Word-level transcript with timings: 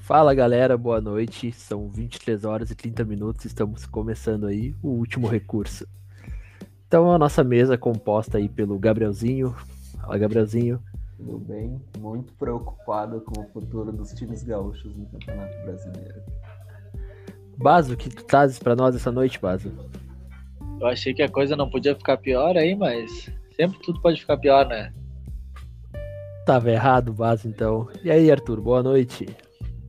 Fala 0.00 0.32
galera, 0.34 0.78
boa 0.78 1.00
noite. 1.00 1.52
São 1.52 1.88
23 1.88 2.44
horas 2.44 2.70
e 2.70 2.74
30 2.74 3.04
minutos. 3.04 3.44
Estamos 3.44 3.84
começando 3.84 4.46
aí 4.46 4.74
o 4.82 4.88
último 4.88 5.26
recurso. 5.26 5.86
Então 6.86 7.12
a 7.12 7.18
nossa 7.18 7.42
mesa 7.42 7.74
é 7.74 7.76
composta 7.76 8.38
aí 8.38 8.48
pelo 8.48 8.78
Gabrielzinho. 8.78 9.54
Fala 10.00 10.16
Gabrielzinho. 10.16 10.80
Tudo 11.18 11.38
bem? 11.40 11.82
Muito 11.98 12.32
preocupado 12.34 13.20
com 13.22 13.40
o 13.40 13.48
futuro 13.48 13.90
dos 13.90 14.12
times 14.12 14.44
gaúchos 14.44 14.96
no 14.96 15.04
Campeonato 15.06 15.58
Brasileiro. 15.64 16.22
Baso, 17.56 17.94
o 17.94 17.96
que 17.96 18.08
tu 18.08 18.24
trazes 18.24 18.60
pra 18.60 18.76
nós 18.76 18.94
essa 18.94 19.10
noite, 19.10 19.40
Baso? 19.40 19.72
Eu 20.80 20.86
achei 20.86 21.12
que 21.12 21.22
a 21.22 21.28
coisa 21.28 21.56
não 21.56 21.68
podia 21.68 21.96
ficar 21.96 22.18
pior 22.18 22.56
aí, 22.56 22.76
mas 22.76 23.28
sempre 23.56 23.80
tudo 23.80 24.00
pode 24.00 24.20
ficar 24.20 24.36
pior, 24.36 24.64
né? 24.68 24.94
Tava 26.46 26.70
errado, 26.70 27.12
Baso, 27.12 27.48
então. 27.48 27.88
E 28.04 28.12
aí, 28.12 28.30
Arthur, 28.30 28.60
boa 28.60 28.80
noite. 28.80 29.26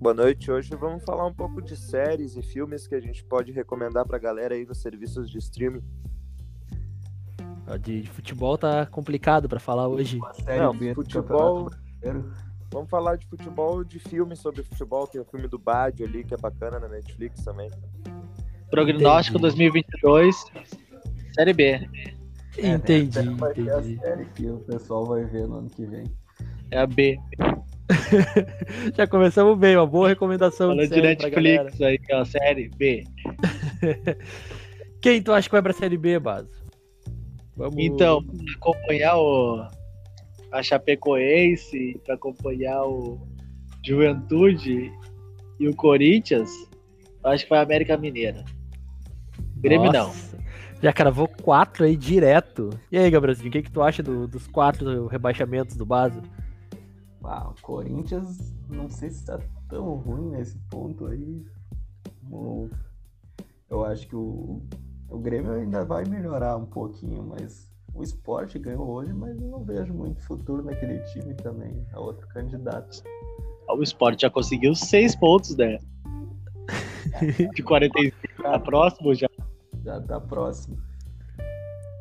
Boa 0.02 0.16
noite. 0.16 0.50
Hoje 0.50 0.76
vamos 0.76 1.04
falar 1.04 1.28
um 1.28 1.34
pouco 1.34 1.62
de 1.62 1.78
séries 1.78 2.36
e 2.36 2.42
filmes 2.42 2.88
que 2.88 2.96
a 2.96 3.00
gente 3.00 3.24
pode 3.24 3.52
recomendar 3.52 4.08
pra 4.08 4.18
galera 4.18 4.56
aí 4.56 4.66
nos 4.66 4.82
serviços 4.82 5.30
de 5.30 5.38
streaming. 5.38 5.84
De 7.78 8.02
de 8.02 8.10
futebol 8.10 8.58
tá 8.58 8.86
complicado 8.86 9.48
pra 9.48 9.60
falar 9.60 9.88
hoje. 9.88 10.20
Não, 10.48 10.74
futebol-. 10.94 11.70
Vamos 12.72 12.90
falar 12.90 13.16
de 13.16 13.26
futebol, 13.28 13.84
de 13.84 14.00
filmes 14.00 14.40
sobre 14.40 14.64
futebol. 14.64 15.08
Tem 15.08 15.20
o 15.20 15.26
filme 15.26 15.48
do 15.48 15.58
Badio 15.58 16.06
ali, 16.06 16.24
que 16.24 16.34
é 16.34 16.38
bacana 16.38 16.80
na 16.80 16.88
Netflix 16.88 17.44
também. 17.44 17.70
Prognóstico 18.70 19.40
Entendi. 19.40 19.56
2022, 19.72 20.46
Série 21.34 21.54
B. 21.54 21.90
É, 22.58 22.68
entendi, 22.74 23.20
vai 23.36 23.54
ser 23.54 23.72
a 23.72 23.80
entendi. 23.80 24.00
série 24.00 24.26
que 24.26 24.50
o 24.50 24.60
pessoal 24.60 25.06
vai 25.06 25.24
ver 25.26 25.48
no 25.48 25.60
ano 25.60 25.70
que 25.70 25.86
vem. 25.86 26.04
É 26.72 26.80
a 26.80 26.86
B. 26.86 27.18
Já 28.96 29.08
começamos 29.08 29.58
bem, 29.58 29.76
uma 29.76 29.88
boa 29.88 30.08
recomendação 30.10 30.70
Falando 30.70 30.88
de 30.88 30.96
de. 30.96 31.02
Netflix 31.02 31.82
aí, 31.82 32.00
ó, 32.12 32.26
Série 32.26 32.70
B. 32.70 33.04
Quem 35.02 35.24
tu 35.24 35.32
acha 35.32 35.48
que 35.48 35.54
vai 35.54 35.62
pra 35.62 35.74
Série 35.74 35.98
B, 35.98 36.20
Baso? 36.20 36.59
Vamos... 37.60 37.76
Então, 37.78 38.24
pra 38.24 38.54
acompanhar 38.56 39.18
o 39.18 39.68
a 40.52 40.64
Chapecoense, 40.64 42.02
pra 42.06 42.16
acompanhar 42.16 42.84
o 42.86 43.20
Juventude 43.86 44.92
e 45.60 45.68
o 45.68 45.76
Corinthians, 45.76 46.50
eu 47.24 47.30
acho 47.30 47.44
que 47.44 47.50
vai 47.50 47.60
a 47.60 47.64
América 47.64 47.98
Mineira. 47.98 48.44
Grêmio 49.58 49.92
não. 49.92 50.12
Já 50.82 50.94
cravou 50.94 51.28
quatro 51.28 51.84
aí 51.84 51.96
direto. 51.98 52.70
E 52.90 52.98
aí, 52.98 53.12
Gabrielzinho, 53.12 53.50
o 53.50 53.52
que, 53.52 53.62
que 53.62 53.72
tu 53.72 53.82
acha 53.82 54.02
do- 54.02 54.26
dos 54.28 54.48
quatro 54.48 55.06
rebaixamentos 55.08 55.76
do 55.76 55.86
Baso? 55.86 56.22
Ah, 57.24 57.50
o 57.50 57.62
Corinthians, 57.62 58.54
não 58.70 58.90
sei 58.90 59.10
se 59.10 59.26
tá 59.26 59.38
tão 59.68 59.96
ruim 59.96 60.30
nesse 60.32 60.58
ponto 60.70 61.06
aí. 61.08 61.44
O- 62.32 62.70
Eu 63.70 63.84
acho 63.86 64.08
que 64.08 64.16
o, 64.16 64.62
o 65.10 65.18
Grêmio 65.18 65.52
ainda 65.52 65.84
vai 65.84 66.04
melhorar 66.06 66.58
um 66.58 66.66
pouquinho, 66.66 67.24
mas 67.24 67.70
o 67.94 68.04
esporte 68.04 68.60
ganhou 68.60 68.88
hoje, 68.88 69.14
mas 69.14 69.40
eu 69.42 69.48
não 69.48 69.64
vejo 69.64 69.94
muito 69.94 70.22
futuro 70.22 70.64
naquele 70.64 71.00
time 71.12 71.34
também. 71.34 71.86
É 71.92 71.98
outro 71.98 72.28
candidato. 72.28 73.04
O 73.68 73.84
Sport 73.84 74.22
já 74.22 74.30
conseguiu 74.30 74.74
seis 74.74 75.16
pontos, 75.16 75.56
né? 75.56 75.78
De 77.56 77.64
45 77.64 78.42
tá 78.42 78.60
próximo 78.60 79.14
já. 79.14 79.28
Já 79.84 80.02
tá 80.02 80.20
próximo. 80.20 80.78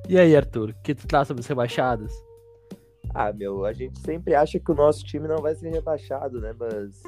E 0.09 0.19
aí, 0.19 0.34
Arthur, 0.34 0.70
o 0.70 0.75
que 0.83 0.95
tu 0.95 1.06
traz 1.06 1.29
sobre 1.29 1.42
os 1.42 1.47
rebaixados? 1.47 2.13
Ah, 3.14 3.33
meu, 3.33 3.64
a 3.64 3.73
gente 3.73 3.98
sempre 3.98 4.35
acha 4.35 4.58
que 4.58 4.70
o 4.70 4.74
nosso 4.74 5.05
time 5.05 5.29
não 5.29 5.39
vai 5.39 5.55
ser 5.55 5.70
rebaixado, 5.70 6.41
né? 6.41 6.55
Mas 6.58 7.02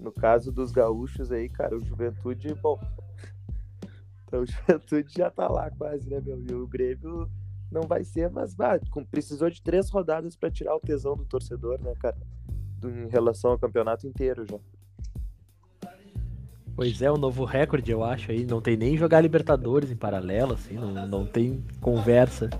no 0.00 0.12
caso 0.12 0.52
dos 0.52 0.72
gaúchos 0.72 1.30
aí, 1.30 1.48
cara, 1.48 1.76
o 1.76 1.84
Juventude, 1.84 2.54
bom. 2.54 2.78
Então, 4.26 4.42
o 4.42 4.46
Juventude 4.46 5.12
já 5.16 5.30
tá 5.30 5.48
lá 5.48 5.70
quase, 5.70 6.08
né, 6.08 6.20
meu? 6.20 6.42
E 6.48 6.54
o 6.54 6.66
Grêmio 6.66 7.30
não 7.70 7.82
vai 7.82 8.04
ser, 8.04 8.30
mas 8.30 8.54
bah, 8.54 8.78
precisou 9.10 9.50
de 9.50 9.62
três 9.62 9.90
rodadas 9.90 10.36
pra 10.36 10.50
tirar 10.50 10.74
o 10.76 10.80
tesão 10.80 11.16
do 11.16 11.24
torcedor, 11.24 11.80
né, 11.82 11.94
cara? 12.00 12.16
Do- 12.78 12.90
em 12.90 13.08
relação 13.08 13.52
ao 13.52 13.58
campeonato 13.58 14.06
inteiro 14.06 14.44
já. 14.48 14.58
Pois 16.74 17.00
é, 17.00 17.10
um 17.10 17.16
novo 17.16 17.44
recorde, 17.44 17.90
eu 17.90 18.04
acho 18.04 18.30
aí. 18.30 18.44
Não 18.44 18.60
tem 18.60 18.76
nem 18.76 18.98
jogar 18.98 19.22
Libertadores 19.22 19.90
em 19.90 19.96
paralelo, 19.96 20.52
assim, 20.52 20.74
não, 20.74 21.06
não 21.06 21.26
tem 21.26 21.64
conversa. 21.80 22.50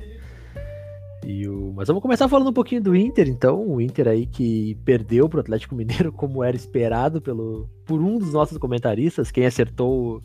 E 1.27 1.47
o... 1.47 1.73
Mas 1.75 1.89
vamos 1.89 2.03
começar 2.03 2.27
falando 2.29 2.49
um 2.49 2.53
pouquinho 2.53 2.83
do 2.83 2.97
Inter, 2.97 3.29
então. 3.29 3.61
O 3.67 3.79
Inter 3.81 4.09
aí 4.09 4.25
que 4.25 4.75
perdeu 4.87 5.29
pro 5.29 5.41
Atlético 5.41 5.75
Mineiro, 5.75 6.11
como 6.13 6.43
era 6.43 6.57
esperado 6.57 7.21
pelo... 7.21 7.69
por 7.85 8.01
um 8.01 8.17
dos 8.19 8.33
nossos 8.33 8.57
comentaristas. 8.57 9.31
Quem 9.31 9.45
acertou 9.45 10.23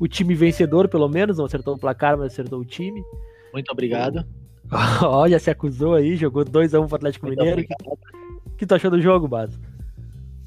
o, 0.00 0.08
time 0.08 0.34
vencedor, 0.34 0.88
pelo 0.88 1.08
menos, 1.08 1.38
não 1.38 1.44
acertou 1.44 1.74
o 1.74 1.78
placar, 1.78 2.16
mas 2.16 2.32
acertou 2.32 2.58
o 2.60 2.64
time. 2.64 3.02
Muito 3.52 3.70
obrigado. 3.70 4.24
Já 5.30 5.38
se 5.38 5.50
acusou 5.50 5.94
aí, 5.94 6.16
jogou 6.16 6.44
2x1 6.44 6.86
pro 6.86 6.96
Atlético 6.96 7.26
Muito 7.26 7.38
Mineiro. 7.38 7.62
O 8.46 8.56
que 8.56 8.66
tu 8.66 8.74
achou 8.74 8.90
do 8.90 9.00
jogo, 9.00 9.28
Baso? 9.28 9.58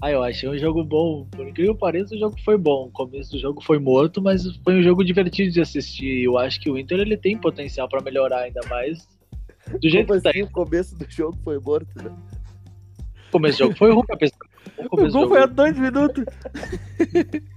Ah, 0.02 0.12
eu 0.12 0.22
achei 0.22 0.50
um 0.50 0.58
jogo 0.58 0.84
bom. 0.84 1.26
Por 1.32 1.48
incrível 1.48 1.74
que 1.74 1.80
pareça, 1.80 2.14
o 2.14 2.20
jogo 2.20 2.36
foi 2.44 2.58
bom. 2.58 2.88
O 2.88 2.92
começo 2.92 3.32
do 3.32 3.40
jogo 3.40 3.64
foi 3.64 3.80
morto, 3.80 4.22
mas 4.22 4.44
foi 4.58 4.76
um 4.80 4.84
jogo 4.84 5.04
divertido 5.04 5.50
de 5.52 5.62
assistir. 5.62 6.24
Eu 6.24 6.38
acho 6.38 6.60
que 6.60 6.70
o 6.70 6.78
Inter 6.78 7.00
ele 7.00 7.16
tem 7.16 7.38
potencial 7.38 7.88
pra 7.88 8.02
melhorar 8.02 8.40
ainda 8.40 8.60
mais. 8.70 9.08
Do 9.80 9.90
jeito 9.90 10.08
Como 10.08 10.20
que 10.20 10.24
tá 10.24 10.30
assim, 10.32 10.40
indo. 10.40 10.48
o 10.48 10.52
começo 10.52 10.98
do 10.98 11.06
jogo 11.10 11.38
foi 11.44 11.58
morto, 11.58 11.88
né? 12.04 12.12
O 13.30 13.32
começo 13.32 13.58
do 13.58 13.64
jogo 13.64 13.78
foi 13.78 13.92
ruim, 13.94 14.04
apesar 14.12 14.36
o 14.78 14.86
O 14.86 14.90
começo 14.90 15.12
do 15.14 15.20
gol 15.20 15.28
foi 15.30 15.38
a 15.38 15.42
jogo. 15.44 15.54
dois 15.54 15.80
minutos. 15.80 16.26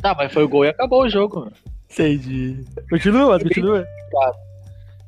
Tá, 0.00 0.14
mas 0.16 0.32
foi 0.32 0.44
o 0.44 0.48
gol 0.48 0.64
e 0.64 0.68
acabou 0.68 1.02
o 1.02 1.08
jogo. 1.08 1.40
mano. 1.40 1.52
Entendi. 1.90 2.64
Continua, 2.88 3.38
continua. 3.40 3.86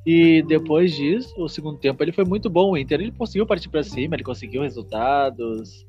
E 0.04 0.42
depois 0.42 0.92
disso, 0.92 1.32
o 1.38 1.48
segundo 1.48 1.78
tempo 1.78 2.03
ele 2.03 2.10
foi 2.12 2.25
muito 2.25 2.50
bom. 2.50 2.72
O 2.72 2.76
Inter 2.76 3.00
ele 3.00 3.12
conseguiu 3.12 3.47
partir 3.47 3.69
pra 3.69 3.82
cima, 3.84 4.16
ele 4.16 4.25
conseguiu 4.25 4.62
resultados. 4.62 5.86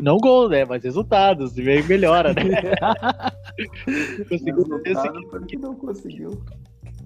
Não 0.00 0.16
gol, 0.18 0.48
né? 0.48 0.64
Mas 0.64 0.84
resultados. 0.84 1.58
E 1.58 1.62
meio 1.62 1.84
melhora, 1.86 2.32
né? 2.32 2.42
conseguiu 4.28 4.56
Resultado 4.84 5.20
porque 5.30 5.56
não 5.56 5.74
conseguiu. 5.74 6.42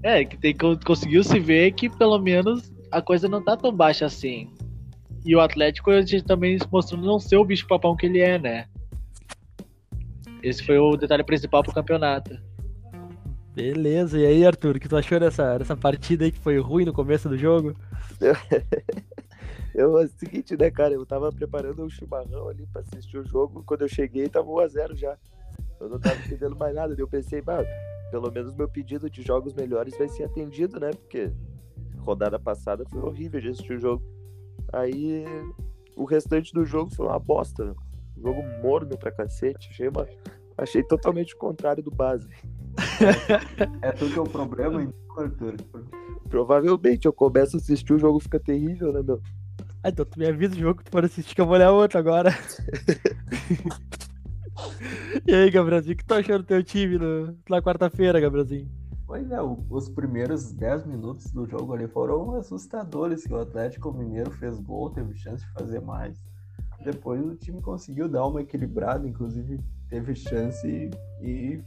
É, 0.03 0.25
que 0.25 0.37
tem, 0.37 0.55
co- 0.55 0.79
conseguiu 0.85 1.25
se 1.25 1.39
ver 1.41 1.73
que 1.73 1.89
pelo 1.89 2.19
menos 2.19 2.71
a 2.93 3.01
coisa 3.01 3.29
não 3.29 3.43
tá 3.43 3.57
tão 3.57 3.73
baixa 3.73 4.05
assim. 4.07 4.49
E 5.25 5.35
o 5.35 5.41
Atlético 5.41 5.91
a 5.91 6.01
gente 6.03 6.23
também 6.23 6.59
se 6.59 6.69
mostrando 6.71 7.05
não 7.05 7.19
ser 7.19 7.37
o 7.37 7.45
bicho 7.45 7.67
papão 7.67 7.97
que 7.97 8.07
ele 8.07 8.21
é, 8.21 8.39
né? 8.39 8.67
Esse 10.47 10.65
foi 10.65 10.79
o 10.79 10.97
detalhe 10.97 11.25
principal 11.25 11.61
pro 11.65 11.75
campeonato. 11.75 12.39
Beleza, 13.53 14.17
e 14.17 14.25
aí, 14.25 14.47
Arthur, 14.47 14.77
o 14.77 14.79
que 14.79 14.89
tu 14.89 14.97
achou 14.97 15.19
dessa, 15.19 15.59
dessa 15.59 15.77
partida 15.77 16.25
aí 16.25 16.31
que 16.31 16.39
foi 16.39 16.57
ruim 16.61 16.85
no 16.85 16.93
começo 16.93 17.29
do 17.29 17.37
jogo? 17.37 17.75
Eu, 19.75 19.99
é 19.99 20.05
o 20.05 20.09
seguinte, 20.09 20.57
né, 20.57 20.71
cara? 20.71 20.95
Eu 20.95 21.05
tava 21.05 21.33
preparando 21.33 21.85
um 21.85 21.91
chimarrão 21.91 22.49
ali 22.49 22.65
pra 22.73 22.81
assistir 22.81 23.19
o 23.19 23.27
jogo. 23.27 23.63
Quando 23.67 23.83
eu 23.83 23.89
cheguei, 23.89 24.27
tava 24.27 24.47
1x0 24.47 24.97
já. 24.97 25.19
Eu 25.79 25.91
não 25.91 25.99
tava 25.99 26.17
entendendo 26.17 26.57
mais 26.57 26.75
nada. 26.75 26.95
Eu 26.97 27.07
pensei, 27.07 27.43
bah, 27.43 27.63
pelo 28.11 28.31
menos 28.31 28.55
meu 28.55 28.69
pedido 28.69 29.11
de 29.11 29.21
jogos 29.21 29.53
melhores 29.53 29.99
vai 29.99 30.09
ser 30.09 30.25
atendido, 30.25 30.81
né? 30.81 30.93
Porque 30.93 31.31
rodada 31.99 32.39
passada 32.39 32.87
foi 32.89 33.01
horrível 33.03 33.39
de 33.39 33.49
assistir 33.51 33.75
o 33.75 33.79
jogo. 33.79 34.03
Aí 34.73 35.27
o 35.95 36.05
restante 36.05 36.55
do 36.55 36.65
jogo 36.65 36.95
foi 36.95 37.07
uma 37.07 37.19
bosta. 37.19 37.67
né? 37.67 37.75
Jogo 38.17 38.43
morno 38.63 38.97
pra 38.97 39.11
cacete. 39.11 39.69
Achei, 39.71 39.89
uma... 39.89 40.09
Achei 40.59 40.83
totalmente 40.83 41.35
o 41.35 41.39
contrário 41.39 41.83
do 41.83 41.91
base. 41.91 42.29
É 43.83 43.93
tudo 43.93 44.13
que 44.13 44.19
é 44.19 44.23
o 44.23 44.25
problema, 44.25 44.83
então, 44.83 45.25
Arthur. 45.25 45.55
Provavelmente 46.29 47.07
eu 47.07 47.13
começo 47.13 47.57
a 47.57 47.61
assistir 47.61 47.93
o 47.93 47.99
jogo 47.99 48.21
fica 48.21 48.41
terrível, 48.41 48.93
né, 48.93 49.03
meu? 49.03 49.21
Ah, 49.83 49.89
então 49.91 50.05
tu 50.05 50.19
me 50.19 50.27
avisa 50.27 50.55
o 50.55 50.59
jogo 50.59 50.79
que 50.79 50.85
tu 50.85 50.91
for 50.91 51.05
assistir 51.05 51.35
que 51.35 51.41
eu 51.41 51.47
vou 51.47 51.55
olhar 51.55 51.71
outro 51.71 51.99
agora. 51.99 52.31
e 55.27 55.35
aí, 55.35 55.51
Gabrielzinho, 55.51 55.95
o 55.95 55.97
que 55.97 56.05
tu 56.05 56.15
achou 56.15 56.39
do 56.39 56.45
teu 56.45 56.63
time 56.63 56.99
no- 56.99 57.37
na 57.49 57.63
quarta-feira, 57.63 58.21
Gabrielzinho? 58.21 58.69
Pois 59.07 59.31
é, 59.31 59.39
os 59.71 59.89
primeiros 59.89 60.53
10 60.53 60.85
minutos 60.85 61.31
do 61.31 61.47
jogo 61.47 61.73
ali 61.73 61.87
foram 61.87 62.35
assustadores, 62.35 63.25
que 63.25 63.33
o 63.33 63.39
Atlético 63.39 63.93
Mineiro 63.93 64.33
fez 64.33 64.59
gol, 64.59 64.91
teve 64.91 65.15
chance 65.15 65.45
de 65.45 65.53
fazer 65.53 65.81
mais. 65.81 66.19
Depois 66.85 67.25
o 67.25 67.37
time 67.37 67.63
conseguiu 67.63 68.09
dar 68.09 68.27
uma 68.27 68.43
equilibrada, 68.43 69.07
inclusive 69.07 69.61
teve 69.89 70.15
chance 70.15 70.67
e, 70.67 70.91
e 71.21 71.65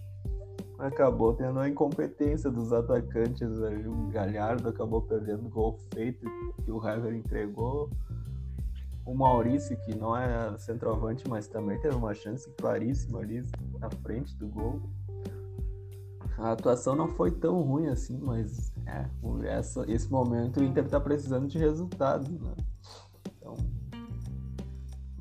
acabou 0.77 1.33
tendo 1.33 1.60
a 1.60 1.68
incompetência 1.68 2.50
dos 2.50 2.71
atacantes. 2.71 3.62
ali. 3.62 3.88
O 3.88 4.07
Galhardo 4.07 4.69
acabou 4.69 5.01
perdendo 5.01 5.45
o 5.45 5.50
gol 5.50 5.77
feito 5.94 6.25
que 6.63 6.71
o 6.71 6.86
Hever 6.88 7.13
entregou. 7.13 7.89
o 9.06 9.13
Maurício, 9.13 9.75
que 9.81 9.95
não 9.95 10.16
é 10.16 10.56
centroavante, 10.57 11.27
mas 11.27 11.48
também 11.48 11.80
teve 11.80 11.95
uma 11.95 12.13
chance 12.13 12.50
claríssima 12.51 13.19
ali 13.19 13.42
na 13.80 13.89
frente 13.89 14.36
do 14.38 14.48
gol. 14.48 14.81
A 16.38 16.51
atuação 16.51 16.95
não 16.95 17.07
foi 17.10 17.31
tão 17.31 17.62
ruim 17.62 17.88
assim, 17.88 18.18
mas 18.18 18.72
é, 18.86 19.06
essa, 19.48 19.83
esse 19.92 20.10
momento 20.10 20.62
o 20.62 20.63
Inter 20.63 20.88
tá 20.88 21.00
precisando 21.00 21.48
de 21.48 21.57
resultados, 21.57 22.30
né? 22.30 22.54
Então, 23.38 23.56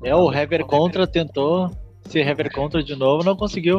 É, 0.03 0.15
o 0.15 0.31
Hever 0.31 0.65
contra 0.65 1.05
tentou 1.05 1.69
se 2.09 2.19
Hever 2.19 2.51
contra 2.51 2.83
de 2.83 2.95
novo, 2.95 3.23
não 3.23 3.35
conseguiu. 3.35 3.77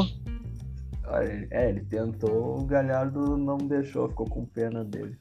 É, 1.50 1.68
ele 1.68 1.80
tentou, 1.80 2.60
o 2.60 2.64
Galhardo 2.64 3.36
não 3.36 3.58
deixou, 3.58 4.08
ficou 4.08 4.26
com 4.26 4.46
pena 4.46 4.84
dele. 4.84 5.18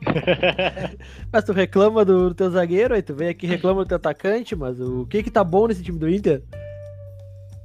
Mas 1.30 1.44
tu 1.44 1.52
reclama 1.52 2.04
do 2.04 2.34
teu 2.34 2.50
zagueiro, 2.50 2.94
aí 2.94 3.02
tu 3.02 3.14
vem 3.14 3.28
aqui 3.28 3.44
e 3.44 3.48
reclama 3.48 3.84
do 3.84 3.88
teu 3.88 3.96
atacante, 3.96 4.56
mas 4.56 4.80
o 4.80 5.06
que 5.06 5.22
que 5.22 5.30
tá 5.30 5.42
bom 5.42 5.66
nesse 5.66 5.82
time 5.82 5.98
do 5.98 6.08
Inter? 6.08 6.42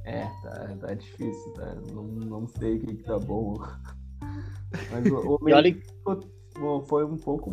É, 0.04 0.26
tá, 0.42 0.76
tá 0.80 0.94
difícil, 0.94 1.52
tá? 1.54 1.74
Não, 1.92 2.02
não 2.02 2.46
sei 2.46 2.76
o 2.76 2.80
que, 2.80 2.96
que 2.96 3.02
tá 3.04 3.18
bom. 3.18 3.54
Mas 4.90 5.06
o, 5.06 5.16
o 5.16 5.38
olha, 5.42 5.62
meio 5.62 6.84
foi 6.86 7.04
um 7.04 7.16
pouco, 7.16 7.52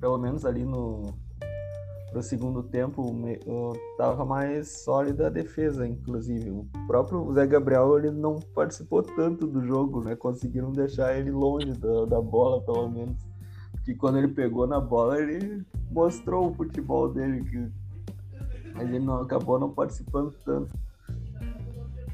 pelo 0.00 0.18
menos 0.18 0.44
ali 0.44 0.64
no, 0.64 1.14
segundo 2.22 2.62
tempo, 2.62 3.02
o 3.02 3.12
me- 3.14 3.38
o- 3.46 3.74
tava 3.96 4.24
mais 4.24 4.82
sólida 4.82 5.26
a 5.26 5.30
defesa, 5.30 5.86
inclusive. 5.86 6.50
O 6.50 6.66
próprio 6.86 7.32
Zé 7.34 7.46
Gabriel 7.46 7.98
ele 7.98 8.10
não 8.10 8.40
participou 8.54 9.02
tanto 9.02 9.46
do 9.46 9.64
jogo, 9.66 10.02
né? 10.02 10.16
Conseguiram 10.16 10.72
deixar 10.72 11.18
ele 11.18 11.30
longe 11.30 11.72
da, 11.72 12.06
da 12.06 12.20
bola, 12.20 12.60
pelo 12.62 12.88
menos. 12.88 13.16
Porque 13.72 13.94
quando 13.94 14.18
ele 14.18 14.28
pegou 14.28 14.66
na 14.66 14.80
bola, 14.80 15.20
ele 15.20 15.62
mostrou 15.90 16.48
o 16.50 16.54
futebol 16.54 17.08
dele. 17.12 17.44
Que... 17.44 17.68
Mas 18.74 18.88
ele 18.88 19.04
não, 19.04 19.22
acabou 19.22 19.58
não 19.58 19.70
participando 19.70 20.34
tanto. 20.44 20.72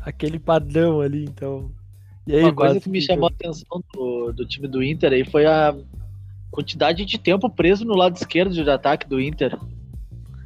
Aquele 0.02 0.38
padrão 0.38 1.00
ali, 1.00 1.25
então. 1.25 1.70
E 2.26 2.35
aí, 2.35 2.43
uma 2.43 2.55
coisa 2.55 2.81
que 2.81 2.88
me 2.88 3.00
chamou 3.00 3.29
a 3.29 3.31
atenção 3.31 3.82
do, 3.93 4.32
do 4.32 4.47
time 4.47 4.67
do 4.67 4.82
Inter 4.82 5.12
aí 5.12 5.25
foi 5.25 5.47
a 5.47 5.75
quantidade 6.50 7.05
de 7.05 7.19
tempo 7.19 7.49
preso 7.50 7.85
no 7.85 7.94
lado 7.94 8.17
esquerdo 8.17 8.52
de 8.52 8.69
ataque 8.69 9.08
do 9.08 9.20
Inter. 9.20 9.58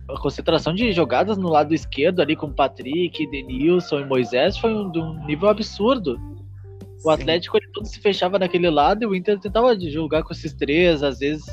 A 0.09 0.19
concentração 0.19 0.75
de 0.75 0.91
jogadas 0.93 1.37
no 1.37 1.49
lado 1.49 1.75
esquerdo 1.75 2.21
ali 2.21 2.35
com 2.35 2.51
Patrick, 2.51 3.27
Denilson 3.31 4.01
e 4.01 4.05
Moisés 4.05 4.57
foi 4.57 4.75
um, 4.75 4.91
de 4.91 4.99
um 4.99 5.25
nível 5.27 5.49
absurdo. 5.49 6.19
O 7.05 7.11
Atlético 7.11 7.57
ele 7.57 7.69
todo 7.73 7.87
se 7.87 8.01
fechava 8.01 8.39
naquele 8.39 8.71
lado 8.71 9.03
e 9.03 9.07
o 9.07 9.15
Inter 9.15 9.39
tentava 9.39 9.77
de 9.77 9.91
jogar 9.91 10.23
com 10.23 10.33
esses 10.33 10.53
três, 10.53 11.03
às 11.03 11.19
vezes 11.19 11.45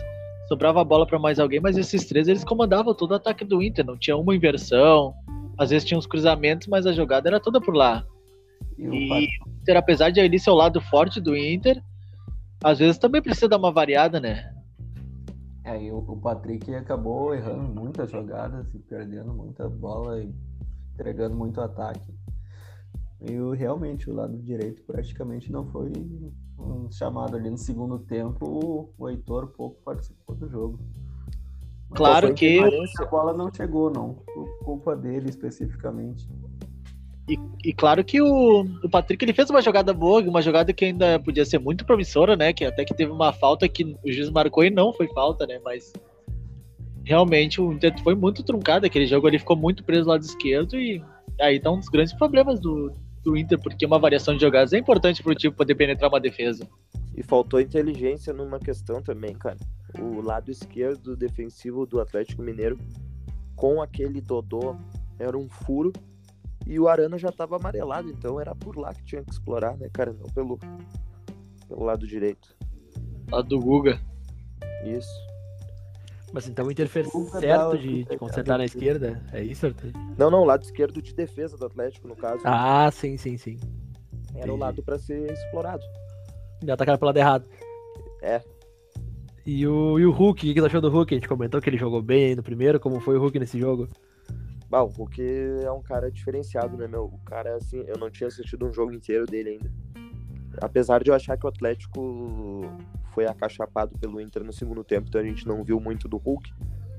sobrava 0.48 0.82
a 0.82 0.84
bola 0.84 1.06
para 1.06 1.20
mais 1.20 1.40
alguém, 1.40 1.60
mas 1.60 1.78
esses 1.78 2.06
três 2.06 2.28
eles 2.28 2.44
comandavam 2.44 2.94
todo 2.94 3.12
o 3.12 3.16
ataque 3.16 3.44
do 3.44 3.62
Inter, 3.62 3.86
não 3.86 3.98
tinha 3.98 4.16
uma 4.16 4.36
inversão, 4.36 5.14
às 5.58 5.70
vezes 5.70 5.86
tinha 5.86 5.98
uns 5.98 6.08
cruzamentos, 6.08 6.68
mas 6.68 6.86
a 6.86 6.94
jogada 6.94 7.30
era 7.30 7.40
toda 7.40 7.60
por 7.60 7.76
lá. 7.76 8.06
E 8.78 8.84
E 9.12 9.28
o 9.46 9.50
Inter, 9.62 9.78
apesar 9.78 10.10
de 10.12 10.20
ali 10.20 10.40
ser 10.40 10.52
o 10.52 10.56
lado 10.56 10.80
forte 10.82 11.20
do 11.20 11.36
Inter, 11.36 11.82
às 12.64 12.80
vezes 12.80 12.98
também 12.98 13.22
precisa 13.22 13.50
dar 13.50 13.58
uma 13.58 13.72
variada, 13.72 14.20
né? 14.20 14.52
É, 15.66 15.82
e 15.82 15.92
o, 15.92 15.98
o 15.98 16.18
Patrick 16.18 16.74
acabou 16.76 17.34
errando 17.34 17.64
muitas 17.64 18.12
jogadas 18.12 18.72
e 18.76 18.78
perdendo 18.78 19.34
muita 19.34 19.68
bola 19.68 20.22
e 20.22 20.32
entregando 20.94 21.36
muito 21.36 21.60
ataque. 21.60 22.14
E 23.20 23.36
o, 23.40 23.52
realmente 23.52 24.08
o 24.08 24.14
lado 24.14 24.38
direito 24.38 24.84
praticamente 24.84 25.52
não 25.52 25.66
foi 25.72 25.92
um 26.60 26.92
chamado 26.92 27.36
ali 27.36 27.50
no 27.50 27.58
segundo 27.58 27.98
tempo. 27.98 28.94
O, 28.96 29.10
Heitor 29.10 29.48
pouco 29.48 29.82
participou 29.84 30.36
do 30.36 30.48
jogo. 30.48 30.80
Mas 31.90 31.98
Claro 31.98 32.34
que 32.36 32.60
a 33.00 33.06
bola 33.06 33.34
não 33.34 33.52
chegou, 33.52 33.90
não. 33.90 34.14
Por 34.14 34.60
culpa 34.60 34.96
dele 34.96 35.32
especificamente. 35.32 36.30
E, 37.28 37.40
e 37.64 37.74
claro 37.74 38.04
que 38.04 38.22
o, 38.22 38.62
o 38.84 38.90
Patrick 38.90 39.24
ele 39.26 39.34
fez 39.34 39.50
uma 39.50 39.62
jogada 39.62 39.92
boa, 39.94 40.22
uma 40.22 40.42
jogada 40.42 40.72
que 40.72 40.86
ainda 40.86 41.20
podia 41.20 41.44
ser 41.44 41.60
muito 41.60 41.84
promissora, 41.84 42.36
né? 42.36 42.54
Que 42.54 42.66
até 42.66 42.86
que 42.86 42.94
teve 42.94 43.12
uma 43.12 43.34
falta 43.34 43.68
que 43.68 43.84
o 43.84 44.12
juiz 44.12 44.30
marcou 44.30 44.64
e 44.64 44.70
não 44.70 44.94
foi 44.94 45.08
falta, 45.08 45.48
né? 45.48 45.60
Mas 45.64 45.92
realmente 47.04 47.60
o 47.60 47.74
Inter 47.74 47.98
foi 48.04 48.14
muito 48.14 48.44
truncado. 48.44 48.86
Aquele 48.86 49.08
jogo 49.08 49.28
ali 49.28 49.40
ficou 49.40 49.56
muito 49.56 49.84
preso 49.84 50.04
do 50.04 50.10
lado 50.10 50.22
esquerdo 50.22 50.76
e 50.80 51.04
aí 51.40 51.60
tá 51.60 51.72
um 51.72 51.80
dos 51.80 51.90
grandes 51.90 52.14
problemas 52.14 52.60
do, 52.60 52.92
do 53.24 53.36
Inter, 53.36 53.60
porque 53.60 53.86
uma 53.86 53.98
variação 53.98 54.36
de 54.36 54.42
jogadas 54.42 54.72
é 54.72 54.78
importante 54.78 55.24
pro 55.24 55.34
time 55.34 55.54
poder 55.54 55.74
penetrar 55.74 56.10
uma 56.10 56.20
defesa. 56.20 56.68
E 57.18 57.24
faltou 57.24 57.60
inteligência 57.60 58.32
numa 58.34 58.60
questão 58.60 59.02
também, 59.02 59.34
cara. 59.34 59.58
O 59.98 60.22
lado 60.22 60.52
esquerdo 60.52 61.16
defensivo 61.16 61.86
do 61.86 62.00
Atlético 62.00 62.44
Mineiro, 62.44 62.78
com 63.56 63.82
aquele 63.82 64.22
Dodô, 64.22 64.76
era 65.18 65.38
um 65.38 65.50
furo. 65.50 65.92
E 66.66 66.80
o 66.80 66.88
Arana 66.88 67.18
já 67.18 67.32
tava 67.32 67.58
amarelado, 67.58 68.10
então 68.10 68.40
era 68.40 68.56
por 68.56 68.76
lá 68.78 68.94
que 68.94 69.04
tinha 69.04 69.24
que 69.24 69.32
explorar, 69.32 69.78
né, 69.78 69.90
cara? 69.94 70.14
Não 70.14 70.28
pelo, 70.28 70.60
pelo 71.68 71.84
lado 71.84 72.08
direito. 72.08 72.56
Lado 73.32 73.50
do 73.50 73.60
Guga. 73.60 74.00
Isso. 74.84 75.26
Mas 76.34 76.50
então 76.50 76.66
o 76.66 76.72
Inter 76.72 76.90
fez 76.90 77.08
certo 77.40 77.78
de, 77.78 78.04
de 78.04 78.18
concentrar 78.18 78.58
na 78.58 78.66
esquerda? 78.66 79.24
É 79.32 79.42
isso, 79.42 79.68
Arthur? 79.68 79.92
Não, 80.18 80.30
não, 80.30 80.44
lado 80.44 80.64
esquerdo 80.64 81.02
de 81.02 81.14
defesa 81.14 81.56
do 81.58 81.66
Atlético, 81.66 82.08
no 82.08 82.16
caso. 82.16 82.42
Ah, 82.44 82.90
sim, 82.92 83.16
sim, 83.16 83.38
sim. 83.38 83.58
era 84.36 84.52
o 84.52 84.58
lado 84.58 84.84
pra 84.84 84.98
ser 84.98 85.32
explorado. 85.32 85.84
Já 86.66 86.74
atacaram 86.74 86.98
pelo 86.98 87.08
lado 87.08 87.18
errado. 87.18 87.46
É. 88.22 88.42
E 89.46 89.66
o, 89.68 90.00
e 90.00 90.06
o 90.06 90.12
Hulk, 90.12 90.50
o 90.50 90.54
que 90.54 90.60
tu 90.60 90.66
achou 90.66 90.82
do 90.82 90.90
Hulk? 90.90 91.14
A 91.14 91.18
gente 91.18 91.28
comentou 91.30 91.62
que 91.62 91.70
ele 91.70 91.78
jogou 91.78 92.02
bem 92.02 92.26
aí 92.26 92.36
no 92.36 92.42
primeiro, 92.42 92.80
como 92.80 93.00
foi 93.00 93.16
o 93.16 93.22
Hulk 93.22 93.38
nesse 93.40 93.60
jogo? 93.60 93.88
Bah, 94.76 94.84
o 94.84 94.88
Hulk 94.88 95.22
é 95.64 95.72
um 95.72 95.82
cara 95.82 96.12
diferenciado, 96.12 96.76
né, 96.76 96.86
meu? 96.86 97.06
O 97.06 97.18
cara, 97.20 97.56
assim, 97.56 97.86
eu 97.88 97.98
não 97.98 98.10
tinha 98.10 98.28
assistido 98.28 98.68
um 98.68 98.74
jogo 98.74 98.92
inteiro 98.92 99.26
dele 99.26 99.52
ainda. 99.52 99.72
Apesar 100.62 101.02
de 101.02 101.10
eu 101.10 101.16
achar 101.16 101.38
que 101.38 101.46
o 101.46 101.48
Atlético 101.48 102.62
foi 103.14 103.26
acachapado 103.26 103.98
pelo 103.98 104.20
Inter 104.20 104.44
no 104.44 104.52
segundo 104.52 104.84
tempo, 104.84 105.08
então 105.08 105.22
a 105.22 105.24
gente 105.24 105.48
não 105.48 105.64
viu 105.64 105.80
muito 105.80 106.10
do 106.10 106.18
Hulk. 106.18 106.52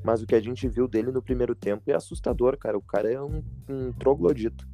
Mas 0.02 0.22
o 0.22 0.26
que 0.26 0.34
a 0.34 0.40
gente 0.40 0.66
viu 0.66 0.88
dele 0.88 1.12
no 1.12 1.20
primeiro 1.20 1.54
tempo 1.54 1.82
é 1.90 1.94
assustador, 1.94 2.56
cara. 2.56 2.78
O 2.78 2.82
cara 2.82 3.12
é 3.12 3.20
um, 3.20 3.44
um 3.68 3.92
troglodito. 3.92 4.66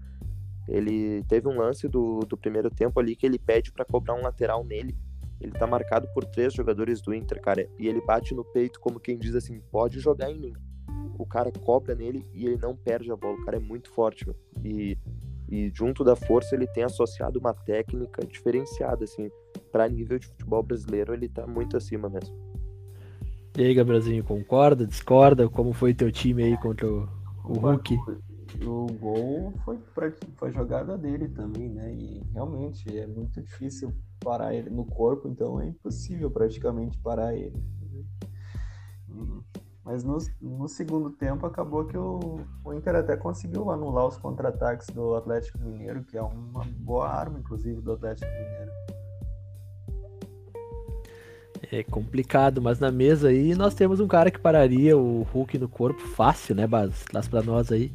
Ele 0.68 1.24
teve 1.24 1.48
um 1.48 1.58
lance 1.58 1.88
do, 1.88 2.20
do 2.20 2.36
primeiro 2.36 2.70
tempo 2.70 3.00
ali 3.00 3.16
que 3.16 3.26
ele 3.26 3.36
pede 3.36 3.72
pra 3.72 3.84
cobrar 3.84 4.14
um 4.14 4.22
lateral 4.22 4.62
nele. 4.62 4.96
Ele 5.40 5.50
tá 5.50 5.66
marcado 5.66 6.06
por 6.14 6.24
três 6.24 6.54
jogadores 6.54 7.02
do 7.02 7.12
Inter, 7.12 7.40
cara. 7.40 7.68
E 7.80 7.88
ele 7.88 8.00
bate 8.00 8.32
no 8.32 8.44
peito 8.44 8.78
como 8.78 9.00
quem 9.00 9.18
diz 9.18 9.34
assim: 9.34 9.60
pode 9.72 9.98
jogar 9.98 10.30
em 10.30 10.38
mim 10.38 10.54
o 11.22 11.26
cara 11.26 11.50
cobra 11.50 11.94
nele 11.94 12.26
e 12.34 12.46
ele 12.46 12.56
não 12.56 12.76
perde 12.76 13.10
a 13.10 13.16
bola. 13.16 13.34
O 13.38 13.44
cara 13.44 13.56
é 13.56 13.60
muito 13.60 13.90
forte, 13.90 14.26
meu. 14.26 14.36
E, 14.64 14.96
e 15.48 15.70
junto 15.74 16.04
da 16.04 16.14
força 16.16 16.54
ele 16.54 16.66
tem 16.66 16.84
associado 16.84 17.38
uma 17.38 17.54
técnica 17.54 18.26
diferenciada, 18.26 19.04
assim. 19.04 19.30
Pra 19.70 19.88
nível 19.88 20.18
de 20.18 20.26
futebol 20.26 20.62
brasileiro, 20.62 21.14
ele 21.14 21.28
tá 21.28 21.46
muito 21.46 21.76
acima 21.76 22.08
mesmo. 22.08 22.34
E 23.56 23.62
aí, 23.62 23.74
Gabrielzinho, 23.74 24.24
concorda, 24.24 24.86
discorda? 24.86 25.48
Como 25.48 25.72
foi 25.72 25.92
teu 25.94 26.10
time 26.10 26.42
aí 26.42 26.56
contra 26.58 26.86
o, 26.86 27.08
o 27.44 27.52
Hulk? 27.58 27.98
O 28.64 28.86
gol 28.86 29.52
foi, 29.64 29.78
pra- 29.94 30.12
foi 30.36 30.52
jogada 30.52 30.96
dele 30.98 31.28
também, 31.28 31.68
né? 31.70 31.92
E 31.94 32.22
realmente 32.32 32.98
é 32.98 33.06
muito 33.06 33.40
difícil 33.42 33.92
parar 34.20 34.54
ele 34.54 34.70
no 34.70 34.84
corpo, 34.84 35.28
então 35.28 35.60
é 35.60 35.66
impossível 35.68 36.30
praticamente 36.30 36.98
parar 36.98 37.34
ele. 37.34 37.62
Hum, 39.08 39.42
Mas 39.84 40.04
no, 40.04 40.18
no 40.40 40.68
segundo 40.68 41.10
tempo 41.10 41.44
acabou 41.44 41.84
que 41.84 41.96
o, 41.96 42.40
o 42.64 42.72
Inter 42.72 42.96
até 42.96 43.16
conseguiu 43.16 43.70
anular 43.70 44.06
os 44.06 44.16
contra-ataques 44.16 44.86
do 44.88 45.14
Atlético 45.14 45.58
Mineiro, 45.58 46.04
que 46.04 46.16
é 46.16 46.22
uma 46.22 46.64
boa 46.78 47.08
arma, 47.08 47.40
inclusive, 47.40 47.80
do 47.80 47.92
Atlético 47.92 48.30
Mineiro. 48.30 48.70
É 51.70 51.82
complicado, 51.82 52.60
mas 52.60 52.78
na 52.78 52.92
mesa 52.92 53.28
aí 53.28 53.54
nós 53.54 53.74
temos 53.74 53.98
um 53.98 54.06
cara 54.06 54.30
que 54.30 54.38
pararia 54.38 54.96
o 54.96 55.22
Hulk 55.22 55.58
no 55.58 55.68
corpo 55.68 56.00
fácil, 56.00 56.54
né, 56.54 56.66
Bas? 56.66 57.02
Traz 57.04 57.26
pra 57.26 57.42
nós 57.42 57.72
aí. 57.72 57.92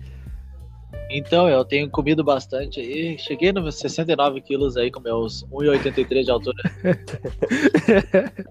Então, 1.09 1.47
eu 1.47 1.63
tenho 1.63 1.89
comido 1.89 2.23
bastante 2.23 2.81
aí. 2.81 3.17
Cheguei 3.17 3.53
nos 3.53 3.63
meus 3.63 3.79
69 3.79 4.41
quilos 4.41 4.75
aí, 4.75 4.91
com 4.91 4.99
meus 4.99 5.45
1,83 5.45 6.23
de 6.23 6.31
altura. 6.31 6.57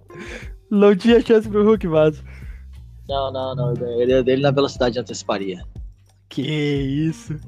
Não 0.71 0.97
tinha 0.97 1.21
chance 1.21 1.49
pro 1.49 1.65
Hulk, 1.65 1.87
mas. 1.87 2.23
Não, 3.09 3.33
não, 3.33 3.55
não. 3.55 3.71
Eu 3.71 3.77
ganharia 3.77 4.23
dele 4.23 4.43
na 4.43 4.51
velocidade 4.51 4.99
anteciparia. 4.99 5.63
Que 6.29 6.43
isso. 6.43 7.39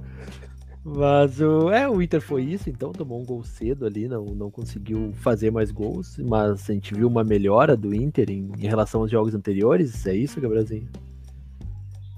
Mas 0.84 1.40
o, 1.40 1.70
é, 1.70 1.88
o 1.88 2.00
Inter 2.00 2.20
foi 2.20 2.42
isso, 2.44 2.70
então 2.70 2.92
tomou 2.92 3.20
um 3.20 3.24
gol 3.24 3.44
cedo 3.44 3.84
ali, 3.84 4.08
não, 4.08 4.24
não 4.24 4.50
conseguiu 4.50 5.12
fazer 5.12 5.50
mais 5.50 5.70
gols, 5.70 6.16
mas 6.18 6.70
a 6.70 6.72
gente 6.72 6.94
viu 6.94 7.06
uma 7.06 7.22
melhora 7.22 7.76
do 7.76 7.94
Inter 7.94 8.30
em, 8.30 8.50
em 8.56 8.66
relação 8.66 9.02
aos 9.02 9.10
jogos 9.10 9.34
anteriores, 9.34 10.06
é 10.06 10.14
isso, 10.14 10.40
Gabrielzinho? 10.40 10.88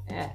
É. 0.06 0.30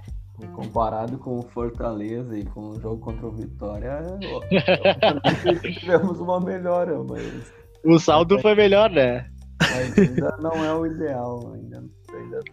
Comparado 0.53 1.17
com 1.17 1.39
o 1.39 1.43
Fortaleza 1.43 2.37
e 2.37 2.43
com 2.43 2.71
o 2.71 2.81
jogo 2.81 2.97
contra 2.97 3.25
o 3.25 3.31
Vitória, 3.31 4.01
obviamente 4.33 5.79
tivemos 5.79 6.19
uma 6.19 6.41
melhora, 6.41 7.01
mas, 7.03 7.53
O 7.85 7.97
saldo 7.97 8.37
foi 8.39 8.53
melhor, 8.53 8.89
né? 8.89 9.29
mas 9.61 9.97
ainda 9.97 10.37
não 10.41 10.65
é 10.65 10.73
o 10.73 10.85
ideal. 10.85 11.53
Ainda, 11.53 11.77
ainda 11.77 11.94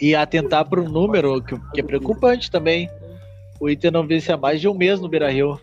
E 0.01 0.15
atentar 0.15 0.69
para 0.69 0.81
um 0.81 0.89
número 0.89 1.43
que, 1.43 1.59
que 1.73 1.81
é 1.81 1.83
preocupante 1.85 2.51
também. 2.51 2.89
O 3.61 3.69
Inter 3.71 3.93
não 3.93 4.07
vence 4.07 4.31
há 4.33 4.37
mais 4.37 4.61
de 4.61 4.69
um 4.69 4.75
mês 4.75 5.01
no 5.01 5.09
Beira 5.09 5.31
Rio. 5.31 5.59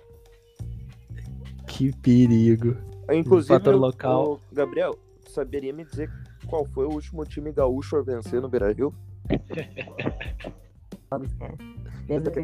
Que 1.68 1.96
perigo. 1.98 2.75
Inclusive, 3.12 3.54
fator 3.54 3.75
o- 3.75 3.78
local. 3.78 4.39
o 4.51 4.56
Gabriel, 4.56 4.98
tu 5.25 5.32
saberia 5.32 5.74
me 5.74 5.84
dizer 5.84 6.10
qual 6.48 6.66
foi 6.66 6.86
o 6.86 6.92
último 6.94 7.25
time 7.25 7.51
gaúcho 7.51 7.98
a 7.98 8.01
vencer 8.01 8.42
no 8.42 8.48
Beira-Rio? 8.50 8.94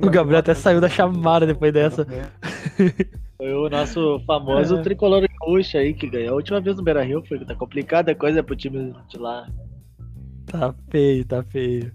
O 0.02 0.10
Gabriel 0.10 0.40
até 0.40 0.54
saiu 0.54 0.80
da 0.82 0.90
chamada 0.90 1.46
depois 1.46 1.72
dessa. 1.74 2.06
Foi 3.38 3.54
o 3.54 3.70
nosso 3.70 4.20
famoso 4.26 4.78
É. 4.78 4.82
tricolor 4.84 5.26
gaúcho 5.40 5.78
aí 5.78 5.94
que 5.94 6.08
ganhou 6.10 6.34
a 6.34 6.36
última 6.36 6.60
vez 6.62 6.76
no 6.78 6.84
Beira 6.84 7.04
Rio. 7.04 7.24
Foi, 7.28 7.44
tá 7.46 7.56
complicada 7.56 8.12
a 8.12 8.16
coisa 8.16 8.42
pro 8.44 8.56
time 8.56 8.94
de 9.08 9.18
lá. 9.18 9.48
Tá 10.58 10.76
feio, 10.90 11.26
tá 11.26 11.44
feio. 11.44 11.94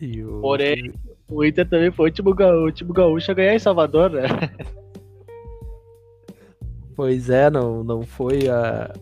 E 0.00 0.22
o... 0.22 0.40
Porém, 0.40 0.92
o 1.28 1.44
Inter 1.44 1.68
também 1.68 1.90
foi 1.90 2.04
o 2.06 2.08
último, 2.08 2.34
ga- 2.34 2.54
o 2.56 2.64
último 2.64 2.92
gaúcho 2.92 3.30
a 3.30 3.34
ganhar 3.34 3.54
em 3.54 3.58
Salvador, 3.58 4.10
né? 4.10 4.22
Pois 6.94 7.30
é, 7.30 7.48
não, 7.50 7.82
não 7.82 8.02
foi 8.02 8.48
a, 8.48 8.92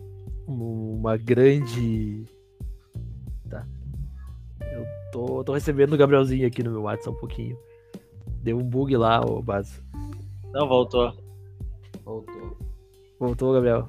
uma 0.47 1.17
grande. 1.17 2.23
Tá. 3.49 3.67
Eu 4.61 4.85
tô, 5.11 5.43
tô 5.43 5.53
recebendo 5.53 5.93
o 5.93 5.97
Gabrielzinho 5.97 6.47
aqui 6.47 6.63
no 6.63 6.71
meu 6.71 6.83
WhatsApp 6.83 7.15
um 7.15 7.19
pouquinho. 7.19 7.57
Deu 8.41 8.57
um 8.57 8.63
bug 8.63 8.95
lá, 8.95 9.19
ô 9.21 9.41
Baz. 9.41 9.83
Não 10.53 10.67
voltou. 10.69 11.13
Voltou. 12.03 12.57
Voltou, 13.19 13.53
Gabriel. 13.53 13.87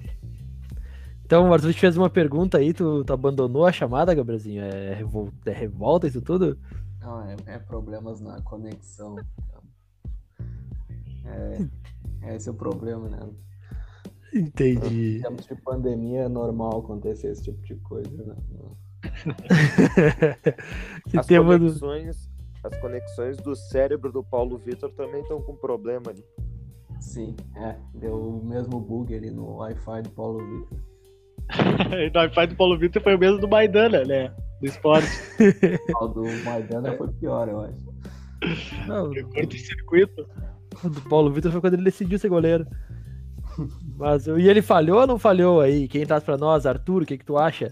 Então, 1.32 1.48
o 1.48 1.54
Arthur 1.54 1.72
te 1.72 1.80
fez 1.80 1.96
uma 1.96 2.10
pergunta 2.10 2.58
aí, 2.58 2.74
tu, 2.74 3.02
tu 3.04 3.10
abandonou 3.10 3.64
a 3.64 3.72
chamada, 3.72 4.14
Gabrielzinho? 4.14 4.62
É, 4.62 4.92
revol- 4.92 5.32
é 5.46 5.50
revolta 5.50 6.06
isso 6.06 6.20
tudo? 6.20 6.58
Não, 7.00 7.22
é, 7.22 7.34
é 7.46 7.58
problemas 7.58 8.20
na 8.20 8.42
conexão. 8.42 9.16
É, 11.24 12.34
esse 12.34 12.50
é 12.50 12.52
o 12.52 12.54
problema, 12.54 13.08
né? 13.08 13.18
Entendi. 14.34 15.20
Em 15.20 15.22
tempos 15.22 15.46
de 15.46 15.54
pandemia 15.54 16.24
é 16.24 16.28
normal 16.28 16.80
acontecer 16.80 17.28
esse 17.28 17.44
tipo 17.44 17.62
de 17.62 17.76
coisa, 17.76 18.10
né? 18.10 18.36
que 21.08 21.18
As 21.18 21.26
tema 21.26 21.58
do... 21.58 21.64
conexões, 21.64 22.28
as 22.62 22.78
conexões 22.78 23.38
do 23.38 23.56
cérebro 23.56 24.12
do 24.12 24.22
Paulo 24.22 24.58
Vitor 24.58 24.92
também 24.92 25.22
estão 25.22 25.40
com 25.40 25.56
problema 25.56 26.10
ali. 26.10 26.22
Sim, 27.00 27.34
é. 27.56 27.78
Deu 27.94 28.16
o 28.16 28.44
mesmo 28.44 28.78
bug 28.78 29.14
ali 29.14 29.30
no 29.30 29.56
Wi-Fi 29.56 30.02
do 30.02 30.10
Paulo 30.10 30.38
Vitor. 30.38 30.91
E 31.50 32.10
no 32.10 32.24
iPad 32.24 32.50
do 32.50 32.56
Paulo 32.56 32.78
Vitor 32.78 33.02
foi 33.02 33.14
o 33.14 33.18
mesmo 33.18 33.38
do 33.38 33.48
Maidana, 33.48 34.04
né? 34.04 34.32
Do 34.60 34.66
esporte. 34.66 35.08
O 36.00 36.06
do 36.08 36.22
Maidana 36.44 36.96
foi 36.96 37.08
pior, 37.12 37.48
eu 37.48 37.60
acho. 37.60 37.92
Não, 38.86 39.12
Curto-circuito. 39.32 40.26
o 40.82 40.88
do 40.88 41.00
Paulo 41.02 41.32
Vitor 41.32 41.52
foi 41.52 41.60
quando 41.60 41.74
ele 41.74 41.84
decidiu 41.84 42.18
ser 42.18 42.28
goleiro. 42.28 42.66
Mas, 43.96 44.26
e 44.26 44.48
ele 44.48 44.62
falhou 44.62 45.00
ou 45.00 45.06
não 45.06 45.18
falhou 45.18 45.60
aí? 45.60 45.86
Quem 45.86 46.06
traz 46.06 46.24
pra 46.24 46.38
nós? 46.38 46.64
Arthur, 46.64 47.02
o 47.02 47.06
que, 47.06 47.18
que 47.18 47.24
tu 47.24 47.36
acha? 47.36 47.70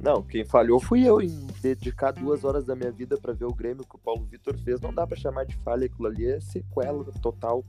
Não, 0.00 0.22
quem 0.22 0.44
falhou 0.44 0.80
fui 0.80 1.06
eu 1.06 1.20
em 1.20 1.46
dedicar 1.60 2.12
duas 2.12 2.44
horas 2.44 2.64
da 2.64 2.74
minha 2.76 2.90
vida 2.92 3.16
pra 3.20 3.32
ver 3.32 3.44
o 3.44 3.54
Grêmio 3.54 3.84
que 3.84 3.96
o 3.96 3.98
Paulo 3.98 4.24
Vitor 4.30 4.56
fez. 4.58 4.80
Não 4.80 4.92
dá 4.94 5.06
pra 5.06 5.16
chamar 5.16 5.44
de 5.44 5.54
falha, 5.56 5.86
aquilo 5.86 6.08
ali 6.08 6.26
é 6.26 6.40
sequela 6.40 7.04
total. 7.20 7.64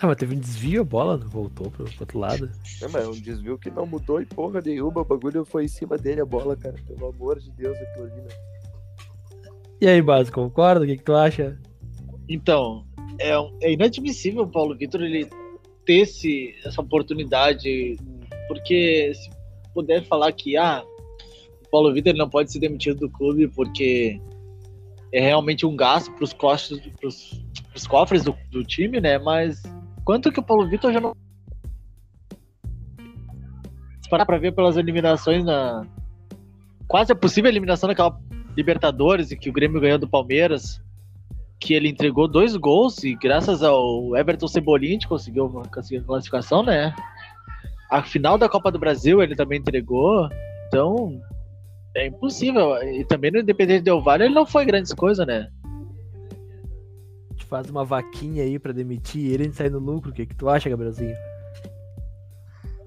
Ah, 0.00 0.06
mas 0.06 0.16
teve 0.16 0.36
um 0.36 0.38
desvio 0.38 0.82
a 0.82 0.84
bola, 0.84 1.16
não 1.16 1.28
voltou 1.28 1.70
pro, 1.72 1.84
pro 1.84 2.00
outro 2.00 2.18
lado. 2.18 2.50
É, 2.80 2.86
mas 2.86 3.04
é 3.04 3.08
um 3.08 3.20
desvio 3.20 3.58
que 3.58 3.68
não 3.68 3.84
mudou 3.84 4.20
e 4.20 4.26
porra 4.26 4.60
nenhuma. 4.60 5.00
O 5.00 5.04
bagulho 5.04 5.44
foi 5.44 5.64
em 5.64 5.68
cima 5.68 5.98
dele 5.98 6.20
a 6.20 6.24
bola, 6.24 6.56
cara. 6.56 6.76
Pelo 6.86 7.08
amor 7.08 7.40
de 7.40 7.50
Deus, 7.50 7.76
aquilo 7.76 8.04
ali, 8.04 8.22
né? 8.22 8.28
E 9.80 9.88
aí, 9.88 10.00
Bas, 10.00 10.30
concorda? 10.30 10.84
O 10.84 10.86
que, 10.86 10.96
que 10.96 11.02
tu 11.02 11.14
acha? 11.14 11.58
Então, 12.28 12.86
é, 13.18 13.32
é 13.62 13.72
inadmissível 13.72 14.42
o 14.42 14.48
Paulo 14.48 14.76
Vitor 14.76 15.02
ele 15.02 15.28
ter 15.84 16.00
esse, 16.00 16.54
essa 16.64 16.80
oportunidade, 16.80 17.96
porque 18.46 19.12
se 19.14 19.30
puder 19.74 20.04
falar 20.04 20.30
que 20.32 20.56
ah, 20.56 20.84
o 21.66 21.70
Paulo 21.70 21.92
Vitor 21.92 22.14
não 22.14 22.28
pode 22.28 22.52
ser 22.52 22.60
demitido 22.60 23.00
do 23.00 23.10
clube 23.10 23.48
porque 23.48 24.20
é 25.12 25.20
realmente 25.20 25.66
um 25.66 25.74
gasto 25.74 26.12
para 26.12 26.24
os 26.24 26.32
costos, 26.32 26.78
pros, 27.00 27.42
pros 27.72 27.86
cofres 27.86 28.22
do, 28.22 28.36
do 28.50 28.62
time, 28.62 29.00
né? 29.00 29.18
Mas 29.18 29.62
quanto 30.08 30.32
que 30.32 30.40
o 30.40 30.42
Paulo 30.42 30.66
Vitor 30.66 30.90
já 30.90 31.02
não 31.02 31.14
se 34.00 34.08
parar 34.08 34.24
para 34.24 34.38
ver 34.38 34.52
pelas 34.52 34.78
eliminações 34.78 35.44
na 35.44 35.86
quase 36.86 37.12
a 37.12 37.14
possível 37.14 37.50
eliminação 37.50 37.90
daquela 37.90 38.18
Libertadores 38.56 39.30
e 39.30 39.36
que 39.36 39.50
o 39.50 39.52
Grêmio 39.52 39.78
ganhou 39.78 39.98
do 39.98 40.08
Palmeiras 40.08 40.80
que 41.60 41.74
ele 41.74 41.90
entregou 41.90 42.26
dois 42.26 42.56
gols 42.56 43.04
e 43.04 43.14
graças 43.16 43.62
ao 43.62 44.16
Everton 44.16 44.48
Cebolinha 44.48 44.92
a 44.92 44.94
gente 44.94 45.08
conseguiu, 45.08 45.46
conseguiu 45.70 46.00
a 46.00 46.06
classificação, 46.06 46.62
né? 46.62 46.96
A 47.90 48.02
final 48.02 48.38
da 48.38 48.48
Copa 48.48 48.72
do 48.72 48.78
Brasil 48.78 49.22
ele 49.22 49.36
também 49.36 49.58
entregou, 49.58 50.26
então 50.68 51.20
é 51.94 52.06
impossível. 52.06 52.82
E 52.82 53.04
também 53.04 53.30
no 53.30 53.40
Independente 53.40 53.84
Del 53.84 54.00
Valle 54.00 54.24
ele 54.24 54.34
não 54.34 54.46
foi 54.46 54.64
grandes 54.64 54.94
coisas, 54.94 55.26
né? 55.26 55.50
Faz 57.48 57.68
uma 57.70 57.84
vaquinha 57.84 58.42
aí 58.42 58.58
pra 58.58 58.72
demitir 58.72 59.24
ele 59.32 59.38
e 59.38 59.40
a 59.42 59.44
gente 59.46 59.56
sai 59.56 59.70
no 59.70 59.78
lucro. 59.78 60.10
O 60.10 60.14
que, 60.14 60.26
que 60.26 60.34
tu 60.34 60.48
acha, 60.48 60.68
Gabrielzinho? 60.68 61.16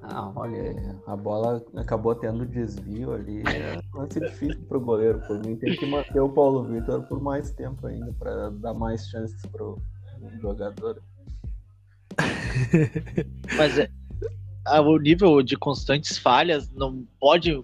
Ah, 0.03 0.31
olha, 0.35 0.75
a 1.07 1.15
bola 1.15 1.63
acabou 1.75 2.13
tendo 2.15 2.45
desvio 2.45 3.13
ali. 3.13 3.41
É 3.41 3.79
um 3.93 3.99
lance 4.01 4.19
difícil 4.19 4.61
pro 4.67 4.79
goleiro. 4.81 5.19
Por 5.25 5.39
mim, 5.43 5.55
tem 5.55 5.75
que 5.75 5.85
manter 5.85 6.19
o 6.19 6.29
Paulo 6.29 6.63
Vitor 6.65 7.03
por 7.03 7.21
mais 7.21 7.51
tempo 7.51 7.87
ainda, 7.87 8.11
para 8.19 8.49
dar 8.51 8.73
mais 8.73 9.07
chances 9.07 9.41
pro 9.47 9.77
jogador. 10.41 11.01
Mas 13.57 13.77
é, 13.79 13.89
a- 14.65 14.81
o 14.81 14.97
nível 14.97 15.41
de 15.41 15.55
constantes 15.55 16.17
falhas 16.17 16.69
não 16.71 17.05
pode 17.19 17.63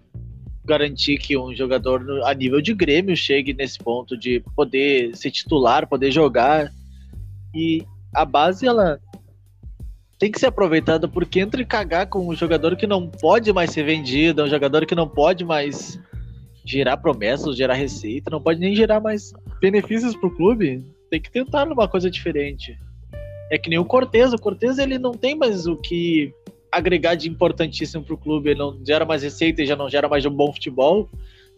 garantir 0.66 1.18
que 1.18 1.38
um 1.38 1.54
jogador 1.54 2.02
a 2.24 2.34
nível 2.34 2.62
de 2.62 2.74
Grêmio 2.74 3.16
chegue 3.16 3.54
nesse 3.54 3.78
ponto 3.80 4.18
de 4.18 4.40
poder 4.56 5.16
ser 5.16 5.32
titular, 5.32 5.88
poder 5.88 6.12
jogar. 6.12 6.72
E 7.54 7.86
a 8.14 8.26
base 8.26 8.68
ela 8.68 9.00
tem 10.20 10.32
que 10.32 10.40
ser 10.40 10.48
aproveitada 10.48 11.08
porque 11.08 11.40
entre 11.40 11.64
cagar 11.66 12.08
com 12.08 12.28
um 12.28 12.36
jogador 12.36 12.76
que 12.76 12.88
não 12.88 13.08
pode 13.08 13.54
mais 13.54 13.72
ser 13.72 13.84
vendido, 13.84 14.44
um 14.44 14.50
jogador 14.50 14.86
que 14.86 14.96
não 14.96 15.08
pode 15.08 15.46
mais 15.46 16.00
gerar 16.66 16.98
promessas, 16.98 17.56
gerar 17.56 17.76
receita, 17.76 18.30
não 18.30 18.42
pode 18.42 18.60
nem 18.60 18.76
gerar 18.76 19.00
mais 19.00 19.32
benefícios 19.62 20.16
pro 20.16 20.36
clube, 20.36 20.84
tem 21.10 21.22
que 21.22 21.32
tentar 21.32 21.66
numa 21.66 21.88
coisa 21.88 22.10
diferente. 22.10 22.78
É 23.50 23.58
que 23.58 23.70
nem 23.70 23.80
o 23.80 23.86
Cortez, 23.86 24.34
o 24.34 24.38
Cortez 24.38 24.78
ele 24.78 24.98
não 24.98 25.14
tem 25.14 25.36
mais 25.36 25.68
o 25.68 25.78
que 25.78 26.34
agregar 26.72 27.16
de 27.16 27.30
importantíssimo 27.30 28.04
pro 28.04 28.18
clube, 28.18 28.50
ele 28.50 28.60
não 28.60 28.78
gera 28.86 29.06
mais 29.06 29.24
receita 29.24 29.62
e 29.62 29.66
já 29.66 29.76
não 29.76 29.90
gera 29.90 30.10
mais 30.10 30.26
um 30.26 30.32
bom 30.32 30.52
futebol. 30.52 31.10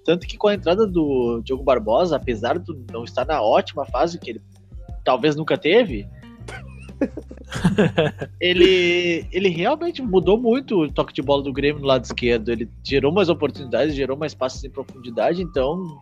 Tanto 0.06 0.28
que 0.28 0.38
com 0.38 0.48
a 0.48 0.54
entrada 0.54 0.86
do 0.86 1.42
Diogo 1.44 1.64
Barbosa, 1.64 2.16
apesar 2.16 2.60
de 2.60 2.72
não 2.92 3.04
estar 3.04 3.26
na 3.26 3.42
ótima 3.42 3.86
fase 3.86 4.20
que 4.20 4.30
ele 4.30 4.42
talvez 5.04 5.36
nunca 5.36 5.58
teve, 5.58 6.08
ele, 8.40 9.26
ele 9.32 9.50
realmente 9.50 10.02
mudou 10.02 10.40
muito 10.40 10.84
o 10.84 10.92
toque 10.92 11.14
de 11.14 11.22
bola 11.22 11.44
do 11.44 11.54
Grêmio 11.54 11.82
no 11.82 11.88
lado 11.88 12.04
esquerdo. 12.06 12.50
Ele 12.52 12.70
gerou 12.84 13.12
mais 13.12 13.30
oportunidades, 13.30 13.96
gerou 13.96 14.18
mais 14.18 14.34
passes 14.34 14.64
em 14.64 14.70
profundidade, 14.70 15.42
então 15.42 16.02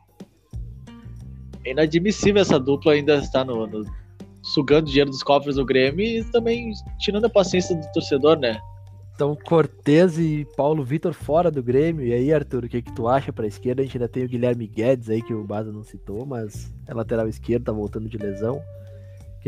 é 1.64 1.72
inadmissível 1.72 2.42
essa 2.42 2.60
dupla 2.60 2.94
ainda 2.94 3.16
estar 3.18 3.44
no, 3.46 3.68
no- 3.68 3.86
sugando 4.42 4.88
dinheiro 4.88 5.10
dos 5.10 5.24
cofres 5.24 5.56
do 5.56 5.66
Grêmio 5.66 6.06
e 6.06 6.24
também 6.32 6.72
tirando 7.00 7.26
a 7.26 7.30
paciência 7.30 7.76
do 7.76 7.92
torcedor, 7.92 8.38
né? 8.40 8.60
Então, 9.14 9.36
Cortez 9.36 10.20
e 10.20 10.46
Paulo 10.56 10.84
Vitor 10.84 11.12
fora 11.12 11.50
do 11.50 11.64
Grêmio. 11.64 12.06
E 12.06 12.14
aí, 12.14 12.32
Arthur, 12.32 12.66
o 12.66 12.70
que, 12.70 12.84
que 12.84 12.94
tu 12.94 13.08
acha 13.08 13.34
pra 13.34 13.48
esquerda? 13.48 13.82
A 13.82 13.86
gente 13.86 13.98
ainda 13.98 14.08
tem 14.08 14.24
o 14.24 14.28
Guilherme 14.30 14.68
Guedes 14.68 15.10
aí, 15.10 15.24
que 15.24 15.34
o 15.34 15.44
Baza 15.44 15.72
não 15.72 15.84
citou, 15.84 16.24
mas 16.24 16.72
é 16.86 16.94
lateral 16.94 17.28
esquerdo, 17.28 17.64
tá 17.64 17.72
voltando 17.72 18.08
de 18.08 18.16
lesão. 18.16 18.62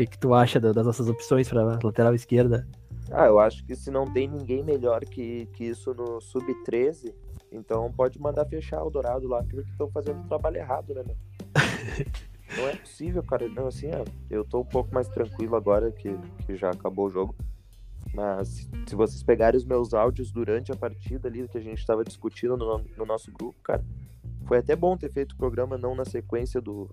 O 0.00 0.02
que, 0.02 0.06
que 0.12 0.18
tu 0.18 0.32
acha 0.32 0.58
da- 0.58 0.72
das 0.72 0.86
nossas 0.86 1.10
opções 1.10 1.46
pra 1.46 1.78
lateral 1.84 2.14
esquerda? 2.14 2.66
Ah, 3.12 3.26
eu 3.26 3.38
acho 3.38 3.62
que 3.66 3.76
se 3.76 3.90
não 3.90 4.10
tem 4.10 4.26
ninguém 4.26 4.64
melhor 4.64 5.04
que, 5.04 5.44
que 5.52 5.64
isso 5.64 5.92
no 5.92 6.22
Sub-13, 6.22 7.12
então 7.52 7.92
pode 7.92 8.18
mandar 8.18 8.46
fechar 8.46 8.82
o 8.82 8.88
Dourado 8.88 9.28
lá, 9.28 9.42
porque 9.42 9.60
estão 9.60 9.90
fazendo 9.90 10.24
o 10.24 10.26
trabalho 10.26 10.56
errado, 10.56 10.94
né, 10.94 11.02
meu? 11.06 11.16
Não 12.56 12.68
é 12.68 12.76
possível, 12.76 13.22
cara. 13.22 13.46
Não, 13.46 13.66
assim, 13.66 13.90
eu 14.30 14.42
tô 14.42 14.60
um 14.60 14.64
pouco 14.64 14.92
mais 14.94 15.06
tranquilo 15.06 15.54
agora 15.54 15.92
que, 15.92 16.16
que 16.46 16.56
já 16.56 16.70
acabou 16.70 17.06
o 17.06 17.10
jogo. 17.10 17.34
Mas 18.14 18.70
se 18.88 18.94
vocês 18.96 19.22
pegarem 19.22 19.58
os 19.58 19.66
meus 19.66 19.92
áudios 19.92 20.32
durante 20.32 20.72
a 20.72 20.76
partida 20.76 21.28
ali 21.28 21.46
que 21.46 21.58
a 21.58 21.60
gente 21.60 21.84
tava 21.84 22.02
discutindo 22.04 22.56
no, 22.56 22.78
no 22.96 23.04
nosso 23.04 23.30
grupo, 23.30 23.54
cara, 23.62 23.84
foi 24.46 24.58
até 24.58 24.74
bom 24.74 24.96
ter 24.96 25.12
feito 25.12 25.32
o 25.32 25.36
programa 25.36 25.76
não 25.76 25.94
na 25.94 26.06
sequência 26.06 26.58
do, 26.60 26.88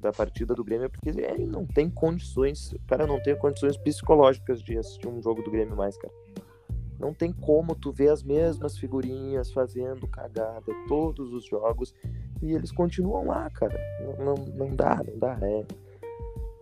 da 0.00 0.12
partida 0.12 0.54
do 0.54 0.64
Grêmio, 0.64 0.90
porque 0.90 1.10
ele 1.10 1.46
não 1.46 1.66
tem 1.66 1.90
condições, 1.90 2.74
cara 2.86 3.06
não 3.06 3.22
tem 3.22 3.36
condições 3.36 3.76
psicológicas 3.76 4.62
de 4.62 4.78
assistir 4.78 5.08
um 5.08 5.22
jogo 5.22 5.42
do 5.42 5.50
Grêmio 5.50 5.76
mais, 5.76 5.96
cara. 5.96 6.12
Não 6.98 7.14
tem 7.14 7.32
como 7.32 7.74
tu 7.74 7.92
ver 7.92 8.10
as 8.10 8.22
mesmas 8.22 8.76
figurinhas 8.76 9.50
fazendo 9.50 10.06
cagada 10.06 10.72
todos 10.86 11.32
os 11.32 11.46
jogos 11.46 11.94
e 12.42 12.52
eles 12.52 12.70
continuam 12.70 13.26
lá, 13.26 13.48
cara. 13.50 13.78
Não, 14.18 14.24
não, 14.24 14.44
não 14.46 14.76
dá, 14.76 15.02
não 15.02 15.18
dá. 15.18 15.38
É, 15.40 15.64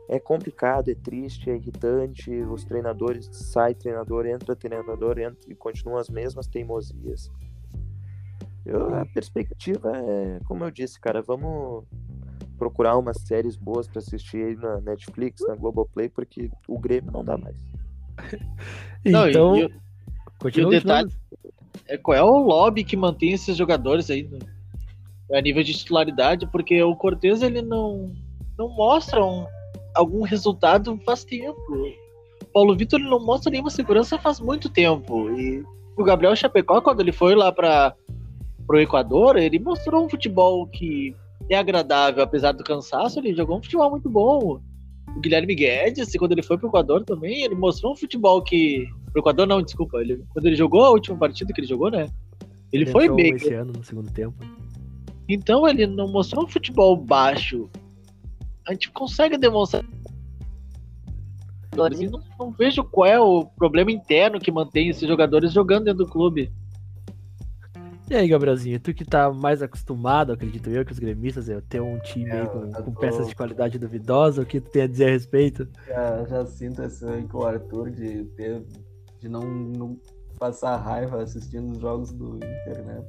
é 0.09 0.21
complicado, 0.21 0.91
é 0.91 0.95
triste, 0.95 1.51
é 1.51 1.57
irritante. 1.57 2.31
Os 2.31 2.65
treinadores 2.65 3.29
sai 3.33 3.75
treinador, 3.75 4.27
entra 4.27 4.55
treinador, 4.55 5.19
entra 5.19 5.51
e 5.51 5.55
continuam 5.55 5.99
as 5.99 6.09
mesmas 6.09 6.47
teimosias. 6.47 7.31
Eu, 8.65 8.95
a 8.95 9.07
perspectiva 9.07 9.93
é, 9.97 10.41
como 10.45 10.63
eu 10.63 10.71
disse, 10.71 11.01
cara, 11.01 11.21
vamos 11.21 11.85
procurar 12.59 12.97
umas 12.97 13.19
séries 13.23 13.57
boas 13.57 13.87
para 13.87 14.01
assistir 14.01 14.45
aí 14.45 14.57
na 14.57 14.81
Netflix, 14.81 15.41
na 15.47 15.55
Globoplay, 15.55 16.09
porque 16.09 16.51
o 16.67 16.79
Grêmio 16.79 17.13
não 17.13 17.25
dá 17.25 17.39
mais. 17.39 17.57
Não, 19.05 19.29
então, 19.29 19.57
e, 19.57 19.63
e, 19.63 20.59
e 20.59 20.65
o 20.65 20.69
detalhe 20.69 21.11
é 21.87 21.97
qual 21.97 22.17
é 22.17 22.23
o 22.23 22.39
lobby 22.39 22.85
que 22.85 22.97
mantém 22.97 23.33
esses 23.33 23.57
jogadores 23.57 24.11
aí 24.11 24.25
no, 24.25 24.39
a 25.37 25.41
nível 25.41 25.63
de 25.63 25.73
titularidade, 25.73 26.47
porque 26.47 26.83
o 26.83 26.97
Cortez 26.97 27.43
ele 27.43 27.63
não 27.63 28.13
não 28.59 28.69
mostra 28.69 29.25
um, 29.25 29.47
algum 29.95 30.23
resultado 30.23 30.99
faz 31.05 31.25
tempo. 31.25 31.61
O 32.43 32.47
Paulo 32.47 32.77
Vitor 32.77 32.99
não 32.99 33.25
mostra 33.25 33.51
nenhuma 33.51 33.71
segurança 33.71 34.19
faz 34.19 34.41
muito 34.41 34.69
tempo 34.69 35.31
e 35.31 35.65
o 35.97 36.03
Gabriel 36.03 36.35
Chapecó 36.35 36.81
quando 36.81 37.01
ele 37.01 37.13
foi 37.13 37.35
lá 37.35 37.53
para 37.53 37.95
pro 38.67 38.81
Equador, 38.81 39.37
ele 39.37 39.59
mostrou 39.59 40.05
um 40.05 40.11
futebol 40.11 40.67
que 40.67 41.17
é 41.49 41.57
agradável, 41.57 42.23
apesar 42.23 42.53
do 42.53 42.65
cansaço, 42.65 43.19
ele 43.19 43.35
jogou 43.35 43.59
um 43.59 43.63
futebol 43.63 43.91
muito 43.91 44.09
bom. 44.09 44.61
O 45.17 45.21
Guilherme 45.21 45.55
Guedes, 45.55 46.13
quando 46.17 46.33
ele 46.33 46.43
foi 46.43 46.59
pro 46.59 46.69
Equador 46.69 47.05
também, 47.05 47.43
ele 47.43 47.55
mostrou 47.55 47.93
um 47.93 47.97
futebol 47.97 48.43
que. 48.43 48.87
Pro 49.13 49.21
Equador 49.21 49.47
não, 49.47 49.63
desculpa. 49.63 49.99
Ele... 50.01 50.23
Quando 50.31 50.47
ele 50.47 50.57
jogou 50.57 50.85
a 50.85 50.91
última 50.91 51.17
partida 51.17 51.53
que 51.53 51.61
ele 51.61 51.67
jogou, 51.67 51.91
né? 51.91 52.09
Ele, 52.73 52.85
ele 52.85 52.87
foi 52.87 53.09
bem. 53.09 53.35
esse 53.35 53.53
ano 53.55 53.73
no 53.73 53.83
segundo 53.83 54.11
tempo. 54.13 54.37
Então 55.29 55.67
ele 55.67 55.87
não 55.87 56.09
mostrou 56.09 56.45
um 56.45 56.49
futebol 56.49 56.97
baixo. 56.97 57.69
A 58.67 58.73
gente 58.73 58.91
consegue 58.91 59.37
demonstrar. 59.39 59.85
Não, 61.75 61.89
não 62.39 62.51
vejo 62.51 62.83
qual 62.85 63.07
é 63.07 63.21
o 63.21 63.45
problema 63.45 63.93
interno 63.93 64.41
que 64.41 64.51
mantém 64.51 64.89
esses 64.89 65.07
jogadores 65.07 65.53
jogando 65.53 65.85
dentro 65.85 66.05
do 66.05 66.11
clube. 66.11 66.51
E 68.11 68.15
aí, 68.15 68.27
Gabrielzinho, 68.27 68.81
tu 68.81 68.95
que 68.95 69.05
tá 69.05 69.31
mais 69.31 69.61
acostumado, 69.63 70.33
acredito 70.33 70.71
eu, 70.71 70.85
que 70.85 70.93
os 70.93 70.99
gremistas, 70.99 71.49
a 71.51 71.61
ter 71.61 71.81
um 71.81 71.99
time 71.99 72.31
É, 72.31 72.41
aí 72.41 72.49
com, 72.49 72.61
eu 72.61 72.73
com 72.73 72.93
tô- 72.93 73.01
peças 73.01 73.29
de 73.29 73.35
qualidade 73.37 73.79
duvidosa, 73.79 74.41
o 74.43 74.47
que 74.47 74.61
tu 74.61 74.71
tem 74.71 74.83
a 74.83 74.87
dizer 74.87 75.09
a 75.09 75.11
respeito? 75.11 75.69
Já, 75.87 76.25
já 76.25 76.47
sinto 76.47 76.83
esse 76.83 77.05
aí 77.07 77.27
com 77.29 77.39
o 77.39 77.45
Arthur 77.47 77.91
de 77.91 78.25
ter 78.37 78.63
de 79.21 79.29
não, 79.29 79.43
não 79.43 79.97
passar 80.39 80.77
raiva 80.77 81.23
assistindo 81.23 81.73
os 81.73 81.79
jogos 81.81 82.13
do 82.13 82.37
Inter, 82.37 82.85
né? 82.85 83.05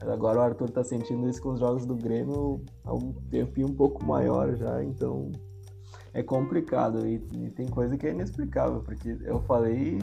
Mas 0.00 0.08
agora 0.10 0.38
o 0.38 0.42
Arthur 0.42 0.70
tá 0.70 0.82
sentindo 0.82 1.28
isso 1.28 1.40
com 1.40 1.50
os 1.52 1.60
jogos 1.60 1.86
do 1.86 1.94
Grêmio 1.94 2.60
há 2.84 2.92
um 2.94 3.12
tempinho 3.30 3.68
um 3.68 3.74
pouco 3.74 4.04
maior 4.04 4.56
já, 4.56 4.82
então 4.82 5.30
é 6.12 6.22
complicado 6.22 7.06
e, 7.06 7.22
e 7.34 7.50
tem 7.50 7.66
coisa 7.66 7.96
que 7.96 8.06
é 8.06 8.10
inexplicável, 8.10 8.80
porque 8.80 9.16
eu 9.22 9.40
falei 9.42 9.98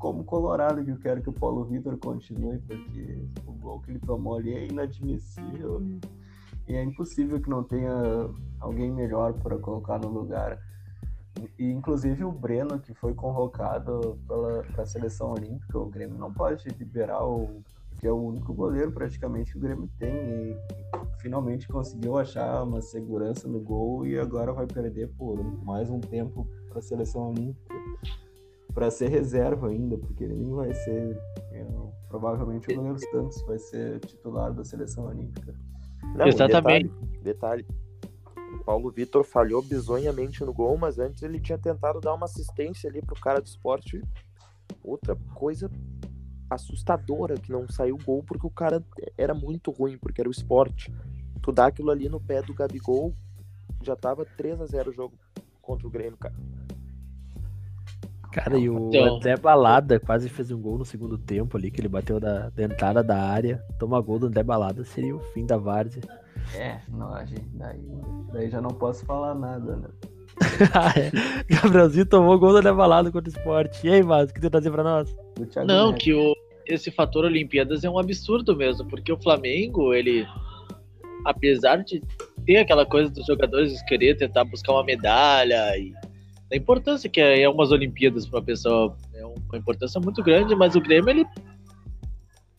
como 0.00 0.24
colorado 0.24 0.82
que 0.82 0.90
eu 0.90 0.98
quero 0.98 1.22
que 1.22 1.28
o 1.28 1.32
Paulo 1.32 1.62
Vitor 1.66 1.96
continue, 1.98 2.58
porque 2.60 3.22
o 3.46 3.52
gol 3.52 3.80
que 3.80 3.90
ele 3.90 4.00
tomou 4.00 4.38
ali 4.38 4.54
é 4.54 4.66
inadmissível. 4.66 5.80
E, 5.82 6.00
e 6.66 6.74
é 6.74 6.82
impossível 6.82 7.38
que 7.38 7.50
não 7.50 7.62
tenha 7.62 7.92
alguém 8.58 8.90
melhor 8.90 9.34
para 9.34 9.58
colocar 9.58 9.98
no 9.98 10.08
lugar. 10.08 10.58
E 11.58 11.70
inclusive 11.70 12.24
o 12.24 12.32
Breno, 12.32 12.80
que 12.80 12.94
foi 12.94 13.12
convocado 13.12 14.18
para 14.26 14.82
a 14.82 14.86
seleção 14.86 15.32
olímpica, 15.32 15.78
o 15.78 15.86
Grêmio 15.86 16.18
não 16.18 16.32
pode 16.32 16.66
liberar 16.70 17.22
o 17.22 17.62
que 17.98 18.06
é 18.06 18.10
o 18.10 18.16
único 18.16 18.54
goleiro 18.54 18.90
praticamente 18.92 19.52
que 19.52 19.58
o 19.58 19.60
Grêmio 19.60 19.88
tem. 19.98 20.14
E 20.14 20.56
finalmente 21.18 21.68
conseguiu 21.68 22.16
achar 22.16 22.62
uma 22.62 22.80
segurança 22.80 23.46
no 23.46 23.60
gol 23.60 24.06
e 24.06 24.18
agora 24.18 24.50
vai 24.50 24.66
perder 24.66 25.08
por 25.18 25.36
mais 25.62 25.90
um 25.90 26.00
tempo 26.00 26.48
para 26.70 26.78
a 26.78 26.82
seleção 26.82 27.28
olímpica 27.28 27.74
para 28.72 28.90
ser 28.90 29.08
reserva 29.08 29.68
ainda, 29.68 29.98
porque 29.98 30.24
ele 30.24 30.34
nem 30.34 30.52
vai 30.52 30.72
ser 30.74 31.16
é, 31.52 31.66
provavelmente 32.08 32.72
o 32.72 32.76
goleiro 32.76 32.98
Santos 32.98 33.42
vai 33.42 33.58
ser 33.58 34.00
titular 34.00 34.52
da 34.52 34.64
seleção 34.64 35.06
olímpica. 35.06 35.54
Não, 36.14 36.26
Exatamente. 36.26 36.88
Detalhe, 37.22 37.64
detalhe. 37.64 37.66
O 38.54 38.64
Paulo 38.64 38.90
Vitor 38.90 39.22
falhou 39.24 39.62
bizonhamente 39.62 40.44
no 40.44 40.52
gol, 40.52 40.76
mas 40.76 40.98
antes 40.98 41.22
ele 41.22 41.40
tinha 41.40 41.58
tentado 41.58 42.00
dar 42.00 42.14
uma 42.14 42.26
assistência 42.26 42.90
ali 42.90 43.00
pro 43.00 43.20
cara 43.20 43.40
do 43.40 43.46
esporte. 43.46 44.02
Outra 44.82 45.16
coisa 45.34 45.70
assustadora 46.48 47.34
que 47.36 47.52
não 47.52 47.68
saiu 47.68 47.96
gol 48.04 48.24
porque 48.24 48.46
o 48.46 48.50
cara 48.50 48.84
era 49.16 49.32
muito 49.32 49.70
ruim, 49.70 49.96
porque 49.96 50.20
era 50.20 50.28
o 50.28 50.32
esporte. 50.32 50.92
Tu 51.40 51.52
dá 51.52 51.66
aquilo 51.66 51.90
ali 51.90 52.08
no 52.08 52.20
pé 52.20 52.42
do 52.42 52.52
Gabigol, 52.52 53.14
já 53.82 53.94
tava 53.94 54.24
3 54.24 54.60
a 54.60 54.66
0 54.66 54.90
o 54.90 54.92
jogo 54.92 55.18
contra 55.62 55.86
o 55.86 55.90
Grêmio, 55.90 56.18
cara. 56.18 56.34
Cara, 58.32 58.56
e 58.58 58.68
o 58.70 58.88
Então- 58.88 59.16
André 59.16 59.36
Balada 59.36 59.98
quase 59.98 60.28
fez 60.28 60.50
um 60.50 60.60
gol 60.60 60.78
no 60.78 60.84
segundo 60.84 61.18
tempo 61.18 61.56
ali, 61.56 61.70
que 61.70 61.80
ele 61.80 61.88
bateu 61.88 62.20
da, 62.20 62.48
da 62.50 62.62
entrada 62.62 63.02
da 63.02 63.16
área. 63.20 63.60
Toma 63.78 64.00
gol 64.00 64.18
do 64.20 64.26
André 64.26 64.42
Balada, 64.42 64.84
seria 64.84 65.14
o 65.16 65.20
fim 65.20 65.44
da 65.44 65.56
várzea. 65.56 66.02
É, 66.56 66.78
não, 66.88 67.12
a 67.12 67.24
gente, 67.24 67.44
daí, 67.54 67.80
daí 68.32 68.48
já 68.50 68.60
não 68.60 68.70
posso 68.70 69.04
falar 69.04 69.34
nada, 69.34 69.76
né? 69.76 69.88
Ah, 70.72 70.92
é. 70.98 71.10
Gabrielzinho 71.52 72.06
tomou 72.06 72.38
gol 72.38 72.52
do 72.52 72.58
André 72.58 72.72
Balada 72.72 73.10
contra 73.10 73.28
o 73.28 73.32
esporte. 73.36 73.86
E 73.86 73.92
aí, 73.92 74.02
Mas, 74.02 74.30
o 74.30 74.34
que 74.34 74.40
tu 74.40 74.48
trazer 74.48 74.70
pra 74.70 74.82
nós? 74.84 75.14
Não, 75.66 75.86
Neves. 75.88 76.02
que 76.04 76.14
o, 76.14 76.32
esse 76.66 76.90
fator 76.90 77.24
Olimpíadas 77.24 77.82
é 77.84 77.90
um 77.90 77.98
absurdo 77.98 78.56
mesmo, 78.56 78.86
porque 78.88 79.12
o 79.12 79.20
Flamengo, 79.20 79.92
ele, 79.92 80.24
apesar 81.24 81.76
de 81.82 82.00
ter 82.46 82.58
aquela 82.58 82.86
coisa 82.86 83.10
dos 83.10 83.26
jogadores 83.26 83.82
querer 83.82 84.16
tentar 84.16 84.44
buscar 84.44 84.72
uma 84.72 84.84
medalha 84.84 85.76
e 85.76 85.92
da 86.50 86.56
importância 86.56 87.08
que 87.08 87.20
é, 87.20 87.42
é 87.42 87.48
umas 87.48 87.70
Olimpíadas 87.70 88.26
para 88.26 88.40
uma 88.40 88.44
pessoa, 88.44 88.96
é 89.14 89.24
uma 89.24 89.56
importância 89.56 90.00
muito 90.00 90.20
grande, 90.22 90.54
mas 90.56 90.74
o 90.74 90.80
Grêmio, 90.80 91.08
ele, 91.08 91.26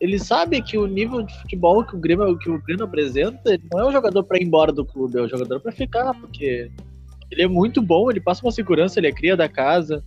ele 0.00 0.18
sabe 0.18 0.62
que 0.62 0.78
o 0.78 0.86
nível 0.86 1.22
de 1.22 1.38
futebol 1.42 1.84
que 1.84 1.94
o 1.94 2.00
Grêmio, 2.00 2.38
que 2.38 2.50
o 2.50 2.60
Grêmio 2.62 2.86
apresenta, 2.86 3.58
não 3.70 3.80
é 3.80 3.88
um 3.88 3.92
jogador 3.92 4.24
para 4.24 4.38
ir 4.38 4.44
embora 4.44 4.72
do 4.72 4.84
clube, 4.84 5.18
é 5.18 5.22
um 5.22 5.28
jogador 5.28 5.60
para 5.60 5.70
ficar, 5.70 6.14
porque 6.14 6.72
ele 7.30 7.42
é 7.42 7.46
muito 7.46 7.82
bom, 7.82 8.10
ele 8.10 8.20
passa 8.20 8.44
uma 8.44 8.50
segurança, 8.50 8.98
ele 8.98 9.08
é 9.08 9.12
cria 9.12 9.36
da 9.36 9.48
casa, 9.48 10.02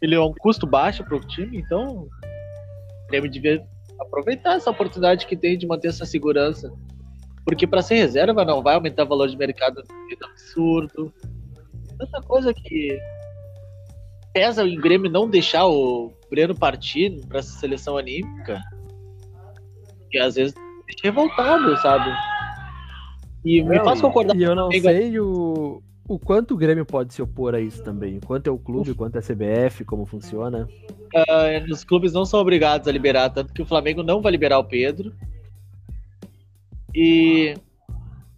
ele 0.00 0.14
é 0.14 0.20
um 0.20 0.32
custo 0.32 0.66
baixo 0.66 1.04
para 1.04 1.16
o 1.16 1.20
time, 1.20 1.58
então 1.58 2.04
o 2.04 2.08
Grêmio 3.08 3.30
devia 3.30 3.62
aproveitar 4.00 4.54
essa 4.54 4.70
oportunidade 4.70 5.26
que 5.26 5.36
tem 5.36 5.58
de 5.58 5.66
manter 5.66 5.88
essa 5.88 6.06
segurança. 6.06 6.72
Porque 7.44 7.66
para 7.66 7.82
ser 7.82 7.96
reserva 7.96 8.44
não 8.44 8.62
vai 8.62 8.74
aumentar 8.74 9.04
o 9.04 9.08
valor 9.08 9.28
de 9.28 9.36
mercado 9.36 9.84
jeito 10.08 10.24
absurdo. 10.24 11.14
Tanta 11.96 12.20
coisa 12.22 12.52
que 12.52 12.98
pesa 14.36 14.62
o 14.62 14.76
Grêmio 14.76 15.10
não 15.10 15.26
deixar 15.26 15.66
o 15.66 16.12
Breno 16.28 16.54
partir 16.54 17.24
para 17.26 17.38
essa 17.38 17.58
seleção 17.58 17.94
olímpica. 17.94 18.60
Que 20.10 20.18
às 20.18 20.34
vezes 20.34 20.54
deixa 20.86 21.04
revoltado, 21.04 21.74
sabe? 21.78 22.10
E 23.42 23.62
me 23.62 23.78
Não, 23.78 23.84
faz 23.84 23.98
concordar 23.98 24.36
E 24.36 24.42
eu 24.42 24.54
não 24.54 24.70
sei 24.70 25.18
o, 25.18 25.82
o 26.06 26.18
quanto 26.18 26.52
o 26.52 26.56
Grêmio 26.58 26.84
pode 26.84 27.14
se 27.14 27.22
opor 27.22 27.54
a 27.54 27.60
isso 27.60 27.82
também. 27.82 28.20
Quanto 28.20 28.48
é 28.48 28.50
o 28.50 28.58
clube, 28.58 28.92
quanto 28.92 29.16
é 29.16 29.20
a 29.20 29.22
CBF, 29.22 29.86
como 29.86 30.04
funciona. 30.04 30.68
eh, 31.14 31.64
os 31.70 31.82
clubes 31.82 32.12
não 32.12 32.26
são 32.26 32.38
obrigados 32.38 32.86
a 32.86 32.92
liberar, 32.92 33.30
tanto 33.30 33.54
que 33.54 33.62
o 33.62 33.66
Flamengo 33.66 34.02
não 34.02 34.20
vai 34.20 34.32
liberar 34.32 34.58
o 34.58 34.64
Pedro. 34.64 35.14
E 36.94 37.54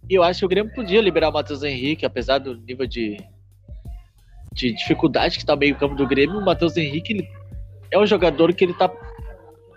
e 0.09 0.15
eu 0.15 0.23
acho 0.23 0.39
que 0.39 0.45
o 0.45 0.49
Grêmio 0.49 0.73
podia 0.73 1.01
liberar 1.01 1.29
o 1.29 1.33
Matheus 1.33 1.61
Henrique, 1.61 2.05
apesar 2.05 2.39
do 2.39 2.55
nível 2.55 2.87
de, 2.87 3.17
de 4.53 4.73
dificuldade 4.73 5.35
que 5.35 5.43
está 5.43 5.53
o 5.53 5.57
meio-campo 5.57 5.95
do 5.95 6.07
Grêmio. 6.07 6.37
O 6.37 6.45
Matheus 6.45 6.75
Henrique 6.77 7.13
ele 7.13 7.29
é 7.91 7.97
um 7.97 8.05
jogador 8.05 8.53
que 8.53 8.63
ele 8.63 8.73
tá 8.73 8.89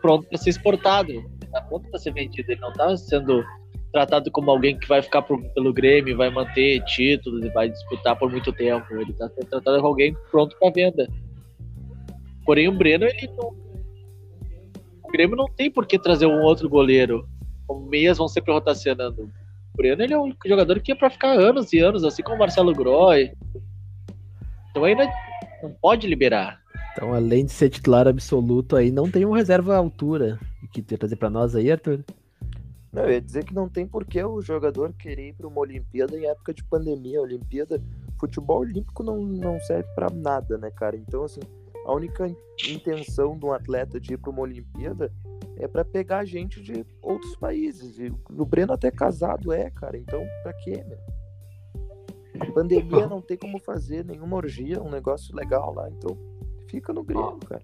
pronto 0.01 0.27
para 0.29 0.39
ser 0.39 0.51
exportado, 0.51 1.13
tá 1.51 1.61
pronto 1.63 1.89
para 1.89 1.99
ser 1.99 2.13
vendido. 2.13 2.51
Ele 2.51 2.61
não 2.61 2.71
está 2.71 2.97
sendo 2.97 3.45
tratado 3.93 4.31
como 4.31 4.51
alguém 4.51 4.79
que 4.79 4.89
vai 4.89 5.03
ficar 5.03 5.23
pro- 5.23 5.43
pelo 5.53 5.73
Grêmio, 5.73 6.17
vai 6.17 6.31
manter 6.31 6.83
títulos 6.85 7.45
e 7.45 7.51
vai 7.51 7.69
disputar 7.69 8.19
por 8.19 8.31
muito 8.31 8.53
tempo. 8.53 8.87
Ele 8.95 9.11
está 9.11 9.29
sendo 9.29 9.47
tratado 9.47 9.77
como 9.77 9.89
alguém 9.89 10.17
pronto 10.31 10.57
para 10.59 10.73
venda. 10.73 11.09
Porém, 12.45 12.69
o 12.69 12.73
Breno, 12.73 13.05
ele 13.05 13.29
não. 13.37 13.55
O 15.05 15.09
Grêmio 15.13 15.37
não 15.37 15.47
tem 15.47 15.71
por 15.71 15.87
que 15.87 15.99
trazer 15.99 16.27
um 16.27 16.41
outro 16.41 16.69
goleiro. 16.69 17.29
Os 17.69 17.89
meias 17.89 18.19
vão 18.19 18.27
sempre 18.29 18.53
rotacionando. 18.53 19.31
O 19.73 19.77
Breno 19.77 20.03
ele 20.03 20.15
é 20.15 20.19
um 20.19 20.33
jogador 20.45 20.81
que 20.81 20.93
é 20.93 20.95
pra 20.95 21.11
ficar 21.11 21.33
anos 21.39 21.73
e 21.73 21.79
anos, 21.79 22.03
assim 22.03 22.23
como 22.23 22.37
o 22.37 22.39
Marcelo 22.39 22.75
Groy. 22.75 23.31
Então 24.73 24.85
ainda 24.85 25.07
não 25.63 25.71
pode 25.81 26.07
liberar. 26.07 26.61
Então, 26.93 27.13
além 27.15 27.45
de 27.45 27.53
ser 27.53 27.69
titular 27.71 28.09
absoluto 28.09 28.75
aí, 28.75 28.91
não 28.91 29.11
tem 29.11 29.25
um 29.25 29.31
reserva 29.33 29.75
à 29.75 29.79
altura. 29.79 30.39
O 30.63 30.69
que 30.69 30.83
tu 30.83 30.93
ia 30.93 30.99
trazer 30.99 31.17
pra 31.17 31.31
nós 31.31 31.55
aí, 31.55 31.71
Arthur? 31.71 32.03
Não, 32.93 33.05
eu 33.05 33.13
ia 33.13 33.21
dizer 33.21 33.45
que 33.45 33.55
não 33.55 33.69
tem 33.69 33.87
por 33.87 34.05
que 34.05 34.23
o 34.23 34.41
jogador 34.43 34.93
querer 34.95 35.29
ir 35.29 35.33
para 35.35 35.47
uma 35.47 35.61
Olimpíada 35.61 36.19
em 36.19 36.27
época 36.27 36.53
de 36.53 36.65
pandemia. 36.65 37.19
A 37.19 37.23
Olimpíada, 37.23 37.83
futebol 38.19 38.61
olímpico 38.61 39.03
não, 39.03 39.23
não 39.23 39.59
serve 39.61 39.89
para 39.95 40.09
nada, 40.11 40.59
né, 40.59 40.71
cara? 40.71 40.97
Então, 40.97 41.25
assim, 41.25 41.41
a 41.87 41.93
única 41.95 42.29
in- 42.29 42.37
intenção 42.69 43.39
de 43.39 43.45
um 43.47 43.53
atleta 43.53 43.99
de 44.01 44.15
ir 44.15 44.19
para 44.19 44.31
uma 44.31 44.43
Olimpíada 44.43 45.11
é 45.59 45.67
para 45.69 45.85
pegar 45.85 46.25
gente 46.27 46.63
de 46.63 46.85
outros 47.03 47.35
países. 47.37 47.99
E 47.99 48.13
o 48.31 48.45
Breno 48.45 48.73
até 48.75 48.91
casado 48.91 49.53
é, 49.53 49.71
cara. 49.71 49.97
Então, 49.97 50.23
pra 50.43 50.53
quê, 50.53 50.85
meu? 50.87 50.99
Pandemia 52.55 53.07
não 53.09 53.21
tem 53.21 53.37
como 53.37 53.59
fazer 53.59 54.05
nenhuma 54.05 54.37
orgia, 54.37 54.83
um 54.83 54.91
negócio 54.91 55.35
legal 55.35 55.75
lá, 55.75 55.89
então 55.91 56.17
fica 56.69 56.93
no 56.93 57.03
Grêmio, 57.05 57.37
cara. 57.47 57.63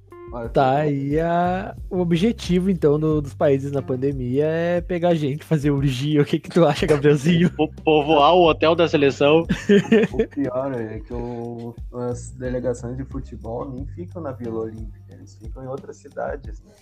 Tá 0.53 0.77
aí 0.81 1.19
a... 1.19 1.75
o 1.89 2.01
objetivo, 2.01 2.69
então, 2.69 3.01
do- 3.01 3.23
dos 3.23 3.33
países 3.33 3.73
na 3.73 3.81
pandemia 3.81 4.45
é 4.45 4.81
pegar 4.83 5.15
gente, 5.15 5.43
fazer 5.43 5.71
urgia. 5.71 6.21
O 6.21 6.25
que 6.27 6.39
que 6.39 6.51
tu 6.51 6.67
acha, 6.67 6.85
Gabrielzinho? 6.87 7.51
Po- 7.57 7.73
Povoar 7.83 8.35
o 8.35 8.47
hotel 8.47 8.75
da 8.75 8.87
seleção. 8.87 9.47
O 10.13 10.29
pior 10.29 10.75
é 10.75 11.01
que 11.01 11.15
o- 11.15 11.75
as 12.11 12.33
delegações 12.33 12.99
de 12.99 13.05
futebol 13.05 13.71
nem 13.71 13.87
ficam 13.87 14.21
na 14.21 14.33
Vila 14.33 14.61
Olímpica, 14.65 15.15
eles 15.15 15.35
ficam 15.37 15.65
em 15.65 15.67
outras 15.69 15.97
cidades, 15.97 16.61
né? 16.63 16.73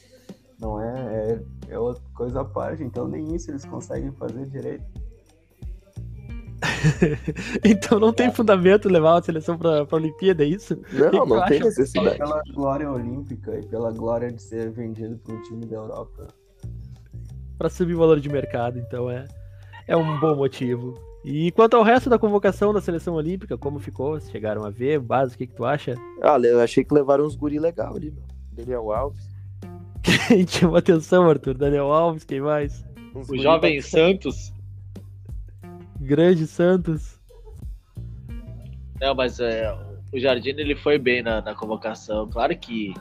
Não 0.58 0.80
é, 0.82 1.38
é, 1.68 1.74
é 1.74 1.78
outra 1.78 2.02
coisa 2.14 2.40
à 2.40 2.44
parte, 2.44 2.82
então 2.82 3.06
nem 3.06 3.32
isso 3.36 3.52
eles 3.52 3.64
conseguem 3.64 4.10
fazer 4.12 4.46
direito. 4.46 4.84
Então 7.64 7.98
não 8.00 8.12
tem 8.12 8.30
fundamento 8.32 8.88
levar 8.88 9.18
a 9.18 9.22
seleção 9.22 9.56
pra, 9.58 9.84
pra 9.84 9.96
Olimpíada, 9.96 10.44
é 10.44 10.46
isso? 10.48 10.78
Não, 10.92 11.10
que 11.10 11.16
não 11.16 11.26
tu 11.26 11.48
tem 11.48 11.60
necessidade. 11.60 12.18
pela 12.18 12.42
glória 12.54 12.90
olímpica 12.90 13.58
e 13.58 13.66
pela 13.66 13.92
glória 13.92 14.30
de 14.32 14.42
ser 14.42 14.70
vendido 14.70 15.16
para 15.18 15.34
um 15.34 15.42
time 15.42 15.66
da 15.66 15.76
Europa. 15.76 16.28
Pra 17.58 17.68
subir 17.68 17.94
o 17.94 17.98
valor 17.98 18.20
de 18.20 18.28
mercado, 18.28 18.78
então 18.78 19.10
é, 19.10 19.26
é 19.86 19.96
um 19.96 20.18
bom 20.20 20.36
motivo. 20.36 20.94
E 21.24 21.50
quanto 21.52 21.76
ao 21.76 21.82
resto 21.82 22.08
da 22.08 22.18
convocação 22.18 22.72
da 22.72 22.80
seleção 22.80 23.14
olímpica, 23.14 23.58
como 23.58 23.80
ficou? 23.80 24.12
Vocês 24.12 24.30
chegaram 24.30 24.64
a 24.64 24.70
ver? 24.70 25.00
Base, 25.00 25.34
o 25.34 25.38
que, 25.38 25.46
que 25.46 25.54
tu 25.54 25.64
acha? 25.64 25.94
Ah, 26.22 26.38
eu 26.38 26.60
achei 26.60 26.84
que 26.84 26.94
levaram 26.94 27.24
uns 27.24 27.34
guri 27.34 27.58
legal 27.58 27.96
ali, 27.96 28.10
meu. 28.12 28.22
Daniel 28.52 28.92
Alves. 28.92 29.28
Quem 30.28 30.46
chamou 30.46 30.76
atenção, 30.76 31.28
Arthur? 31.28 31.54
Daniel 31.54 31.90
Alves, 31.92 32.22
quem 32.24 32.40
mais? 32.40 32.84
uns 33.14 33.28
O 33.28 33.36
jovem 33.36 33.76
bacana. 33.76 33.82
Santos. 33.82 34.52
Grande 36.00 36.46
Santos. 36.46 37.20
Não, 39.00 39.14
mas 39.14 39.38
é, 39.40 39.72
o 40.12 40.18
Jardim 40.18 40.50
ele 40.50 40.74
foi 40.76 40.98
bem 40.98 41.22
na, 41.22 41.40
na 41.42 41.54
convocação. 41.54 42.28
Claro 42.28 42.56
que 42.58 42.94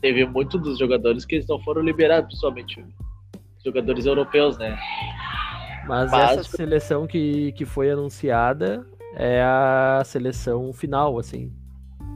teve 0.00 0.24
muitos 0.26 0.60
dos 0.60 0.78
jogadores 0.78 1.24
que 1.24 1.36
eles 1.36 1.46
não 1.48 1.58
foram 1.60 1.82
liberados, 1.82 2.28
principalmente 2.28 2.80
os 2.80 3.64
jogadores 3.64 4.06
europeus, 4.06 4.56
né? 4.58 4.78
Mas 5.86 6.10
Mas- 6.10 6.38
essa 6.38 6.56
seleção 6.56 7.06
que, 7.06 7.52
que 7.52 7.64
foi 7.64 7.90
anunciada 7.90 8.86
é 9.16 9.42
a 9.42 10.02
seleção 10.04 10.72
final, 10.72 11.18
assim. 11.18 11.52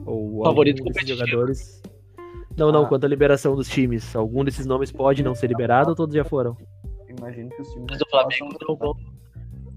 Ou 0.07 0.42
Favorito 0.44 0.76
desses 0.83 0.92
competitivo. 1.02 1.18
jogadores. 1.26 1.83
Não, 2.57 2.72
não, 2.72 2.85
Ah. 2.85 2.88
quanto 2.88 3.04
à 3.04 3.09
liberação 3.09 3.54
dos 3.54 3.68
times. 3.68 4.16
Algum 4.16 4.42
desses 4.44 4.66
nomes 4.66 4.90
pode 4.90 5.22
não 5.22 5.35
ser 5.35 5.46
liberado 5.48 5.90
ou 5.90 5.94
todos 5.96 6.14
já 6.14 6.24
foram? 6.24 6.57
Imagino 7.09 7.50
que 7.50 7.62
os 7.62 7.68
times 7.68 7.87
Mas 7.90 8.00
o 8.00 8.09
Flamengo 8.11 8.59
não 8.66 8.76
vão. 8.76 8.94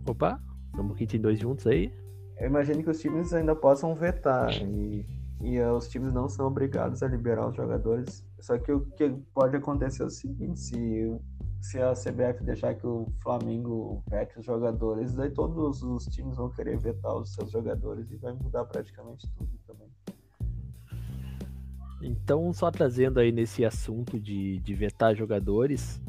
Opa, 0.05 0.41
estamos 0.67 0.95
aqui 0.95 1.05
tem 1.05 1.21
dois 1.21 1.39
juntos 1.39 1.67
aí. 1.67 1.93
Eu 2.37 2.47
imagino 2.47 2.83
que 2.83 2.89
os 2.89 2.99
times 2.99 3.33
ainda 3.33 3.55
possam 3.55 3.93
vetar 3.93 4.51
e, 4.51 5.05
e 5.41 5.57
eh, 5.57 5.71
os 5.71 5.87
times 5.87 6.11
não 6.11 6.27
são 6.27 6.47
obrigados 6.47 7.03
a 7.03 7.07
liberar 7.07 7.47
os 7.47 7.55
jogadores. 7.55 8.25
Só 8.39 8.57
que 8.57 8.71
o 8.71 8.81
que 8.81 9.09
pode 9.33 9.55
acontecer 9.55 10.01
é 10.01 10.05
o 10.07 10.09
seguinte, 10.09 10.59
se, 10.59 11.19
se 11.61 11.79
a 11.79 11.93
CBF 11.93 12.43
deixar 12.43 12.73
que 12.73 12.87
o 12.87 13.05
Flamengo 13.21 14.03
vete 14.09 14.39
os 14.39 14.45
jogadores, 14.45 15.13
daí 15.13 15.29
todos 15.29 15.83
os 15.83 16.05
times 16.05 16.35
vão 16.35 16.49
querer 16.49 16.79
vetar 16.79 17.15
os 17.15 17.33
seus 17.33 17.51
jogadores 17.51 18.09
e 18.09 18.17
vai 18.17 18.33
mudar 18.33 18.65
praticamente 18.65 19.31
tudo 19.37 19.51
também. 19.67 19.87
Então, 22.01 22.51
só 22.51 22.71
trazendo 22.71 23.19
aí 23.19 23.31
nesse 23.31 23.63
assunto 23.63 24.19
de, 24.19 24.57
de 24.59 24.73
vetar 24.73 25.15
jogadores, 25.15 26.01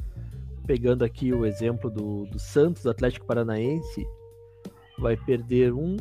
pegando 0.66 1.04
aqui 1.04 1.32
o 1.32 1.44
exemplo 1.44 1.90
do, 1.90 2.26
do 2.26 2.38
Santos, 2.38 2.82
do 2.82 2.90
Atlético 2.90 3.26
Paranaense, 3.26 4.06
vai 4.98 5.16
perder 5.16 5.72
um, 5.72 5.96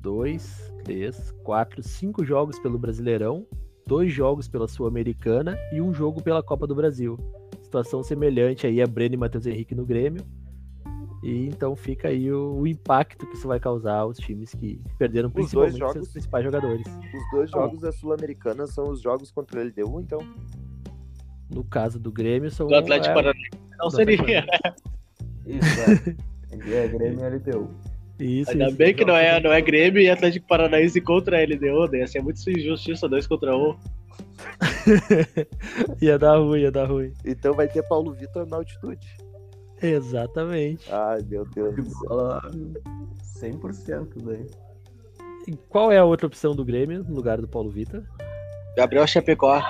dois, 0.00 0.72
três, 0.84 1.32
quatro, 1.42 1.82
cinco 1.82 2.24
jogos 2.24 2.58
pelo 2.58 2.78
Brasileirão, 2.78 3.46
dois 3.86 4.12
jogos 4.12 4.48
pela 4.48 4.66
Sul-Americana 4.66 5.58
e 5.72 5.80
um 5.80 5.92
jogo 5.92 6.22
pela 6.22 6.42
Copa 6.42 6.66
do 6.66 6.74
Brasil. 6.74 7.18
Situação 7.62 8.02
semelhante 8.02 8.66
aí 8.66 8.80
a 8.80 8.86
Breno 8.86 9.14
e 9.14 9.18
Matheus 9.18 9.46
Henrique 9.46 9.74
no 9.74 9.84
Grêmio. 9.84 10.22
E 11.22 11.46
então 11.46 11.74
fica 11.74 12.08
aí 12.08 12.30
o, 12.30 12.54
o 12.60 12.66
impacto 12.66 13.26
que 13.26 13.34
isso 13.36 13.48
vai 13.48 13.58
causar 13.58 13.96
aos 13.96 14.16
times 14.18 14.54
que 14.54 14.80
perderam 14.96 15.28
dois 15.28 15.46
principalmente 15.46 15.78
jogos- 15.78 15.92
seus 15.94 16.08
principais 16.12 16.44
jogadores. 16.44 16.86
Os 16.86 17.30
dois 17.32 17.50
jogos 17.50 17.80
da 17.80 17.90
Sul-Americana 17.90 18.66
são 18.66 18.90
os 18.90 19.00
jogos 19.00 19.32
contra 19.32 19.60
a 19.60 19.64
LDU, 19.64 20.00
então. 20.00 20.20
No 21.50 21.64
caso 21.64 21.98
do 21.98 22.10
Grêmio, 22.10 22.50
são 22.50 22.66
Do 22.66 22.74
Atlético 22.74 23.12
é, 23.12 23.14
Paranaense 23.14 23.66
não 23.78 23.90
seria. 23.90 24.46
Isso, 25.46 26.16
é. 26.50 26.84
é 26.84 26.88
Grêmio 26.88 27.20
e 27.20 27.36
LDU. 27.36 27.70
Isso, 28.18 28.50
Ainda 28.50 28.68
isso, 28.68 28.76
bem 28.76 28.94
que 28.94 29.04
não 29.04 29.14
é, 29.14 29.38
não 29.40 29.52
é 29.52 29.60
Grêmio 29.60 30.00
e 30.00 30.08
Atlético 30.08 30.46
Paranaense 30.46 31.00
contra 31.00 31.38
a 31.38 31.44
LDU, 31.44 31.90
né? 31.92 31.98
Ia 31.98 32.06
ser 32.06 32.22
muito 32.22 32.38
injustiça, 32.50 33.08
dois 33.08 33.26
contra 33.26 33.56
um. 33.56 33.76
Ia 36.00 36.18
dar 36.18 36.38
ruim, 36.38 36.60
ia 36.60 36.70
dar 36.70 36.86
ruim. 36.86 37.12
Então 37.24 37.52
vai 37.54 37.68
ter 37.68 37.82
Paulo 37.82 38.12
Vitor 38.12 38.46
na 38.46 38.56
altitude. 38.56 39.06
Exatamente. 39.82 40.90
Ai, 40.90 41.22
meu 41.28 41.44
Deus 41.44 41.74
De 41.74 41.82
do 41.82 41.90
céu. 41.90 42.08
bola 42.08 42.40
100% 43.40 44.08
daí. 44.22 44.46
E 45.46 45.56
qual 45.68 45.92
é 45.92 45.98
a 45.98 46.04
outra 46.04 46.26
opção 46.26 46.54
do 46.54 46.64
Grêmio 46.64 47.04
no 47.04 47.14
lugar 47.14 47.40
do 47.40 47.48
Paulo 47.48 47.70
Vitor? 47.70 48.02
Gabriel 48.76 49.06
Chapecó. 49.06 49.62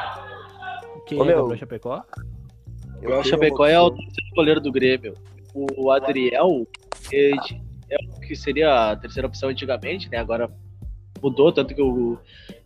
Quem 1.06 1.18
Ô, 1.18 1.24
é 1.24 1.26
meu, 1.26 1.36
Gabriel 1.38 1.58
Chapecó? 1.58 1.96
Eu 1.96 2.92
Gabriel 2.94 3.22
tenho 3.22 3.24
Chapecó 3.34 3.66
é 3.66 3.80
o 3.80 3.90
terceiro 3.90 4.34
goleiro 4.34 4.60
do 4.60 4.72
Grêmio. 4.72 5.14
O 5.54 5.90
Adriel 5.90 6.66
ele 7.10 7.38
é 7.88 7.96
o 8.16 8.20
que 8.20 8.34
seria 8.34 8.90
a 8.90 8.96
terceira 8.96 9.26
opção 9.28 9.48
antigamente, 9.48 10.10
né? 10.10 10.18
Agora 10.18 10.50
mudou, 11.22 11.52
tanto 11.52 11.74
que 11.74 11.80
o 11.80 12.18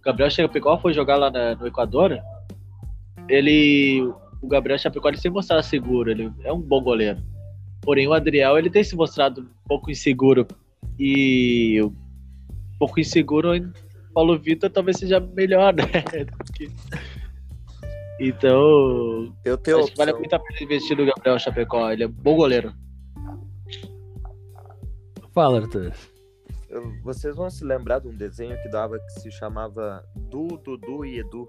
Gabriel 0.02 0.30
Chapecó 0.30 0.78
foi 0.78 0.92
jogar 0.92 1.16
lá 1.16 1.30
na- 1.30 1.54
no 1.54 1.66
Equador. 1.66 2.18
Ele. 3.28 4.12
O 4.42 4.48
Gabriel 4.48 4.78
Chapecó 4.78 5.08
ele 5.08 5.18
sempre 5.18 5.36
mostrava 5.36 5.62
seguro, 5.62 6.10
ele 6.10 6.32
é 6.42 6.52
um 6.52 6.60
bom 6.60 6.82
goleiro. 6.82 7.22
Porém, 7.82 8.08
o 8.08 8.12
Adriel 8.14 8.58
ele 8.58 8.70
tem 8.70 8.82
se 8.82 8.96
mostrado 8.96 9.42
um 9.42 9.68
pouco 9.68 9.90
inseguro. 9.90 10.46
E 10.98 11.80
um 11.82 11.92
pouco 12.78 12.98
inseguro 12.98 13.54
em 13.54 13.70
Paulo 14.14 14.38
Vitor 14.38 14.70
talvez 14.70 14.96
seja 14.98 15.20
melhor, 15.20 15.74
né? 15.74 15.84
Então, 18.20 19.34
Eu 19.42 19.56
tenho 19.56 19.78
Acho 19.78 19.92
que 19.92 19.96
vale 19.96 20.12
muito 20.12 20.34
a 20.34 20.38
pena 20.38 20.62
investir 20.62 20.94
no 20.94 21.06
Gabriel 21.06 21.38
Chapecó. 21.38 21.90
Ele 21.90 22.04
é 22.04 22.08
bom 22.08 22.36
goleiro. 22.36 22.74
Fala, 25.32 25.60
Arthur. 25.60 25.92
Vocês 27.02 27.34
vão 27.34 27.48
se 27.48 27.64
lembrar 27.64 28.00
de 28.00 28.08
um 28.08 28.14
desenho 28.14 28.60
que 28.62 28.68
dava 28.68 28.98
que 28.98 29.20
se 29.20 29.32
chamava 29.32 30.04
Du, 30.14 30.48
Dudu 30.58 31.04
e 31.04 31.18
Edu. 31.18 31.48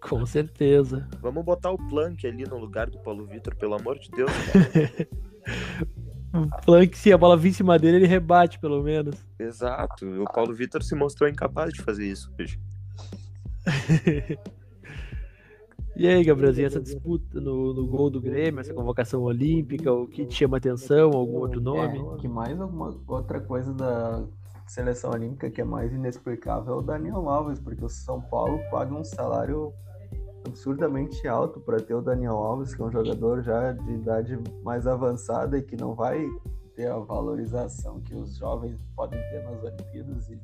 Com 0.00 0.24
certeza. 0.24 1.06
Vamos 1.20 1.44
botar 1.44 1.70
o 1.70 1.88
Plank 1.88 2.26
ali 2.26 2.44
no 2.44 2.56
lugar 2.56 2.88
do 2.88 2.98
Paulo 3.00 3.26
Vitor, 3.26 3.54
pelo 3.54 3.74
amor 3.74 3.98
de 3.98 4.10
Deus. 4.10 4.30
O 6.34 6.64
Plank, 6.66 6.98
se 6.98 7.10
a 7.12 7.16
bola 7.16 7.34
vir 7.34 7.48
em 7.48 7.52
cima 7.52 7.78
dele, 7.78 7.96
ele 7.98 8.06
rebate, 8.06 8.58
pelo 8.58 8.82
menos. 8.82 9.24
Exato. 9.38 10.04
O 10.22 10.24
Paulo 10.30 10.52
Vitor 10.52 10.82
se 10.82 10.94
mostrou 10.94 11.30
incapaz 11.30 11.72
de 11.72 11.80
fazer 11.80 12.04
isso 12.04 12.30
hoje. 12.38 12.60
E 15.98 16.06
aí, 16.06 16.22
Gabrielzinho, 16.22 16.66
essa 16.66 16.80
disputa 16.80 17.40
no, 17.40 17.72
no 17.72 17.86
gol 17.86 18.10
do 18.10 18.20
Grêmio, 18.20 18.60
essa 18.60 18.74
convocação 18.74 19.22
olímpica, 19.22 19.90
o 19.90 20.06
que 20.06 20.26
te 20.26 20.34
chama 20.34 20.58
atenção, 20.58 21.10
algum 21.12 21.38
outro 21.38 21.58
nome? 21.58 21.98
É, 21.98 22.16
que 22.18 22.28
mais 22.28 22.60
alguma 22.60 22.94
outra 23.08 23.40
coisa 23.40 23.72
da 23.72 24.22
seleção 24.66 25.10
olímpica 25.10 25.48
que 25.48 25.60
é 25.60 25.64
mais 25.64 25.92
inexplicável 25.94 26.74
é 26.74 26.76
o 26.76 26.82
Daniel 26.82 27.28
Alves, 27.30 27.58
porque 27.58 27.82
o 27.82 27.88
São 27.88 28.20
Paulo 28.20 28.60
paga 28.70 28.94
um 28.94 29.04
salário 29.04 29.72
absurdamente 30.46 31.26
alto 31.26 31.60
para 31.60 31.78
ter 31.78 31.94
o 31.94 32.02
Daniel 32.02 32.36
Alves, 32.36 32.74
que 32.74 32.82
é 32.82 32.84
um 32.84 32.92
jogador 32.92 33.42
já 33.42 33.72
de 33.72 33.92
idade 33.92 34.38
mais 34.62 34.86
avançada 34.86 35.56
e 35.56 35.62
que 35.62 35.76
não 35.76 35.94
vai 35.94 36.26
ter 36.74 36.88
a 36.88 36.98
valorização 36.98 38.00
que 38.02 38.14
os 38.14 38.36
jovens 38.36 38.78
podem 38.94 39.18
ter 39.30 39.42
nas 39.44 39.62
Olimpíadas. 39.62 40.28
E, 40.28 40.38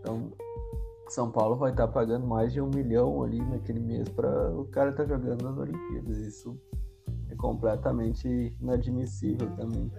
então, 0.00 0.32
São 1.10 1.28
Paulo 1.28 1.56
vai 1.56 1.72
estar 1.72 1.88
pagando 1.88 2.24
mais 2.24 2.52
de 2.52 2.60
um 2.60 2.70
milhão 2.70 3.22
ali 3.24 3.40
naquele 3.44 3.80
mês 3.80 4.08
para 4.08 4.50
o 4.52 4.64
cara 4.66 4.90
estar 4.90 5.04
jogando 5.04 5.42
nas 5.42 5.58
Olimpíadas. 5.58 6.18
Isso 6.18 6.56
é 7.28 7.34
completamente 7.34 8.28
inadmissível 8.60 9.50
também. 9.56 9.90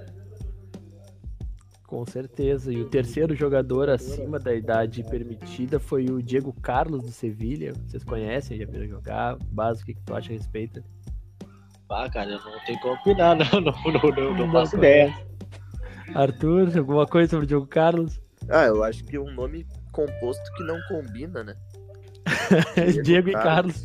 Com 1.86 2.06
certeza. 2.06 2.71
E 2.71 2.82
o 2.82 2.89
terceiro 2.89 3.36
jogador 3.36 3.89
acima 3.89 4.39
da 4.39 4.56
idade 4.56 5.04
permitida 5.04 5.78
foi 5.78 6.06
o 6.06 6.24
Diego 6.24 6.54
Carlos 6.62 7.04
do 7.04 7.12
Sevilha. 7.12 7.74
Vocês 7.86 8.06
conhecem, 8.06 8.58
já 8.58 8.65
viram 8.65 8.88
jogar? 8.88 9.38
Básico, 9.52 9.84
o 9.84 9.93
que 9.93 10.00
que 10.00 10.06
tu 10.06 10.15
acha 10.15 10.32
a 10.32 10.34
respeito? 10.34 10.82
Ah, 11.89 12.10
cara, 12.10 12.32
eu 12.32 12.39
não 12.39 12.65
tenho 12.65 12.80
como 12.80 12.93
opinar, 12.93 13.36
não. 13.52 13.60
Não, 13.60 13.74
não, 13.91 14.02
não, 14.02 14.34
não 14.34 14.47
Não 14.47 14.52
faço 14.54 14.78
ideia. 14.78 15.13
Arthur, 16.15 16.78
alguma 16.78 17.06
coisa 17.06 17.32
sobre 17.32 17.43
o 17.43 17.47
Diego 17.47 17.67
Carlos? 17.67 18.21
Ah, 18.47 18.63
eu 18.63 18.82
acho 18.82 19.04
que 19.04 19.19
um 19.19 19.30
nome 19.34 19.65
composto 19.91 20.43
que 20.56 20.63
não 20.63 20.80
combina, 20.88 21.43
né? 21.43 21.56
Diego, 22.75 23.04
Diego 23.04 23.30
e 23.30 23.34
Carlos. 23.34 23.84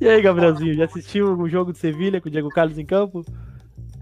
e 0.00 0.08
aí, 0.08 0.22
Gabrielzinho, 0.22 0.74
já 0.74 0.84
assistiu 0.84 1.38
o 1.38 1.48
jogo 1.48 1.72
do 1.72 1.78
Sevilha 1.78 2.20
com 2.20 2.28
o 2.28 2.30
Diego 2.30 2.48
Carlos 2.48 2.78
em 2.78 2.86
campo? 2.86 3.24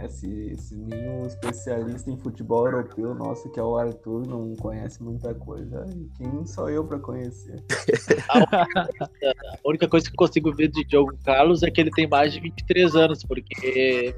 Esse, 0.01 0.53
esse 0.53 0.77
nenhum 0.77 1.27
especialista 1.27 2.09
em 2.09 2.17
futebol 2.17 2.67
europeu 2.67 3.17
nosso, 3.17 3.51
que 3.51 3.59
é 3.59 3.63
o 3.63 3.77
Arthur, 3.77 4.29
não 4.29 4.55
conhece 4.55 5.03
muita 5.03 5.35
coisa. 5.35 5.85
E 5.89 6.09
quem 6.17 6.47
sou 6.47 6.71
eu 6.71 6.85
pra 6.85 7.01
conhecer? 7.01 7.65
A 8.47 9.69
única 9.69 9.89
coisa 9.89 10.07
que 10.07 10.13
eu 10.13 10.17
consigo 10.17 10.55
ver 10.55 10.69
de 10.69 10.85
Diogo 10.85 11.19
Carlos 11.25 11.65
é 11.65 11.71
que 11.71 11.81
ele 11.81 11.91
tem 11.91 12.07
mais 12.07 12.33
de 12.33 12.39
23 12.39 12.95
anos, 12.95 13.25
porque 13.25 14.15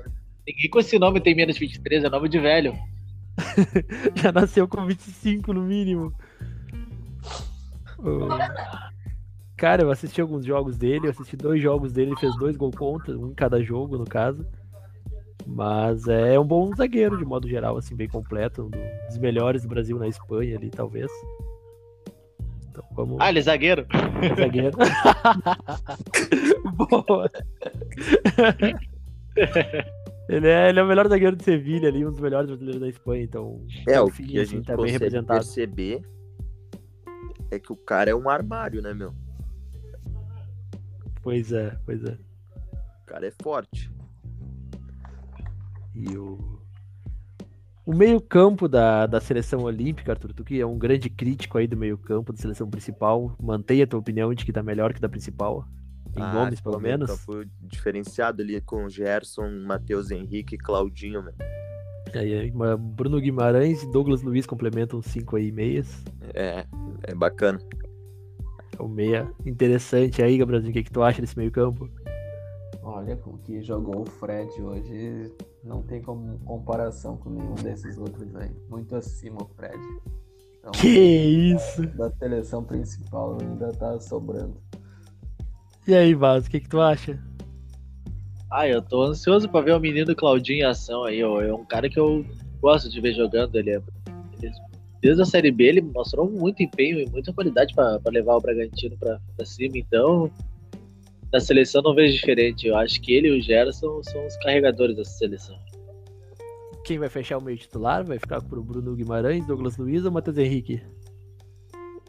ninguém 0.46 0.70
com 0.70 0.80
esse 0.80 0.98
nome 0.98 1.18
tem 1.18 1.34
menos 1.34 1.54
de 1.54 1.60
23, 1.60 2.04
é 2.04 2.10
nome 2.10 2.28
de 2.28 2.38
velho. 2.38 2.74
Já 4.14 4.32
nasceu 4.32 4.66
com 4.68 4.86
25 4.86 5.52
no 5.52 5.62
mínimo. 5.62 6.12
Ô, 7.98 8.28
Cara, 9.60 9.82
eu 9.82 9.90
assisti 9.90 10.22
alguns 10.22 10.46
jogos 10.46 10.78
dele, 10.78 11.06
eu 11.06 11.10
assisti 11.10 11.36
dois 11.36 11.60
jogos 11.60 11.92
dele, 11.92 12.12
ele 12.12 12.20
fez 12.20 12.34
dois 12.38 12.56
gols 12.56 12.74
contra, 12.74 13.14
um 13.18 13.28
em 13.28 13.34
cada 13.34 13.62
jogo, 13.62 13.98
no 13.98 14.06
caso. 14.06 14.46
Mas 15.46 16.08
é 16.08 16.40
um 16.40 16.46
bom 16.46 16.74
zagueiro, 16.74 17.18
de 17.18 17.26
modo 17.26 17.46
geral, 17.46 17.76
assim, 17.76 17.94
bem 17.94 18.08
completo. 18.08 18.70
Um 18.74 19.06
dos 19.06 19.18
melhores 19.18 19.62
do 19.62 19.68
Brasil 19.68 19.98
na 19.98 20.08
Espanha 20.08 20.56
ali, 20.56 20.70
talvez. 20.70 21.10
Então 22.70 22.84
vamos. 22.92 23.18
Ah, 23.20 23.28
ele 23.28 23.40
é 23.40 23.42
zagueiro? 23.42 23.86
É 24.22 24.34
zagueiro. 24.34 24.78
Boa. 26.72 27.30
Ele, 30.30 30.46
é, 30.46 30.68
ele 30.68 30.78
é 30.78 30.82
o 30.82 30.86
melhor 30.86 31.08
zagueiro 31.08 31.36
de 31.36 31.42
Sevilha 31.42 31.88
ali, 31.88 32.06
um 32.06 32.10
dos 32.10 32.20
melhores 32.20 32.48
brasileiros 32.48 32.80
da 32.80 32.88
Espanha, 32.88 33.24
então. 33.24 33.66
É, 33.88 34.00
o 34.00 34.08
enfim, 34.08 34.24
que 34.24 34.38
a 34.38 34.42
assim, 34.42 34.56
gente 34.56 34.66
tá 34.66 34.76
bem 34.76 34.84
consegue 34.84 34.92
representado. 34.92 35.40
perceber 35.40 36.02
é 37.50 37.58
que 37.58 37.72
o 37.72 37.76
cara 37.76 38.10
é 38.10 38.14
um 38.14 38.28
armário, 38.30 38.80
né, 38.80 38.94
meu? 38.94 39.12
Pois 41.22 41.52
é, 41.52 41.76
pois 41.84 42.04
é. 42.04 42.16
O 43.02 43.06
cara 43.06 43.26
é 43.26 43.32
forte. 43.42 43.90
E 45.94 46.16
o. 46.16 46.60
O 47.84 47.96
meio-campo 47.96 48.68
da, 48.68 49.06
da 49.06 49.20
seleção 49.20 49.62
olímpica, 49.62 50.12
Arthur, 50.12 50.32
tu 50.32 50.44
que 50.44 50.60
é 50.60 50.66
um 50.66 50.78
grande 50.78 51.10
crítico 51.10 51.58
aí 51.58 51.66
do 51.66 51.76
meio-campo 51.76 52.32
da 52.32 52.38
seleção 52.38 52.70
principal, 52.70 53.34
mantém 53.42 53.82
a 53.82 53.86
tua 53.86 53.98
opinião 53.98 54.32
de 54.32 54.44
que 54.44 54.52
tá 54.52 54.62
melhor 54.62 54.94
que 54.94 55.00
da 55.00 55.08
principal? 55.08 55.66
Em 56.16 56.22
Ah, 56.22 56.32
nomes, 56.34 56.60
pelo 56.60 56.80
meio 56.80 56.98
menos? 56.98 57.10
campo 57.24 57.44
diferenciado 57.60 58.42
ali 58.42 58.60
com 58.60 58.88
Gerson, 58.88 59.48
Matheus 59.64 60.10
Henrique 60.10 60.56
e 60.56 60.58
Claudinho, 60.58 61.22
meu. 61.22 61.32
Aí, 62.14 62.52
Bruno 62.78 63.20
Guimarães 63.20 63.82
e 63.84 63.90
Douglas 63.92 64.22
Luiz 64.22 64.44
complementam 64.44 65.00
cinco 65.00 65.36
aí 65.36 65.52
meias. 65.52 66.02
É, 66.34 66.66
é 67.04 67.14
bacana. 67.14 67.60
É 68.76 68.82
um 68.82 68.88
meia 68.88 69.30
interessante 69.46 70.20
aí, 70.22 70.36
Gabrielzinho. 70.36 70.70
O 70.70 70.74
que, 70.74 70.82
que 70.82 70.90
tu 70.90 71.02
acha 71.02 71.20
desse 71.20 71.38
meio-campo? 71.38 71.88
Olha, 72.82 73.16
com 73.16 73.30
o 73.30 73.38
que 73.38 73.62
jogou 73.62 74.00
o 74.02 74.06
Fred 74.06 74.50
hoje, 74.60 75.32
não 75.62 75.82
tem 75.82 76.02
como 76.02 76.38
comparação 76.40 77.16
com 77.16 77.30
nenhum 77.30 77.54
desses 77.54 77.96
outros 77.98 78.34
aí. 78.34 78.50
Muito 78.68 78.96
acima 78.96 79.42
o 79.42 79.46
Fred. 79.54 79.78
Então, 80.58 80.72
Que 80.72 80.88
isso! 81.54 81.86
da 81.96 82.10
seleção 82.10 82.64
principal 82.64 83.38
ainda 83.40 83.70
tá 83.72 84.00
sobrando. 84.00 84.56
E 85.90 85.94
aí, 85.96 86.14
Vaz, 86.14 86.46
o 86.46 86.50
que, 86.50 86.60
que 86.60 86.68
tu 86.68 86.80
acha? 86.80 87.18
Ah, 88.48 88.68
eu 88.68 88.80
tô 88.80 89.02
ansioso 89.02 89.48
pra 89.48 89.60
ver 89.60 89.74
o 89.74 89.80
menino 89.80 90.14
Claudinho 90.14 90.60
em 90.60 90.62
ação 90.62 91.02
aí. 91.02 91.20
ó. 91.20 91.40
É 91.42 91.52
um 91.52 91.64
cara 91.64 91.90
que 91.90 91.98
eu 91.98 92.24
gosto 92.60 92.88
de 92.88 93.00
ver 93.00 93.12
jogando. 93.12 93.56
Ele 93.56 93.70
é. 93.70 93.82
ele- 94.40 94.52
desde 95.02 95.20
a 95.22 95.24
Série 95.24 95.50
B 95.50 95.64
ele 95.64 95.80
mostrou 95.80 96.30
muito 96.30 96.62
empenho 96.62 97.00
e 97.00 97.10
muita 97.10 97.32
qualidade 97.32 97.74
pra 97.74 97.98
pra 97.98 98.12
levar 98.12 98.36
o 98.36 98.40
Bragantino 98.40 98.96
pra, 98.98 99.18
pra 99.36 99.44
cima. 99.44 99.78
Então, 99.78 100.30
na 101.32 101.40
seleção 101.40 101.82
não 101.82 101.92
vejo 101.92 102.14
diferente. 102.14 102.68
Eu 102.68 102.76
acho 102.76 103.00
que 103.00 103.12
ele 103.12 103.26
e 103.26 103.40
o 103.40 103.42
Gerson 103.42 104.00
são 104.04 104.24
os 104.24 104.36
carregadores 104.36 104.94
dessa 104.94 105.18
seleção. 105.18 105.58
Quem 106.84 106.98
vai 107.00 107.08
fechar 107.08 107.38
o 107.38 107.42
meio 107.42 107.58
titular? 107.58 108.04
Vai 108.04 108.20
ficar 108.20 108.40
pro 108.40 108.62
Bruno 108.62 108.94
Guimarães, 108.94 109.44
Douglas 109.44 109.76
Luiz 109.76 110.04
ou 110.04 110.12
Matheus 110.12 110.38
Henrique? 110.38 110.80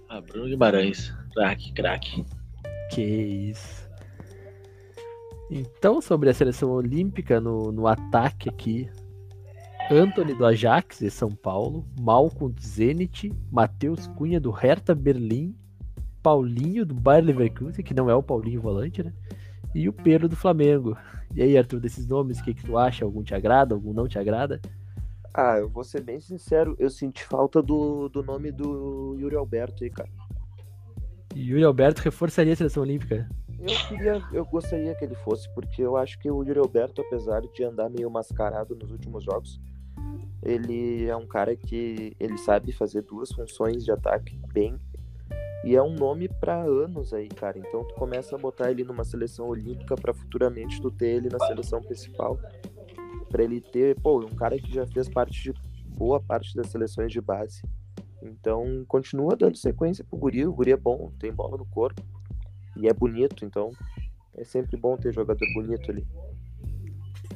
Ah, 0.08 0.22
Bruno 0.22 0.46
Guimarães. 0.48 1.12
Craque, 1.34 1.74
craque. 1.74 2.24
Que 2.92 3.02
isso. 3.02 3.90
Então, 5.50 6.02
sobre 6.02 6.30
a 6.30 6.34
seleção 6.34 6.72
olímpica 6.72 7.40
no, 7.40 7.72
no 7.72 7.88
ataque 7.88 8.50
aqui. 8.50 8.90
Anthony 9.90 10.34
do 10.34 10.46
Ajax 10.46 11.00
de 11.00 11.10
São 11.10 11.30
Paulo, 11.30 11.86
Malcolm 12.00 12.54
do 12.54 12.62
Zenit, 12.62 13.34
Matheus 13.52 14.08
Cunha 14.08 14.40
do 14.40 14.50
Hertha 14.50 14.96
Berlim, 14.96 15.54
Paulinho 16.24 16.86
do 16.86 16.94
Bayer 16.94 17.26
Leverkusen, 17.26 17.84
que 17.84 17.94
não 17.94 18.10
é 18.10 18.16
o 18.16 18.24
Paulinho 18.24 18.62
volante, 18.62 19.04
né? 19.04 19.12
E 19.76 19.90
o 19.90 19.94
Pedro 19.94 20.30
do 20.30 20.36
Flamengo. 20.36 20.98
E 21.36 21.42
aí, 21.42 21.58
Arthur, 21.58 21.80
desses 21.80 22.08
nomes, 22.08 22.40
o 22.40 22.44
que, 22.44 22.54
que 22.54 22.64
tu 22.64 22.78
acha? 22.78 23.04
Algum 23.04 23.24
te 23.24 23.34
agrada, 23.34 23.74
algum 23.74 23.94
não 23.94 24.08
te 24.08 24.20
agrada? 24.20 24.62
Ah, 25.34 25.58
eu 25.58 25.70
vou 25.70 25.84
ser 25.84 26.02
bem 26.02 26.20
sincero, 26.20 26.76
eu 26.78 26.90
senti 26.90 27.24
falta 27.24 27.62
do, 27.62 28.10
do 28.10 28.22
nome 28.22 28.52
do 28.52 29.16
Yuri 29.18 29.36
Alberto 29.36 29.84
aí, 29.84 29.90
cara. 29.90 30.10
Yuri 31.36 31.64
Alberto 31.64 32.02
reforçaria 32.02 32.54
a 32.54 32.56
seleção 32.56 32.84
olímpica. 32.84 33.30
Eu 33.60 33.88
queria, 33.88 34.22
eu 34.34 34.46
gostaria 34.46 34.96
que 34.96 35.06
ele 35.06 35.16
fosse, 35.16 35.48
porque 35.54 35.82
eu 35.82 35.96
acho 35.96 36.18
que 36.20 36.30
o 36.30 36.44
Yuri 36.44 36.60
Alberto, 36.60 37.02
apesar 37.02 37.42
de 37.42 37.64
andar 37.64 37.90
meio 37.90 38.10
mascarado 38.10 38.76
nos 38.76 38.92
últimos 38.92 39.24
jogos, 39.24 39.60
ele 40.44 41.06
é 41.06 41.16
um 41.16 41.28
cara 41.28 41.56
que 41.56 42.16
ele 42.20 42.38
sabe 42.38 42.72
fazer 42.72 43.04
duas 43.04 43.32
funções 43.32 43.86
de 43.86 43.92
ataque 43.92 44.40
bem. 44.52 44.80
E 45.64 45.76
é 45.76 45.82
um 45.82 45.94
nome 45.94 46.28
pra 46.28 46.64
anos 46.64 47.14
aí, 47.14 47.28
cara. 47.28 47.60
Então 47.60 47.88
tu 47.88 47.94
começa 47.94 48.36
a 48.36 48.40
botar 48.40 48.72
ele 48.72 48.84
numa 48.84 49.04
seleção 49.04 49.48
olímpica 49.48 49.96
pra 49.96 50.14
futuramente 50.14 50.82
tu 50.82 50.90
ter 50.90 51.18
ele 51.18 51.30
na 51.30 51.40
seleção 51.46 51.82
principal. 51.82 52.40
Pra 53.30 53.44
ele 53.44 53.62
ter, 53.62 54.00
pô, 54.02 54.20
um 54.26 54.36
cara 54.36 54.58
que 54.58 54.74
já 54.74 54.88
fez 54.88 55.08
parte 55.08 55.44
de 55.44 55.54
boa 55.88 56.20
parte 56.20 56.56
das 56.56 56.68
seleções 56.68 57.12
de 57.12 57.22
base. 57.22 57.62
Então 58.22 58.86
continua 58.88 59.36
dando 59.36 59.58
sequência 59.58 60.04
pro 60.04 60.18
guri, 60.18 60.46
o 60.46 60.54
guri 60.54 60.72
é 60.72 60.78
bom, 60.78 61.12
tem 61.20 61.32
bola 61.32 61.58
no 61.58 61.66
corpo. 61.66 62.02
E 62.78 62.88
é 62.88 62.94
bonito, 62.94 63.44
então 63.44 63.72
é 64.36 64.44
sempre 64.44 64.78
bom 64.78 64.96
ter 64.96 65.14
jogador 65.14 65.46
bonito 65.54 65.92
ali. 65.92 66.06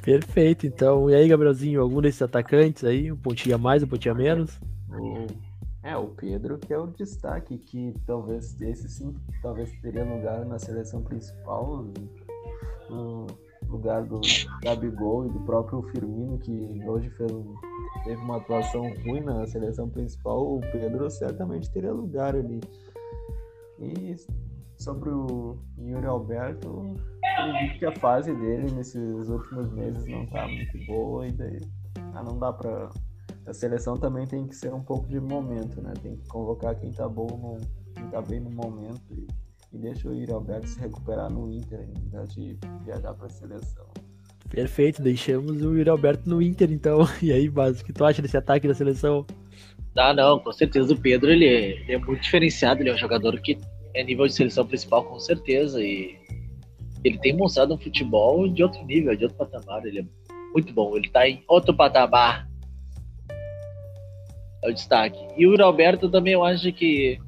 Perfeito, 0.02 0.66
então. 0.66 1.10
E 1.10 1.14
aí, 1.14 1.28
Gabrielzinho, 1.28 1.82
algum 1.82 2.00
desses 2.00 2.22
atacantes 2.22 2.84
aí? 2.84 3.10
Um 3.10 3.16
pontinho 3.16 3.54
a 3.54 3.58
mais, 3.58 3.82
um 3.82 3.88
pontinho 3.88 4.14
a 4.14 4.16
menos? 4.16 4.60
É, 5.82 5.96
o 5.96 6.08
Pedro 6.08 6.58
que 6.58 6.72
é 6.72 6.78
o 6.78 6.86
destaque, 6.86 7.58
que 7.58 7.94
talvez 8.06 8.60
esse 8.60 8.88
sim, 8.88 9.14
talvez 9.42 9.70
teria 9.80 10.04
lugar 10.04 10.44
na 10.44 10.58
seleção 10.58 11.02
principal, 11.02 11.86
lugar 13.68 14.04
do 14.04 14.20
Gabigol 14.62 15.26
e 15.26 15.30
do 15.30 15.40
próprio 15.40 15.82
Firmino, 15.82 16.38
que 16.38 16.82
hoje 16.86 17.10
fez 17.10 17.32
teve 18.04 18.20
uma 18.22 18.36
atuação 18.36 18.82
ruim 19.04 19.20
na 19.20 19.46
seleção 19.46 19.88
principal, 19.88 20.56
o 20.56 20.60
Pedro 20.72 21.10
certamente 21.10 21.70
teria 21.70 21.92
lugar 21.92 22.36
ali. 22.36 22.60
E 23.80 24.16
sobre 24.76 25.10
o 25.10 25.58
Yuri 25.78 26.06
Alberto, 26.06 26.94
acredito 27.24 27.78
que 27.78 27.86
a 27.86 27.96
fase 27.96 28.34
dele 28.34 28.70
nesses 28.72 29.28
últimos 29.28 29.70
meses 29.72 30.06
não 30.06 30.26
tá 30.26 30.46
muito 30.46 30.86
boa 30.86 31.26
e 31.26 31.32
daí 31.32 31.60
ah, 32.14 32.22
não 32.22 32.38
dá 32.38 32.52
pra 32.52 32.90
a 33.46 33.54
seleção 33.54 33.96
também 33.96 34.26
tem 34.26 34.46
que 34.46 34.56
ser 34.56 34.74
um 34.74 34.82
pouco 34.82 35.06
de 35.06 35.20
momento, 35.20 35.80
né? 35.80 35.92
Tem 36.02 36.16
que 36.16 36.28
convocar 36.28 36.74
quem 36.74 36.92
tá 36.92 37.08
bom, 37.08 37.58
quem 37.94 38.08
tá 38.08 38.20
bem 38.20 38.40
no 38.40 38.50
momento 38.50 39.00
e, 39.12 39.26
e 39.72 39.78
deixa 39.78 40.08
o 40.08 40.14
Yuri 40.14 40.32
Alberto 40.32 40.68
se 40.68 40.80
recuperar 40.80 41.30
no 41.30 41.50
Inter, 41.50 41.80
em 41.80 42.08
vez 42.08 42.34
de 42.34 42.58
viajar 42.84 43.14
pra 43.14 43.28
seleção. 43.28 43.86
Perfeito, 44.48 45.02
deixamos 45.02 45.60
o 45.62 45.76
Yuri 45.76 45.90
Alberto 45.90 46.28
no 46.28 46.40
Inter, 46.40 46.70
então. 46.70 47.00
E 47.22 47.32
aí, 47.32 47.48
Bas, 47.48 47.80
o 47.80 47.84
que 47.84 47.92
tu 47.92 48.04
acha 48.04 48.22
desse 48.22 48.36
ataque 48.36 48.68
da 48.68 48.74
seleção? 48.74 49.26
Ah, 49.96 50.12
não, 50.12 50.38
com 50.38 50.52
certeza 50.52 50.92
o 50.92 51.00
Pedro 51.00 51.30
ele 51.30 51.46
é, 51.46 51.80
ele 51.80 51.92
é 51.94 51.98
muito 51.98 52.22
diferenciado, 52.22 52.82
ele 52.82 52.90
é 52.90 52.94
um 52.94 52.98
jogador 52.98 53.40
que 53.40 53.58
é 53.94 54.04
nível 54.04 54.26
de 54.26 54.34
seleção 54.34 54.66
principal 54.66 55.02
com 55.04 55.18
certeza 55.18 55.82
e 55.82 56.14
ele 57.02 57.18
tem 57.18 57.34
mostrado 57.34 57.74
um 57.74 57.78
futebol 57.78 58.46
de 58.46 58.62
outro 58.62 58.84
nível, 58.84 59.16
de 59.16 59.24
outro 59.24 59.38
patamar, 59.38 59.84
ele 59.86 60.00
é 60.00 60.04
muito 60.52 60.72
bom, 60.72 60.96
ele 60.96 61.08
tá 61.08 61.26
em 61.26 61.42
outro 61.48 61.74
patamar. 61.74 62.46
É 64.62 64.68
o 64.68 64.72
destaque. 64.74 65.18
E 65.36 65.46
o 65.46 65.50
Yuri 65.52 65.62
Alberto 65.62 66.10
também 66.10 66.34
eu 66.34 66.44
acho 66.44 66.72
que 66.72 67.18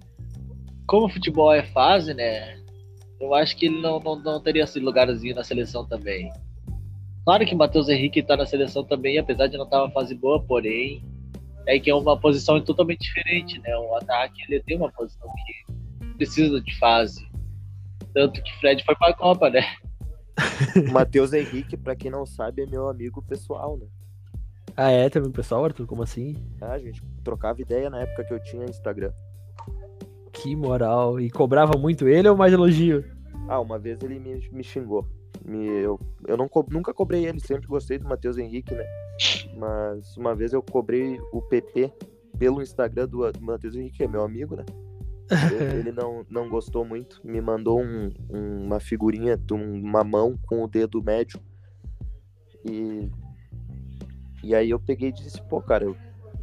como 0.89 1.07
o 1.07 1.11
futebol 1.11 1.53
é 1.53 1.63
fase, 1.63 2.15
né? 2.15 2.59
Eu 3.21 3.35
acho 3.35 3.57
que 3.57 3.67
ele 3.67 3.81
não, 3.81 4.01
não, 4.01 4.17
não 4.17 4.43
teria 4.43 4.65
esse 4.65 4.81
lugarzinho 4.81 5.35
na 5.35 5.45
seleção 5.45 5.87
também. 5.87 6.33
Claro 7.25 7.45
que 7.45 7.55
o 7.55 7.59
Matheus 7.59 7.91
Henrique 7.91 8.23
tá 8.23 8.37
na 8.37 8.47
seleção 8.47 8.83
também, 8.83 9.19
apesar 9.19 9.49
de 9.49 9.59
não 9.59 9.65
estar 9.65 9.85
uma 9.85 9.93
fase 9.93 10.15
boa, 10.15 10.43
porém 10.43 11.05
é 11.67 11.79
que 11.79 11.91
é 11.91 11.95
uma 11.95 12.19
posição 12.19 12.59
totalmente 12.63 13.01
diferente, 13.01 13.61
né? 13.61 13.77
O 13.77 13.95
ataque 13.97 14.41
ele 14.49 14.63
tem 14.63 14.79
uma 14.79 14.91
posição 14.91 15.29
que 15.29 16.09
precisa 16.15 16.59
de 16.59 16.79
fase. 16.79 17.29
Tanto 18.15 18.43
que 18.43 18.51
Fred 18.59 18.83
foi 18.83 18.97
pra 18.97 19.13
Copa, 19.13 19.51
né? 19.51 19.61
O 20.89 20.89
Matheus 20.91 21.35
Henrique, 21.35 21.77
pra 21.77 21.95
quem 21.95 22.11
não 22.11 22.25
sabe, 22.25 22.63
é 22.63 22.67
meu 22.67 22.89
amigo 22.89 23.21
pessoal, 23.21 23.77
né? 23.77 23.87
Ah, 24.75 24.91
é, 24.91 25.11
também, 25.11 25.31
pessoal, 25.31 25.63
Arthur? 25.67 25.87
Como 25.87 26.03
assim? 26.03 26.35
Ah, 26.63 26.73
a 26.73 26.79
gente 26.79 27.03
trocava 27.23 27.61
ideia 27.61 27.91
na 27.91 28.01
época 28.01 28.25
que 28.25 28.33
eu 28.33 28.43
tinha 28.43 28.65
Instagram. 28.65 29.13
Que 30.43 30.55
moral. 30.57 31.21
E 31.21 31.31
cobrava 31.31 31.77
muito 31.79 32.07
ele 32.09 32.29
ou 32.29 32.37
mais 32.37 32.53
elogio? 32.53 33.05
Ah, 33.49 33.61
uma 33.61 33.79
vez 33.79 34.03
ele 34.03 34.19
me, 34.19 34.49
me 34.53 34.63
xingou. 34.63 35.07
Me, 35.45 35.67
eu 35.67 35.99
eu 36.27 36.37
não, 36.37 36.49
nunca 36.71 36.93
cobrei 36.93 37.27
ele, 37.27 37.41
sempre 37.41 37.67
gostei 37.67 37.99
do 37.99 38.09
Matheus 38.09 38.37
Henrique, 38.37 38.75
né? 38.75 38.85
Mas 39.57 40.17
uma 40.17 40.35
vez 40.35 40.53
eu 40.53 40.63
cobrei 40.63 41.19
o 41.33 41.41
PP 41.43 41.93
pelo 42.39 42.63
Instagram 42.63 43.09
do, 43.09 43.31
do 43.33 43.41
Matheus 43.43 43.75
Henrique, 43.75 43.97
que 43.99 44.05
é 44.05 44.09
meu 44.09 44.23
amigo, 44.23 44.55
né? 44.57 44.65
Ele, 45.79 45.93
não, 45.93 46.25
não 46.31 46.49
gostou 46.49 46.85
muito, 46.85 47.21
me 47.25 47.41
mandou 47.41 47.81
um- 47.81 48.11
um- 48.31 48.65
uma 48.65 48.81
figurinha 48.81 49.37
de 49.37 49.53
um- 49.53 49.75
uma 49.83 50.03
mão 50.03 50.39
com 50.47 50.63
o 50.65 50.69
dedo 50.69 51.03
médio. 51.03 51.39
E, 52.65 53.11
e 54.43 54.55
aí 54.55 54.71
eu 54.71 54.81
peguei 54.81 55.11
e 55.11 55.13
disse, 55.13 55.41
pô, 55.43 55.61
cara, 55.61 55.85
eu, 55.85 55.97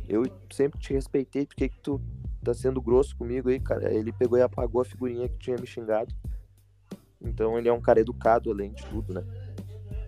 eu 0.08 0.24
sempre 0.52 0.80
te 0.80 0.94
respeitei, 0.94 1.46
por 1.46 1.56
que 1.56 1.70
que 1.70 1.80
tu 1.80 2.00
tá 2.46 2.54
sendo 2.54 2.82
grosso 2.82 3.16
comigo 3.16 3.50
aí, 3.50 3.60
cara? 3.60 3.94
Ele 3.94 4.12
pegou 4.12 4.38
e 4.38 4.42
apagou 4.42 4.82
a 4.82 4.86
figurinha 4.86 5.28
que 5.28 5.38
tinha 5.38 5.58
me 5.58 5.66
xingado. 5.68 6.14
Então 7.22 7.58
ele 7.58 7.68
é 7.68 7.74
um 7.74 7.82
cara 7.82 8.00
educado, 8.00 8.52
além 8.52 8.72
de 8.72 8.86
tudo, 8.86 9.14
né? 9.14 9.24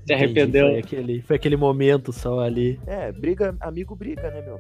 Se 0.06 0.14
arrependeu. 0.14 0.68
Foi 0.70 0.80
aquele, 0.80 1.22
foi 1.22 1.36
aquele 1.36 1.58
momento 1.58 2.14
só 2.14 2.40
ali. 2.40 2.80
É, 2.88 3.12
briga, 3.12 3.56
amigo 3.60 3.96
briga, 3.96 4.30
né, 4.32 4.42
meu? 4.42 4.60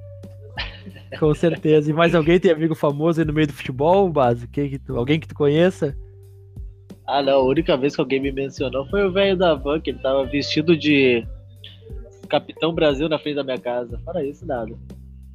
Com 1.20 1.34
certeza. 1.34 1.90
E 1.90 1.94
mais 1.94 2.14
alguém 2.16 2.40
tem 2.40 2.52
amigo 2.52 2.76
famoso 2.76 3.22
aí 3.22 3.26
no 3.26 3.32
meio 3.34 3.48
do 3.48 3.54
futebol, 3.54 4.10
Base? 4.10 4.48
Quem 4.48 4.70
que 4.70 4.80
tu- 4.80 4.98
alguém 4.98 5.20
que 5.20 5.28
tu 5.28 5.36
conheça? 5.36 5.96
Ah, 7.06 7.22
não. 7.22 7.40
A 7.40 7.44
única 7.44 7.78
vez 7.78 7.96
que 7.96 8.02
alguém 8.02 8.20
me 8.20 8.32
mencionou 8.32 8.86
foi 8.88 9.06
o 9.06 9.12
velho 9.12 9.38
da 9.38 9.54
van, 9.54 9.80
que 9.80 9.92
ele 9.92 10.00
tava 10.00 10.26
vestido 10.26 10.76
de 10.76 11.26
Capitão 12.28 12.74
Brasil 12.74 13.08
na 13.08 13.18
frente 13.18 13.36
da 13.36 13.44
minha 13.44 13.58
casa. 13.58 13.98
Fora 14.00 14.26
isso, 14.26 14.46
nada. 14.46 14.76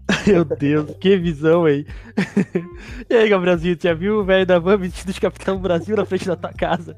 Meu 0.26 0.44
Deus, 0.44 0.90
que 1.00 1.16
visão 1.16 1.64
aí. 1.64 1.86
e 3.08 3.14
aí, 3.14 3.28
Gabrielzinho, 3.28 3.76
tu 3.76 3.84
já 3.84 3.94
viu 3.94 4.20
o 4.20 4.24
velho 4.24 4.44
da 4.46 4.58
van 4.58 4.76
vestido 4.76 5.12
de 5.12 5.20
Capitão 5.20 5.58
Brasil 5.60 5.96
na 5.96 6.04
frente 6.04 6.26
da 6.26 6.36
tua 6.36 6.52
casa? 6.52 6.96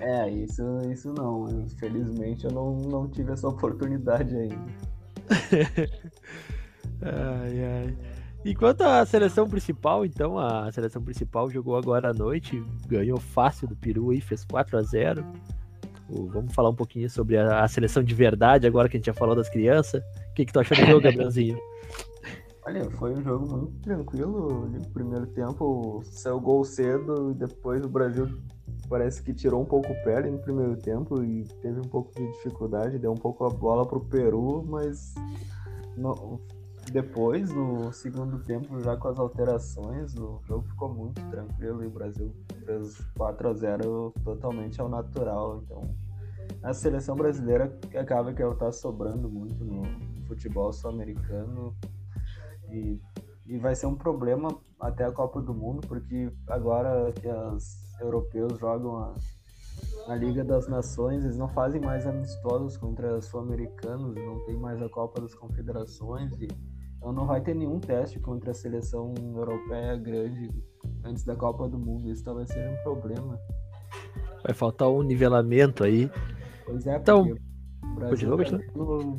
É, 0.00 0.28
isso, 0.30 0.62
isso 0.90 1.12
não. 1.12 1.48
Infelizmente 1.60 2.44
eu 2.44 2.50
não, 2.52 2.74
não 2.76 3.08
tive 3.08 3.32
essa 3.32 3.48
oportunidade 3.48 4.34
ainda. 4.36 4.56
Ai, 7.02 7.64
ai. 7.64 7.96
Enquanto 8.44 8.82
a 8.82 9.04
seleção 9.06 9.48
principal, 9.48 10.04
então, 10.04 10.38
a 10.38 10.70
seleção 10.72 11.02
principal 11.02 11.50
jogou 11.50 11.76
agora 11.76 12.10
à 12.10 12.12
noite, 12.12 12.62
ganhou 12.86 13.18
fácil 13.18 13.68
do 13.68 13.76
Peru 13.76 14.10
aí, 14.10 14.20
fez 14.20 14.44
4 14.44 14.76
a 14.78 14.82
0 14.82 15.24
O- 16.08 16.26
Vamos 16.28 16.52
falar 16.54 16.70
um 16.70 16.74
pouquinho 16.74 17.08
sobre 17.08 17.36
a, 17.38 17.62
a 17.62 17.68
seleção 17.68 18.02
de 18.02 18.14
verdade, 18.14 18.66
agora 18.66 18.88
que 18.88 18.96
a 18.96 18.98
gente 18.98 19.06
já 19.06 19.14
falou 19.14 19.34
das 19.34 19.48
crianças. 19.48 20.02
O 20.30 20.34
que, 20.34 20.44
que 20.44 20.52
tu 20.52 20.60
achou 20.60 20.76
do 20.76 20.84
jogo, 20.86 21.00
Gabrielzinho? 21.00 21.58
Olha, 22.70 22.88
foi 22.88 23.12
um 23.16 23.20
jogo 23.20 23.48
muito 23.48 23.80
tranquilo. 23.80 24.68
No 24.68 24.80
primeiro 24.90 25.26
tempo 25.26 26.02
saiu 26.04 26.40
gol 26.40 26.64
cedo 26.64 27.32
e 27.32 27.34
depois 27.34 27.84
o 27.84 27.88
Brasil 27.88 28.28
parece 28.88 29.20
que 29.24 29.34
tirou 29.34 29.60
um 29.60 29.64
pouco 29.64 29.92
o 29.92 30.04
pé 30.04 30.18
ali 30.18 30.30
no 30.30 30.38
primeiro 30.38 30.76
tempo 30.76 31.20
e 31.20 31.42
teve 31.60 31.80
um 31.80 31.88
pouco 31.88 32.14
de 32.14 32.24
dificuldade, 32.28 32.96
deu 32.96 33.10
um 33.10 33.16
pouco 33.16 33.44
a 33.44 33.50
bola 33.50 33.84
pro 33.84 33.98
Peru, 33.98 34.64
mas 34.68 35.16
no- 35.96 36.38
depois, 36.92 37.50
no 37.50 37.92
segundo 37.92 38.38
tempo, 38.38 38.80
já 38.84 38.96
com 38.96 39.08
as 39.08 39.18
alterações, 39.18 40.14
o 40.14 40.40
jogo 40.46 40.62
ficou 40.68 40.94
muito 40.94 41.20
tranquilo 41.28 41.82
e 41.82 41.88
o 41.88 41.90
Brasil 41.90 42.32
fez 42.64 43.00
4 43.16 43.48
a 43.48 43.52
0 43.52 44.14
totalmente 44.22 44.80
ao 44.80 44.88
natural. 44.88 45.60
Então, 45.64 45.82
a 46.62 46.72
seleção 46.72 47.16
brasileira 47.16 47.76
acaba 47.96 48.32
que 48.32 48.40
ela 48.40 48.54
tá 48.54 48.70
sobrando 48.70 49.28
muito 49.28 49.64
no 49.64 49.82
futebol 50.28 50.72
sul-americano 50.72 51.74
e, 52.72 53.00
e 53.46 53.58
vai 53.58 53.74
ser 53.74 53.86
um 53.86 53.94
problema 53.94 54.48
até 54.78 55.04
a 55.04 55.12
Copa 55.12 55.40
do 55.40 55.54
Mundo, 55.54 55.86
porque 55.86 56.30
agora 56.48 57.12
que 57.12 57.28
os 57.28 58.00
europeus 58.00 58.58
jogam 58.58 58.96
a, 58.96 59.14
a 60.08 60.14
Liga 60.14 60.44
das 60.44 60.68
Nações, 60.68 61.24
eles 61.24 61.36
não 61.36 61.48
fazem 61.48 61.80
mais 61.80 62.06
amistosos 62.06 62.76
contra 62.76 63.20
sul-americanos, 63.20 64.14
não 64.16 64.44
tem 64.46 64.56
mais 64.56 64.80
a 64.82 64.88
Copa 64.88 65.20
das 65.20 65.34
Confederações 65.34 66.32
e 66.40 66.48
então 67.00 67.14
não 67.14 67.26
vai 67.26 67.40
ter 67.40 67.54
nenhum 67.54 67.80
teste 67.80 68.20
contra 68.20 68.50
a 68.50 68.54
seleção 68.54 69.14
europeia 69.34 69.96
grande 69.96 70.50
antes 71.02 71.24
da 71.24 71.34
Copa 71.34 71.66
do 71.66 71.78
Mundo. 71.78 72.10
Isso 72.10 72.22
talvez 72.22 72.50
seja 72.50 72.68
um 72.68 72.82
problema. 72.82 73.40
Vai 74.44 74.54
faltar 74.54 74.88
um 74.90 75.02
nivelamento 75.02 75.82
aí. 75.82 76.10
Pois 76.66 76.86
é, 76.86 76.96
Então, 76.96 77.22
o 77.82 77.94
Brasil 77.94 78.36
continua, 78.36 78.98
tá 78.98 79.18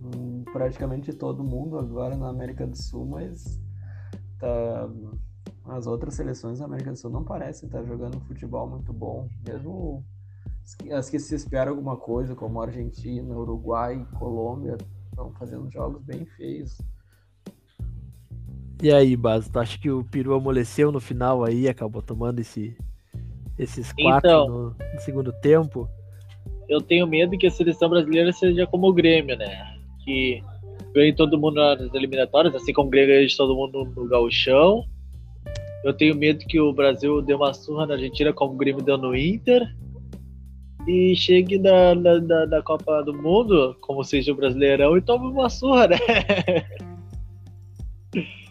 hum, 0.00 0.44
praticamente 0.52 1.12
todo 1.12 1.44
mundo 1.44 1.78
agora 1.78 2.16
na 2.16 2.28
América 2.28 2.66
do 2.66 2.76
Sul, 2.76 3.06
mas 3.06 3.60
tá, 4.38 4.88
as 5.66 5.86
outras 5.86 6.14
seleções 6.14 6.58
da 6.58 6.64
América 6.64 6.90
do 6.90 6.98
Sul 6.98 7.10
não 7.10 7.24
parecem 7.24 7.66
estar 7.66 7.82
jogando 7.84 8.16
um 8.16 8.20
futebol 8.20 8.68
muito 8.68 8.92
bom. 8.92 9.28
Mesmo 9.46 10.04
as 10.92 11.10
que, 11.10 11.18
se 11.18 11.34
espera 11.34 11.70
alguma 11.70 11.96
coisa, 11.96 12.34
como 12.34 12.60
Argentina, 12.60 13.36
Uruguai, 13.36 14.06
Colômbia, 14.18 14.76
estão 15.10 15.32
fazendo 15.32 15.70
jogos 15.70 16.02
bem 16.02 16.24
feios. 16.24 16.78
E 18.82 18.92
aí, 18.92 19.14
Baz, 19.16 19.48
tu 19.48 19.58
acha 19.58 19.78
que 19.78 19.90
o 19.90 20.02
Peru 20.04 20.34
amoleceu 20.34 20.90
no 20.90 21.00
final 21.00 21.44
aí, 21.44 21.68
acabou 21.68 22.00
tomando 22.00 22.38
esse, 22.38 22.76
esses 23.58 23.92
quatro 23.92 24.30
Então. 24.30 24.48
no, 24.48 24.70
no 24.70 25.00
segundo 25.00 25.32
tempo? 25.32 25.88
Eu 26.66 26.80
tenho 26.80 27.06
medo 27.06 27.36
que 27.36 27.46
a 27.46 27.50
seleção 27.50 27.90
brasileira 27.90 28.32
seja 28.32 28.66
como 28.66 28.88
o 28.88 28.92
Grêmio, 28.92 29.36
né? 29.36 29.69
Que 30.10 30.42
ganhe 30.92 31.12
todo 31.14 31.38
mundo 31.38 31.54
nas 31.54 31.94
eliminatórias, 31.94 32.52
assim 32.54 32.72
como 32.72 32.90
ganha 32.90 33.24
de 33.24 33.36
todo 33.36 33.54
mundo 33.54 33.84
no 33.96 34.08
gauchão. 34.08 34.84
Eu 35.84 35.92
tenho 35.94 36.16
medo 36.16 36.44
que 36.46 36.60
o 36.60 36.72
Brasil 36.72 37.22
dê 37.22 37.32
uma 37.32 37.54
surra 37.54 37.86
na 37.86 37.94
Argentina, 37.94 38.32
como 38.32 38.54
o 38.54 38.56
Grêmio 38.56 38.82
deu 38.82 38.98
no 38.98 39.14
Inter. 39.14 39.62
E 40.88 41.14
chegue 41.14 41.58
na, 41.58 41.94
na, 41.94 42.20
na- 42.20 42.46
na 42.46 42.62
Copa 42.62 43.02
do 43.02 43.14
Mundo, 43.14 43.76
como 43.80 44.02
seja 44.02 44.32
o 44.32 44.34
Brasileirão, 44.34 44.96
e 44.96 45.02
tome 45.02 45.26
uma 45.28 45.48
surra, 45.48 45.88
né? 45.88 45.96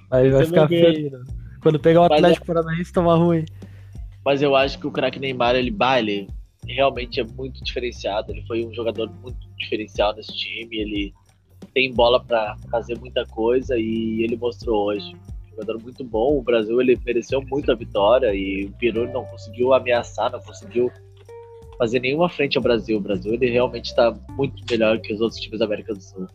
Aí 0.10 0.30
vai 0.30 0.44
é 0.44 0.46
ficar 0.46 0.68
feio, 0.68 1.12
né? 1.12 1.24
Quando 1.62 1.80
pegar 1.80 2.02
o 2.02 2.10
Mas 2.10 2.20
Atlético 2.20 2.46
Paranaense, 2.46 2.94
toma 2.94 3.16
ruim. 3.16 3.44
Mas 4.24 4.42
eu 4.42 4.56
acho 4.56 4.80
que 4.80 4.88
o 4.88 4.92
craque 4.92 5.20
Neymar, 5.20 5.56
ele, 5.56 5.72
bah, 5.72 6.00
ele 6.00 6.28
realmente 6.66 7.20
é 7.20 7.24
muito 7.24 7.62
diferenciado. 7.64 8.32
Ele 8.32 8.44
foi 8.48 8.66
um 8.66 8.74
jogador 8.74 9.12
muito 9.22 9.38
diferencial 9.58 10.16
nesse 10.16 10.34
time. 10.34 10.78
Ele 10.78 11.14
tem 11.80 11.94
bola 11.94 12.22
pra 12.22 12.58
fazer 12.70 13.00
muita 13.00 13.26
coisa 13.26 13.78
e 13.78 14.22
ele 14.22 14.36
mostrou 14.36 14.88
hoje. 14.88 15.16
Um 15.46 15.50
jogador 15.52 15.82
muito 15.82 16.04
bom. 16.04 16.38
O 16.38 16.42
Brasil 16.42 16.82
ele 16.82 17.00
mereceu 17.06 17.42
muito 17.42 17.72
a 17.72 17.76
vitória 17.76 18.34
e 18.36 18.66
o 18.66 18.72
Peru 18.74 19.10
não 19.10 19.24
conseguiu 19.24 19.74
ameaçar, 19.74 20.30
não 20.30 20.42
conseguiu 20.42 20.92
fazer 21.78 22.02
nenhuma 22.02 22.28
frente 22.28 22.58
ao 22.58 22.64
Brasil. 22.64 22.98
O 22.98 23.02
Brasil 23.02 23.34
ele 23.34 23.50
realmente 23.50 23.86
está 23.86 24.14
muito 24.32 24.62
melhor 24.70 25.00
que 25.00 25.14
os 25.14 25.22
outros 25.22 25.40
times 25.40 25.60
da 25.60 25.66
América 25.66 25.94
do 25.94 26.02
Sul. 26.02 26.28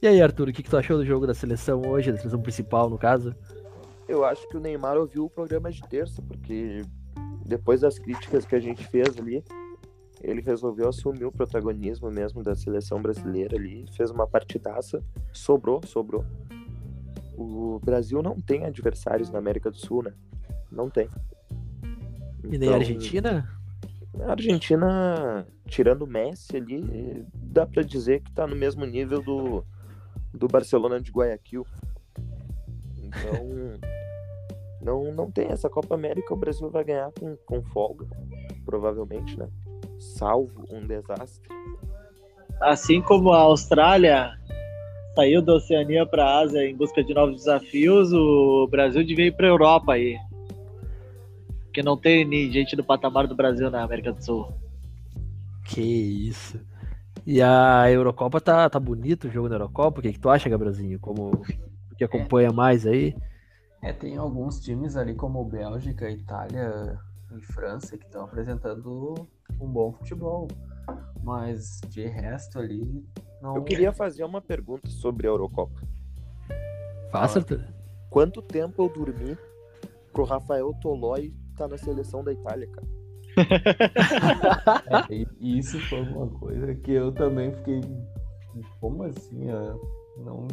E 0.00 0.08
aí, 0.08 0.22
Arthur, 0.22 0.48
o 0.48 0.52
que, 0.52 0.62
que 0.62 0.70
tu 0.70 0.78
achou 0.78 0.96
do 0.96 1.04
jogo 1.04 1.26
da 1.26 1.34
seleção 1.34 1.82
hoje, 1.86 2.10
da 2.10 2.16
seleção 2.16 2.40
principal, 2.40 2.88
no 2.88 2.96
caso? 2.96 3.34
Eu 4.08 4.24
acho 4.24 4.48
que 4.48 4.56
o 4.56 4.60
Neymar 4.60 4.96
ouviu 4.96 5.26
o 5.26 5.30
programa 5.30 5.70
de 5.70 5.82
terça, 5.82 6.22
porque 6.22 6.80
depois 7.44 7.82
das 7.82 7.98
críticas 7.98 8.46
que 8.46 8.54
a 8.54 8.60
gente 8.60 8.82
fez 8.86 9.18
ali, 9.18 9.44
ele 10.22 10.42
resolveu 10.42 10.88
assumir 10.88 11.24
o 11.24 11.32
protagonismo 11.32 12.10
mesmo 12.10 12.42
da 12.42 12.54
seleção 12.54 13.00
brasileira 13.00 13.56
ali, 13.56 13.86
fez 13.96 14.10
uma 14.10 14.26
partidaça, 14.26 15.02
sobrou, 15.32 15.80
sobrou. 15.86 16.24
O 17.36 17.80
Brasil 17.82 18.22
não 18.22 18.36
tem 18.36 18.66
adversários 18.66 19.30
na 19.30 19.38
América 19.38 19.70
do 19.70 19.78
Sul, 19.78 20.02
né? 20.02 20.12
Não 20.70 20.90
tem. 20.90 21.08
E 22.44 22.58
nem 22.58 22.68
Então, 22.68 22.74
a 22.74 22.76
Argentina? 22.76 23.60
A 24.20 24.30
Argentina, 24.32 25.46
tirando 25.66 26.02
o 26.02 26.06
Messi 26.06 26.56
ali, 26.56 27.24
dá 27.34 27.66
pra 27.66 27.82
dizer 27.82 28.20
que 28.20 28.32
tá 28.32 28.46
no 28.46 28.54
mesmo 28.54 28.84
nível 28.84 29.22
do, 29.22 29.64
do 30.34 30.46
Barcelona 30.48 31.00
de 31.00 31.10
Guayaquil. 31.10 31.66
Então, 32.98 33.80
não, 34.82 35.14
não 35.14 35.30
tem 35.30 35.48
essa 35.48 35.70
Copa 35.70 35.94
América, 35.94 36.34
o 36.34 36.36
Brasil 36.36 36.68
vai 36.68 36.84
ganhar 36.84 37.10
com, 37.18 37.34
com 37.46 37.62
folga, 37.62 38.06
provavelmente, 38.66 39.38
né? 39.38 39.48
Salvo 40.00 40.64
um 40.70 40.86
desastre. 40.86 41.48
Assim 42.60 43.00
como 43.00 43.32
a 43.32 43.40
Austrália 43.40 44.32
saiu 45.14 45.42
da 45.42 45.54
Oceania 45.54 46.06
para 46.06 46.24
a 46.24 46.38
Ásia 46.40 46.66
em 46.66 46.74
busca 46.74 47.04
de 47.04 47.12
novos 47.12 47.36
desafios, 47.36 48.12
o 48.12 48.66
Brasil 48.70 49.04
devia 49.04 49.26
ir 49.26 49.36
para 49.36 49.46
a 49.46 49.50
Europa 49.50 49.92
aí. 49.92 50.18
Porque 51.64 51.82
não 51.82 51.96
tem 51.96 52.24
nem 52.24 52.50
gente 52.50 52.74
do 52.74 52.82
patamar 52.82 53.26
do 53.26 53.36
Brasil 53.36 53.70
na 53.70 53.82
América 53.82 54.12
do 54.12 54.24
Sul. 54.24 54.52
Que 55.64 55.80
isso. 55.80 56.58
E 57.26 57.40
a 57.42 57.90
Eurocopa 57.90 58.40
tá, 58.40 58.68
tá 58.68 58.80
bonito 58.80 59.28
o 59.28 59.30
jogo 59.30 59.48
da 59.48 59.56
Eurocopa. 59.56 60.00
O 60.00 60.02
que, 60.02 60.12
que 60.14 60.18
tu 60.18 60.30
acha, 60.30 60.48
Gabrielzinho? 60.48 60.98
Como 60.98 61.42
que 61.96 62.04
acompanha 62.04 62.50
mais 62.50 62.86
aí? 62.86 63.14
É, 63.82 63.92
tem 63.92 64.16
alguns 64.16 64.60
times 64.60 64.96
ali 64.96 65.14
como 65.14 65.44
Bélgica, 65.44 66.10
Itália 66.10 66.98
e 67.36 67.40
França 67.40 67.96
que 67.96 68.04
estão 68.04 68.24
apresentando 68.24 69.28
um 69.60 69.68
bom 69.68 69.92
futebol. 69.92 70.48
Mas 71.22 71.80
de 71.88 72.06
resto 72.06 72.58
ali 72.58 73.04
não. 73.40 73.56
Eu 73.56 73.64
queria 73.64 73.92
fazer 73.92 74.24
uma 74.24 74.40
pergunta 74.40 74.88
sobre 74.90 75.26
a 75.26 75.30
Eurocopa. 75.30 75.80
Faça, 77.10 77.38
Arthur. 77.38 77.64
Quanto 78.10 78.42
tempo 78.42 78.82
eu 78.82 78.88
dormi 78.88 79.36
pro 80.12 80.24
Rafael 80.24 80.72
Tolói 80.80 81.32
estar 81.50 81.68
na 81.68 81.78
seleção 81.78 82.22
da 82.22 82.32
Itália, 82.32 82.68
cara? 82.68 82.86
É, 85.08 85.26
isso 85.40 85.78
foi 85.88 86.00
uma 86.02 86.28
coisa 86.28 86.74
que 86.74 86.92
eu 86.92 87.12
também 87.12 87.54
fiquei. 87.54 87.80
Como 88.80 89.04
assim? 89.04 89.48
ah, 89.50 89.76
Não. 90.18 90.48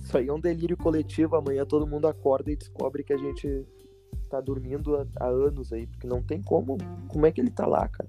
Isso 0.00 0.16
aí 0.16 0.28
é 0.28 0.32
um 0.32 0.40
delírio 0.40 0.76
coletivo. 0.76 1.36
Amanhã 1.36 1.64
todo 1.66 1.86
mundo 1.86 2.08
acorda 2.08 2.50
e 2.50 2.56
descobre 2.56 3.04
que 3.04 3.12
a 3.12 3.16
gente 3.18 3.66
tá 4.30 4.40
dormindo 4.40 4.96
há, 4.96 5.06
há 5.24 5.26
anos 5.28 5.72
aí, 5.72 5.86
porque 5.86 6.06
não 6.06 6.22
tem 6.22 6.40
como. 6.40 6.78
Como 7.08 7.26
é 7.26 7.32
que 7.32 7.40
ele 7.40 7.50
tá 7.50 7.66
lá, 7.66 7.88
cara? 7.88 8.08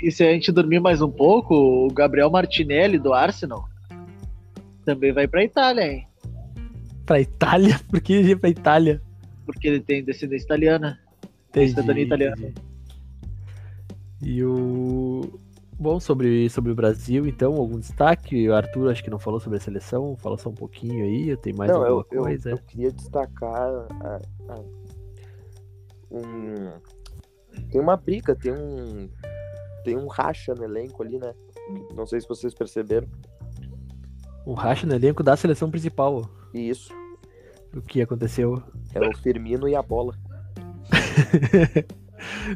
E 0.00 0.10
se 0.10 0.22
a 0.22 0.32
gente 0.32 0.52
dormir 0.52 0.80
mais 0.80 1.00
um 1.02 1.10
pouco, 1.10 1.54
o 1.54 1.88
Gabriel 1.92 2.30
Martinelli 2.30 2.98
do 2.98 3.12
Arsenal 3.12 3.68
também 4.84 5.12
vai 5.12 5.26
pra 5.26 5.44
Itália, 5.44 5.92
hein? 5.92 6.06
Pra 7.06 7.20
Itália? 7.20 7.78
Por 7.90 8.00
que 8.00 8.20
ir 8.20 8.38
pra 8.38 8.48
Itália? 8.50 9.02
Porque 9.44 9.66
ele 9.68 9.80
tem 9.80 10.04
descendência 10.04 10.44
italiana. 10.44 10.98
Tem 11.52 11.68
cidadania 11.68 12.04
italiana. 12.04 12.52
E 14.22 14.44
o. 14.44 15.40
Bom, 15.78 15.98
sobre, 15.98 16.48
sobre 16.50 16.70
o 16.72 16.74
Brasil, 16.74 17.26
então, 17.26 17.54
algum 17.56 17.78
destaque? 17.78 18.46
O 18.48 18.54
Arthur 18.54 18.90
acho 18.90 19.02
que 19.02 19.08
não 19.08 19.18
falou 19.18 19.40
sobre 19.40 19.56
a 19.56 19.60
seleção, 19.60 20.14
fala 20.18 20.36
só 20.36 20.50
um 20.50 20.54
pouquinho 20.54 21.02
aí, 21.04 21.34
tem 21.38 21.54
mais 21.54 21.70
não, 21.70 21.78
alguma 21.82 22.04
eu, 22.10 22.18
eu, 22.18 22.22
coisa? 22.24 22.50
eu 22.50 22.58
queria 22.58 22.92
destacar 22.92 23.54
a- 23.54 24.20
a- 24.50 24.79
um. 26.10 26.72
Tem 27.70 27.80
uma 27.80 27.96
briga, 27.96 28.34
tem 28.34 28.52
um. 28.52 29.08
Tem 29.84 29.96
um 29.96 30.06
racha 30.06 30.54
no 30.54 30.64
elenco 30.64 31.02
ali, 31.02 31.18
né? 31.18 31.34
Não 31.94 32.06
sei 32.06 32.20
se 32.20 32.28
vocês 32.28 32.54
perceberam. 32.54 33.08
Um 34.46 34.54
racha 34.54 34.86
no 34.86 34.94
elenco 34.94 35.22
da 35.22 35.36
seleção 35.36 35.70
principal. 35.70 36.28
Isso. 36.52 36.92
O 37.74 37.80
que 37.80 38.02
aconteceu? 38.02 38.62
É 38.94 39.00
o 39.00 39.16
Firmino 39.16 39.68
e 39.68 39.74
a 39.74 39.82
bola. 39.82 40.14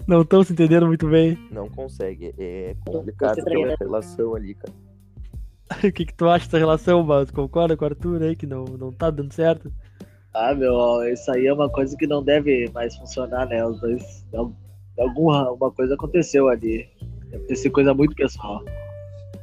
Não 0.06 0.22
estão 0.22 0.42
se 0.42 0.52
entendendo 0.52 0.86
muito 0.86 1.08
bem. 1.08 1.38
Não 1.50 1.68
consegue. 1.68 2.34
É 2.38 2.76
complicado 2.86 3.42
ter 3.42 3.56
uma 3.56 3.76
relação 3.78 4.34
ali, 4.34 4.54
cara. 4.54 4.72
O 5.82 5.92
que, 5.92 6.04
que 6.04 6.14
tu 6.14 6.28
acha 6.28 6.44
dessa 6.44 6.58
relação, 6.58 7.02
Mas 7.02 7.30
Concorda 7.30 7.74
com 7.76 7.84
o 7.84 7.88
Arthur 7.88 8.22
aí 8.22 8.36
que 8.36 8.46
não, 8.46 8.64
não 8.64 8.92
tá 8.92 9.10
dando 9.10 9.32
certo? 9.32 9.72
Ah, 10.34 10.54
meu, 10.54 11.02
isso 11.12 11.30
aí 11.30 11.46
é 11.46 11.52
uma 11.52 11.68
coisa 11.70 11.96
que 11.96 12.06
não 12.06 12.22
deve 12.22 12.68
mais 12.74 12.96
funcionar, 12.96 13.46
né? 13.48 13.64
Os 13.64 13.80
dois. 13.80 14.26
Alguma 14.98 15.50
uma 15.52 15.70
coisa 15.70 15.94
aconteceu 15.94 16.48
ali. 16.48 16.88
Deve 17.30 17.44
ter 17.44 17.56
sido 17.56 17.72
coisa 17.72 17.94
muito 17.94 18.14
pessoal. 18.14 18.62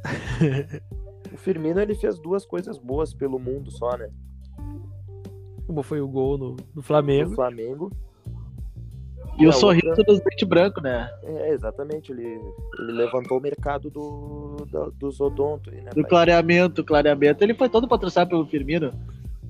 O 1.32 1.36
Firmino 1.38 1.80
ele 1.80 1.94
fez 1.94 2.18
duas 2.18 2.44
coisas 2.44 2.76
boas 2.76 3.14
pelo 3.14 3.38
mundo 3.38 3.70
só, 3.70 3.96
né? 3.96 4.10
Como 5.66 5.82
foi 5.82 5.98
o 6.00 6.06
gol 6.06 6.36
no, 6.36 6.50
no 6.50 6.56
No 6.76 6.82
Flamengo. 6.82 7.34
Flamengo. 7.34 7.90
E 9.38 9.46
o 9.46 9.52
sorriso 9.52 9.88
outra- 9.88 10.04
dos 10.04 10.20
dentes 10.20 10.46
brancos, 10.46 10.82
né? 10.82 11.10
É, 11.22 11.48
exatamente. 11.54 12.12
Ele, 12.12 12.22
ele 12.78 12.92
levantou 12.92 13.38
o 13.38 13.40
mercado 13.40 13.88
do, 13.88 14.56
da- 14.70 14.90
dos 14.90 15.20
odonto. 15.22 15.70
aí, 15.70 15.76
Né, 15.80 15.88
Do 15.90 16.02
pai? 16.02 16.10
clareamento, 16.10 16.84
clareamento. 16.84 17.42
Ele 17.42 17.54
foi 17.54 17.70
todo 17.70 17.88
patrocinado 17.88 18.28
pelo 18.30 18.46
Firmino. 18.46 18.92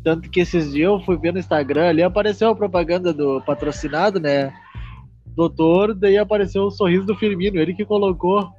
Tanto 0.02 0.28
que 0.30 0.40
esses 0.40 0.72
dias 0.72 0.88
eu 0.88 1.00
fui 1.00 1.16
ver 1.16 1.32
no 1.32 1.38
Instagram 1.38 1.88
ali, 1.88 2.02
apareceu 2.02 2.48
a 2.50 2.56
propaganda 2.56 3.12
do 3.12 3.40
patrocinado, 3.42 4.18
né? 4.18 4.52
Doutor, 5.26 5.94
daí 5.94 6.18
apareceu 6.18 6.64
o 6.64 6.70
sorriso 6.70 7.06
do 7.06 7.16
Firmino, 7.16 7.58
ele 7.58 7.74
que 7.74 7.84
colocou. 7.84 8.50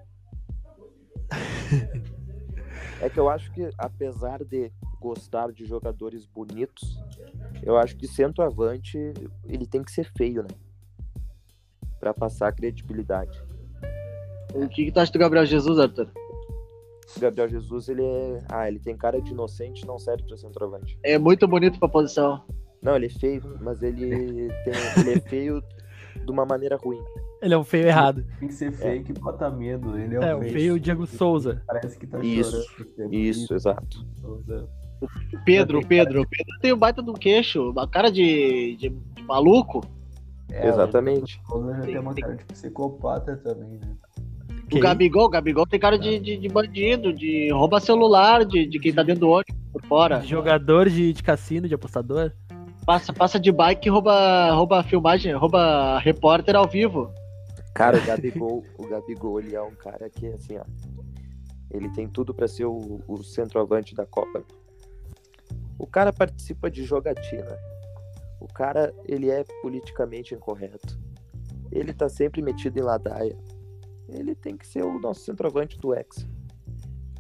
É 3.01 3.09
que 3.09 3.19
eu 3.19 3.29
acho 3.29 3.51
que, 3.51 3.69
apesar 3.77 4.43
de 4.45 4.71
gostar 4.99 5.51
de 5.51 5.65
jogadores 5.65 6.25
bonitos, 6.25 6.97
eu 7.61 7.77
acho 7.77 7.97
que 7.97 8.07
centroavante 8.07 8.97
ele 9.45 9.67
tem 9.67 9.83
que 9.83 9.91
ser 9.91 10.09
feio, 10.17 10.41
né? 10.43 10.49
Pra 11.99 12.13
passar 12.13 12.53
credibilidade. 12.53 13.43
O 14.53 14.69
que, 14.69 14.85
que 14.85 14.91
tu 14.91 14.99
acha 14.99 15.11
do 15.11 15.19
Gabriel 15.19 15.45
Jesus, 15.45 15.77
Arthur? 15.77 16.09
O 17.15 17.19
Gabriel 17.19 17.47
Jesus, 17.49 17.89
ele 17.89 18.03
é. 18.03 18.39
Ah, 18.49 18.67
ele 18.67 18.79
tem 18.79 18.95
cara 18.97 19.21
de 19.21 19.31
inocente 19.31 19.85
não 19.85 19.97
serve 19.99 20.23
pra 20.23 20.37
centroavante. 20.37 20.97
É 21.03 21.17
muito 21.17 21.47
bonito 21.47 21.79
pra 21.79 21.87
posição. 21.87 22.41
Não, 22.81 22.95
ele 22.95 23.05
é 23.05 23.09
feio, 23.09 23.41
mas 23.61 23.81
ele, 23.81 24.49
tem, 24.65 24.73
ele 25.01 25.13
é 25.13 25.19
feio 25.21 25.63
de 26.25 26.31
uma 26.31 26.45
maneira 26.45 26.75
ruim. 26.75 26.99
Ele 27.41 27.53
é 27.53 27.57
um 27.57 27.63
feio 27.63 27.87
errado. 27.87 28.25
Tem 28.39 28.47
que 28.47 28.53
ser 28.53 28.71
feio 28.71 29.03
que 29.03 29.13
bota 29.13 29.49
medo. 29.49 29.97
Ele 29.97 30.15
é, 30.17 30.29
É, 30.29 30.35
o 30.35 30.39
o 30.39 30.41
feio. 30.41 30.53
feio 30.53 30.79
Diego 30.79 31.05
Souza. 31.05 31.61
Parece 31.67 31.97
que 31.97 32.07
tá 32.07 32.19
Isso, 32.19 32.61
chorando. 32.63 32.95
sempre. 32.95 33.17
Isso, 33.29 33.53
exato. 33.53 34.05
O 34.23 35.39
Pedro, 35.45 35.79
o 35.79 35.85
Pedro, 35.85 36.21
o 36.21 36.27
Pedro 36.27 36.59
tem 36.61 36.73
um 36.73 36.77
baita 36.77 37.01
um 37.01 37.13
queixo, 37.13 37.71
uma 37.71 37.87
cara 37.87 38.09
de, 38.09 38.75
de, 38.77 38.89
de 38.89 39.23
maluco. 39.23 39.81
É, 40.49 40.67
Exatamente. 40.67 41.41
O 41.45 41.49
Souza 41.51 41.73
já 41.75 41.81
Tem- 41.81 41.91
tem 41.93 41.99
uma 41.99 42.13
cara 42.13 42.35
de 42.35 42.45
psicopata 42.45 43.35
também, 43.37 43.79
né? 43.79 43.95
Que- 44.73 44.79
O 44.79 44.81
Gabigol, 44.81 45.25
o 45.25 45.29
Gabigol 45.29 45.67
tem 45.67 45.79
cara 45.79 45.97
de, 45.97 46.17
de, 46.19 46.37
de 46.37 46.49
bandido, 46.49 47.13
de 47.13 47.51
rouba 47.51 47.79
celular, 47.79 48.43
de, 48.43 48.65
de 48.67 48.79
quem 48.79 48.91
tá 48.93 49.03
dentro 49.03 49.21
do 49.21 49.29
ônibus 49.29 49.55
por 49.71 49.81
fora. 49.85 50.19
de 50.19 50.27
jogador 50.27 50.89
de, 50.89 51.13
de 51.13 51.21
cassino, 51.23 51.67
de 51.67 51.75
apostador. 51.75 52.31
Passa, 52.85 53.13
passa 53.13 53.39
de 53.39 53.51
bike 53.51 53.87
e 53.87 53.91
rouba, 53.91 54.51
rouba 54.51 54.83
filmagem, 54.83 55.33
rouba 55.33 55.99
repórter 55.99 56.55
ao 56.55 56.67
vivo. 56.67 57.11
Cara, 57.73 57.97
o 57.97 58.05
Gabigol, 58.05 58.63
o 58.77 58.87
Gabigol, 58.87 59.39
ele 59.39 59.55
é 59.55 59.61
um 59.61 59.71
cara 59.75 60.09
que, 60.09 60.27
assim, 60.27 60.57
ó. 60.57 60.63
Ele 61.71 61.89
tem 61.89 62.07
tudo 62.07 62.33
pra 62.33 62.47
ser 62.47 62.65
o, 62.65 62.99
o 63.07 63.23
centroavante 63.23 63.95
da 63.95 64.05
Copa. 64.05 64.43
O 65.79 65.87
cara 65.87 66.11
participa 66.13 66.69
de 66.69 66.83
jogatina. 66.83 67.57
O 68.39 68.47
cara, 68.47 68.93
ele 69.07 69.29
é 69.29 69.43
politicamente 69.61 70.35
incorreto. 70.35 70.99
Ele 71.71 71.91
tá 71.93 72.07
sempre 72.09 72.41
metido 72.41 72.77
em 72.77 72.83
ladaia. 72.83 73.35
Ele 74.13 74.35
tem 74.35 74.55
que 74.55 74.67
ser 74.67 74.83
o 74.83 74.99
nosso 74.99 75.21
centroavante 75.21 75.79
do 75.79 75.93
Hexa. 75.93 76.27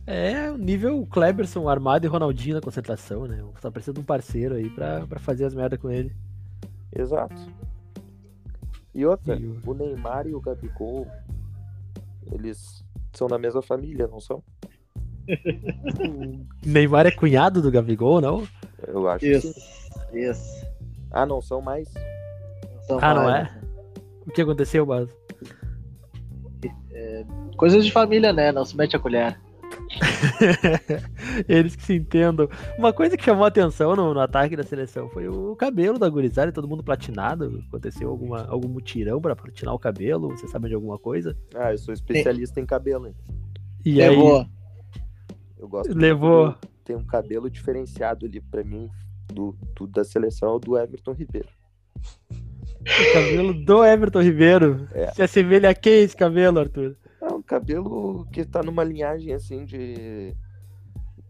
É 0.05 0.51
nível 0.57 1.05
Kleberson, 1.09 1.67
Armado 1.69 2.05
e 2.05 2.09
Ronaldinho 2.09 2.55
na 2.55 2.61
concentração, 2.61 3.25
né? 3.25 3.43
Tá 3.61 3.71
precisando 3.71 3.95
de 3.95 4.01
um 4.01 4.05
parceiro 4.05 4.55
aí 4.55 4.69
pra, 4.69 5.07
pra 5.07 5.19
fazer 5.19 5.45
as 5.45 5.53
merdas 5.55 5.79
com 5.79 5.89
ele. 5.89 6.13
Exato. 6.93 7.35
E 8.93 9.05
outra, 9.05 9.35
E 9.37 9.45
o- 9.45 9.59
o 9.65 9.73
Neymar 9.73 10.27
e 10.27 10.35
o 10.35 10.41
Gabigol, 10.41 11.07
eles 12.31 12.83
são 13.13 13.27
da 13.27 13.39
mesma 13.39 13.61
família, 13.61 14.05
não 14.07 14.19
são? 14.19 14.43
O 15.25 15.25
Neymar 16.67 17.05
é 17.07 17.11
cunhado 17.11 17.61
do 17.61 17.71
Gabigol, 17.71 18.19
não? 18.21 18.45
Eu 18.85 19.07
acho 19.07 19.19
que 19.19 19.31
Isso, 19.31 19.53
sim. 19.53 20.19
isso. 20.19 20.65
Ah, 21.11 21.25
não 21.25 21.41
são 21.41 21.61
mais? 21.61 21.87
São 22.85 22.99
Ah, 23.01 23.13
não 23.13 23.23
mais- 23.23 23.47
é? 23.47 23.61
O 24.27 24.31
que 24.31 24.41
aconteceu, 24.41 24.85
Bas? 24.85 25.09
Coisas 27.57 27.85
de 27.85 27.91
família, 27.91 28.31
né? 28.33 28.51
Não 28.51 28.65
se 28.65 28.75
mete 28.75 28.95
a 28.95 28.99
colher. 28.99 29.39
Eles 31.47 31.75
que 31.75 31.83
se 31.83 31.95
entendam. 31.95 32.47
Uma 32.77 32.93
coisa 32.93 33.17
que 33.17 33.23
chamou 33.23 33.45
a 33.45 33.47
atenção 33.47 33.95
no, 33.95 34.13
no 34.13 34.19
ataque 34.19 34.55
da 34.55 34.63
seleção 34.63 35.09
foi 35.09 35.27
o 35.27 35.55
cabelo 35.55 35.97
da 35.97 36.09
gurizada, 36.09 36.51
todo 36.51 36.67
mundo 36.67 36.83
platinado. 36.83 37.63
Aconteceu 37.67 38.09
alguma, 38.09 38.45
algum 38.47 38.67
mutirão 38.67 39.21
pra 39.21 39.35
platinar 39.35 39.73
o 39.73 39.79
cabelo? 39.79 40.29
Você 40.29 40.47
sabe 40.47 40.67
de 40.69 40.75
alguma 40.75 40.97
coisa? 40.97 41.35
Ah, 41.55 41.71
eu 41.71 41.77
sou 41.77 41.93
especialista 41.93 42.59
em 42.59 42.65
cabelo, 42.65 43.07
hein? 43.07 43.15
E 43.85 44.01
aí, 44.01 44.09
Levou. 44.09 44.45
Eu 45.57 45.67
gosto 45.67 45.97
levou. 45.97 46.55
Tem 46.83 46.95
um 46.95 47.05
cabelo 47.05 47.49
diferenciado 47.49 48.25
ali 48.25 48.41
pra 48.41 48.63
mim 48.63 48.89
do, 49.33 49.55
do- 49.75 49.87
da 49.87 50.03
seleção 50.03 50.59
do 50.59 50.77
Everton 50.77 51.13
Ribeiro. 51.13 51.47
O 52.81 53.13
cabelo 53.13 53.53
do 53.53 53.85
Everton 53.85 54.21
Ribeiro. 54.21 54.87
É. 54.93 55.11
Se 55.13 55.21
assemelha 55.23 55.69
a 55.69 55.73
quem 55.73 56.03
esse 56.03 56.15
cabelo, 56.17 56.59
Arthur? 56.59 56.97
É 57.23 57.33
um 57.33 57.41
cabelo 57.41 58.27
que 58.31 58.43
tá 58.43 58.61
numa 58.61 58.83
linhagem 58.83 59.33
assim 59.33 59.63
de. 59.63 60.35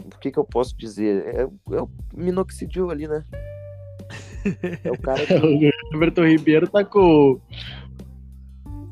O 0.04 0.18
que 0.20 0.32
que 0.32 0.40
eu 0.40 0.44
posso 0.44 0.76
dizer? 0.76 1.24
É, 1.28 1.42
é 1.42 1.82
o 1.82 1.90
minoxidil 2.14 2.90
ali, 2.90 3.08
né? 3.08 3.24
É 4.84 4.92
o 4.92 4.98
cara 4.98 5.26
que. 5.26 5.34
O 5.94 5.96
Everton 5.96 6.26
Ribeiro 6.26 6.68
tá 6.68 6.84
com. 6.84 7.40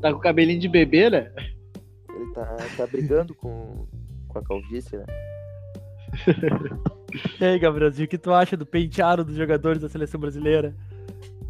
Tá 0.00 0.12
com 0.12 0.20
cabelinho 0.20 0.60
de 0.60 0.68
bebê, 0.68 1.10
né? 1.10 1.32
Ele 2.08 2.32
tá, 2.32 2.56
tá 2.76 2.86
brigando 2.86 3.34
com, 3.34 3.86
com 4.28 4.38
a 4.38 4.42
calvície, 4.42 4.96
né? 4.96 5.04
E 7.38 7.44
aí, 7.44 7.58
Gabrielzinho, 7.58 8.06
o 8.06 8.08
que 8.08 8.16
tu 8.16 8.32
acha 8.32 8.56
do 8.56 8.64
penteado 8.64 9.22
dos 9.22 9.36
jogadores 9.36 9.82
da 9.82 9.88
seleção 9.88 10.18
brasileira? 10.18 10.74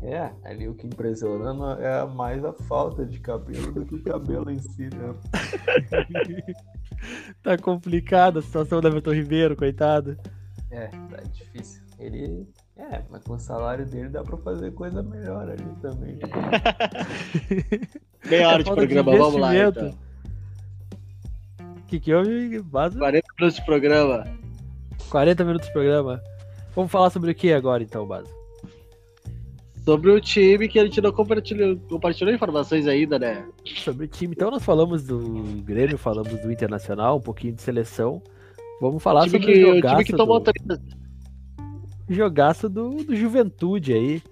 É, 0.02 0.30
ali 0.44 0.68
o 0.68 0.74
que 0.74 0.86
impressiona 0.86 1.78
é 1.80 2.04
mais 2.06 2.44
a 2.44 2.52
falta 2.52 3.06
de 3.06 3.20
cabelo 3.20 3.72
do 3.72 3.84
que 3.84 3.94
o 3.94 4.02
cabelo 4.02 4.50
em 4.50 4.58
si, 4.58 4.82
né? 4.82 5.14
Tá 7.42 7.58
complicada 7.58 8.38
a 8.38 8.42
situação 8.42 8.80
do 8.80 8.86
Everton 8.86 9.12
Ribeiro, 9.12 9.56
coitado. 9.56 10.16
É, 10.70 10.86
tá 10.86 11.20
difícil. 11.32 11.82
Ele. 11.98 12.46
É, 12.76 13.02
mas 13.10 13.22
com 13.24 13.34
o 13.34 13.38
salário 13.38 13.84
dele 13.84 14.08
dá 14.08 14.22
pra 14.22 14.36
fazer 14.36 14.70
coisa 14.72 15.02
melhor 15.02 15.48
ali 15.48 15.64
também. 15.80 16.18
Meia 18.24 18.48
hora 18.48 18.56
É 18.56 18.58
de 18.58 18.64
falta 18.64 18.86
de 18.86 18.94
programa, 18.94 19.18
vamos 19.18 19.40
lá. 19.40 19.56
Então. 19.56 19.94
O 21.76 21.82
que 21.86 22.00
que 22.00 22.14
houve? 22.14 22.58
Vaza? 22.60 22.98
40 22.98 23.26
minutos 23.36 23.56
de 23.56 23.66
programa. 23.66 24.24
40 25.10 25.44
minutos 25.44 25.66
de 25.66 25.72
programa. 25.72 26.22
Vamos 26.74 26.90
falar 26.90 27.10
sobre 27.10 27.32
o 27.32 27.34
que 27.34 27.52
agora, 27.52 27.82
então, 27.82 28.06
Baza? 28.06 28.30
Sobre 29.84 30.10
o 30.12 30.20
time 30.20 30.68
que 30.68 30.78
a 30.78 30.84
gente 30.84 31.00
não 31.00 31.10
compartilhou, 31.12 31.76
compartilhou 31.88 32.32
informações 32.32 32.86
ainda, 32.86 33.18
né? 33.18 33.44
Sobre 33.64 34.04
o 34.04 34.08
time. 34.08 34.34
Então 34.36 34.50
nós 34.50 34.64
falamos 34.64 35.04
do 35.04 35.18
Grêmio, 35.64 35.98
falamos 35.98 36.32
do 36.40 36.52
Internacional, 36.52 37.16
um 37.16 37.20
pouquinho 37.20 37.52
de 37.52 37.62
seleção. 37.62 38.22
Vamos 38.80 39.02
falar 39.02 39.22
O 39.22 39.24
time, 39.24 39.40
sobre 39.40 39.54
que, 39.54 39.64
o 39.64 39.70
o 39.70 39.74
jogaço, 39.76 39.94
time 39.96 40.04
que 40.04 40.16
tomou 40.16 40.38
do, 40.40 40.52
três. 40.52 40.80
jogaço 42.08 42.68
do, 42.68 42.90
do 43.04 43.14
Juventude 43.16 43.92
aí. 43.92 44.22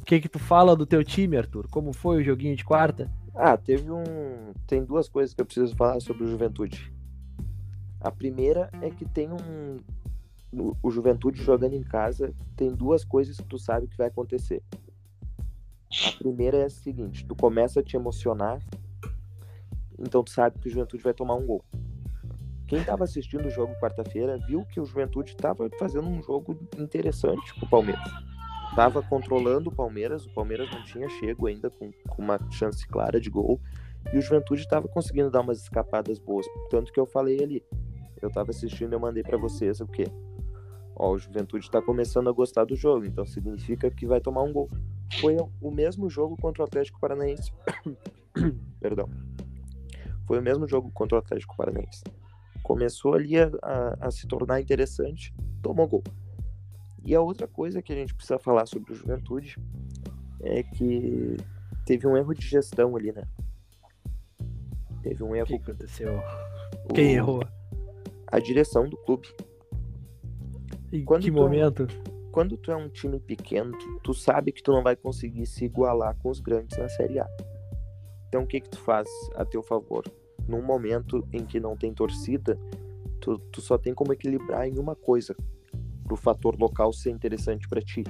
O 0.00 0.04
que 0.06 0.20
que 0.20 0.28
tu 0.28 0.38
fala 0.38 0.74
do 0.76 0.86
teu 0.86 1.02
time, 1.04 1.36
Arthur? 1.36 1.66
Como 1.68 1.92
foi 1.92 2.18
o 2.20 2.24
joguinho 2.24 2.54
de 2.56 2.64
quarta? 2.64 3.10
Ah, 3.34 3.56
teve 3.56 3.90
um. 3.90 4.02
Tem 4.66 4.82
duas 4.84 5.08
coisas 5.08 5.34
que 5.34 5.40
eu 5.42 5.44
preciso 5.46 5.74
falar 5.76 6.00
sobre 6.00 6.24
o 6.24 6.28
Juventude. 6.28 6.90
A 8.00 8.10
primeira 8.10 8.70
é 8.80 8.88
que 8.88 9.04
tem 9.04 9.28
um. 9.30 9.76
o- 10.58 10.76
O 10.82 10.90
Juventude 10.90 11.42
jogando 11.42 11.74
em 11.74 11.82
casa 11.82 12.32
tem 12.56 12.70
duas 12.72 13.04
coisas 13.04 13.36
que 13.36 13.44
tu 13.44 13.58
sabe 13.58 13.88
que 13.88 13.96
vai 13.96 14.06
acontecer. 14.06 14.62
A 16.06 16.18
primeira 16.18 16.58
é 16.58 16.64
a 16.64 16.70
seguinte: 16.70 17.24
tu 17.26 17.34
começa 17.34 17.80
a 17.80 17.82
te 17.82 17.96
emocionar, 17.96 18.60
então 19.98 20.22
tu 20.22 20.30
sabe 20.30 20.58
que 20.58 20.68
o 20.68 20.70
Juventude 20.70 21.02
vai 21.02 21.14
tomar 21.14 21.34
um 21.34 21.46
gol. 21.46 21.64
Quem 22.66 22.80
estava 22.80 23.04
assistindo 23.04 23.46
o 23.46 23.50
jogo 23.50 23.74
quarta-feira 23.80 24.36
viu 24.46 24.64
que 24.66 24.80
o 24.80 24.84
Juventude 24.84 25.30
estava 25.30 25.70
fazendo 25.78 26.08
um 26.08 26.20
jogo 26.20 26.58
interessante 26.76 27.54
com 27.54 27.64
o 27.64 27.68
Palmeiras. 27.68 28.10
Tava 28.74 29.02
controlando 29.02 29.70
o 29.70 29.74
Palmeiras, 29.74 30.26
o 30.26 30.34
Palmeiras 30.34 30.68
não 30.70 30.82
tinha 30.82 31.08
chego 31.08 31.46
ainda 31.46 31.70
com, 31.70 31.90
com 32.08 32.22
uma 32.22 32.38
chance 32.50 32.86
clara 32.88 33.20
de 33.20 33.30
gol. 33.30 33.60
E 34.12 34.18
o 34.18 34.20
Juventude 34.20 34.62
estava 34.62 34.88
conseguindo 34.88 35.30
dar 35.30 35.40
umas 35.40 35.62
escapadas 35.62 36.18
boas. 36.18 36.46
Tanto 36.68 36.92
que 36.92 36.98
eu 36.98 37.06
falei 37.06 37.42
ali. 37.42 37.64
Eu 38.20 38.30
tava 38.30 38.50
assistindo 38.50 38.92
e 38.92 38.94
eu 38.94 39.00
mandei 39.00 39.22
para 39.22 39.38
vocês 39.38 39.80
o 39.80 39.86
quê? 39.86 40.04
Ó, 40.96 41.12
o 41.12 41.18
Juventude 41.18 41.70
tá 41.70 41.80
começando 41.80 42.28
a 42.28 42.32
gostar 42.32 42.64
do 42.64 42.74
jogo, 42.74 43.04
então 43.04 43.24
significa 43.24 43.90
que 43.90 44.06
vai 44.06 44.20
tomar 44.20 44.42
um 44.42 44.52
gol. 44.52 44.68
Foi 45.20 45.36
o 45.60 45.70
mesmo 45.70 46.10
jogo 46.10 46.36
contra 46.36 46.62
o 46.62 46.66
Atlético 46.66 47.00
Paranaense. 47.00 47.52
Perdão. 48.80 49.08
Foi 50.26 50.38
o 50.38 50.42
mesmo 50.42 50.66
jogo 50.68 50.90
contra 50.92 51.16
o 51.16 51.18
Atlético 51.20 51.56
Paranaense. 51.56 52.02
Começou 52.62 53.14
ali 53.14 53.38
a, 53.38 53.50
a- 53.62 53.96
a 54.00 54.10
se 54.10 54.26
tornar 54.26 54.60
interessante, 54.60 55.32
tomou 55.62 55.86
gol. 55.86 56.02
E 57.04 57.14
a 57.14 57.20
outra 57.20 57.46
coisa 57.46 57.80
que 57.80 57.92
a 57.92 57.96
gente 57.96 58.12
precisa 58.14 58.38
falar 58.38 58.66
sobre 58.66 58.92
o 58.92 58.96
Juventude 58.96 59.56
é 60.42 60.62
que 60.64 61.36
teve 61.84 62.06
um 62.06 62.16
erro 62.16 62.34
de 62.34 62.44
gestão 62.46 62.96
ali, 62.96 63.12
né? 63.12 63.22
Teve 65.02 65.22
um 65.22 65.30
O 65.30 65.36
erro. 65.36 65.46
que 65.46 65.54
aconteceu? 65.54 66.18
o- 66.90 66.92
Quem 66.92 67.12
errou? 67.14 67.46
A 68.26 68.40
direção 68.40 68.88
do 68.88 68.96
clube. 68.96 69.28
Em 70.92 71.04
Quando 71.04 71.22
que 71.22 71.30
tu- 71.30 71.34
momento? 71.36 71.86
Quando 72.36 72.58
tu 72.58 72.70
é 72.70 72.76
um 72.76 72.90
time 72.90 73.18
pequeno, 73.18 73.72
tu, 74.02 74.12
sabe 74.12 74.52
que 74.52 74.62
tu 74.62 74.70
não 74.70 74.82
vai 74.82 74.94
conseguir 74.94 75.46
se 75.46 75.64
igualar 75.64 76.14
com 76.18 76.28
os 76.28 76.38
grandes 76.38 76.76
na 76.76 76.86
Série 76.86 77.18
A. 77.18 77.26
Então 78.28 78.42
o 78.42 78.46
que 78.46 78.60
que 78.60 78.68
tu 78.68 78.78
faz 78.78 79.08
a 79.36 79.42
teu 79.42 79.62
favor? 79.62 80.04
Num 80.46 80.60
momento 80.60 81.26
em 81.32 81.46
que 81.46 81.58
não 81.58 81.74
tem 81.74 81.94
torcida, 81.94 82.60
tu, 83.22 83.38
tu 83.50 83.62
só 83.62 83.78
tem 83.78 83.94
como 83.94 84.12
equilibrar 84.12 84.68
em 84.68 84.78
uma 84.78 84.94
coisa 84.94 85.34
pro 86.04 86.14
fator 86.14 86.60
local 86.60 86.92
ser 86.92 87.10
interessante 87.10 87.66
pra 87.66 87.80
ti, 87.80 88.04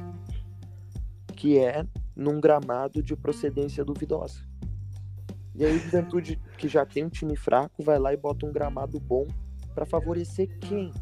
que 1.36 1.60
é 1.60 1.86
num 2.16 2.40
gramado 2.40 3.04
de 3.04 3.14
procedência 3.14 3.84
duvidosa. 3.84 4.40
E 5.54 5.64
aí 5.64 5.76
o 5.76 5.78
Juventude, 5.78 6.36
que 6.58 6.66
já 6.66 6.84
tem 6.84 7.04
um 7.04 7.08
time 7.08 7.36
fraco, 7.36 7.80
vai 7.80 8.00
lá 8.00 8.12
e 8.12 8.16
bota 8.16 8.44
um 8.44 8.52
gramado 8.52 8.98
bom 8.98 9.28
pra 9.72 9.86
favorecer 9.86 10.48
quem? 10.58 10.92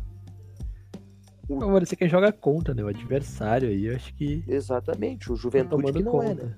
Agora 1.51 1.85
você 1.85 1.95
quem 1.97 2.09
joga 2.09 2.33
contra, 2.33 2.75
né? 2.75 2.83
O 2.83 2.89
adversário 2.89 3.69
aí, 3.69 3.87
eu 3.87 3.97
acho 3.97 4.15
que. 4.15 4.43
Exatamente, 4.49 5.31
o 5.31 5.35
tá 5.35 5.41
Juventude 5.43 5.93
que 5.93 6.03
não 6.03 6.23
é, 6.23 6.29
conta. 6.35 6.45
né? 6.45 6.55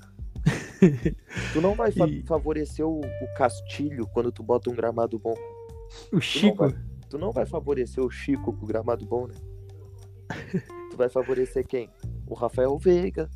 Tu 1.53 1.61
não 1.61 1.75
vai 1.75 1.91
fa- 1.91 2.07
E- 2.07 2.23
favorecer 2.23 2.87
o, 2.87 3.01
o 3.01 3.35
Castilho 3.37 4.07
quando 4.13 4.31
tu 4.31 4.43
bota 4.43 4.71
um 4.71 4.75
gramado 4.75 5.19
bom. 5.19 5.35
O 6.13 6.21
Chico. 6.21 6.57
vai- 6.69 6.75
Tu 7.11 7.19
não 7.19 7.33
vai 7.33 7.47
favorecer 7.47 8.03
o 8.05 8.11
Chico 8.11 8.53
com 8.53 8.65
o 8.65 8.69
gramado 8.69 9.05
bom, 9.07 9.27
né? 9.27 9.35
tu 10.91 10.97
vai 10.97 11.09
favorecer 11.09 11.67
quem? 11.67 11.89
O 12.27 12.35
Rafael 12.35 12.77
Veiga. 12.79 13.29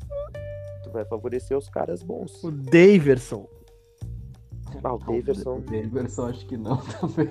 Tu 0.83 0.91
vai 0.91 1.03
favorecer 1.05 1.57
os 1.57 1.67
caras 1.69 2.01
bons. 2.03 2.43
O 2.43 2.51
Daverson. 2.51 3.47
Ah, 4.83 4.93
o 4.93 4.99
Daverson. 4.99 5.57
O 5.57 5.61
Daverson 5.61 6.27
acho 6.27 6.45
que 6.45 6.55
não 6.57 6.77
também. 7.01 7.27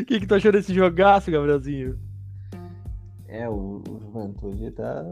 O 0.00 0.04
que, 0.04 0.20
que 0.20 0.26
tu 0.26 0.34
achou 0.34 0.52
desse 0.52 0.74
jogaço, 0.74 1.30
Gabrielzinho? 1.30 1.98
É, 3.36 3.46
o, 3.50 3.82
o 3.86 4.00
Juventude 4.00 4.70
tá, 4.70 5.04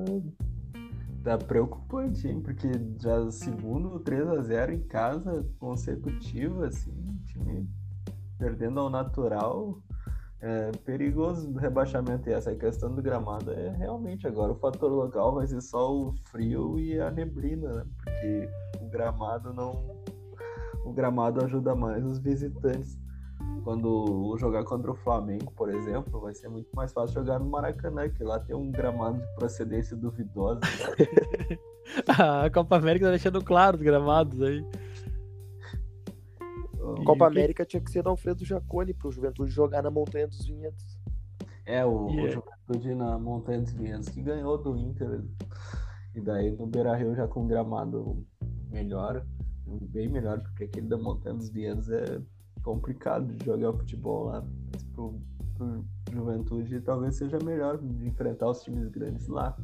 tá 1.22 1.36
preocupante, 1.36 2.26
hein? 2.26 2.40
Porque 2.40 2.68
já 2.98 3.30
segundo 3.30 4.00
3x0 4.00 4.72
em 4.72 4.80
casa 4.80 5.46
consecutivo, 5.58 6.64
assim, 6.64 7.20
time 7.26 7.68
perdendo 8.38 8.80
ao 8.80 8.88
natural. 8.88 9.78
É 10.40 10.72
perigoso 10.86 11.52
rebaixamento. 11.52 12.26
E 12.30 12.32
essa 12.32 12.54
questão 12.54 12.94
do 12.94 13.02
gramado 13.02 13.52
é 13.52 13.68
realmente 13.76 14.26
agora 14.26 14.52
o 14.52 14.58
fator 14.58 14.90
local 14.90 15.34
vai 15.34 15.46
ser 15.46 15.60
só 15.60 15.94
o 15.94 16.14
frio 16.30 16.78
e 16.78 16.98
a 16.98 17.10
neblina, 17.10 17.74
né? 17.74 17.86
Porque 18.02 18.48
o 18.80 18.88
gramado 18.88 19.52
não. 19.52 20.02
O 20.82 20.94
gramado 20.94 21.44
ajuda 21.44 21.74
mais 21.74 22.02
os 22.06 22.18
visitantes. 22.18 22.98
Quando 23.64 24.36
jogar 24.38 24.62
contra 24.64 24.92
o 24.92 24.94
Flamengo, 24.94 25.50
por 25.52 25.70
exemplo, 25.74 26.20
vai 26.20 26.34
ser 26.34 26.48
muito 26.48 26.68
mais 26.76 26.92
fácil 26.92 27.14
jogar 27.14 27.38
no 27.38 27.46
Maracanã, 27.46 28.10
que 28.10 28.22
lá 28.22 28.38
tem 28.38 28.54
um 28.54 28.70
gramado 28.70 29.18
de 29.18 29.34
procedência 29.36 29.96
duvidosa. 29.96 30.60
A 32.06 32.50
Copa 32.50 32.76
América 32.76 33.06
tá 33.06 33.10
deixando 33.10 33.42
claro 33.42 33.76
os 33.76 33.82
gramados 33.82 34.40
aí. 34.42 34.64
Então, 36.74 37.04
Copa 37.04 37.26
América 37.26 37.64
tinha 37.64 37.80
que 37.80 37.90
ser 37.90 38.02
do 38.02 38.10
Alfredo 38.10 38.44
Jaconi 38.44 38.92
pro 38.92 39.10
Juventude 39.10 39.50
jogar 39.50 39.82
na 39.82 39.90
Montanha 39.90 40.26
dos 40.26 40.46
Vinhedos. 40.46 40.98
É, 41.64 41.84
o, 41.84 42.10
E 42.10 42.26
o 42.26 42.30
Juventude 42.30 42.94
na 42.94 43.18
Montanha 43.18 43.62
dos 43.62 43.72
Vinhedos 43.72 44.08
que 44.10 44.20
ganhou 44.20 44.58
do 44.58 44.76
Inter. 44.76 45.24
E 46.14 46.20
daí 46.20 46.50
no 46.50 46.66
Beira 46.66 46.94
Rio 46.94 47.14
já 47.14 47.26
com 47.26 47.44
um 47.44 47.46
gramado 47.46 48.22
melhor, 48.70 49.24
bem 49.66 50.08
melhor, 50.08 50.40
porque 50.40 50.64
aquele 50.64 50.86
da 50.86 50.98
Montanha 50.98 51.36
dos 51.36 51.48
Vinhedos 51.48 51.90
é 51.90 52.20
complicado 52.64 53.26
de 53.26 53.44
jogar 53.44 53.72
futebol 53.72 54.24
lá. 54.24 54.44
Mas 54.72 54.82
pro, 54.82 55.14
pro 55.56 55.84
Juventude 56.12 56.80
talvez 56.80 57.14
seja 57.14 57.38
melhor 57.44 57.78
enfrentar 58.02 58.50
os 58.50 58.62
times 58.62 58.88
grandes 58.88 59.28
lá. 59.28 59.56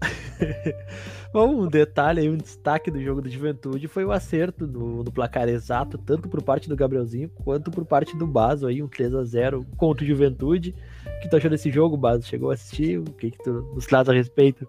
Bom, 1.32 1.64
um 1.64 1.68
detalhe 1.68 2.20
aí, 2.20 2.30
um 2.30 2.36
destaque 2.36 2.90
do 2.90 3.02
jogo 3.02 3.20
do 3.20 3.28
Juventude 3.28 3.86
foi 3.86 4.04
o 4.04 4.12
acerto 4.12 4.66
no, 4.66 5.04
no 5.04 5.12
placar 5.12 5.46
exato, 5.48 5.98
tanto 5.98 6.28
por 6.28 6.42
parte 6.42 6.68
do 6.68 6.76
Gabrielzinho 6.76 7.28
quanto 7.28 7.70
por 7.70 7.84
parte 7.84 8.16
do 8.16 8.26
Baso 8.26 8.66
aí, 8.66 8.82
um 8.82 8.88
3 8.88 9.14
a 9.14 9.24
0 9.24 9.66
contra 9.76 10.02
o 10.02 10.08
Juventude. 10.08 10.74
O 11.04 11.20
que 11.20 11.28
tu 11.28 11.36
achou 11.36 11.50
desse 11.50 11.70
jogo, 11.70 11.96
Baso? 11.96 12.26
Chegou 12.26 12.50
a 12.50 12.54
assistir? 12.54 12.98
O 12.98 13.04
que, 13.04 13.32
que 13.32 13.38
tu 13.42 13.52
nos 13.74 13.84
traz 13.84 14.08
a 14.08 14.14
respeito? 14.14 14.66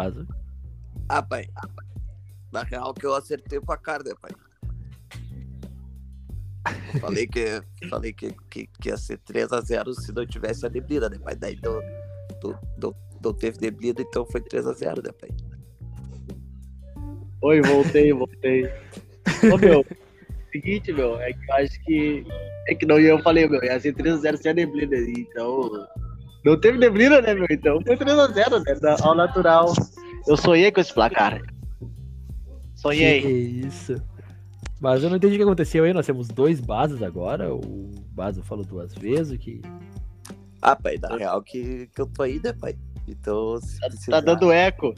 Baso. 0.00 0.26
Ah, 1.10 1.20
pai. 1.20 1.46
Na 2.50 2.62
real 2.62 2.94
que 2.94 3.04
eu 3.04 3.14
acertei 3.14 3.60
pra 3.60 3.76
cara, 3.76 4.02
né, 4.02 4.14
pai? 4.18 4.30
Falei 7.00 7.26
que, 7.26 7.62
falei 7.90 8.12
que, 8.14 8.34
que, 8.48 8.66
que 8.66 8.88
ia 8.88 8.96
ser 8.96 9.18
3x0 9.18 9.92
se 9.92 10.10
não 10.12 10.24
tivesse 10.24 10.64
a 10.64 10.70
neblina, 10.70 11.10
né, 11.10 11.18
pai? 11.18 11.36
Daí 11.36 11.58
não, 11.62 11.82
não, 12.42 12.60
não, 12.78 12.94
não 13.22 13.34
teve 13.34 13.60
neblina, 13.60 14.00
então 14.00 14.24
foi 14.24 14.40
3x0, 14.40 15.04
né, 15.04 15.12
pai? 15.12 15.28
Oi, 17.42 17.60
voltei, 17.60 18.10
voltei. 18.14 18.72
Ô, 19.52 19.58
meu, 19.58 19.84
seguinte, 20.50 20.94
meu, 20.94 21.20
é 21.20 21.34
que 21.34 21.50
eu 21.50 21.54
acho 21.56 21.84
que. 21.84 22.26
É 22.68 22.74
que 22.74 22.86
não 22.86 22.98
eu 22.98 23.18
falei, 23.18 23.46
meu, 23.46 23.62
ia 23.62 23.78
ser 23.78 23.94
3x0 23.94 24.36
sem 24.38 24.50
a 24.50 24.54
neblina. 24.54 24.96
Então. 24.96 25.86
Não 26.44 26.58
teve 26.58 26.78
neblina, 26.78 27.20
né, 27.20 27.34
meu? 27.34 27.46
Então 27.50 27.80
foi 27.86 27.96
3x0, 27.96 28.64
né? 28.64 28.74
da- 28.80 28.96
Ao 29.02 29.14
natural. 29.14 29.72
Eu 30.26 30.36
sonhei 30.36 30.70
com 30.72 30.80
esse 30.80 30.92
placar. 30.92 31.40
Sonhei. 32.74 33.20
Que 33.22 33.28
isso. 33.28 34.00
Mas 34.80 35.02
eu 35.02 35.10
não 35.10 35.16
entendi 35.18 35.34
o 35.34 35.36
que 35.38 35.42
aconteceu 35.42 35.84
aí. 35.84 35.92
Nós 35.92 36.06
temos 36.06 36.28
dois 36.28 36.60
bases 36.60 37.02
agora. 37.02 37.54
O 37.54 37.90
Baso 38.12 38.42
falou 38.42 38.64
duas 38.64 38.94
vezes. 38.94 39.32
o 39.34 39.38
Que... 39.38 39.60
Ah, 40.62 40.74
pai, 40.74 40.96
na 41.00 41.16
real 41.16 41.42
que, 41.42 41.88
que 41.94 42.00
eu 42.00 42.06
tô 42.06 42.22
aí, 42.22 42.40
né, 42.42 42.52
pai? 42.54 42.74
Então, 43.06 43.58
Tá, 43.80 43.88
precisar, 43.88 44.12
tá 44.12 44.20
dando 44.20 44.50
eco. 44.52 44.94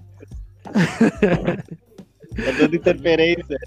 tá 0.64 2.50
dando 2.58 2.76
interferência. 2.76 3.58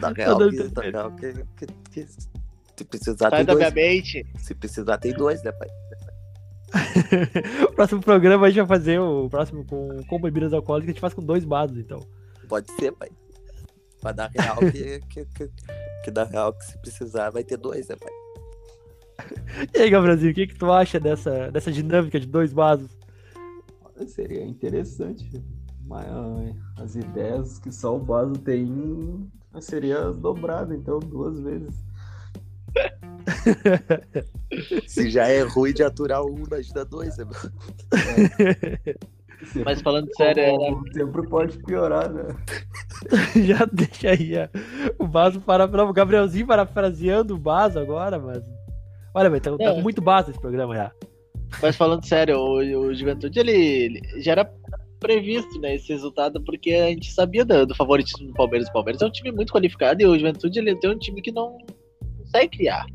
na 0.00 0.10
real, 0.10 0.38
dando 0.38 0.50
que, 0.50 0.74
na 0.74 0.82
real 0.82 1.12
que, 1.12 1.32
que, 1.56 1.66
que 1.90 2.06
se 2.06 2.84
precisar 2.88 3.30
Sai 3.30 3.38
tem 3.40 3.46
da 3.46 3.54
minha 3.54 3.70
dois. 3.70 3.86
mente. 3.86 4.26
Se 4.38 4.54
precisar 4.54 4.98
tem 4.98 5.12
dois, 5.12 5.42
né, 5.42 5.52
pai? 5.52 5.68
O 7.68 7.72
próximo 7.74 8.00
programa 8.00 8.46
a 8.46 8.50
gente 8.50 8.64
vai 8.64 8.78
fazer 8.78 8.98
o 8.98 9.28
próximo 9.28 9.64
com, 9.64 10.02
com 10.08 10.20
bebidas 10.20 10.52
alcoólicas. 10.52 10.88
A 10.88 10.92
gente 10.92 11.00
faz 11.00 11.14
com 11.14 11.22
dois 11.22 11.44
bases, 11.44 11.78
então. 11.78 12.00
pode 12.48 12.70
ser, 12.72 12.92
pai. 12.92 13.10
Pra 14.00 14.12
dar 14.12 14.30
real 14.30 14.56
que, 14.58 15.00
que, 15.08 15.24
que, 15.26 15.50
que 16.04 16.10
dá 16.10 16.24
real 16.24 16.52
que 16.52 16.64
se 16.64 16.78
precisar 16.78 17.30
vai 17.30 17.44
ter 17.44 17.56
dois, 17.56 17.88
né, 17.88 17.96
pai? 17.96 18.12
E 19.74 19.78
aí, 19.78 19.90
Gabrielzinho, 19.90 20.32
o 20.32 20.34
que, 20.34 20.46
que 20.46 20.54
tu 20.54 20.72
acha 20.72 20.98
dessa, 20.98 21.50
dessa 21.50 21.70
dinâmica 21.70 22.18
de 22.18 22.26
dois 22.26 22.52
vasos? 22.52 22.90
Olha, 23.84 24.08
Seria 24.08 24.44
interessante. 24.44 25.42
Mas 25.86 26.06
ah, 26.08 26.82
as 26.82 26.96
ideias 26.96 27.58
que 27.58 27.70
só 27.70 27.96
o 27.96 28.00
Baso 28.00 28.32
tem 28.34 29.30
seria 29.60 30.10
dobrado, 30.10 30.74
então, 30.74 30.98
duas 30.98 31.38
vezes. 31.40 31.74
Se 34.86 35.10
já 35.10 35.26
é 35.28 35.42
ruim 35.42 35.72
de 35.72 35.82
aturar 35.82 36.24
um, 36.24 36.44
imagina 36.44 36.84
dois, 36.84 37.16
mano? 37.18 37.32
Mas 39.64 39.82
falando 39.82 40.08
sério, 40.16 40.40
era... 40.40 40.92
Sempre 40.92 41.28
pode 41.28 41.58
piorar, 41.64 42.10
né? 42.12 42.24
Já 43.44 43.64
deixa 43.72 44.10
aí 44.10 44.32
ó. 44.36 45.04
o 45.04 45.08
vaso 45.08 45.40
para, 45.40 45.64
o 45.64 45.92
Gabrielzinho 45.92 46.46
parafraseando 46.46 47.34
o 47.34 47.40
vaso 47.40 47.78
agora, 47.78 48.20
mas. 48.20 48.44
Olha, 49.12 49.28
velho, 49.28 49.42
tá, 49.42 49.56
tá 49.56 49.64
É. 49.64 49.74
com 49.74 49.80
muito 49.80 50.00
vaso 50.00 50.30
esse 50.30 50.40
programa 50.40 50.76
já. 50.76 50.92
Mas 51.60 51.76
falando 51.76 52.06
sério, 52.06 52.38
o, 52.38 52.58
o 52.58 52.94
Juventude 52.94 53.38
ele, 53.40 53.52
ele 53.52 54.22
já 54.22 54.32
era 54.32 54.50
previsto, 55.00 55.60
né, 55.60 55.74
esse 55.74 55.92
resultado, 55.92 56.40
porque 56.44 56.72
a 56.72 56.88
gente 56.90 57.12
sabia 57.12 57.44
do, 57.44 57.66
do 57.66 57.74
favoritismo 57.74 58.28
do 58.28 58.34
Palmeiras. 58.34 58.68
O 58.68 58.72
Palmeiras 58.72 59.02
é 59.02 59.06
um 59.06 59.10
time 59.10 59.32
muito 59.32 59.52
qualificado 59.52 60.00
e 60.00 60.06
o 60.06 60.16
Juventude 60.16 60.58
ele 60.60 60.76
tem 60.76 60.90
um 60.90 60.98
time 60.98 61.20
que 61.20 61.32
não 61.32 61.58
consegue 62.18 62.56
criar. 62.56 62.86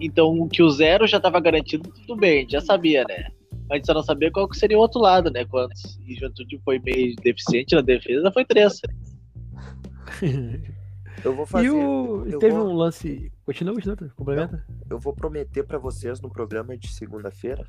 Então, 0.00 0.46
que 0.48 0.62
o 0.62 0.70
zero 0.70 1.06
já 1.06 1.16
estava 1.16 1.40
garantido, 1.40 1.90
tudo 1.90 2.16
bem, 2.16 2.38
a 2.38 2.40
gente 2.42 2.52
já 2.52 2.60
sabia, 2.60 3.04
né? 3.04 3.30
A 3.70 3.74
gente 3.76 3.86
só 3.86 3.92
não 3.94 4.02
sabia 4.02 4.30
qual 4.30 4.48
que 4.48 4.56
seria 4.56 4.78
o 4.78 4.80
outro 4.80 5.00
lado, 5.00 5.30
né? 5.30 5.44
Quantos 5.44 5.98
e 6.06 6.12
o 6.12 6.14
Juventude 6.14 6.60
foi 6.64 6.78
meio 6.78 7.14
deficiente 7.16 7.74
na 7.74 7.80
defesa, 7.82 8.30
foi 8.32 8.44
três. 8.44 8.80
Eu 11.24 11.34
vou 11.34 11.44
fazer. 11.44 11.66
e 11.66 11.70
o. 11.70 12.24
eu 12.26 12.38
teve 12.38 12.54
vou- 12.54 12.68
um 12.68 12.74
lance. 12.74 13.32
Continua, 13.44 13.74
continua, 13.74 13.96
complementa. 14.14 14.64
Eu 14.88 15.00
vou 15.00 15.12
prometer 15.12 15.64
pra 15.64 15.76
vocês 15.76 16.20
no 16.20 16.30
programa 16.30 16.78
de 16.78 16.86
segunda-feira 16.92 17.66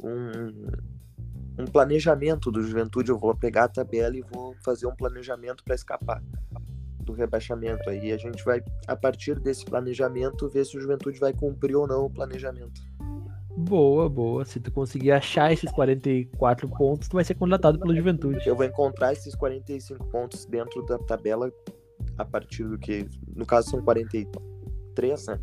um, 0.00 0.66
um 1.62 1.64
planejamento 1.66 2.50
do 2.50 2.60
Juventude. 2.60 3.10
Eu 3.10 3.18
vou 3.20 3.36
pegar 3.36 3.64
a 3.64 3.68
tabela 3.68 4.16
e 4.16 4.20
vou 4.22 4.52
fazer 4.64 4.86
um 4.88 4.96
planejamento 4.96 5.62
pra 5.62 5.76
escapar 5.76 6.20
do 7.04 7.12
rebaixamento. 7.12 7.88
Aí 7.88 8.12
a 8.12 8.16
gente 8.16 8.44
vai, 8.44 8.62
a 8.86 8.96
partir 8.96 9.38
desse 9.38 9.64
planejamento, 9.64 10.48
ver 10.48 10.64
se 10.64 10.76
o 10.76 10.80
Juventude 10.80 11.18
vai 11.20 11.32
cumprir 11.32 11.76
ou 11.76 11.86
não 11.86 12.06
o 12.06 12.10
planejamento. 12.10 12.80
Boa, 13.56 14.08
boa. 14.08 14.44
Se 14.44 14.58
tu 14.58 14.72
conseguir 14.72 15.12
achar 15.12 15.52
esses 15.52 15.70
44 15.70 16.68
pontos, 16.68 17.08
tu 17.08 17.14
vai 17.14 17.24
ser 17.24 17.34
contratado 17.34 17.78
pelo 17.78 17.94
Juventude. 17.94 18.40
Eu 18.46 18.56
vou 18.56 18.64
encontrar 18.64 19.12
esses 19.12 19.34
45 19.34 20.04
pontos 20.06 20.44
dentro 20.44 20.84
da 20.84 20.98
tabela 20.98 21.52
a 22.18 22.24
partir 22.24 22.64
do 22.64 22.76
que, 22.78 23.08
no 23.34 23.46
caso 23.46 23.70
são 23.70 23.82
43, 23.82 25.26
né? 25.26 25.40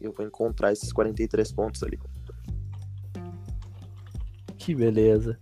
Eu 0.00 0.12
vou 0.12 0.24
encontrar 0.24 0.72
esses 0.72 0.92
43 0.92 1.52
pontos 1.52 1.82
ali. 1.82 1.98
Que 4.56 4.74
beleza. 4.74 5.36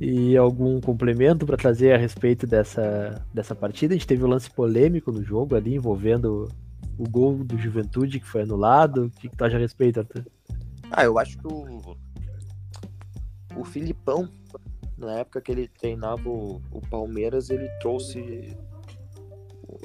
E 0.00 0.34
algum 0.34 0.80
complemento 0.80 1.44
para 1.44 1.58
trazer 1.58 1.92
a 1.92 1.98
respeito 1.98 2.46
dessa, 2.46 3.22
dessa 3.34 3.54
partida? 3.54 3.92
A 3.92 3.96
gente 3.96 4.06
teve 4.06 4.24
um 4.24 4.28
lance 4.28 4.50
polêmico 4.50 5.12
no 5.12 5.22
jogo 5.22 5.54
ali, 5.54 5.74
envolvendo 5.74 6.48
o 6.96 7.08
gol 7.08 7.44
do 7.44 7.58
Juventude 7.58 8.18
que 8.18 8.26
foi 8.26 8.42
anulado. 8.42 9.06
O 9.06 9.10
que, 9.10 9.28
que 9.28 9.36
tu 9.36 9.44
acha 9.44 9.56
a 9.56 9.60
respeito, 9.60 10.00
Arthur? 10.00 10.24
Ah, 10.90 11.04
eu 11.04 11.18
acho 11.18 11.36
que 11.36 11.46
o, 11.46 11.96
o 13.56 13.64
Filipão, 13.64 14.26
na 14.96 15.18
época 15.18 15.42
que 15.42 15.52
ele 15.52 15.68
treinava 15.68 16.26
o, 16.26 16.62
o 16.72 16.80
Palmeiras, 16.88 17.50
ele 17.50 17.68
trouxe 17.80 18.56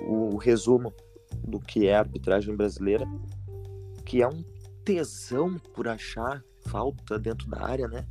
o, 0.01 0.33
o 0.33 0.37
resumo 0.37 0.93
do 1.43 1.59
que 1.59 1.87
é 1.87 1.95
a 1.95 1.99
arbitragem 1.99 2.55
brasileira, 2.55 3.05
que 4.05 4.21
é 4.21 4.27
um 4.27 4.43
tesão 4.85 5.57
por 5.73 5.89
achar 5.89 6.41
falta 6.67 7.19
dentro 7.19 7.49
da 7.49 7.61
área, 7.61 7.87
né? 7.87 8.05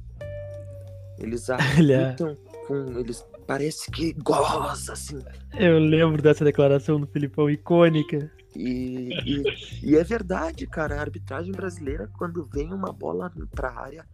Eles 1.19 1.49
Ele 1.79 1.93
é- 1.93 2.09
apitam 2.11 2.37
com. 2.67 2.99
Eles 2.99 3.25
parece 3.47 3.91
que 3.91 4.13
goza, 4.15 4.93
assim. 4.93 5.19
Eu 5.59 5.79
lembro 5.79 6.23
dessa 6.23 6.45
declaração 6.45 6.99
do 7.01 7.07
Filipão 7.07 7.49
icônica. 7.51 8.31
E, 8.57 9.11
e, 9.25 9.43
e 9.91 9.97
é 9.97 10.05
verdade, 10.05 10.67
cara. 10.67 10.97
A 10.97 11.01
arbitragem 11.01 11.53
brasileira, 11.53 12.09
quando 12.17 12.45
vem 12.53 12.73
uma 12.73 12.93
bola 12.93 13.31
pra 13.55 13.71
área, 13.73 14.07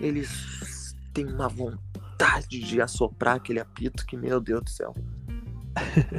eles 0.00 0.94
têm 1.14 1.26
uma 1.26 1.48
vontade 1.48 2.58
de 2.60 2.80
assoprar 2.80 3.36
aquele 3.36 3.60
apito 3.60 4.04
que, 4.04 4.16
meu 4.16 4.40
Deus 4.40 4.62
do 4.64 4.70
céu. 4.70 4.94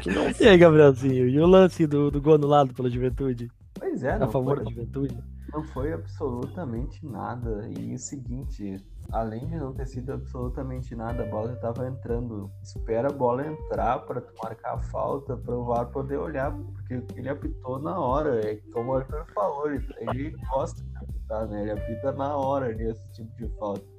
Que 0.01 0.09
não 0.09 0.23
E 0.39 0.47
aí, 0.47 0.57
Gabrielzinho? 0.57 1.27
E 1.27 1.39
o 1.39 1.45
lance 1.45 1.85
do, 1.85 2.09
do 2.09 2.21
gol 2.21 2.35
anulado 2.35 2.73
pela 2.73 2.89
Juventude? 2.89 3.51
Pois 3.73 4.03
é, 4.03 4.13
A 4.13 4.27
favor 4.27 4.55
foi, 4.55 4.65
da 4.65 4.71
Juventude? 4.71 5.17
Não 5.53 5.63
foi 5.63 5.93
absolutamente 5.93 7.05
nada. 7.05 7.69
E 7.77 7.93
o 7.93 7.99
seguinte, 7.99 8.83
além 9.11 9.45
de 9.47 9.55
não 9.55 9.73
ter 9.73 9.85
sido 9.85 10.11
absolutamente 10.11 10.95
nada, 10.95 11.23
a 11.23 11.29
bola 11.29 11.49
já 11.53 11.55
tava 11.57 11.87
entrando. 11.87 12.51
Espera 12.63 13.09
a 13.09 13.13
bola 13.13 13.45
entrar 13.45 13.99
para 13.99 14.19
tu 14.19 14.33
marcar 14.43 14.73
a 14.73 14.79
falta, 14.79 15.37
para 15.37 15.55
o 15.55 15.65
VAR 15.65 15.91
poder 15.91 16.17
olhar, 16.17 16.51
porque 16.51 17.03
ele 17.15 17.29
apitou 17.29 17.79
na 17.79 17.99
hora. 17.99 18.41
É 18.45 18.55
como 18.73 18.91
o 18.91 18.95
Arthur 18.95 19.25
falou, 19.33 19.71
ele, 19.71 20.35
gosta 20.49 20.83
de 20.83 20.97
apitar, 20.97 21.47
né? 21.47 21.61
Ele 21.61 21.71
apita 21.71 22.11
na 22.13 22.35
hora 22.35 22.67
ali 22.67 22.89
esse 22.89 23.11
tipo 23.11 23.35
de 23.37 23.47
falta. 23.59 23.93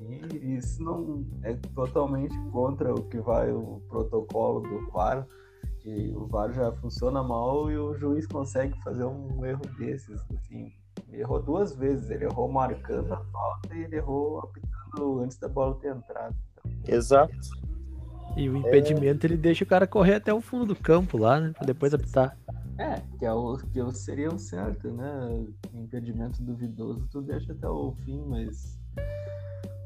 E 0.00 0.56
isso 0.56 0.82
não 0.82 1.24
é 1.44 1.54
totalmente 1.74 2.36
contra 2.50 2.92
o 2.92 3.04
que 3.04 3.18
vai 3.20 3.50
o 3.50 3.80
protocolo 3.88 4.60
do 4.60 4.90
VAR, 4.90 5.26
que 5.84 6.14
o 6.16 6.26
VAR 6.26 6.50
já 6.50 6.72
funciona 6.72 7.22
mal 7.22 7.70
e 7.70 7.76
o 7.76 7.94
juiz 7.94 8.26
consegue 8.26 8.74
fazer 8.82 9.04
um 9.04 9.44
erro 9.44 9.60
desses, 9.78 10.18
assim. 10.32 10.72
Ele 11.10 11.20
errou 11.20 11.42
duas 11.42 11.76
vezes, 11.76 12.10
ele 12.10 12.24
errou 12.24 12.50
marcando 12.50 13.12
a 13.12 13.18
falta 13.18 13.74
e 13.74 13.82
ele 13.82 13.96
errou 13.96 14.38
apitando 14.38 15.20
antes 15.20 15.36
da 15.36 15.46
bola 15.46 15.74
ter 15.74 15.94
entrado. 15.94 16.34
Exato. 16.88 17.34
E 18.34 18.48
o 18.48 18.56
impedimento 18.56 19.26
ele 19.26 19.36
deixa 19.36 19.62
o 19.62 19.66
cara 19.66 19.86
correr 19.86 20.14
até 20.14 20.32
o 20.32 20.40
fundo 20.40 20.64
do 20.64 20.74
campo 20.74 21.18
lá, 21.18 21.38
né? 21.38 21.52
Pra 21.52 21.66
depois 21.66 21.92
apitar. 21.92 22.34
É, 22.78 23.02
que, 23.18 23.26
é 23.26 23.32
o, 23.32 23.56
que 23.58 23.78
é 23.78 23.92
seria 23.92 24.30
o 24.30 24.38
certo, 24.38 24.90
né? 24.90 25.46
Impedimento 25.74 26.42
duvidoso, 26.42 27.06
tu 27.12 27.20
deixa 27.20 27.52
até 27.52 27.68
o 27.68 27.92
fim, 28.04 28.24
mas. 28.26 28.80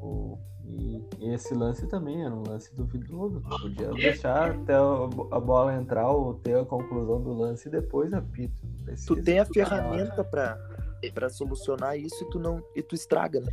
O, 0.01 0.37
e, 0.65 1.01
e 1.19 1.33
esse 1.33 1.53
lance 1.53 1.87
também 1.87 2.23
era 2.23 2.33
um 2.33 2.43
lance 2.47 2.73
duvidoso. 2.75 3.41
Podia 3.61 3.89
deixar 3.93 4.51
até 4.51 4.75
a 4.75 5.07
bo- 5.07 5.27
a 5.31 5.39
bola 5.39 5.75
entrar 5.75 6.09
ou 6.11 6.33
ter 6.35 6.57
a 6.57 6.65
conclusão 6.65 7.21
do 7.21 7.33
lance 7.33 7.67
e 7.67 7.71
depois 7.71 8.13
apito. 8.13 8.61
Tu 9.07 9.15
tem 9.23 9.39
a 9.39 9.45
ferramenta 9.45 10.23
pra, 10.23 10.57
pra 11.13 11.29
solucionar 11.29 11.97
isso 11.97 12.23
e 12.23 12.29
tu 12.29 12.39
não. 12.39 12.63
E 12.75 12.81
tu 12.81 12.95
estraga, 12.95 13.39
né? 13.41 13.51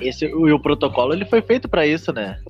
Esse, 0.00 0.24
e 0.26 0.52
o 0.52 0.60
protocolo 0.60 1.12
ele 1.12 1.26
foi 1.26 1.42
feito 1.42 1.68
para 1.68 1.86
isso, 1.86 2.12
né? 2.12 2.40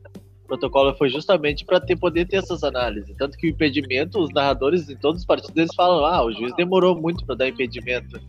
O 0.44 0.46
protocolo 0.46 0.94
foi 0.96 1.08
justamente 1.08 1.64
para 1.64 1.80
ter 1.80 1.96
poder 1.96 2.26
ter 2.26 2.36
essas 2.36 2.62
análises. 2.62 3.14
Tanto 3.16 3.36
que 3.38 3.46
o 3.46 3.50
impedimento, 3.50 4.20
os 4.20 4.30
narradores 4.32 4.88
em 4.88 4.96
todos 4.96 5.22
os 5.22 5.26
partidos 5.26 5.56
eles 5.56 5.74
falam: 5.74 6.04
ah, 6.04 6.24
o 6.24 6.32
juiz 6.32 6.54
demorou 6.56 6.94
muito 7.00 7.24
para 7.26 7.34
dar 7.34 7.48
impedimento. 7.48 8.20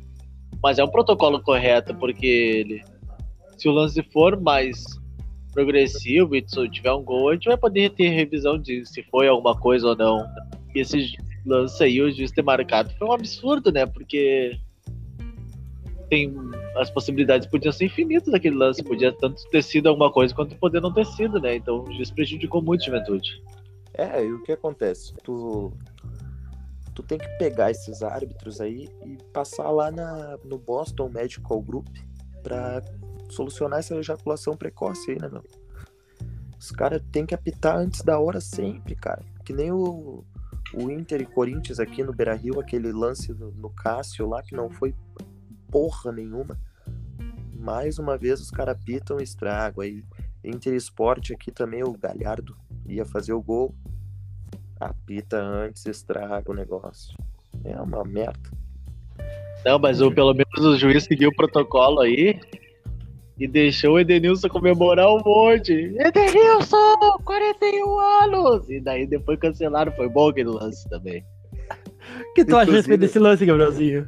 Mas 0.61 0.79
é 0.79 0.83
um 0.83 0.89
protocolo 0.89 1.41
correto, 1.43 1.93
porque 1.95 2.25
ele, 2.25 2.81
se 3.63 3.69
o 3.69 3.71
lance 3.71 4.03
for 4.11 4.37
mais 4.37 4.83
progressivo 5.53 6.35
e 6.35 6.43
se 6.45 6.69
tiver 6.69 6.91
um 6.91 7.01
gol, 7.01 7.29
a 7.29 7.33
gente 7.33 7.47
vai 7.47 7.55
poder 7.55 7.91
ter 7.91 8.09
revisão 8.09 8.59
de 8.59 8.85
se 8.85 9.01
foi 9.03 9.29
alguma 9.29 9.57
coisa 9.57 9.87
ou 9.87 9.95
não. 9.95 10.27
E 10.75 10.81
esse 10.81 11.15
lance 11.45 11.81
aí, 11.81 12.01
o 12.01 12.11
juiz 12.11 12.29
ter 12.31 12.41
marcado, 12.41 12.91
foi 12.99 13.07
um 13.07 13.13
absurdo, 13.13 13.71
né? 13.71 13.85
Porque 13.85 14.59
tem 16.09 16.35
as 16.75 16.89
possibilidades 16.89 17.47
podiam 17.47 17.71
ser 17.71 17.85
infinitas 17.85 18.33
daquele 18.33 18.55
lance, 18.55 18.83
podia 18.83 19.13
tanto 19.13 19.41
ter 19.49 19.63
sido 19.63 19.87
alguma 19.87 20.11
coisa 20.11 20.35
quanto 20.35 20.57
poder 20.57 20.81
não 20.81 20.91
ter 20.91 21.05
sido, 21.05 21.39
né? 21.39 21.55
Então 21.55 21.83
o 21.83 21.93
juiz 21.93 22.11
prejudicou 22.11 22.61
muito 22.61 22.81
a 22.81 22.85
juventude. 22.87 23.41
É, 23.93 24.25
e 24.25 24.33
o 24.33 24.43
que 24.43 24.51
acontece? 24.51 25.13
Tu, 25.23 25.71
tu 26.93 27.01
tem 27.01 27.17
que 27.17 27.29
pegar 27.37 27.71
esses 27.71 28.03
árbitros 28.03 28.59
aí 28.59 28.89
e 29.05 29.17
passar 29.31 29.69
lá 29.71 29.89
na, 29.89 30.37
no 30.43 30.57
Boston 30.57 31.07
Medical 31.07 31.61
Group 31.61 31.87
pra 32.43 32.81
solucionar 33.33 33.79
essa 33.79 33.95
ejaculação 33.95 34.55
precoce 34.55 35.11
aí, 35.11 35.19
né, 35.19 35.29
meu? 35.29 35.43
Os 36.57 36.71
caras 36.71 37.01
têm 37.11 37.25
que 37.25 37.35
apitar 37.35 37.75
antes 37.75 38.01
da 38.01 38.19
hora 38.19 38.39
sempre, 38.39 38.95
cara. 38.95 39.21
Que 39.43 39.51
nem 39.51 39.71
o, 39.71 40.23
o 40.73 40.89
Inter 40.89 41.21
e 41.21 41.25
Corinthians 41.25 41.79
aqui 41.79 42.03
no 42.03 42.13
Beira 42.13 42.33
Rio, 42.33 42.59
aquele 42.59 42.91
lance 42.91 43.33
no, 43.33 43.51
no 43.51 43.69
Cássio 43.69 44.27
lá, 44.29 44.41
que 44.41 44.55
não 44.55 44.69
foi 44.69 44.95
porra 45.69 46.11
nenhuma. 46.11 46.57
Mais 47.53 47.99
uma 47.99 48.17
vez 48.17 48.39
os 48.39 48.49
caras 48.49 48.77
apitam 48.77 49.19
e 49.19 49.23
estragam. 49.23 49.83
Aí 49.83 50.03
Inter 50.43 50.73
Esporte 50.73 51.33
aqui 51.33 51.51
também, 51.51 51.83
o 51.83 51.97
Galhardo 51.97 52.55
ia 52.85 53.05
fazer 53.05 53.33
o 53.33 53.41
gol. 53.41 53.75
Apita 54.79 55.37
antes, 55.37 55.85
estraga 55.85 56.49
o 56.49 56.55
negócio. 56.55 57.13
É 57.65 57.79
uma 57.81 58.03
merda. 58.03 58.49
Não, 59.65 59.79
mas 59.79 60.01
o, 60.01 60.11
pelo 60.11 60.33
menos 60.33 60.59
o 60.59 60.77
juiz 60.77 61.03
seguiu 61.03 61.29
o 61.29 61.35
protocolo 61.35 62.01
aí 62.01 62.39
E 63.39 63.47
deixou 63.47 63.95
o 63.95 63.99
Edenilson 63.99 64.47
comemorar 64.47 65.07
um 65.09 65.19
monte. 65.25 65.73
Edenilson, 65.97 67.17
41 67.25 67.97
anos! 67.99 68.69
E 68.69 68.79
daí 68.79 69.07
depois 69.07 69.39
cancelaram. 69.39 69.91
Foi 69.93 70.07
bom 70.07 70.29
aquele 70.29 70.49
lance 70.49 70.87
também. 70.89 71.25
O 72.29 72.33
que 72.35 72.45
tu 72.45 72.55
acha 72.55 72.71
a 72.71 72.75
respeito 72.75 72.99
desse 73.01 73.17
lance, 73.17 73.43
Gabrielzinho? 73.45 74.07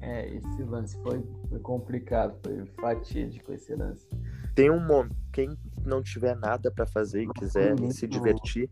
É, 0.00 0.28
esse 0.34 0.62
lance 0.64 1.00
foi, 1.02 1.22
foi 1.48 1.58
complicado, 1.60 2.34
foi 2.42 2.64
fatídico 2.80 3.52
esse 3.52 3.74
lance. 3.74 4.06
Tem 4.54 4.70
um 4.70 4.80
momento. 4.84 5.14
Quem 5.32 5.56
não 5.84 6.02
tiver 6.02 6.34
nada 6.36 6.68
pra 6.70 6.84
fazer 6.86 7.22
e 7.22 7.28
quiser 7.34 7.78
Uhum. 7.78 7.90
se 7.92 8.08
divertir, 8.08 8.68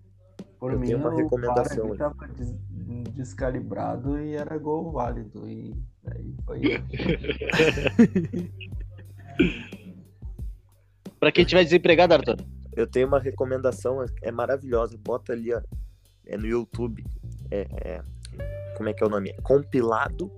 Por 0.59 0.73
Eu 0.73 0.81
mim, 0.81 0.87
tenho 0.87 0.99
uma 0.99 1.15
recomendação 1.15 1.93
aí. 1.93 1.99
tava 1.99 2.27
des- 2.29 2.55
descalibrado 3.15 4.19
e 4.19 4.35
era 4.35 4.57
gol 4.59 4.91
válido. 4.91 5.47
E 5.47 5.73
aí 6.11 6.35
foi. 6.45 6.61
Pra 11.19 11.33
quem 11.33 11.45
tiver 11.45 11.65
desempregado, 11.65 12.15
Arthur. 12.15 12.37
eu 12.77 12.87
tenho 12.87 13.09
uma 13.09 13.19
recomendação, 13.19 14.05
é 14.23 14.31
maravilhosa. 14.31 14.97
Bota 14.99 15.33
ali, 15.33 15.53
ó, 15.53 15.61
é 16.27 16.37
no 16.37 16.47
YouTube. 16.47 17.05
É, 17.51 17.67
é- 17.83 18.03
como 18.77 18.89
é 18.89 18.93
que 18.93 19.03
é 19.03 19.07
o 19.07 19.11
nome? 19.11 19.31
É 19.31 19.41
compilado 19.43 20.31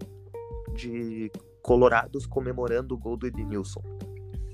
de 0.75 1.31
colorados 1.63 2.27
comemorando 2.27 2.95
o 2.95 2.99
gol 2.99 3.17
do 3.17 3.27
Edenilson. 3.27 3.83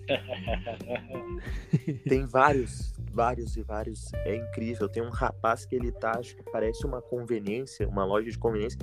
Tem 2.08 2.24
vários, 2.26 2.92
vários 3.12 3.56
e 3.56 3.62
vários. 3.62 4.12
É 4.24 4.36
incrível. 4.36 4.88
Tem 4.88 5.02
um 5.02 5.10
rapaz 5.10 5.66
que 5.66 5.74
ele 5.74 5.92
tá, 5.92 6.18
acho 6.18 6.36
que 6.36 6.42
parece 6.50 6.86
uma 6.86 7.02
conveniência, 7.02 7.88
uma 7.88 8.04
loja 8.04 8.30
de 8.30 8.38
conveniência. 8.38 8.78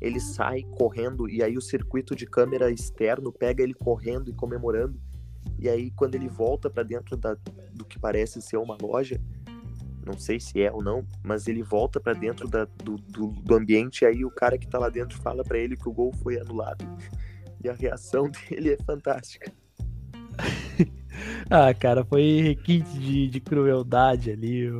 Ele 0.00 0.18
sai 0.18 0.62
correndo 0.78 1.28
e 1.28 1.42
aí 1.42 1.56
o 1.56 1.60
circuito 1.60 2.16
de 2.16 2.26
câmera 2.26 2.70
externo 2.70 3.30
pega 3.32 3.62
ele 3.62 3.74
correndo 3.74 4.30
e 4.30 4.34
comemorando. 4.34 4.98
E 5.60 5.68
aí 5.68 5.90
quando 5.90 6.14
ele 6.14 6.28
volta 6.28 6.70
pra 6.70 6.82
dentro 6.82 7.16
da, 7.16 7.36
do 7.74 7.84
que 7.84 7.98
parece 7.98 8.40
ser 8.40 8.56
uma 8.56 8.76
loja, 8.80 9.20
não 10.04 10.18
sei 10.18 10.40
se 10.40 10.60
é 10.62 10.72
ou 10.72 10.82
não, 10.82 11.04
mas 11.22 11.46
ele 11.46 11.62
volta 11.62 12.00
pra 12.00 12.12
dentro 12.14 12.48
da- 12.48 12.64
do, 12.82 12.96
do, 12.96 13.26
do 13.28 13.54
ambiente 13.54 14.02
e 14.02 14.06
aí 14.06 14.24
o 14.24 14.30
cara 14.30 14.56
que 14.56 14.66
tá 14.66 14.78
lá 14.78 14.88
dentro 14.88 15.18
fala 15.18 15.44
pra 15.44 15.58
ele 15.58 15.76
que 15.76 15.88
o 15.88 15.92
gol 15.92 16.12
foi 16.22 16.40
anulado. 16.40 16.84
E 17.62 17.68
a 17.68 17.74
reação 17.74 18.30
dele 18.48 18.72
é 18.72 18.76
fantástica. 18.84 19.52
Ah, 21.50 21.74
cara, 21.74 22.02
foi 22.04 22.40
requinte 22.40 22.98
de, 22.98 23.28
de 23.28 23.40
crueldade 23.40 24.30
ali. 24.30 24.70
O, 24.70 24.78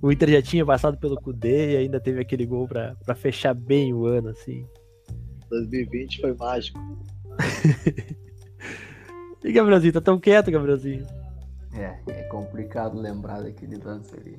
o 0.00 0.12
Inter 0.12 0.30
já 0.30 0.42
tinha 0.42 0.64
passado 0.64 0.96
pelo 0.98 1.16
Cudê 1.16 1.72
e 1.72 1.76
ainda 1.78 1.98
teve 1.98 2.20
aquele 2.20 2.46
gol 2.46 2.68
pra, 2.68 2.94
pra 3.04 3.14
fechar 3.14 3.52
bem 3.54 3.92
o 3.92 4.04
ano, 4.06 4.28
assim. 4.28 4.64
2020 5.48 6.20
foi 6.20 6.34
mágico. 6.34 6.78
E 9.44 9.52
Gabrielzinho, 9.52 9.92
tá 9.92 10.00
tão 10.00 10.18
quieto, 10.18 10.50
Gabrielzinho? 10.50 11.06
É, 11.74 11.98
é 12.08 12.22
complicado 12.24 12.98
lembrar 12.98 13.42
daquele 13.42 13.76
lance 13.78 14.14
ali. 14.14 14.36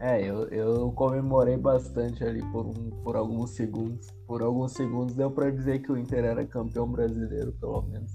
É, 0.00 0.20
eu, 0.20 0.48
eu 0.48 0.90
comemorei 0.92 1.56
bastante 1.56 2.24
ali 2.24 2.42
por, 2.50 2.66
um, 2.66 2.90
por 3.04 3.14
alguns 3.14 3.50
segundos. 3.50 4.10
Por 4.26 4.42
alguns 4.42 4.72
segundos 4.72 5.14
deu 5.14 5.30
pra 5.30 5.48
dizer 5.50 5.78
que 5.80 5.92
o 5.92 5.96
Inter 5.96 6.24
era 6.24 6.44
campeão 6.44 6.88
brasileiro, 6.88 7.52
pelo 7.52 7.82
menos. 7.82 8.10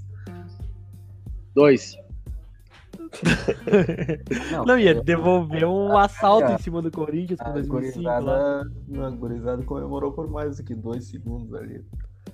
Dois. 1.56 1.96
Não, 4.66 4.78
ia 4.78 4.92
eu- 4.92 5.04
devolver 5.04 5.64
um 5.66 5.98
assalto 5.98 6.42
cara, 6.48 6.56
em 6.56 6.58
cima 6.58 6.82
do 6.82 6.92
Corinthians 6.92 7.40
com 7.40 7.48
A 7.48 7.52
2005 7.54 8.02
lá. 8.02 8.20
gurizada, 8.20 9.06
a 9.06 9.10
gurizada 9.12 9.64
comemorou 9.64 10.12
por 10.12 10.30
mais 10.30 10.58
do 10.58 10.64
que 10.64 10.76
dois 10.76 11.08
segundos 11.08 11.54
ali. 11.54 11.86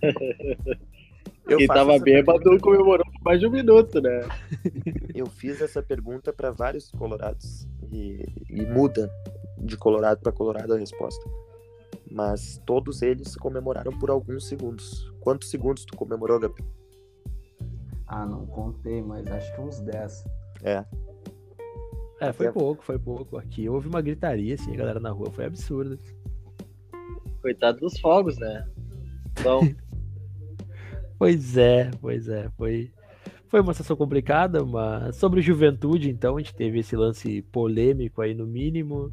Eu 1.47 1.57
Quem 1.57 1.67
tava 1.67 1.99
bêbado 1.99 2.39
pergunta- 2.41 2.63
comemorou 2.63 3.05
por 3.05 3.21
mais 3.23 3.39
de 3.39 3.45
um 3.47 3.51
minuto, 3.51 4.01
né? 4.01 4.21
Eu 5.13 5.25
fiz 5.27 5.61
essa 5.61 5.81
pergunta 5.83 6.31
para 6.31 6.51
vários 6.51 6.89
colorados 6.91 7.67
e, 7.91 8.25
e 8.49 8.65
muda 8.65 9.11
de 9.57 9.75
colorado 9.77 10.21
para 10.21 10.31
colorado 10.31 10.73
a 10.73 10.77
resposta. 10.77 11.29
Mas 12.09 12.61
todos 12.65 13.01
eles 13.01 13.35
comemoraram 13.35 13.91
por 13.99 14.09
alguns 14.09 14.47
segundos. 14.47 15.11
Quantos 15.19 15.49
segundos 15.49 15.83
tu 15.85 15.95
comemorou, 15.97 16.39
Gabriel? 16.39 16.67
Ah, 18.07 18.25
não 18.25 18.45
contei, 18.45 19.01
mas 19.01 19.27
acho 19.27 19.53
que 19.53 19.61
uns 19.61 19.79
10. 19.81 20.23
É, 20.63 20.85
É, 22.21 22.31
foi 22.31 22.47
Até- 22.47 22.57
pouco, 22.57 22.83
foi 22.83 22.97
pouco. 22.97 23.37
Aqui 23.37 23.67
houve 23.67 23.87
uma 23.89 24.01
gritaria, 24.01 24.55
assim, 24.55 24.73
a 24.73 24.77
galera 24.77 24.99
na 24.99 25.09
rua, 25.09 25.29
foi 25.31 25.45
absurdo. 25.45 25.99
Coitado 27.41 27.79
dos 27.81 27.99
fogos, 27.99 28.37
né? 28.37 28.65
Então, 29.39 29.59
Pois 31.23 31.55
é, 31.55 31.89
pois 32.01 32.27
é, 32.27 32.49
foi, 32.57 32.91
foi 33.47 33.61
uma 33.61 33.73
situação 33.73 33.95
complicada, 33.95 34.65
mas 34.65 35.15
sobre 35.15 35.41
Juventude, 35.41 36.09
então, 36.09 36.35
a 36.35 36.39
gente 36.41 36.53
teve 36.53 36.79
esse 36.79 36.97
lance 36.97 37.41
polêmico 37.43 38.21
aí 38.21 38.33
no 38.33 38.45
mínimo. 38.45 39.09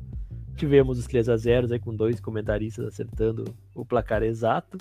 Tivemos 0.56 0.98
os 0.98 1.06
3 1.06 1.28
a 1.28 1.36
0 1.36 1.72
aí 1.72 1.78
com 1.78 1.94
dois 1.94 2.18
comentaristas 2.18 2.84
acertando 2.84 3.44
o 3.76 3.84
placar 3.84 4.24
exato. 4.24 4.76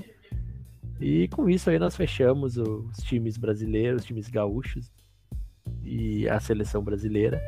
E 0.99 1.27
com 1.27 1.47
isso 1.47 1.69
aí 1.69 1.77
nós 1.77 1.95
fechamos 1.95 2.57
os 2.57 2.97
times 3.03 3.37
brasileiros, 3.37 4.01
os 4.01 4.07
times 4.07 4.27
gaúchos 4.27 4.91
e 5.83 6.27
a 6.27 6.39
seleção 6.39 6.83
brasileira 6.83 7.39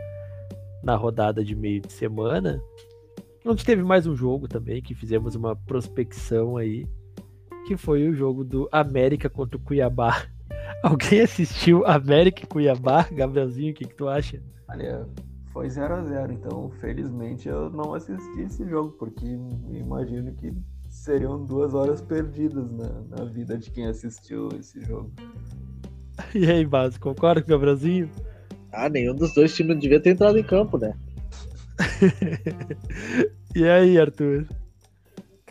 na 0.83 0.95
rodada 0.95 1.43
de 1.43 1.55
meio 1.55 1.81
de 1.81 1.91
semana. 1.91 2.61
Gente 3.43 3.65
teve 3.65 3.81
mais 3.81 4.05
um 4.05 4.15
jogo 4.15 4.47
também, 4.47 4.79
que 4.79 4.93
fizemos 4.93 5.33
uma 5.33 5.55
prospecção 5.55 6.55
aí, 6.55 6.87
que 7.71 7.77
foi 7.77 8.05
o 8.09 8.13
jogo 8.13 8.43
do 8.43 8.67
América 8.69 9.29
contra 9.29 9.55
o 9.55 9.59
Cuiabá. 9.61 10.25
Alguém 10.83 11.21
assistiu 11.21 11.85
América 11.85 12.43
e 12.43 12.45
Cuiabá? 12.45 13.07
Gabrielzinho, 13.09 13.71
o 13.71 13.73
que, 13.73 13.85
que 13.85 13.95
tu 13.95 14.09
acha? 14.09 14.41
Olha, 14.67 15.07
foi 15.53 15.69
0 15.69 15.93
a 15.93 16.03
0 16.03 16.33
então 16.33 16.69
felizmente 16.81 17.47
eu 17.47 17.69
não 17.69 17.93
assisti 17.93 18.41
esse 18.41 18.67
jogo, 18.67 18.91
porque 18.99 19.25
imagino 19.69 20.33
que 20.33 20.53
seriam 20.89 21.45
duas 21.45 21.73
horas 21.73 22.01
perdidas 22.01 22.69
na, 22.71 22.89
na 23.15 23.23
vida 23.23 23.57
de 23.57 23.71
quem 23.71 23.87
assistiu 23.87 24.49
esse 24.59 24.81
jogo. 24.81 25.09
E 26.35 26.45
aí, 26.45 26.65
Base, 26.65 26.99
concorda 26.99 27.41
com 27.41 27.47
o 27.47 27.51
Gabrielzinho? 27.51 28.09
ah, 28.73 28.89
nenhum 28.89 29.15
dos 29.15 29.33
dois 29.33 29.55
times 29.55 29.79
devia 29.79 29.99
ter 29.99 30.11
entrado 30.11 30.37
em 30.37 30.43
campo, 30.43 30.77
né? 30.77 30.93
E 33.55 33.67
aí, 33.67 33.97
Arthur? 33.99 34.47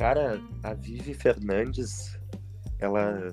Cara, 0.01 0.40
a 0.62 0.72
Vivi 0.72 1.12
Fernandes, 1.12 2.18
ela 2.78 3.30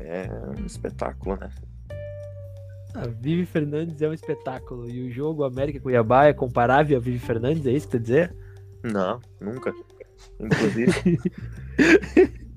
é 0.00 0.28
um 0.58 0.66
espetáculo, 0.66 1.36
né? 1.36 1.48
A 2.96 3.06
Vivi 3.06 3.46
Fernandes 3.46 4.02
é 4.02 4.08
um 4.08 4.12
espetáculo. 4.12 4.90
E 4.90 5.08
o 5.08 5.12
jogo 5.12 5.44
América 5.44 5.78
e 5.78 5.80
Cuiabá 5.80 6.26
é 6.26 6.32
comparável 6.32 6.96
a 6.96 7.00
Vivi 7.00 7.20
Fernandes, 7.20 7.64
é 7.68 7.70
isso 7.70 7.86
que 7.86 7.92
tu 7.92 7.98
quer 7.98 8.02
dizer? 8.02 8.36
Não, 8.82 9.20
nunca. 9.40 9.72
Inclusive. 10.40 10.92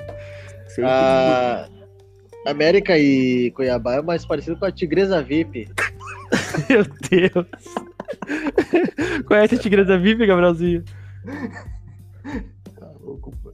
A 0.84 1.70
América 2.48 2.98
e 2.98 3.52
Cuiabá 3.52 3.98
é 3.98 4.02
mais 4.02 4.26
parecido 4.26 4.58
com 4.58 4.66
a 4.66 4.72
Tigresa 4.72 5.22
VIP. 5.22 5.70
Meu 6.68 6.84
Deus. 6.84 7.48
Conhece 9.28 9.54
a 9.54 9.60
Tigresa 9.60 10.00
Vivi, 10.00 10.26
Gabrielzinho? 10.26 10.84
Tá 12.76 12.92
louco, 13.02 13.32
pô. 13.42 13.52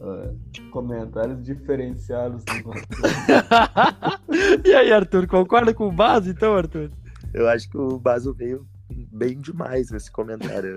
Ah, 0.00 0.32
comentários 0.70 1.42
diferenciados. 1.42 2.44
e 4.64 4.74
aí, 4.74 4.92
Arthur, 4.92 5.26
concorda 5.26 5.72
com 5.72 5.88
o 5.88 5.92
Base, 5.92 6.30
então, 6.30 6.56
Arthur? 6.56 6.90
Eu 7.32 7.48
acho 7.48 7.68
que 7.68 7.76
o 7.76 7.98
Baso 7.98 8.32
veio 8.32 8.66
bem 9.12 9.38
demais 9.38 9.90
nesse 9.90 10.10
comentário. 10.10 10.76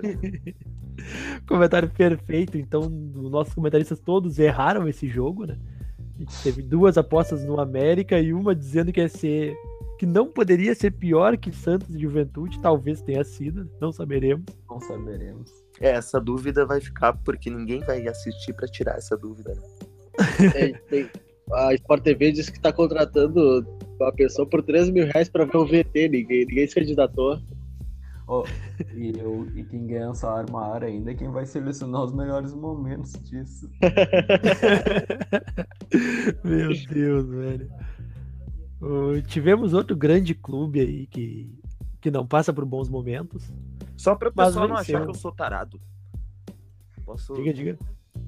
Comentário 1.46 1.88
perfeito. 1.88 2.58
Então, 2.58 2.80
os 2.80 3.30
nossos 3.30 3.54
comentaristas 3.54 4.00
todos 4.00 4.38
erraram 4.38 4.88
esse 4.88 5.06
jogo, 5.06 5.46
né? 5.46 5.56
A 6.16 6.18
gente 6.18 6.42
teve 6.42 6.62
duas 6.62 6.98
apostas 6.98 7.44
no 7.44 7.60
América 7.60 8.20
e 8.20 8.32
uma 8.32 8.54
dizendo 8.54 8.92
que 8.92 9.00
ia 9.00 9.08
ser. 9.08 9.56
que 9.98 10.04
não 10.04 10.26
poderia 10.26 10.74
ser 10.74 10.90
pior 10.90 11.36
que 11.36 11.52
Santos 11.52 11.94
e 11.94 12.00
Juventude. 12.00 12.60
Talvez 12.60 13.00
tenha 13.00 13.22
sido, 13.22 13.70
não 13.80 13.92
saberemos. 13.92 14.44
Não 14.68 14.80
saberemos. 14.80 15.67
É, 15.80 15.90
essa 15.90 16.20
dúvida 16.20 16.66
vai 16.66 16.80
ficar 16.80 17.12
porque 17.12 17.50
ninguém 17.50 17.80
vai 17.80 18.06
assistir 18.08 18.52
pra 18.52 18.66
tirar 18.66 18.96
essa 18.96 19.16
dúvida, 19.16 19.54
né? 19.54 19.62
Tem- 20.52 20.74
tem- 20.90 21.10
a 21.52 21.72
Sport 21.74 22.02
TV 22.02 22.32
disse 22.32 22.52
que 22.52 22.60
tá 22.60 22.72
contratando 22.72 23.66
uma 23.98 24.12
pessoa 24.12 24.46
por 24.46 24.62
3 24.62 24.90
mil 24.90 25.06
reais 25.06 25.28
pra 25.28 25.44
ver 25.44 25.56
o 25.56 25.66
VT. 25.66 26.08
Ninguém, 26.08 26.44
ninguém 26.46 26.66
se 26.66 26.74
candidatou. 26.74 27.40
Ó, 28.26 28.44
e, 28.94 29.18
eu, 29.18 29.46
e 29.54 29.64
quem 29.64 29.86
ganha 29.86 30.10
um 30.10 30.14
salário 30.14 30.52
maior 30.52 30.84
ainda 30.84 31.12
é 31.12 31.14
quem 31.14 31.30
vai 31.30 31.46
selecionar 31.46 32.04
os 32.04 32.12
melhores 32.12 32.52
momentos 32.52 33.12
disso. 33.22 33.70
Meu 36.44 36.68
Deus, 36.90 37.26
velho. 37.26 37.70
Ô, 38.80 39.20
tivemos 39.26 39.72
outro 39.72 39.96
grande 39.96 40.34
clube 40.34 40.80
aí 40.80 41.06
que, 41.06 41.50
que 42.02 42.10
não 42.10 42.26
passa 42.26 42.52
por 42.52 42.66
bons 42.66 42.88
momentos. 42.90 43.50
Só 43.98 44.14
pra 44.14 44.28
o 44.28 44.32
pessoal 44.32 44.68
não 44.68 44.76
achar 44.76 45.02
que 45.02 45.10
eu 45.10 45.14
sou 45.14 45.32
tarado. 45.32 45.80
Posso... 47.04 47.34
Diga, 47.34 47.52
diga. 47.52 47.78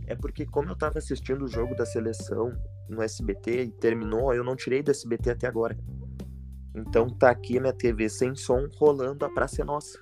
É 0.06 0.14
porque 0.16 0.44
como 0.44 0.70
eu 0.70 0.76
tava 0.76 0.98
assistindo 0.98 1.44
o 1.44 1.48
jogo 1.48 1.74
da 1.76 1.86
seleção 1.86 2.52
no 2.88 3.00
SBT 3.02 3.62
e 3.64 3.70
terminou, 3.70 4.34
eu 4.34 4.42
não 4.42 4.56
tirei 4.56 4.82
do 4.82 4.90
SBT 4.90 5.30
até 5.30 5.46
agora. 5.46 5.78
Então 6.74 7.08
tá 7.08 7.30
aqui 7.30 7.58
a 7.58 7.60
minha 7.60 7.72
TV 7.72 8.08
sem 8.08 8.34
som 8.34 8.66
rolando 8.76 9.24
a 9.24 9.30
Praça 9.30 9.62
é 9.62 9.64
Nossa. 9.64 9.98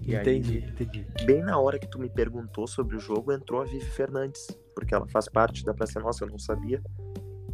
E 0.00 0.14
aí- 0.16 0.22
Entendi, 0.38 0.58
entendi. 0.58 1.06
Bem 1.24 1.42
na 1.42 1.58
hora 1.58 1.78
que 1.78 1.86
tu 1.88 1.98
me 1.98 2.08
perguntou 2.08 2.66
sobre 2.66 2.96
o 2.96 3.00
jogo, 3.00 3.32
entrou 3.32 3.60
a 3.60 3.64
Vivi 3.64 3.84
Fernandes, 3.84 4.46
porque 4.74 4.94
ela 4.94 5.06
faz 5.08 5.28
parte 5.28 5.64
da 5.64 5.74
Praça 5.74 5.98
é 5.98 6.02
Nossa, 6.02 6.24
eu 6.24 6.28
não 6.30 6.38
sabia, 6.38 6.82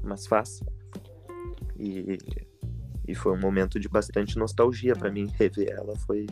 mas 0.02 0.26
faz. 0.26 0.62
E, 1.78 2.18
e 3.08 3.14
foi 3.14 3.32
um 3.32 3.40
momento 3.40 3.80
de 3.80 3.88
bastante 3.88 4.38
nostalgia 4.38 4.94
pra 4.94 5.10
mim 5.10 5.26
rever 5.38 5.70
ela, 5.70 5.96
foi 5.96 6.26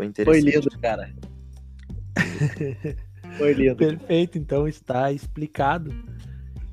foi 0.00 0.24
Foi 0.24 0.38
interessante. 0.38 0.54
lindo, 0.54 0.78
cara. 0.80 1.12
Foi 3.38 3.52
lindo. 3.52 3.76
Perfeito, 3.76 4.38
então 4.38 4.66
está 4.66 5.12
explicado. 5.12 5.94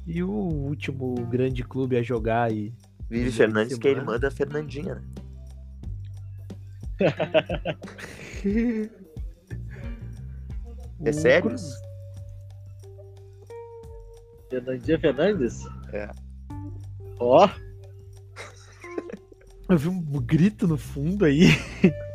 E 0.05 0.23
o 0.23 0.29
último 0.31 1.13
grande 1.27 1.63
clube 1.63 1.97
a 1.97 2.01
jogar 2.01 2.43
aí. 2.43 2.73
Vivi 3.09 3.31
Fernandes, 3.31 3.77
que 3.77 3.87
é 3.87 3.91
irmã 3.91 4.17
da 4.19 4.31
Fernandinha, 4.31 4.95
né? 4.95 5.01
É 11.05 11.11
sério? 11.11 11.49
Cruz- 11.49 11.75
Fernandinha 14.49 14.99
Fernandes? 14.99 15.63
É. 15.93 16.09
Ó, 17.19 17.47
Eu 19.69 19.77
vi 19.77 19.89
um 19.89 20.01
grito 20.01 20.67
no 20.67 20.77
fundo 20.77 21.25
aí. 21.25 21.49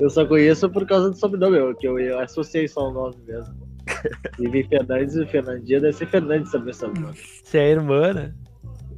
eu 0.00 0.10
só 0.10 0.24
conheço 0.26 0.68
por 0.70 0.86
causa 0.86 1.10
do 1.10 1.16
sobrenome, 1.16 1.56
eu- 1.58 1.74
que 1.74 1.86
eu, 1.88 1.98
eu 1.98 2.18
associei 2.20 2.66
só 2.68 2.88
o 2.88 2.92
nome 2.92 3.16
mesmo. 3.26 3.54
Vivi 4.38 4.64
Fernandes 4.64 5.14
e 5.16 5.26
Fernandinha 5.26 5.80
deve 5.80 5.92
ser 5.92 6.06
Fernandes 6.06 6.50
também, 6.52 6.72
sobrenome. 6.74 7.16
Se 7.16 7.58
é 7.58 7.62
a 7.62 7.68
irmã, 7.70 8.12
né? 8.12 8.34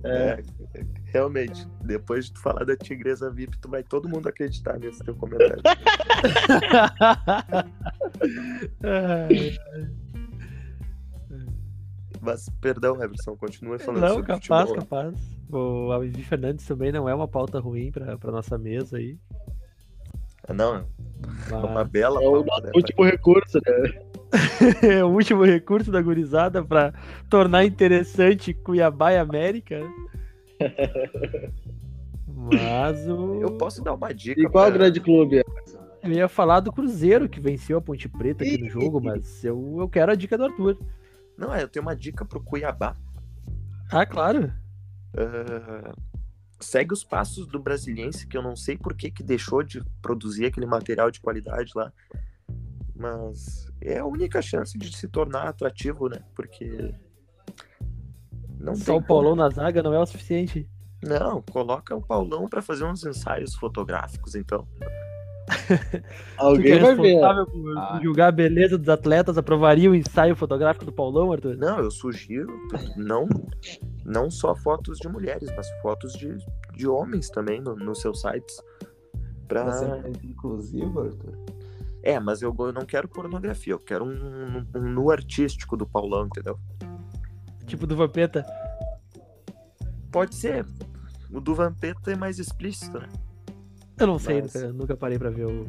É, 0.04 0.40
realmente, 1.06 1.66
depois 1.84 2.26
de 2.26 2.32
tu 2.34 2.40
falar 2.40 2.64
da 2.64 2.76
Tigresa 2.76 3.30
VIP, 3.30 3.58
tu 3.58 3.68
vai 3.68 3.82
todo 3.82 4.08
mundo 4.08 4.28
acreditar 4.28 4.78
nesse 4.78 5.02
teu 5.04 5.14
comentário. 5.16 5.60
Mas, 12.20 12.48
perdão, 12.60 13.02
Everson, 13.02 13.36
continua 13.36 13.78
falando 13.78 14.00
não, 14.02 14.08
sobre 14.14 14.26
capaz, 14.26 14.68
futebol. 14.68 14.74
capaz. 14.88 15.38
O 15.50 15.92
a 15.92 15.98
Vivi 16.00 16.22
Fernandes 16.24 16.66
também 16.66 16.90
não 16.92 17.08
é 17.08 17.14
uma 17.14 17.28
pauta 17.28 17.58
ruim 17.60 17.90
pra, 17.90 18.18
pra 18.18 18.30
nossa 18.32 18.58
mesa 18.58 18.96
aí. 18.98 19.18
Não, 20.54 20.86
é 21.50 21.54
uma 21.54 21.84
bela 21.84 22.22
É 22.22 22.26
o 22.28 22.42
né, 22.42 22.70
último 22.74 23.04
recurso, 23.04 23.58
né? 23.66 24.00
é 24.82 25.04
o 25.04 25.08
último 25.08 25.44
recurso 25.44 25.90
da 25.90 26.02
gurizada 26.02 26.62
pra 26.62 26.92
tornar 27.30 27.64
interessante 27.64 28.52
Cuiabá 28.52 29.12
e 29.12 29.18
América. 29.18 29.80
Mas 32.26 33.08
o. 33.08 33.40
Eu 33.40 33.56
posso 33.56 33.82
dar 33.82 33.94
uma 33.94 34.12
dica. 34.12 34.40
E 34.40 34.44
qual 34.48 34.64
o 34.64 34.68
pra- 34.68 34.78
grande 34.78 35.00
clube? 35.00 35.42
Eu 36.02 36.12
ia 36.12 36.28
falar 36.28 36.60
do 36.60 36.72
Cruzeiro, 36.72 37.28
que 37.28 37.40
venceu 37.40 37.78
a 37.78 37.82
Ponte 37.82 38.08
Preta 38.08 38.44
aqui 38.44 38.58
no 38.58 38.70
jogo, 38.70 39.00
mas 39.00 39.44
eu, 39.44 39.76
eu 39.78 39.88
quero 39.88 40.12
a 40.12 40.14
dica 40.14 40.38
do 40.38 40.44
Arthur. 40.44 40.78
Não, 41.36 41.52
é, 41.54 41.62
eu 41.62 41.68
tenho 41.68 41.84
uma 41.84 41.96
dica 41.96 42.24
pro 42.24 42.40
Cuiabá. 42.42 42.94
Ah, 43.90 44.06
claro. 44.06 44.52
Ah, 45.16 45.92
segue 46.60 46.92
os 46.92 47.04
passos 47.04 47.46
do 47.46 47.58
Brasiliense, 47.58 48.26
que 48.26 48.36
eu 48.36 48.42
não 48.42 48.56
sei 48.56 48.76
por 48.76 48.94
que, 48.94 49.10
que 49.10 49.22
deixou 49.22 49.62
de 49.62 49.82
produzir 50.02 50.46
aquele 50.46 50.66
material 50.66 51.10
de 51.10 51.20
qualidade 51.20 51.72
lá. 51.74 51.92
Mas 52.94 53.70
é 53.80 53.98
a 53.98 54.04
única 54.04 54.42
chance 54.42 54.76
de 54.76 54.94
se 54.96 55.08
tornar 55.08 55.48
atrativo, 55.48 56.08
né? 56.08 56.22
Porque. 56.34 56.94
Não 58.58 58.74
Só 58.74 58.96
o 58.96 59.02
Paulão 59.02 59.36
na 59.36 59.48
zaga 59.48 59.82
não 59.82 59.94
é 59.94 60.00
o 60.00 60.06
suficiente. 60.06 60.68
Não, 61.00 61.40
coloca 61.42 61.94
o 61.94 62.02
Paulão 62.02 62.48
pra 62.48 62.60
fazer 62.60 62.84
uns 62.84 63.04
ensaios 63.04 63.54
fotográficos, 63.54 64.34
então. 64.34 64.66
Alguém 66.36 66.72
é 66.72 66.78
vai 66.78 66.94
ver. 66.94 67.02
responsável 67.02 67.46
por, 67.46 67.78
Ah. 67.78 68.00
julgar 68.02 68.28
a 68.28 68.32
beleza 68.32 68.76
dos 68.78 68.88
atletas, 68.88 69.38
aprovaria 69.38 69.90
o 69.90 69.94
ensaio 69.94 70.36
fotográfico 70.36 70.84
do 70.84 70.92
Paulão, 70.92 71.32
Arthur? 71.32 71.56
Não, 71.56 71.78
eu 71.78 71.90
sugiro 71.90 72.52
não, 72.96 73.28
não 74.04 74.30
só 74.30 74.54
fotos 74.54 74.98
de 74.98 75.08
mulheres, 75.08 75.50
mas 75.56 75.68
fotos 75.82 76.12
de, 76.12 76.36
de 76.76 76.86
homens 76.86 77.28
também 77.30 77.60
no- 77.60 77.76
nos 77.76 78.00
seus 78.00 78.20
sites. 78.20 78.62
Pra... 79.46 79.64
Mais 79.64 80.24
inclusivo, 80.24 81.00
Arthur. 81.00 81.38
É, 82.02 82.20
mas 82.20 82.42
eu, 82.42 82.54
eu 82.58 82.72
não 82.72 82.84
quero 82.84 83.08
pornografia, 83.08 83.72
eu 83.72 83.78
quero 83.78 84.04
um, 84.04 84.64
um 84.74 84.80
nu 84.82 85.10
artístico 85.10 85.76
do 85.76 85.86
Paulão, 85.86 86.26
entendeu? 86.26 86.58
Tipo 87.66 87.86
do 87.86 87.96
Vampeta. 87.96 88.46
Pode 90.10 90.34
ser. 90.34 90.64
O 91.30 91.40
do 91.40 91.54
Vampeta 91.54 92.12
é 92.12 92.16
mais 92.16 92.38
explícito, 92.38 92.98
né? 92.98 93.08
Eu 93.98 94.06
não 94.06 94.18
sei, 94.18 94.42
Mas- 94.42 94.54
nunca, 94.54 94.72
nunca 94.72 94.96
parei 94.96 95.18
pra 95.18 95.30
ver 95.30 95.46
o- 95.46 95.66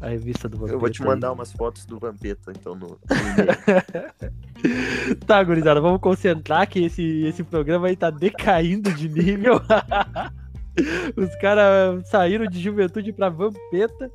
a 0.00 0.08
revista 0.08 0.48
do 0.48 0.56
Vampeta. 0.56 0.74
Eu 0.76 0.80
vou 0.80 0.90
te 0.90 1.00
aí. 1.02 1.08
mandar 1.08 1.32
umas 1.32 1.52
fotos 1.52 1.84
do 1.86 1.98
Vampeta, 1.98 2.50
então, 2.50 2.74
no, 2.74 2.88
no. 2.88 2.98
Tá, 5.26 5.42
gurizada, 5.42 5.80
vamos 5.80 6.00
concentrar 6.00 6.68
que 6.68 6.84
esse, 6.84 7.24
esse 7.24 7.42
programa 7.42 7.88
aí 7.88 7.96
tá 7.96 8.10
decaindo 8.10 8.92
de 8.92 9.08
nível. 9.08 9.60
Os 11.16 11.34
caras 11.36 12.08
saíram 12.08 12.46
de 12.46 12.60
juventude 12.60 13.12
pra 13.12 13.28
Vampeta. 13.28 14.10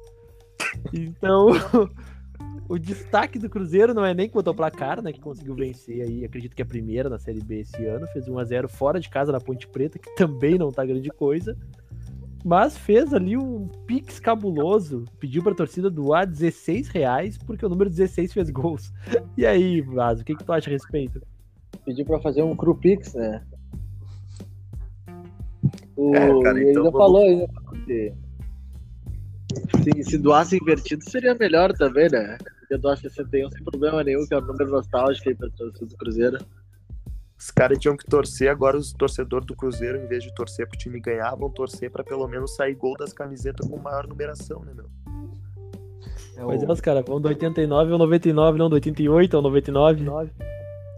Então, 0.93 1.49
o 2.67 2.77
destaque 2.79 3.37
do 3.39 3.49
Cruzeiro 3.49 3.93
não 3.93 4.05
é 4.05 4.13
nem 4.13 4.29
quanto 4.29 4.47
ao 4.47 4.55
placar, 4.55 5.01
né? 5.01 5.11
Que 5.13 5.19
conseguiu 5.19 5.55
vencer 5.55 6.01
aí, 6.01 6.25
acredito 6.25 6.55
que 6.55 6.61
é 6.61 6.65
a 6.65 6.67
primeira 6.67 7.09
na 7.09 7.19
Série 7.19 7.41
B 7.41 7.59
esse 7.61 7.85
ano. 7.85 8.07
Fez 8.07 8.27
1x0 8.27 8.67
fora 8.67 8.99
de 8.99 9.09
casa 9.09 9.31
na 9.31 9.39
Ponte 9.39 9.67
Preta, 9.67 9.99
que 9.99 10.15
também 10.15 10.57
não 10.57 10.71
tá 10.71 10.85
grande 10.85 11.09
coisa. 11.09 11.55
Mas 12.45 12.77
fez 12.77 13.13
ali 13.13 13.35
um 13.35 13.67
pix 13.85 14.19
cabuloso. 14.19 15.03
Pediu 15.19 15.43
pra 15.43 15.53
torcida 15.55 15.89
doar 15.89 16.25
16 16.25 16.87
reais, 16.87 17.37
porque 17.37 17.65
o 17.65 17.69
número 17.69 17.89
16 17.89 18.31
fez 18.33 18.49
gols. 18.49 18.93
E 19.37 19.45
aí, 19.45 19.81
Vaso, 19.81 20.21
o 20.21 20.25
que, 20.25 20.35
que 20.35 20.43
tu 20.43 20.51
acha 20.53 20.69
a 20.69 20.73
respeito? 20.73 21.21
Pediu 21.85 22.05
pra 22.05 22.19
fazer 22.19 22.43
um 22.43 22.55
Crupix, 22.55 23.13
né? 23.13 23.43
O, 25.95 26.15
É, 26.15 26.43
cara, 26.43 26.59
ele 26.59 26.71
então 26.71 26.83
ainda 26.83 26.91
vamos- 26.91 26.97
falou 26.97 27.21
ainda 27.23 27.47
que 27.85 28.13
se, 29.83 30.03
se 30.11 30.17
doasse 30.17 30.57
invertido 30.57 31.03
seria 31.09 31.33
melhor 31.35 31.73
também, 31.73 32.07
né? 32.09 32.37
Porque 32.59 32.77
doar 32.77 32.97
61 32.97 33.49
sem 33.49 33.63
problema 33.63 34.03
nenhum, 34.03 34.25
que 34.27 34.33
é 34.33 34.37
o 34.37 34.41
número 34.41 34.69
nostálgico 34.69 35.29
aí 35.29 35.35
pra 35.35 35.49
torcida 35.49 35.85
do 35.87 35.97
Cruzeiro. 35.97 36.37
Os 37.37 37.51
caras 37.51 37.77
tinham 37.77 37.95
que 37.95 38.05
torcer, 38.05 38.49
agora 38.49 38.75
os 38.77 38.91
torcedores 38.93 39.45
do 39.45 39.55
Cruzeiro, 39.55 39.97
em 39.99 40.07
vez 40.07 40.23
de 40.23 40.33
torcer 40.33 40.67
pro 40.67 40.77
time 40.77 40.99
ganhar, 40.99 41.35
vão 41.35 41.49
torcer 41.51 41.91
pra 41.91 42.03
pelo 42.03 42.27
menos 42.27 42.55
sair 42.55 42.73
gol 42.73 42.95
das 42.97 43.13
camisetas 43.13 43.67
com 43.69 43.77
maior 43.77 44.07
numeração, 44.07 44.61
né, 44.65 44.73
meu? 44.73 44.85
É 46.35 46.41
Pois 46.41 46.63
é, 46.63 46.65
o- 46.67 46.71
os 46.71 46.81
caras 46.81 47.05
vão 47.05 47.21
do 47.21 47.27
89 47.27 47.91
ao 47.91 47.97
99, 47.99 48.57
não 48.57 48.69
do 48.69 48.73
88 48.73 49.35
ao 49.37 49.41
99. 49.43 50.01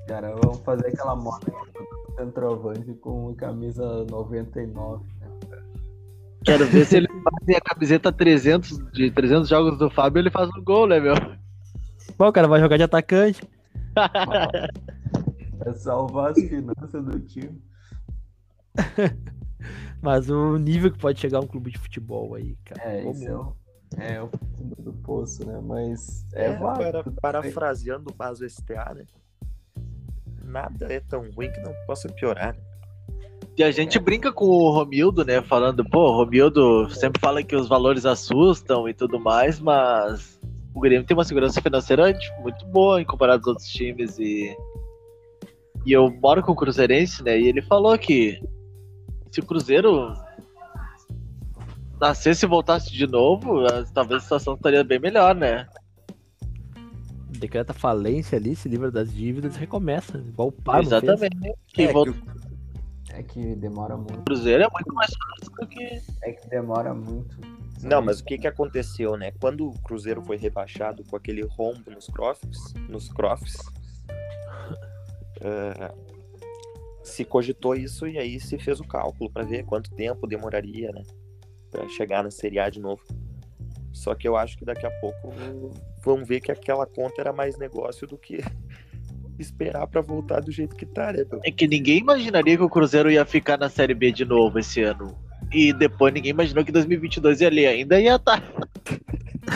Cara, 0.08 0.34
vamos 0.42 0.60
fazer 0.60 0.88
aquela 0.88 1.16
moda 1.16 1.46
do 1.46 2.16
centroavante 2.16 2.94
com 2.96 3.34
camisa 3.36 4.06
99. 4.10 5.04
Né? 5.22 5.28
Quero 6.46 6.66
ver 6.68 6.86
se 6.86 6.98
ele 6.98 7.08
fazem 7.24 7.56
a 7.58 7.62
camiseta 7.62 8.12
300 8.12 8.78
de 8.92 9.12
300 9.12 9.48
jogos 9.48 9.78
do 9.78 9.90
Fábio, 9.90 10.20
ele 10.22 10.30
faz 10.32 10.50
um 10.58 10.64
gol, 10.64 10.88
né, 10.88 11.00
meu? 11.02 11.14
Bom, 12.18 12.28
o 12.28 12.34
cara 12.34 12.48
vai 12.48 12.60
jogar 12.62 12.78
de 12.78 12.84
atacante. 12.84 13.44
É 15.70 15.74
salvar 15.74 16.32
as 16.32 16.40
finanças 16.40 17.04
do 17.06 17.20
time. 17.20 17.62
Mas 20.02 20.30
o 20.30 20.58
nível 20.58 20.92
que 20.92 20.98
pode 20.98 21.20
chegar 21.20 21.40
um 21.42 21.48
clube 21.48 21.72
de 21.72 21.78
futebol 21.78 22.36
aí, 22.36 22.56
cara. 22.66 22.82
É, 22.82 23.02
como- 23.04 23.12
isso 23.14 23.28
é 23.28 23.36
o, 23.36 23.56
é 23.98 24.22
o 24.24 24.30
fundo 24.30 24.76
do 24.82 24.94
poço, 24.94 25.46
né? 25.46 25.60
Mas 25.62 26.26
é, 26.34 26.46
É, 26.46 26.58
válido. 26.58 27.04
para, 27.20 27.42
parafraseando 27.42 28.10
o 28.10 28.14
Baso 28.16 28.46
STA, 28.46 28.94
né? 28.96 29.06
Nada 30.44 30.92
é 30.92 31.00
tão 31.02 31.30
ruim 31.32 31.52
que 31.52 31.60
não 31.62 31.74
possa 31.86 32.08
piorar. 32.10 32.54
né? 32.56 32.60
E 33.58 33.64
a 33.64 33.72
gente 33.72 34.00
brinca 34.00 34.32
com 34.32 34.46
o 34.46 34.72
Romildo, 34.72 35.26
né? 35.26 35.42
Falando, 35.42 35.84
pô, 35.84 36.10
o 36.12 36.16
Romildo 36.24 36.90
sempre 36.92 37.20
fala 37.20 37.44
que 37.44 37.56
os 37.56 37.68
valores 37.68 38.06
assustam 38.06 38.88
e 38.88 38.94
tudo 38.94 39.20
mais, 39.20 39.60
mas 39.60 40.40
o 40.74 40.80
Grêmio 40.80 41.06
tem 41.06 41.16
uma 41.16 41.26
segurança 41.26 41.62
financeira 41.62 42.14
tipo, 42.14 42.42
muito 42.42 42.66
boa 42.68 43.02
em 43.02 43.06
comparado 43.06 43.40
aos 43.42 43.48
outros 43.48 43.68
times 43.68 44.18
e. 44.18 44.56
E 45.86 45.92
eu 45.94 46.10
moro 46.22 46.44
com 46.44 46.52
o 46.52 46.56
Cruzeirense, 46.56 47.24
né? 47.24 47.40
E 47.40 47.48
ele 47.48 47.62
falou 47.62 47.98
que 47.98 48.42
se 49.32 49.40
o 49.40 49.46
Cruzeiro 49.46 50.14
nascesse 52.00 52.46
e 52.46 52.50
voltasse 52.50 52.92
de 52.92 53.08
novo, 53.08 53.66
a- 53.66 53.84
talvez 53.94 54.20
a 54.20 54.24
situação 54.24 54.54
estaria 54.56 54.84
bem 54.84 55.00
melhor, 55.00 55.36
né? 55.36 55.68
Decreta 57.40 57.74
falência 57.74 58.38
ali, 58.38 58.56
se 58.56 58.68
livra 58.68 58.92
das 58.92 59.14
dívidas 59.14 59.56
e 59.56 59.60
recomeça. 59.60 60.18
Igual 60.18 60.50
o 60.50 60.52
Pablo 60.52 60.82
Exatamente. 60.82 61.54
É, 61.78 61.92
volta 61.94 62.12
que 62.12 63.14
É 63.14 63.24
que 63.24 63.56
demora 63.56 63.96
muito. 63.98 64.22
Cruzeiro 64.24 64.64
é 64.64 64.68
muito 64.72 64.94
mais 64.94 65.10
fácil 65.12 65.56
do 65.60 65.68
que. 65.68 66.02
É 66.24 66.32
que 66.34 66.48
demora 66.50 66.94
muito. 66.94 67.38
Não, 67.82 68.02
mas 68.02 68.20
o 68.20 68.26
que 68.26 68.38
que 68.38 68.48
aconteceu, 68.48 69.16
né? 69.16 69.32
Quando 69.40 69.70
o 69.70 69.74
Cruzeiro 69.82 70.22
foi 70.22 70.36
rebaixado 70.38 71.04
com 71.06 71.16
aquele 71.16 71.44
rombo 71.46 71.90
nos 71.90 72.08
crofts, 72.08 72.74
nos 72.90 73.08
crofts, 73.10 73.56
eh, 75.42 75.94
se 77.04 77.26
cogitou 77.26 77.76
isso 77.76 78.08
e 78.08 78.18
aí 78.18 78.40
se 78.40 78.58
fez 78.58 78.80
o 78.80 78.88
cálculo 78.88 79.30
para 79.30 79.44
ver 79.44 79.64
quanto 79.66 79.92
tempo 79.92 80.28
demoraria, 80.28 80.92
né? 80.92 81.04
Pra 81.72 81.88
chegar 81.90 82.24
na 82.24 82.32
Série 82.32 82.60
A 82.60 82.70
de 82.70 82.80
novo. 82.80 83.02
Só 83.92 84.16
que 84.16 84.28
eu 84.28 84.38
acho 84.38 84.58
que 84.58 84.66
daqui 84.66 84.86
a 84.86 84.92
pouco 85.00 85.34
vão 86.04 86.24
ver 86.24 86.40
que 86.40 86.52
aquela 86.52 86.86
conta 86.86 87.20
era 87.20 87.34
mais 87.34 87.58
negócio 87.58 88.08
do 88.08 88.18
que 88.18 88.40
esperar 89.38 89.88
para 89.88 90.02
voltar 90.02 90.42
do 90.42 90.52
jeito 90.52 90.76
que 90.76 90.86
tá, 90.86 91.12
né? 91.12 91.26
É 91.44 91.52
que 91.52 91.68
ninguém 91.68 92.00
imaginaria 92.00 92.58
que 92.58 92.64
o 92.64 92.70
Cruzeiro 92.70 93.10
ia 93.10 93.26
ficar 93.26 93.58
na 93.58 93.70
Série 93.70 93.94
B 93.94 94.12
de 94.12 94.26
novo 94.26 94.60
esse 94.60 94.82
ano. 94.82 95.18
E 95.52 95.74
depois 95.74 96.14
ninguém 96.14 96.32
imaginou 96.32 96.64
que 96.64 96.72
2022 96.72 97.42
ele 97.42 97.66
ainda 97.66 98.00
ia 98.00 98.20
tá. 98.20 98.38
estar. 98.38 99.00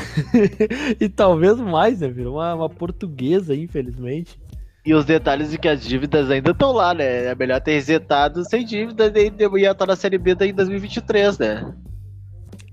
e 0.99 1.07
talvez 1.07 1.57
mais, 1.57 1.99
né? 1.99 2.07
Virou 2.07 2.35
uma, 2.35 2.55
uma 2.55 2.69
portuguesa, 2.69 3.55
infelizmente. 3.55 4.39
E 4.85 4.93
os 4.93 5.05
detalhes 5.05 5.49
de 5.51 5.57
que 5.57 5.67
as 5.67 5.81
dívidas 5.81 6.29
ainda 6.29 6.51
estão 6.51 6.73
lá, 6.73 6.93
né? 6.93 7.25
É 7.25 7.35
melhor 7.35 7.61
ter 7.61 7.71
resetado 7.73 8.43
sem 8.43 8.65
dívida 8.65 9.11
e 9.17 9.31
ia 9.61 9.71
estar 9.71 9.85
na 9.85 9.95
Série 9.95 10.17
B 10.17 10.35
daí 10.35 10.49
em 10.49 10.53
2023, 10.53 11.37
né? 11.37 11.73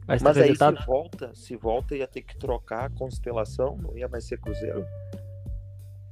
Mas, 0.08 0.20
Mas 0.20 0.34
tá 0.36 0.40
aí 0.42 0.48
resetado. 0.48 0.78
se 0.80 0.86
volta, 0.86 1.30
se 1.34 1.56
volta 1.56 1.94
ia 1.94 2.08
ter 2.08 2.22
que 2.22 2.36
trocar 2.36 2.86
a 2.86 2.90
constelação, 2.90 3.78
não 3.80 3.96
ia 3.96 4.08
mais 4.08 4.24
ser 4.24 4.38
Cruzeiro. 4.40 4.84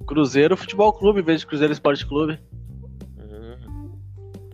Cruzeiro 0.06 0.56
Futebol 0.56 0.92
Clube 0.92 1.18
em 1.20 1.24
vez 1.24 1.40
de 1.40 1.46
Cruzeiro 1.48 1.72
Esporte 1.72 2.06
Clube. 2.06 2.38
Hum, 3.18 3.90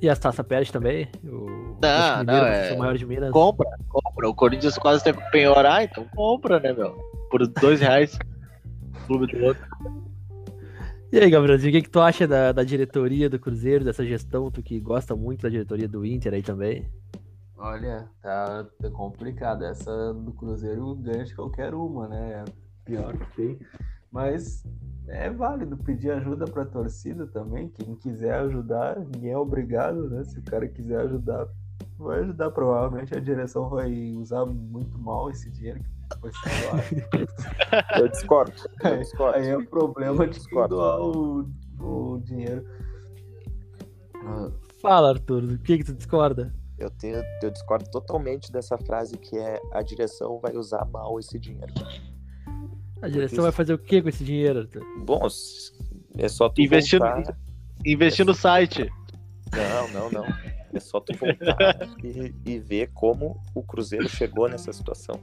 E 0.01 0.09
as 0.09 0.18
taça 0.18 0.42
perde 0.42 0.72
tambem? 0.72 1.09
O 1.22 1.76
Não, 1.82 2.20
o 2.20 2.24
não, 2.24 2.47
é- 2.47 2.72
o 2.72 2.78
maior 2.78 2.97
de 2.97 3.05
Minas. 3.05 3.30
Compra, 3.30 3.68
compra. 3.86 4.28
O 4.30 4.34
Corinthians 4.34 4.78
quase 4.78 5.05
tem 5.05 5.12
que 5.12 5.30
penhorar, 5.30 5.84
então 5.84 6.07
compra, 6.16 6.59
né, 6.59 6.72
meu? 6.72 6.97
Por 7.30 7.47
dois 7.47 7.80
reais. 7.80 8.18
Clube 9.07 9.26
do 9.26 9.45
outro. 9.45 9.62
E 11.14 11.18
aí, 11.20 11.30
Gabrielzinho, 11.30 11.70
o 11.70 11.72
que, 11.76 11.82
que 11.82 11.90
tu 11.90 12.00
acha 12.00 12.26
da, 12.26 12.50
da 12.50 12.64
diretoria 12.64 13.30
do 13.30 13.38
Cruzeiro, 13.38 13.84
dessa 13.84 14.04
gestão? 14.04 14.50
Tu 14.50 14.60
que 14.60 14.80
gosta 14.80 15.14
muito 15.14 15.42
da 15.42 15.48
diretoria 15.48 15.86
do 15.86 16.04
Inter 16.04 16.34
aí 16.34 16.42
também. 16.42 16.90
Olha, 17.56 18.08
tá, 18.20 18.66
tá 18.80 18.90
complicado. 18.90 19.64
Essa 19.64 20.12
do 20.12 20.32
Cruzeiro 20.32 20.92
ganha 20.96 21.24
de 21.24 21.32
qualquer 21.32 21.72
uma, 21.72 22.08
né? 22.08 22.32
É 22.32 22.40
a 22.40 22.44
pior 22.84 23.16
que 23.16 23.36
tem. 23.36 23.58
Mas 24.10 24.66
é 25.06 25.30
válido 25.30 25.76
pedir 25.76 26.10
ajuda 26.10 26.46
pra 26.46 26.64
torcida 26.64 27.28
também. 27.28 27.68
Quem 27.68 27.94
quiser 27.94 28.34
ajudar, 28.40 28.98
ninguém 28.98 29.30
é 29.30 29.38
obrigado, 29.38 30.10
né? 30.10 30.24
Se 30.24 30.40
o 30.40 30.42
cara 30.42 30.66
quiser 30.66 30.98
ajudar, 31.02 31.46
vai 31.96 32.22
ajudar. 32.22 32.50
Provavelmente 32.50 33.16
a 33.16 33.20
direção 33.20 33.68
vai 33.68 34.10
usar 34.16 34.44
muito 34.46 34.98
mal 34.98 35.30
esse 35.30 35.48
dinheiro 35.48 35.78
que. 35.78 35.93
eu 37.98 38.09
discordo. 38.09 38.52
Eu 38.82 38.90
Aí- 38.92 38.98
discordo. 38.98 39.38
Aí 39.38 39.48
é 39.48 39.57
o 39.57 39.66
problema 39.66 40.26
de 40.26 40.34
Discordo. 40.34 40.76
doar 40.76 41.00
o, 41.00 41.48
o 41.80 42.20
dinheiro. 42.20 42.64
Fala, 44.80 45.11
Arthur, 45.11 45.44
o 45.44 45.59
que, 45.59 45.78
que 45.78 45.84
tu 45.84 45.94
discorda? 45.94 46.55
Eu, 46.78 46.90
tenho, 46.90 47.22
eu 47.42 47.50
discordo 47.50 47.88
totalmente 47.90 48.50
dessa 48.50 48.76
frase 48.78 49.16
que 49.16 49.36
é 49.38 49.61
a 49.72 49.82
direção 49.82 50.38
vai 50.40 50.57
usar 50.57 50.84
mal 50.86 51.18
esse 51.18 51.38
dinheiro. 51.38 51.72
A 53.00 53.09
direção 53.09 53.42
vai 53.42 53.52
fazer 53.52 53.74
o 53.74 53.78
que 53.78 54.00
com 54.02 54.09
esse 54.09 54.24
dinheiro, 54.24 54.61
Arthur? 54.61 54.82
Bom, 55.05 55.26
é 56.18 56.28
só 56.28 56.48
tu 56.48 56.61
Investir 56.61 56.98
no- 57.00 57.07
voltar... 57.07 57.36
Investir 57.84 58.24
no 58.24 58.34
site. 58.34 58.90
Não, 59.52 59.88
não, 59.92 60.11
não. 60.11 60.24
É 60.72 60.80
só 60.80 60.98
tu 61.00 61.12
voltar 61.16 61.76
e, 62.02 62.34
e 62.44 62.59
ver 62.59 62.90
como 62.94 63.40
o 63.55 63.62
Cruzeiro 63.62 64.09
chegou 64.09 64.48
nessa 64.48 64.72
situação. 64.72 65.20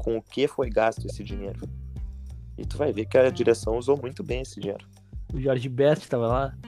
Com 0.00 0.16
o 0.16 0.22
que 0.22 0.48
foi 0.48 0.70
gasto 0.70 1.06
esse 1.06 1.22
dinheiro. 1.22 1.60
E 2.56 2.64
tu 2.64 2.76
vai 2.76 2.92
ver 2.92 3.06
que 3.06 3.18
a 3.18 3.30
direção 3.30 3.76
usou 3.76 3.96
muito 4.00 4.22
bem 4.22 4.42
esse 4.42 4.58
dinheiro. 4.58 4.86
O 5.32 5.40
Jorge 5.40 5.68
Best 5.68 6.08
tava 6.08 6.26
lá. 6.26 6.58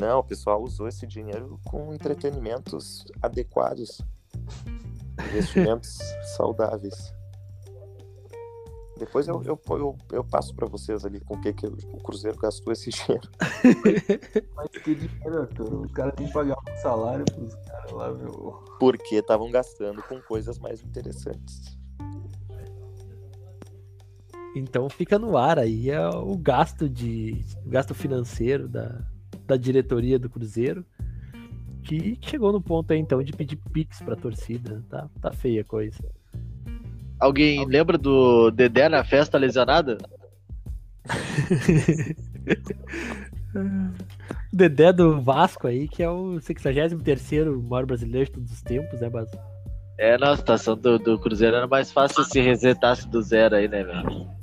Não, 0.00 0.20
o 0.20 0.24
pessoal 0.24 0.62
usou 0.62 0.88
esse 0.88 1.06
dinheiro 1.06 1.60
com 1.64 1.92
entretenimentos 1.92 3.04
adequados. 3.20 4.00
Investimentos 5.28 5.98
saudáveis. 6.36 7.12
Depois 9.00 9.26
eu, 9.26 9.42
eu, 9.42 9.58
eu, 9.70 9.96
eu 10.12 10.22
passo 10.22 10.54
para 10.54 10.66
vocês 10.66 11.06
ali 11.06 11.20
com 11.20 11.34
o 11.34 11.40
que, 11.40 11.54
que 11.54 11.66
o 11.66 11.96
Cruzeiro 12.02 12.36
gastou 12.38 12.70
esse 12.70 12.90
dinheiro. 12.90 13.28
Mas 14.54 14.68
que 14.68 14.94
dinheiro, 14.94 15.40
Arthur? 15.40 15.86
Os 15.86 15.92
caras 15.92 16.14
têm 16.16 16.26
que 16.26 16.32
pagar 16.32 16.54
um 16.54 16.76
salário 16.82 17.24
pros 17.24 17.54
caras 17.54 17.92
lá, 17.92 18.12
meu. 18.12 18.62
Porque 18.78 19.16
estavam 19.16 19.50
gastando 19.50 20.02
com 20.02 20.20
coisas 20.20 20.58
mais 20.58 20.82
interessantes. 20.82 21.79
Então 24.54 24.88
fica 24.88 25.18
no 25.18 25.36
ar 25.36 25.58
aí 25.58 25.90
é 25.90 26.08
o 26.08 26.36
gasto 26.36 26.88
de 26.88 27.44
o 27.64 27.70
gasto 27.70 27.94
financeiro 27.94 28.68
da, 28.68 29.00
da 29.46 29.56
diretoria 29.56 30.18
do 30.18 30.28
Cruzeiro 30.28 30.84
que 31.82 32.18
chegou 32.20 32.52
no 32.52 32.60
ponto 32.60 32.92
aí 32.92 32.98
então 32.98 33.22
de 33.22 33.32
pedir 33.32 33.56
pix 33.72 34.02
pra 34.02 34.16
torcida, 34.16 34.82
tá? 34.88 35.08
Tá 35.20 35.32
feia 35.32 35.62
a 35.62 35.64
coisa. 35.64 35.98
Alguém 37.18 37.66
lembra 37.66 37.98
do 37.98 38.50
Dedé 38.50 38.88
na 38.88 39.04
festa 39.04 39.38
lesionada? 39.38 39.98
Dedé 44.52 44.92
do 44.92 45.20
Vasco 45.20 45.66
aí, 45.66 45.88
que 45.88 46.02
é 46.02 46.08
o 46.08 46.36
63º 46.36 47.60
maior 47.62 47.86
brasileiro 47.86 48.26
de 48.26 48.32
todos 48.32 48.52
os 48.52 48.62
tempos, 48.62 49.00
né, 49.00 49.10
Bas? 49.10 49.30
É, 49.98 50.16
na 50.16 50.36
situação 50.36 50.76
do, 50.76 50.98
do 50.98 51.18
Cruzeiro 51.18 51.56
era 51.56 51.66
mais 51.66 51.92
fácil 51.92 52.24
se 52.24 52.40
resetasse 52.40 53.06
do 53.08 53.20
zero 53.20 53.56
aí, 53.56 53.68
né, 53.68 53.84
meu? 53.84 54.39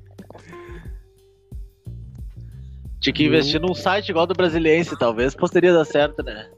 Tinha 3.00 3.14
que 3.14 3.26
investir 3.26 3.62
num 3.62 3.74
site 3.74 4.10
igual 4.10 4.28
do 4.28 4.34
Brasiliense, 4.34 4.98
talvez 4.98 5.34
poderia 5.34 5.74
dar 5.74 5.86
certo, 5.86 6.22
né? 6.22 6.50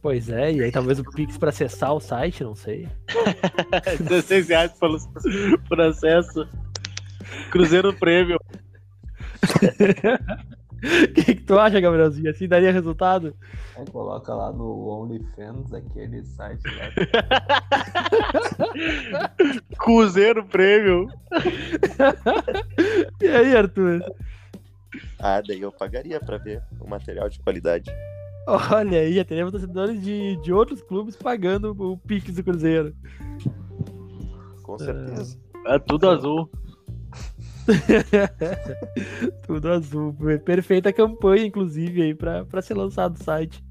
Pois 0.00 0.28
é, 0.28 0.52
e 0.52 0.62
aí 0.62 0.70
talvez 0.70 0.98
o 0.98 1.04
pix 1.04 1.36
pra 1.38 1.48
acessar 1.48 1.92
o 1.92 2.00
site, 2.00 2.44
não 2.44 2.54
sei. 2.54 2.86
16 4.00 4.48
reais 4.48 4.72
por, 4.72 4.96
por 5.68 5.80
acesso. 5.80 6.46
Cruzeiro 7.50 7.92
Prêmio. 7.92 8.38
O 10.84 11.12
que, 11.14 11.34
que 11.34 11.42
tu 11.42 11.58
acha, 11.58 11.80
Gabrielzinho? 11.80 12.30
Assim 12.30 12.46
daria 12.46 12.70
resultado? 12.70 13.34
Aí 13.76 13.86
coloca 13.90 14.34
lá 14.34 14.52
no 14.52 14.86
OnlyFans, 14.88 15.72
aquele 15.72 16.22
site 16.22 16.62
lá. 16.76 16.90
Cruzeiro 19.78 20.44
Prêmio. 20.44 21.08
E 23.20 23.28
aí, 23.28 23.56
Arthur? 23.56 24.04
Ah, 25.18 25.40
daí 25.40 25.60
eu 25.60 25.72
pagaria 25.72 26.20
para 26.20 26.36
ver 26.36 26.62
o 26.78 26.88
material 26.88 27.28
de 27.28 27.38
qualidade. 27.40 27.90
Olha 28.46 28.98
aí, 28.98 29.14
já 29.14 29.24
teremos 29.24 29.52
torcedores 29.52 30.02
de, 30.02 30.36
de 30.42 30.52
outros 30.52 30.82
clubes 30.82 31.16
pagando 31.16 31.70
o 31.70 31.96
Pix 31.96 32.34
do 32.34 32.44
Cruzeiro. 32.44 32.94
Com 34.62 34.78
certeza. 34.78 35.38
É 35.66 35.78
tudo 35.78 36.10
azul. 36.10 36.50
Tudo 39.46 39.70
azul. 39.70 40.16
Perfeita 40.44 40.92
campanha, 40.92 41.46
inclusive, 41.46 42.02
aí 42.02 42.14
pra, 42.14 42.44
pra 42.44 42.62
ser 42.62 42.74
lançado 42.74 43.16
o 43.16 43.22
site. 43.22 43.64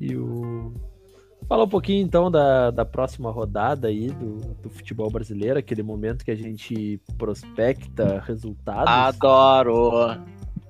E 0.00 0.16
o. 0.16 0.72
Falar 1.48 1.64
um 1.64 1.68
pouquinho 1.68 2.04
então 2.04 2.28
da, 2.28 2.72
da 2.72 2.84
próxima 2.84 3.30
rodada 3.30 3.86
aí 3.86 4.10
do, 4.10 4.38
do 4.62 4.68
futebol 4.68 5.08
brasileiro, 5.08 5.60
aquele 5.60 5.82
momento 5.82 6.24
que 6.24 6.30
a 6.32 6.36
gente 6.36 7.00
prospecta 7.16 8.20
resultados. 8.26 8.88
Adoro. 8.88 10.20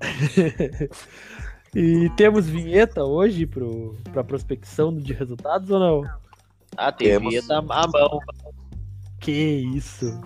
E 1.79 2.09
temos 2.17 2.49
vinheta 2.49 3.05
hoje 3.05 3.45
pro, 3.45 3.95
pra 4.11 4.25
prospecção 4.25 4.97
de 4.97 5.13
resultados 5.13 5.69
ou 5.71 5.79
não? 5.79 6.11
Ah, 6.75 6.91
tem 6.91 7.09
Temos. 7.09 7.29
vinheta 7.29 7.59
à 7.59 7.61
mão. 7.61 8.19
Que 9.21 9.31
isso? 9.31 10.19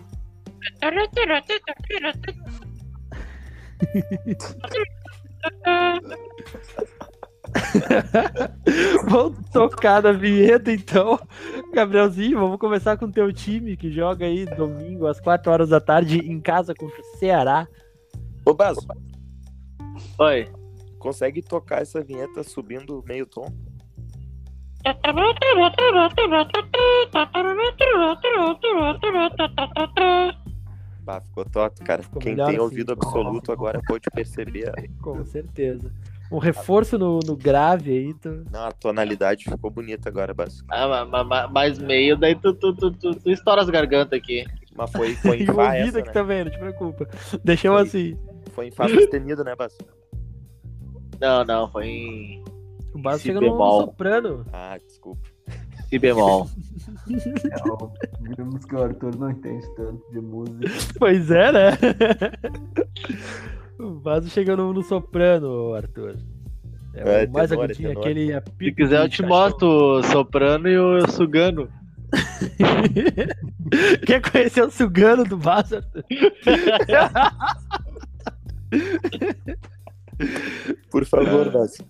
Vamos 9.09 9.49
tocar 9.51 10.03
na 10.03 10.13
vinheta 10.13 10.71
então. 10.73 11.19
Gabrielzinho, 11.73 12.39
vamos 12.39 12.59
começar 12.59 12.97
com 12.97 13.07
o 13.07 13.13
teu 13.13 13.33
time 13.33 13.77
que 13.77 13.91
joga 13.91 14.27
aí 14.27 14.45
domingo 14.45 15.07
às 15.07 15.21
4 15.21 15.51
horas 15.51 15.69
da 15.71 15.81
tarde 15.81 16.19
em 16.19 16.41
casa 16.41 16.75
contra 16.75 17.01
o 17.01 17.05
Ceará. 17.19 17.67
Ô, 18.45 18.55
Baso, 18.55 18.87
Oi. 20.19 20.49
consegue 20.99 21.43
tocar 21.43 21.83
essa 21.83 22.03
vinheta 22.03 22.43
subindo 22.43 23.03
meio 23.07 23.27
tom? 23.27 23.53
Bah, 31.03 31.21
ficou 31.21 31.45
top, 31.45 31.81
cara. 31.85 32.03
Ficou 32.03 32.21
Quem 32.21 32.37
tem 32.37 32.45
assim. 32.45 32.59
ouvido 32.59 32.93
absoluto 32.93 33.51
agora 33.53 33.81
pode 33.87 34.05
perceber. 34.13 34.73
Com 35.01 35.25
certeza. 35.25 35.91
Um 36.31 36.39
reforço 36.39 36.97
no, 36.97 37.19
no 37.27 37.37
grave 37.37 37.91
aí. 37.91 38.15
Tu... 38.15 38.45
Não, 38.53 38.67
a 38.67 38.71
tonalidade 38.73 39.45
ficou 39.45 39.71
bonita 39.71 40.09
agora, 40.09 40.33
Baso. 40.33 40.65
Ah, 40.71 40.87
ma- 40.87 41.05
ma- 41.05 41.25
ma- 41.25 41.49
mais 41.49 41.79
meio, 41.79 42.17
daí 42.17 42.37
tu, 42.37 42.55
tu, 42.55 42.73
tu, 42.75 42.91
tu, 42.93 43.15
tu 43.17 43.31
estoura 43.31 43.63
as 43.63 43.69
gargantas 43.71 44.17
aqui. 44.17 44.45
Mas 44.77 44.93
foi, 44.93 45.15
foi 45.17 45.43
em 45.43 45.47
Fá 45.47 45.65
ouvido 45.65 45.89
essa, 45.89 45.99
aqui 45.99 46.09
né? 46.09 46.13
também, 46.13 46.45
não 46.45 46.51
te 46.53 46.59
preocupa. 46.59 47.09
Deixamos 47.43 47.81
Foi. 47.81 47.89
assim. 47.89 48.19
Foi 48.53 48.67
em 48.69 48.71
Fá 48.71 48.89
sustenido, 48.89 49.43
né, 49.43 49.57
Baso? 49.57 49.77
Não, 51.21 51.45
não, 51.45 51.69
foi 51.69 51.87
em 51.89 52.45
O 52.95 52.99
Basso 52.99 53.25
chega 53.25 53.41
no, 53.41 53.57
soprano. 53.81 54.47
Ah, 54.53 54.79
desculpa. 54.79 55.29
si 55.89 55.99
bemol. 55.99 56.49
É, 57.51 57.69
o- 57.69 57.93
vimos 58.37 58.65
que 58.65 58.75
o 58.75 58.83
Arthur 58.83 59.17
não 59.17 59.31
entende 59.31 59.67
tanto 59.75 60.03
de 60.13 60.21
música. 60.21 60.69
Pois 60.99 61.31
é, 61.31 61.53
né? 61.53 61.71
o 63.79 63.91
Basso 64.01 64.29
chega 64.29 64.57
no, 64.57 64.73
no 64.73 64.83
soprano, 64.83 65.75
Arthur. 65.75 66.17
É, 66.95 67.25
É, 67.25 67.27
o 67.27 67.31
mais 67.31 67.51
tenor, 67.51 67.71
é 67.71 67.75
agudinho, 67.75 67.89
tenor. 67.91 68.01
aquele 68.01 68.33
é 68.33 68.43
Se 68.63 68.73
quiser, 68.73 69.03
eu 69.05 69.09
te 69.09 69.23
cachorro. 69.23 69.29
mostro 69.29 69.69
o 69.69 70.03
soprano 70.03 70.69
e 70.69 70.79
o 70.79 71.07
sugano. 71.09 71.69
Quer 74.07 74.21
conhecer 74.21 74.63
o 74.65 74.71
sugano 74.71 75.25
do 75.25 75.37
Basso, 75.37 75.77
Arthur? 75.77 76.05
Por 80.91 81.05
favor, 81.07 81.51
Vasco. 81.51 81.85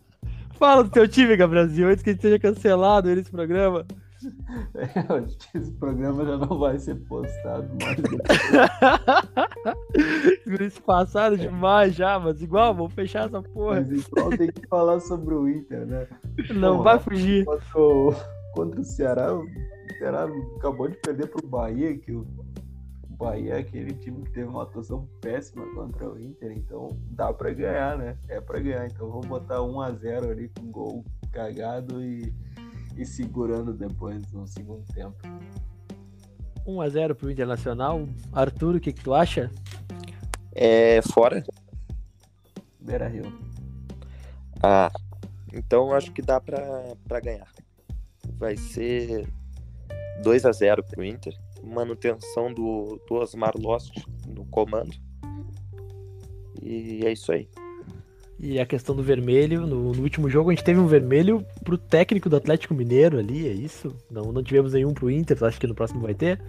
Fala 0.58 0.84
do 0.84 0.90
teu 0.90 1.08
time, 1.08 1.36
Gabrielzinho, 1.36 1.88
antes 1.88 2.02
que 2.02 2.10
a 2.10 2.12
gente 2.12 2.22
seja 2.22 2.38
cancelado 2.38 3.08
nesse 3.08 3.30
programa. 3.30 3.86
Eu 4.22 5.16
acho 5.16 5.38
que 5.38 5.58
esse 5.58 5.72
programa 5.72 6.24
já 6.24 6.36
não 6.36 6.58
vai 6.58 6.78
ser 6.78 6.96
postado 7.06 7.68
mais. 7.82 7.98
Eles 10.46 10.78
passaram 10.78 11.36
demais 11.36 11.94
já, 11.94 12.18
mas 12.18 12.42
igual, 12.42 12.74
vamos 12.74 12.92
fechar 12.92 13.26
essa 13.26 13.42
porra. 13.42 13.76
Mas 13.76 13.90
então 13.90 14.30
tem 14.30 14.52
que 14.52 14.66
falar 14.66 15.00
sobre 15.00 15.34
o 15.34 15.48
Inter, 15.48 15.86
né? 15.86 16.06
Não 16.54 16.82
vai 16.82 16.98
fugir. 16.98 17.44
Contra 17.44 17.80
o, 17.80 18.14
contra 18.54 18.80
o 18.80 18.84
Ceará, 18.84 19.34
o 19.34 19.46
Ceará 19.98 20.28
acabou 20.56 20.88
de 20.88 20.96
perder 20.96 21.28
pro 21.28 21.46
Bahia, 21.46 21.96
que 21.96 22.12
o 22.12 22.26
Bahia 23.20 23.54
é 23.54 23.58
aquele 23.58 23.92
time 23.92 24.22
que 24.24 24.32
teve 24.32 24.48
uma 24.48 24.62
atuação 24.62 25.06
péssima 25.20 25.66
contra 25.74 26.08
o 26.08 26.18
Inter, 26.18 26.52
então 26.52 26.96
dá 27.10 27.32
pra 27.32 27.52
ganhar, 27.52 27.98
né? 27.98 28.16
É 28.28 28.40
pra 28.40 28.58
ganhar. 28.58 28.86
Então 28.86 29.10
vou 29.10 29.20
botar 29.20 29.58
1x0 29.58 30.30
ali 30.30 30.50
com 30.58 30.70
gol 30.70 31.04
cagado 31.30 32.02
e, 32.02 32.32
e 33.00 33.06
segurando 33.06 33.72
depois 33.72 34.30
no 34.30 34.46
segundo 34.46 34.84
tempo. 34.92 35.16
1x0 36.66 37.14
pro 37.14 37.30
Internacional. 37.30 38.06
Arthur, 38.32 38.76
o 38.76 38.80
que, 38.80 38.92
que 38.92 39.02
tu 39.02 39.14
acha? 39.14 39.50
É 40.52 41.00
fora? 41.02 41.42
Beira 42.78 43.08
Rio. 43.08 43.32
Ah, 44.62 44.90
então 45.52 45.88
eu 45.88 45.94
acho 45.94 46.12
que 46.12 46.20
dá 46.20 46.38
pra, 46.38 46.94
pra 47.08 47.20
ganhar. 47.20 47.48
Vai 48.38 48.56
ser 48.56 49.26
2 50.22 50.44
a 50.44 50.52
0 50.52 50.84
pro 50.84 51.02
Inter. 51.02 51.34
Manutenção 51.62 52.52
do, 52.52 53.00
do 53.08 53.14
Osmar 53.14 53.54
Lost 53.56 53.96
no 54.28 54.44
comando. 54.46 54.94
E 56.62 57.00
é 57.06 57.12
isso 57.12 57.32
aí. 57.32 57.48
E 58.42 58.58
a 58.58 58.64
questão 58.64 58.96
do 58.96 59.02
vermelho, 59.02 59.66
no, 59.66 59.92
no 59.92 60.02
último 60.02 60.30
jogo 60.30 60.48
a 60.48 60.54
gente 60.54 60.64
teve 60.64 60.80
um 60.80 60.86
vermelho 60.86 61.44
pro 61.62 61.76
técnico 61.76 62.30
do 62.30 62.36
Atlético 62.36 62.72
Mineiro 62.72 63.18
ali, 63.18 63.46
é 63.46 63.52
isso? 63.52 63.94
Não, 64.10 64.32
não 64.32 64.42
tivemos 64.42 64.72
nenhum 64.72 64.94
pro 64.94 65.10
Inter, 65.10 65.36
tu 65.36 65.44
acha 65.44 65.60
que 65.60 65.66
no 65.66 65.74
próximo 65.74 66.00
vai 66.00 66.14
ter? 66.14 66.42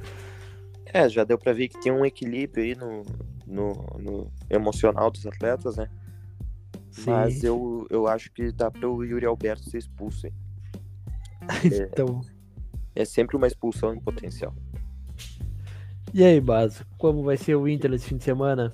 É, 0.86 1.10
já 1.10 1.26
deu 1.26 1.38
pra 1.38 1.52
ver 1.52 1.68
que 1.68 1.82
tem 1.82 1.92
um 1.92 2.06
equilíbrio 2.06 2.64
aí 2.64 2.76
no, 2.76 3.04
no, 3.46 3.74
no 4.00 4.32
emocional 4.50 5.12
dos 5.12 5.26
atletas, 5.26 5.76
né? 5.76 5.90
Mas 7.06 7.44
eu, 7.44 7.86
eu 7.90 8.08
acho 8.08 8.32
que 8.32 8.52
dá 8.52 8.72
para 8.72 8.88
o 8.88 9.04
Yuri 9.04 9.26
Alberto 9.26 9.70
ser 9.70 9.78
expulso. 9.78 10.28
hein? 10.28 10.34
então. 11.64 12.22
É 12.96 13.06
sempre 13.06 13.36
uma 13.36 13.48
expulsão 13.48 13.94
em 13.94 14.00
potencial. 14.00 14.54
E 16.14 16.24
aí, 16.24 16.42
Baso, 16.42 16.86
como 16.98 17.24
vai 17.24 17.38
ser 17.38 17.56
o 17.56 17.68
Inter 17.68 17.90
nesse 17.90 18.08
fim 18.08 18.18
de 18.18 18.24
semana? 18.24 18.72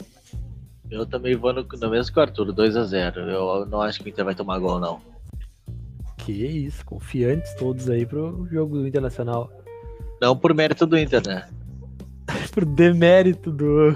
Eu 0.89 1.05
também 1.05 1.35
vou 1.35 1.53
no, 1.53 1.63
no 1.63 1.89
mesmo 1.89 2.13
que 2.13 2.19
o 2.19 2.21
Arthur, 2.21 2.53
2x0. 2.53 3.17
Eu 3.17 3.65
não 3.65 3.81
acho 3.81 3.99
que 3.99 4.05
o 4.07 4.09
Inter 4.09 4.25
vai 4.25 4.35
tomar 4.35 4.57
gol, 4.59 4.79
não. 4.79 5.01
Que 6.17 6.31
isso, 6.31 6.85
confiantes 6.85 7.53
todos 7.55 7.89
aí 7.89 8.05
pro 8.05 8.47
jogo 8.49 8.77
do 8.77 8.87
Internacional. 8.87 9.51
Não 10.21 10.35
por 10.35 10.53
mérito 10.53 10.85
do 10.85 10.97
Inter, 10.97 11.21
né? 11.25 11.47
Pro 12.51 12.65
demérito 12.65 13.51
do, 13.51 13.95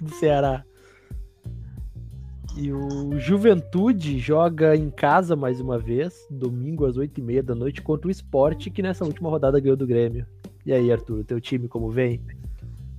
do 0.00 0.10
Ceará. 0.14 0.64
E 2.56 2.72
o 2.72 3.18
Juventude 3.20 4.18
joga 4.18 4.74
em 4.74 4.90
casa 4.90 5.36
mais 5.36 5.60
uma 5.60 5.78
vez, 5.78 6.26
domingo 6.28 6.86
às 6.86 6.96
8h30 6.96 7.42
da 7.42 7.54
noite, 7.54 7.82
contra 7.82 8.08
o 8.08 8.10
Sport, 8.10 8.70
que 8.70 8.82
nessa 8.82 9.04
última 9.04 9.28
rodada 9.28 9.60
ganhou 9.60 9.76
do 9.76 9.86
Grêmio. 9.86 10.26
E 10.66 10.72
aí, 10.72 10.90
Arthur, 10.90 11.24
teu 11.24 11.40
time 11.40 11.68
como 11.68 11.88
vem? 11.88 12.20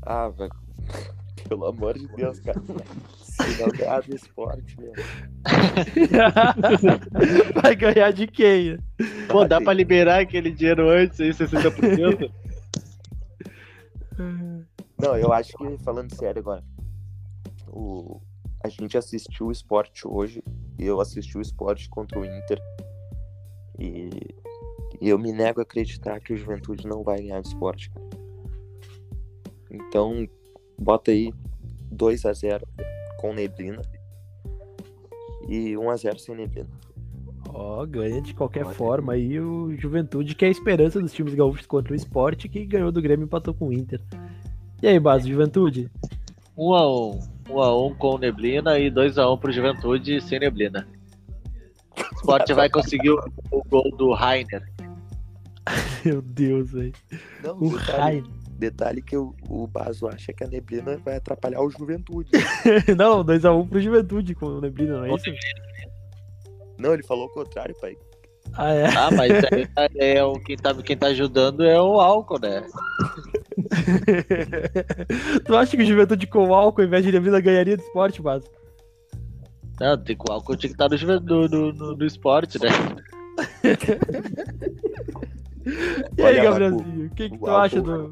Ah, 0.01 0.29
velho. 0.29 0.51
Pelo 1.49 1.65
amor 1.65 1.97
de 1.97 2.07
Deus, 2.09 2.39
cara. 2.39 2.61
Se 3.17 3.59
não 3.59 3.69
ganhar 3.69 4.03
do 4.03 4.15
esporte, 4.15 4.79
meu. 4.79 4.93
Vai 7.59 7.75
ganhar 7.75 8.11
de 8.11 8.27
quem? 8.27 8.77
Pô, 9.27 9.45
dá 9.45 9.59
pra 9.59 9.73
liberar 9.73 10.21
aquele 10.21 10.51
dinheiro 10.51 10.87
antes 10.87 11.19
aí, 11.19 11.31
60%? 11.31 12.31
Não, 14.99 15.17
eu 15.17 15.33
acho 15.33 15.57
que, 15.57 15.77
falando 15.79 16.13
sério 16.13 16.39
agora, 16.39 16.63
o... 17.67 18.21
a 18.63 18.69
gente 18.69 18.95
assistiu 18.95 19.47
o 19.47 19.51
esporte 19.51 20.07
hoje 20.07 20.43
e 20.77 20.85
eu 20.85 21.01
assisti 21.01 21.35
o 21.35 21.41
esporte 21.41 21.89
contra 21.89 22.19
o 22.19 22.25
Inter. 22.25 22.61
E... 23.79 24.11
e 25.01 25.09
eu 25.09 25.17
me 25.17 25.31
nego 25.31 25.61
a 25.61 25.63
acreditar 25.63 26.19
que 26.19 26.33
o 26.33 26.37
Juventude 26.37 26.85
não 26.85 27.03
vai 27.03 27.17
ganhar 27.17 27.39
o 27.39 27.41
esporte, 27.41 27.89
cara. 27.89 28.07
Então, 29.71 30.27
bota 30.79 31.11
aí 31.11 31.33
2 31.91 32.25
a 32.25 32.33
0 32.33 32.67
com 33.19 33.33
neblina 33.33 33.81
e 35.47 35.77
1 35.77 35.89
a 35.89 35.95
0 35.95 36.19
sem 36.19 36.35
neblina. 36.35 36.69
Ó, 37.51 37.85
ganha 37.85 38.21
de 38.21 38.33
qualquer 38.33 38.65
Olha 38.65 38.75
forma 38.75 39.13
aí 39.13 39.39
o 39.39 39.75
Juventude, 39.75 40.35
que 40.35 40.45
é 40.45 40.47
a 40.47 40.51
esperança 40.51 40.99
dos 40.99 41.11
times 41.11 41.33
gaúchos 41.33 41.65
contra 41.65 41.93
o 41.93 41.95
Sport, 41.95 42.47
que 42.47 42.65
ganhou 42.65 42.91
do 42.91 43.01
Grêmio 43.01 43.23
e 43.23 43.25
empatou 43.25 43.53
com 43.53 43.69
o 43.69 43.73
Inter. 43.73 43.99
E 44.81 44.87
aí, 44.87 44.99
Baso, 44.99 45.27
Juventude? 45.27 45.89
1x1. 46.57 47.27
1x1 47.49 47.97
com 47.97 48.17
neblina 48.17 48.77
e 48.77 48.91
2x1 48.91 49.39
pro 49.39 49.51
Juventude 49.51 50.21
sem 50.21 50.39
neblina. 50.39 50.87
O 51.97 52.15
Sport 52.17 52.51
vai 52.51 52.69
conseguir 52.69 53.09
o, 53.09 53.19
o 53.51 53.63
gol 53.67 53.91
do 53.97 54.13
Rainer. 54.13 54.63
Meu 56.05 56.21
Deus, 56.21 56.71
velho. 56.71 56.93
O 57.59 57.69
Raio. 57.69 58.38
Detalhe 58.59 59.01
que 59.01 59.17
o, 59.17 59.33
o 59.47 59.65
Baso 59.65 60.07
acha 60.07 60.33
que 60.33 60.43
a 60.43 60.47
neblina 60.47 60.97
vai 60.97 61.15
atrapalhar 61.15 61.61
o 61.61 61.69
Juventude. 61.69 62.29
Não, 62.97 63.23
2x1 63.23 63.69
pro 63.69 63.81
Juventude 63.81 64.35
com 64.35 64.45
o 64.45 64.61
Neblina, 64.61 64.97
não 64.97 65.05
é 65.05 65.09
Com 65.09 65.15
isso? 65.15 65.31
não, 66.77 66.93
ele 66.93 67.03
falou 67.03 67.25
o 67.25 67.29
contrário, 67.29 67.75
pai. 67.79 67.97
Ah, 68.53 68.73
é. 68.73 68.87
Ah, 68.87 69.09
mas 69.11 69.31
aí 69.51 69.67
é 69.95 70.23
o, 70.23 70.33
quem, 70.33 70.57
tá, 70.57 70.73
quem 70.75 70.97
tá 70.97 71.07
ajudando 71.07 71.63
é 71.63 71.79
o 71.79 71.99
álcool, 71.99 72.39
né? 72.39 72.65
tu 75.45 75.55
acha 75.55 75.75
que 75.75 75.83
o 75.83 75.85
Juventude 75.85 76.27
com 76.27 76.53
álcool, 76.53 76.81
ao 76.81 76.87
invés 76.87 77.05
de 77.05 77.11
Neblina, 77.11 77.39
ganharia 77.39 77.77
do 77.77 77.83
esporte, 77.83 78.21
Baso? 78.21 78.47
Não, 79.79 79.97
tem, 79.97 80.17
o 80.17 80.31
álcool 80.31 80.57
tinha 80.57 80.73
que 80.73 80.81
estar 80.81 80.89
no, 80.89 81.47
no, 81.47 81.73
no, 81.73 81.95
no, 81.95 82.05
esporte, 82.05 82.59
né? 82.59 82.69
E 86.17 86.23
aí, 86.23 86.41
Gabrielzinho, 86.41 87.05
o 87.05 87.09
que, 87.11 87.29
que 87.29 87.37
tu 87.37 87.47
acha 87.47 87.81
do. 87.81 88.09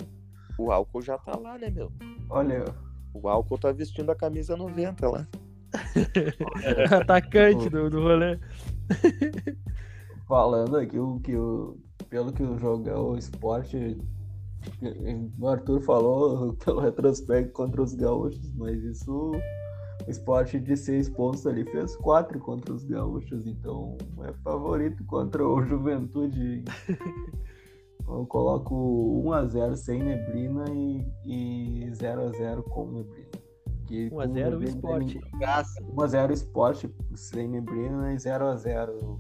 O 0.58 0.72
álcool 0.72 1.02
já 1.02 1.18
tá 1.18 1.38
lá, 1.38 1.58
né, 1.58 1.70
meu? 1.70 1.92
Olha, 2.30 2.66
O 3.14 3.28
álcool 3.28 3.58
tá 3.58 3.72
vestindo 3.72 4.12
a 4.12 4.16
camisa 4.16 4.56
90 4.56 5.10
lá. 5.10 5.28
atacante 7.02 7.70
do, 7.70 7.90
do 7.90 8.02
rolê? 8.02 8.40
falando 10.28 10.78
aqui 10.78 10.98
o 10.98 11.20
que 11.20 11.36
o 11.36 11.78
pelo 12.10 12.32
que 12.32 12.44
o 12.44 12.58
jogo 12.58 12.90
o 12.90 13.18
esporte 13.18 13.98
o 15.40 15.48
Arthur 15.48 15.82
falou 15.82 16.54
pelo 16.66 16.82
retrospecto 16.82 17.54
contra 17.54 17.82
os 17.82 17.94
gaúchos, 17.94 18.54
mas 18.56 18.84
isso 18.84 19.32
o 20.06 20.10
esporte 20.10 20.60
de 20.60 20.76
seis 20.76 21.10
pontos 21.10 21.46
ali 21.48 21.64
fez 21.66 21.96
quatro 21.98 22.40
contra 22.40 22.74
os 22.74 22.84
gaúchos, 22.84 23.46
então 23.46 23.98
é 24.24 24.34
favorito 24.44 25.04
contra 25.06 25.46
o 25.46 25.64
Juventude. 25.64 26.64
Eu 28.08 28.26
coloco 28.26 28.74
1x0 29.26 29.76
sem 29.76 30.02
neblina 30.02 30.66
e, 30.72 31.06
e 31.26 31.92
0x0 31.92 32.64
com 32.64 32.92
neblina. 32.92 33.28
Que 33.86 34.10
1x0 34.10 34.12
com 34.12 34.18
o 34.18 34.28
neblina 34.28 34.66
esporte. 34.66 35.20
1x0 35.94 36.32
esporte 36.32 36.96
sem 37.16 37.48
neblina 37.48 38.14
e 38.14 38.16
0x0. 38.16 39.20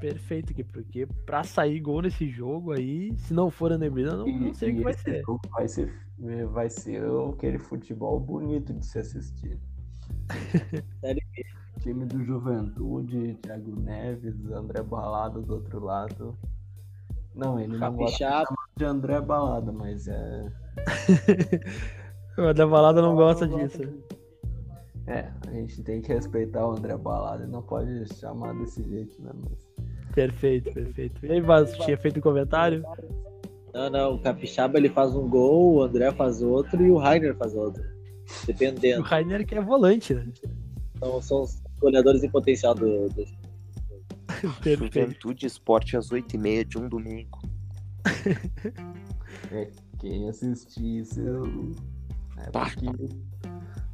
Perfeito 0.00 0.52
aqui, 0.52 0.62
porque 0.62 1.06
pra 1.24 1.42
sair 1.42 1.80
gol 1.80 2.02
nesse 2.02 2.28
jogo 2.28 2.72
aí, 2.72 3.16
se 3.16 3.32
não 3.32 3.50
for 3.50 3.72
a 3.72 3.78
Neblina, 3.78 4.14
não, 4.14 4.26
não 4.26 4.52
sei 4.52 4.72
o 4.72 4.76
que 4.76 4.82
vai 4.82 4.92
ser. 4.92 5.22
Vai 5.50 5.66
ser, 5.66 5.90
vai 6.52 6.68
ser 6.68 7.02
aquele 7.32 7.58
futebol 7.58 8.20
bonito 8.20 8.74
de 8.74 8.84
se 8.84 8.98
assistir. 8.98 9.58
Série 11.00 11.22
Time 11.80 12.04
do 12.04 12.22
Juventude, 12.22 13.34
Thiago 13.42 13.80
Neves, 13.80 14.34
André 14.50 14.82
Balada 14.82 15.40
do 15.40 15.54
outro 15.54 15.82
lado. 15.82 16.36
Não, 17.34 17.58
ele 17.58 17.76
não 17.76 17.94
gosta 17.96 18.24
Capixaba. 18.24 18.56
de 18.76 18.84
André 18.84 19.20
Balada, 19.20 19.72
mas 19.72 20.06
é. 20.08 20.52
O 22.36 22.52
da 22.52 22.66
balada 22.66 23.00
não 23.00 23.14
gosta 23.14 23.46
Não 23.46 23.58
disso. 23.58 23.82
É, 25.06 25.30
a 25.46 25.50
gente 25.52 25.82
tem 25.82 26.00
que 26.00 26.12
respeitar 26.12 26.66
o 26.66 26.72
André 26.72 26.96
Balada, 26.96 27.46
não 27.46 27.62
pode 27.62 28.12
chamar 28.14 28.54
desse 28.54 28.82
jeito, 28.82 29.20
né? 29.22 29.30
Mas... 29.34 29.84
Perfeito, 30.14 30.72
perfeito. 30.72 31.26
E 31.26 31.32
aí, 31.32 31.40
Vaz, 31.40 31.76
tinha 31.78 31.96
feito 31.96 32.18
um 32.18 32.22
comentário? 32.22 32.82
Não, 33.72 33.90
não, 33.90 34.14
o 34.14 34.18
Capixaba 34.20 34.78
ele 34.78 34.88
faz 34.88 35.14
um 35.14 35.28
gol, 35.28 35.74
o 35.74 35.82
André 35.82 36.10
faz 36.12 36.42
outro 36.42 36.82
e 36.84 36.90
o 36.90 36.96
Rainer 36.96 37.36
faz 37.36 37.54
outro. 37.54 37.82
O 37.82 38.46
Dependendo. 38.46 39.02
Rainer 39.02 39.46
que 39.46 39.54
é 39.54 39.60
volante, 39.60 40.14
né? 40.14 40.26
Então, 40.96 41.20
são 41.20 41.42
os 41.42 41.60
goleadores 41.78 42.22
em 42.22 42.30
potencial 42.30 42.74
do, 42.74 43.08
do-. 43.10 43.26
Juventude 44.48 45.46
Esporte 45.46 45.96
às 45.96 46.10
8h30 46.10 46.64
de 46.64 46.78
um 46.78 46.88
domingo. 46.88 47.40
Quem 50.00 50.28
assistir 50.28 51.00
isso 51.00 51.20
eu- 51.20 51.72
é 52.38 52.50
Pá. 52.50 52.70
porque 52.70 53.08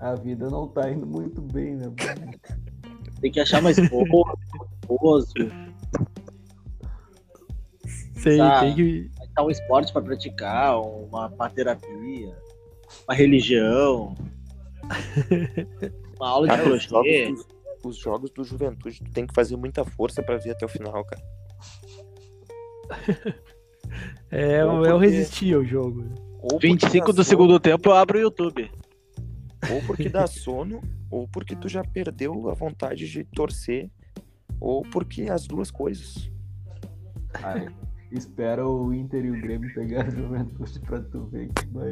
a 0.01 0.15
vida 0.17 0.49
não 0.51 0.67
tá 0.69 0.91
indo 0.91 1.07
muito 1.07 1.41
bem, 1.41 1.77
né? 1.77 1.87
Tem 3.21 3.31
que 3.31 3.39
achar 3.41 3.63
mais 3.63 3.79
esposo, 3.79 4.11
esposo, 4.83 5.33
Sei, 8.15 8.37
Tá. 8.39 8.61
tem 8.61 8.75
que. 8.75 9.11
achar 9.21 9.47
um 9.47 9.51
esporte 9.51 9.93
pra 9.93 10.03
praticar, 10.03 10.79
uma, 10.81 11.29
uma 11.29 11.49
terapia, 11.51 12.37
uma 13.09 13.15
religião, 13.15 14.15
uma 16.19 16.29
aula 16.29 16.49
de 16.49 16.55
Cara, 16.57 16.75
os 16.75 16.87
crochê. 16.87 17.27
jogos, 17.27 17.47
os 17.89 17.97
jogos 17.97 18.31
do 18.31 18.45
Juventude, 18.45 19.03
tu 19.03 19.11
tem 19.13 19.27
que 19.27 19.35
fazer 19.35 19.57
muita 19.57 19.85
força 19.85 20.23
pra 20.23 20.37
ver 20.37 20.51
até 20.51 20.65
o 20.65 20.69
final, 20.69 21.05
cara. 21.05 21.23
É, 24.31 24.65
Ou 24.65 24.83
porque- 24.85 25.07
resistir 25.07 25.55
ao 25.55 25.65
jogo. 25.65 26.05
Ou 26.41 26.49
porque 26.51 26.69
25 26.69 27.07
dá 27.07 27.13
do 27.13 27.15
sono, 27.17 27.25
segundo 27.25 27.59
tempo 27.59 27.89
eu 27.89 27.93
abro 27.95 28.19
o 28.19 28.21
YouTube. 28.21 28.71
Ou 29.69 29.83
porque 29.87 30.09
dá 30.09 30.27
sono, 30.29 30.81
ou 31.11 31.27
porque 31.27 31.57
tu 31.57 31.69
já 31.69 31.83
perdeu 31.83 32.49
a 32.49 32.55
vontade 32.55 33.09
de 33.11 33.25
torcer, 33.25 33.91
ou 34.61 34.83
porque 34.83 35.23
as 35.25 35.47
duas 35.47 35.71
coisas. 35.73 36.31
Ai, 37.43 37.67
espera 38.13 38.65
o 38.67 38.95
Inter 38.95 39.25
e 39.25 39.31
o 39.33 39.41
Grêmio 39.41 39.75
pegar 39.75 40.07
a 40.07 40.11
Juventude 40.11 40.79
pra 40.81 41.01
tu 41.01 41.25
ver 41.27 41.49
que 41.53 41.67
vai. 41.67 41.91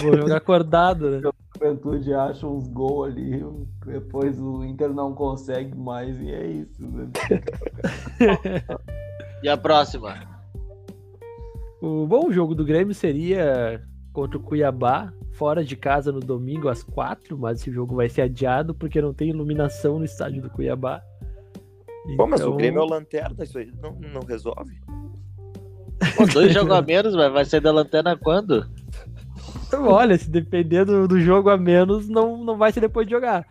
Vou 0.00 0.16
jogar 0.16 0.36
acordado, 0.36 1.10
né? 1.10 1.30
A 1.60 1.64
Juventude 1.64 2.14
acha 2.14 2.46
uns 2.46 2.68
gols 2.68 3.08
ali, 3.08 3.44
depois 3.86 4.40
o 4.40 4.64
Inter 4.64 4.92
não 4.92 5.14
consegue 5.14 5.76
mais 5.76 6.18
e 6.20 6.30
é 6.30 6.46
isso. 6.46 6.82
Né? 6.82 7.10
E 9.42 9.48
a 9.48 9.56
próxima? 9.56 10.14
O 11.80 12.06
bom 12.06 12.30
jogo 12.30 12.54
do 12.54 12.64
Grêmio 12.64 12.94
seria 12.94 13.82
contra 14.12 14.38
o 14.38 14.40
Cuiabá, 14.40 15.12
fora 15.32 15.64
de 15.64 15.74
casa 15.74 16.12
no 16.12 16.20
domingo 16.20 16.68
às 16.68 16.84
quatro, 16.84 17.36
mas 17.36 17.60
esse 17.60 17.72
jogo 17.72 17.96
vai 17.96 18.08
ser 18.08 18.22
adiado 18.22 18.72
porque 18.72 19.02
não 19.02 19.12
tem 19.12 19.30
iluminação 19.30 19.98
no 19.98 20.04
estádio 20.04 20.42
do 20.42 20.50
Cuiabá. 20.50 21.02
Pô, 22.16 22.26
mas 22.26 22.40
Então, 22.40 22.52
o 22.52 22.56
Grêmio 22.56 22.80
é 22.80 22.84
o 22.84 22.88
lanterna, 22.88 23.42
isso 23.42 23.58
aí 23.58 23.72
não, 23.82 23.98
não 23.98 24.20
resolve. 24.20 24.80
Pô, 26.16 26.24
dois 26.26 26.52
jogos 26.52 26.72
a 26.72 26.82
menos, 26.82 27.14
vai, 27.14 27.30
vai 27.30 27.44
sair 27.44 27.60
da 27.60 27.72
lanterna 27.72 28.16
quando? 28.16 28.64
Então, 29.78 29.88
Olha, 29.88 30.18
se 30.18 30.30
depender 30.30 30.84
do, 30.84 31.08
do 31.08 31.20
jogo 31.20 31.48
a 31.50 31.56
menos, 31.56 32.08
não, 32.08 32.36
não 32.44 32.58
vai 32.58 32.72
ser 32.72 32.80
depois 32.80 33.06
de 33.06 33.12
jogar. 33.12 33.46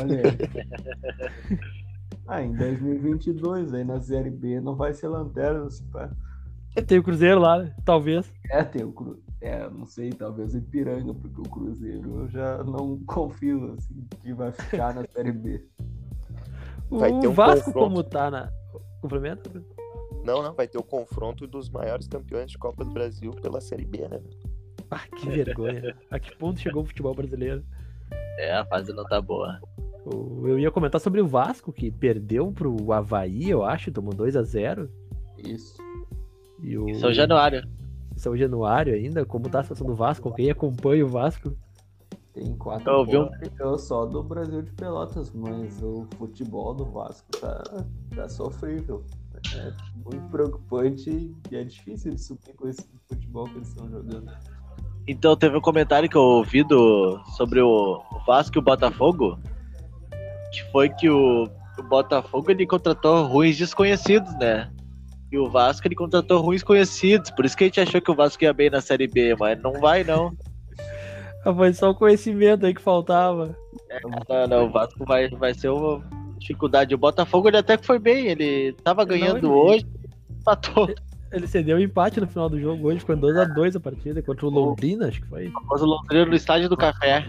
Olha 0.00 0.22
aí. 0.22 1.58
Ah, 2.26 2.40
em 2.42 2.54
2022, 2.54 3.74
aí 3.74 3.84
na 3.84 4.00
Série 4.00 4.30
B 4.30 4.60
não 4.60 4.76
vai 4.76 4.94
ser 4.94 5.08
lanterna, 5.08 5.68
se 5.68 5.82
pá. 5.82 6.10
Tem 6.86 6.98
o 6.98 7.02
Cruzeiro 7.02 7.40
lá, 7.40 7.58
né? 7.58 7.74
talvez. 7.84 8.32
É, 8.48 8.64
tem 8.64 8.84
o 8.84 8.92
Cru... 8.92 9.20
É, 9.40 9.68
não 9.68 9.84
sei, 9.84 10.10
talvez 10.10 10.54
o 10.54 10.58
Ipiranga, 10.58 11.12
porque 11.12 11.40
o 11.40 11.50
Cruzeiro 11.50 12.20
eu 12.20 12.28
já 12.28 12.62
não 12.62 12.98
confio, 13.04 13.74
assim, 13.76 14.06
que 14.20 14.32
vai 14.32 14.52
ficar 14.52 14.94
na 14.94 15.04
Série 15.08 15.32
B. 15.32 15.66
Vai 16.88 17.12
o 17.12 17.20
ter 17.20 17.28
um 17.28 17.32
Vasco, 17.32 17.66
confronto. 17.66 17.88
como 17.88 18.04
tá 18.04 18.30
na. 18.30 18.50
Complemento? 19.00 19.50
Não, 20.24 20.42
não, 20.42 20.54
vai 20.54 20.68
ter 20.68 20.78
o 20.78 20.82
confronto 20.82 21.46
dos 21.46 21.68
maiores 21.68 22.06
campeões 22.06 22.52
de 22.52 22.56
Copa 22.56 22.84
do 22.84 22.92
Brasil 22.92 23.32
pela 23.32 23.60
Série 23.60 23.84
B, 23.84 24.08
né? 24.08 24.20
Ah, 24.94 25.08
que 25.16 25.26
vergonha. 25.30 25.96
A 26.10 26.18
que 26.18 26.36
ponto 26.36 26.60
chegou 26.60 26.82
o 26.82 26.86
futebol 26.86 27.14
brasileiro? 27.14 27.64
É, 28.38 28.52
a 28.54 28.64
fase 28.66 28.92
não 28.92 29.04
tá 29.04 29.20
boa. 29.20 29.58
Eu 30.04 30.58
ia 30.58 30.70
comentar 30.70 31.00
sobre 31.00 31.20
o 31.22 31.26
Vasco, 31.26 31.72
que 31.72 31.90
perdeu 31.90 32.52
pro 32.52 32.92
Havaí, 32.92 33.48
eu 33.48 33.62
acho, 33.64 33.90
tomou 33.90 34.12
2 34.12 34.36
a 34.36 34.42
0 34.42 34.90
Isso. 35.38 35.76
E 36.60 36.76
o 36.76 36.94
São 36.96 37.12
Januário. 37.12 37.66
São 38.16 38.36
Januário 38.36 38.94
ainda, 38.94 39.24
como 39.24 39.48
tá 39.48 39.60
a 39.60 39.62
situação 39.62 39.86
do 39.86 39.94
Vasco? 39.94 40.32
Quem 40.34 40.50
acompanha 40.50 41.04
o 41.06 41.08
Vasco? 41.08 41.56
Tem 42.34 42.54
quatro 42.56 42.90
Eu 42.90 43.04
vi 43.06 43.16
um- 43.18 43.78
só 43.78 44.04
do 44.04 44.22
Brasil 44.22 44.60
de 44.62 44.72
Pelotas, 44.72 45.30
mas 45.32 45.82
o 45.82 46.06
futebol 46.18 46.74
do 46.74 46.84
Vasco 46.86 47.30
tá, 47.40 47.62
tá 48.14 48.28
sofrível. 48.28 49.04
É 49.56 49.72
muito 50.04 50.28
preocupante 50.30 51.34
e 51.50 51.56
é 51.56 51.64
difícil 51.64 52.12
de 52.14 52.20
subir 52.20 52.54
com 52.54 52.68
esse 52.68 52.88
futebol 53.08 53.44
que 53.46 53.56
eles 53.56 53.68
estão 53.68 53.88
jogando. 53.90 54.30
Então 55.06 55.36
teve 55.36 55.56
um 55.56 55.60
comentário 55.60 56.08
que 56.08 56.16
eu 56.16 56.22
ouvi 56.22 56.62
do, 56.62 57.20
sobre 57.36 57.60
o 57.60 58.00
Vasco 58.26 58.56
e 58.56 58.60
o 58.60 58.62
Botafogo, 58.62 59.38
que 60.52 60.62
foi 60.70 60.88
que 60.88 61.10
o, 61.10 61.48
o 61.78 61.82
Botafogo 61.82 62.50
ele 62.50 62.66
contratou 62.66 63.26
ruins 63.26 63.58
desconhecidos, 63.58 64.32
né? 64.38 64.70
E 65.30 65.38
o 65.38 65.50
Vasco 65.50 65.86
ele 65.86 65.94
contratou 65.94 66.40
ruins 66.40 66.62
conhecidos, 66.62 67.30
por 67.30 67.44
isso 67.44 67.56
que 67.56 67.64
a 67.64 67.66
gente 67.66 67.80
achou 67.80 68.00
que 68.00 68.10
o 68.10 68.14
Vasco 68.14 68.44
ia 68.44 68.52
bem 68.52 68.70
na 68.70 68.80
Série 68.80 69.08
B, 69.08 69.34
mas 69.38 69.60
não 69.60 69.72
vai 69.80 70.04
não. 70.04 70.32
Ah, 71.44 71.52
foi 71.52 71.72
só 71.72 71.90
o 71.90 71.94
conhecimento 71.94 72.64
aí 72.64 72.74
que 72.74 72.80
faltava. 72.82 73.56
Não, 74.28 74.46
não, 74.46 74.66
o 74.66 74.70
Vasco 74.70 75.04
vai, 75.04 75.28
vai 75.30 75.52
ser 75.54 75.70
uma 75.70 76.00
dificuldade. 76.38 76.94
O 76.94 76.98
Botafogo 76.98 77.48
ele 77.48 77.56
até 77.56 77.76
que 77.76 77.86
foi 77.86 77.98
bem, 77.98 78.28
ele 78.28 78.72
tava 78.84 79.04
ganhando 79.04 79.38
ele- 79.38 79.46
hoje, 79.46 79.86
empatou. 80.30 80.88
Ele 81.32 81.46
cedeu 81.46 81.78
o 81.78 81.80
empate 81.80 82.20
no 82.20 82.26
final 82.26 82.48
do 82.48 82.60
jogo 82.60 82.88
hoje, 82.88 83.00
ficou 83.00 83.16
2x2 83.16 83.76
a 83.76 83.80
partida 83.80 84.22
contra 84.22 84.46
o 84.46 84.50
Londrina, 84.50 85.08
acho 85.08 85.22
que 85.22 85.28
foi. 85.28 85.50
Mas 85.70 85.80
o 85.80 85.86
Londrina 85.86 86.26
no 86.26 86.34
estádio 86.34 86.68
do 86.68 86.76
Café. 86.76 87.24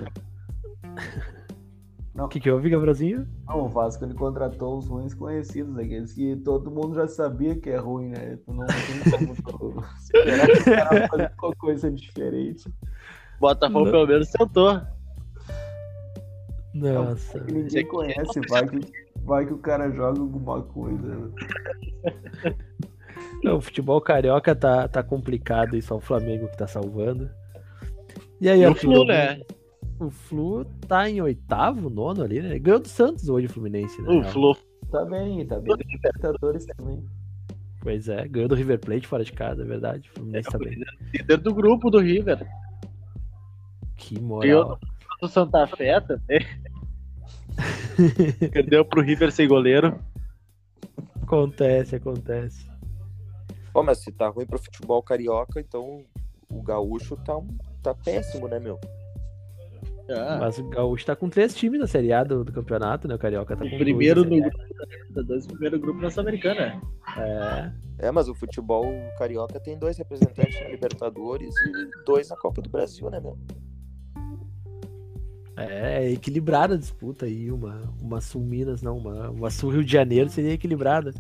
O 2.15 2.27
que, 2.27 2.39
que 2.39 2.51
houve, 2.51 2.69
Gabrielzinho? 2.69 3.27
Não, 3.47 3.65
o 3.65 3.69
Vasco 3.69 4.03
ele 4.03 4.13
contratou 4.13 4.77
os 4.77 4.88
ruins 4.88 5.13
conhecidos, 5.15 5.75
aqueles 5.77 6.13
que 6.13 6.35
todo 6.35 6.69
mundo 6.69 6.93
já 6.93 7.07
sabia 7.07 7.55
que 7.55 7.69
é 7.69 7.77
ruim, 7.77 8.09
né? 8.09 8.38
Tu 8.45 8.53
não 8.53 8.65
tem 8.67 9.11
como 9.11 9.34
esperar 9.97 10.47
que 10.47 10.59
o 10.59 10.63
cara 10.65 11.07
faça 11.07 11.23
alguma 11.23 11.55
coisa 11.55 11.89
diferente. 11.89 12.71
Botafogo 13.39 13.85
Não. 13.85 13.91
pelo 13.91 14.07
menos 14.07 14.30
tentou. 14.30 14.81
Nossa. 16.75 17.39
Que 17.39 17.51
ninguém 17.51 17.88
conhece, 17.88 18.39
vai 18.49 18.67
que, 18.67 18.80
vai 19.23 19.45
que 19.45 19.53
o 19.53 19.57
cara 19.57 19.89
joga 19.89 20.19
alguma 20.19 20.61
coisa. 20.61 21.15
né? 21.15 21.31
Não, 23.44 23.57
o 23.57 23.61
futebol 23.61 23.99
carioca 23.99 24.56
tá, 24.56 24.88
tá 24.88 25.03
complicado 25.03 25.76
e 25.76 25.82
só 25.82 25.98
o 25.98 26.02
Flamengo 26.02 26.48
que 26.48 26.57
tá 26.57 26.68
salvando. 26.68 27.30
E 28.40 28.49
aí, 28.49 28.61
E 28.61 28.68
o 28.68 28.76
Flu, 28.76 29.06
né? 29.06 29.41
O 29.99 30.10
Flu 30.10 30.65
tá 30.88 31.10
em 31.10 31.22
oitavo, 31.22 31.90
nono 31.90 32.24
ali, 32.24 32.41
né? 32.41 32.57
Ganhou 32.60 32.80
do 32.80 32.88
Santos 32.88 33.30
hoje 33.30 33.48
o 33.48 33.49
Fluminense, 33.49 34.02
né? 34.02 34.10
O 34.10 34.24
Flu 34.24 34.56
Tá 34.94 35.03
bem, 35.06 35.44
tá 35.48 35.60
bem. 35.60 35.76
Libertadores 35.88 36.68
também. 36.68 37.03
Pois 37.82 38.07
é, 38.07 38.28
ganhou 38.28 38.48
do 38.48 38.53
River 38.53 38.80
Plate 38.80 39.07
fora 39.07 39.24
de 39.24 39.32
casa, 39.32 39.64
é 39.64 39.65
verdade. 39.65 40.07
O 40.07 40.14
Fluminense 40.14 40.52
tá 40.52 40.60
bem. 40.60 40.84
líder 41.11 41.38
do 41.38 41.52
grupo 41.52 41.90
do 41.90 41.98
River. 41.99 42.45
Que 43.98 44.22
moral. 44.22 44.80
Do 45.20 45.28
Santa 45.28 45.65
Fé 45.65 45.99
também. 45.99 46.45
Perdeu 48.53 48.86
pro 48.86 49.02
River 49.02 49.32
sem 49.32 49.48
goleiro. 49.48 49.99
Acontece, 51.24 51.95
acontece. 51.95 52.73
Pô, 53.74 53.82
mas 53.82 53.98
se 54.00 54.12
tá 54.12 54.28
ruim 54.30 54.45
pro 54.45 54.62
futebol 54.62 55.02
carioca, 55.02 55.60
então 55.60 56.06
o 56.50 56.62
gaúcho 56.62 57.18
tá, 57.18 57.34
tá 57.82 57.94
péssimo, 57.94 58.48
né, 58.48 58.60
meu? 58.60 58.80
Ah, 60.10 60.38
Mas 60.40 60.58
o 60.58 60.68
Gaúcho 60.68 61.06
tá 61.06 61.16
com 61.16 61.30
três 61.30 61.56
times 61.56 61.80
na 61.80 61.88
Série 61.88 62.12
A 62.12 62.26
do, 62.26 62.44
do 62.44 62.52
campeonato, 62.52 63.08
né? 63.08 63.16
O 63.16 63.18
Carioca 63.18 63.56
tá 63.56 63.62
com 63.62 63.74
o 63.74 63.80
primeiro 63.80 64.26
dois 64.26 64.44
no 64.44 64.50
grupo, 64.50 65.24
dois 65.24 65.48
primeiro 65.48 65.80
grupo 65.80 66.02
na 66.02 66.10
Sul-Americana. 66.10 66.82
É, 67.18 67.72
É, 68.08 68.12
mas 68.12 68.28
o 68.28 68.36
futebol 68.36 68.86
carioca 69.18 69.60
tem 69.62 69.80
dois 69.80 69.98
representantes 69.98 70.60
na 70.62 70.68
Libertadores 70.68 71.56
e 71.56 72.06
dois 72.06 72.30
na 72.30 72.36
Copa 72.36 72.62
do 72.62 72.70
Brasil, 72.70 73.10
né, 73.10 73.22
meu? 73.22 73.38
é 75.56 76.12
equilibrada 76.12 76.74
a 76.74 76.78
disputa 76.78 77.26
aí. 77.26 77.52
Uma, 77.52 77.82
uma 78.02 78.20
Sul 78.20 78.41
Minas, 78.41 78.82
não, 78.82 78.98
uma, 78.98 79.30
uma 79.30 79.50
Sul 79.50 79.72
Rio 79.72 79.86
de 79.86 79.91
Janeiro 79.91 80.30
seria 80.30 80.54
equilibrada. 80.54 81.14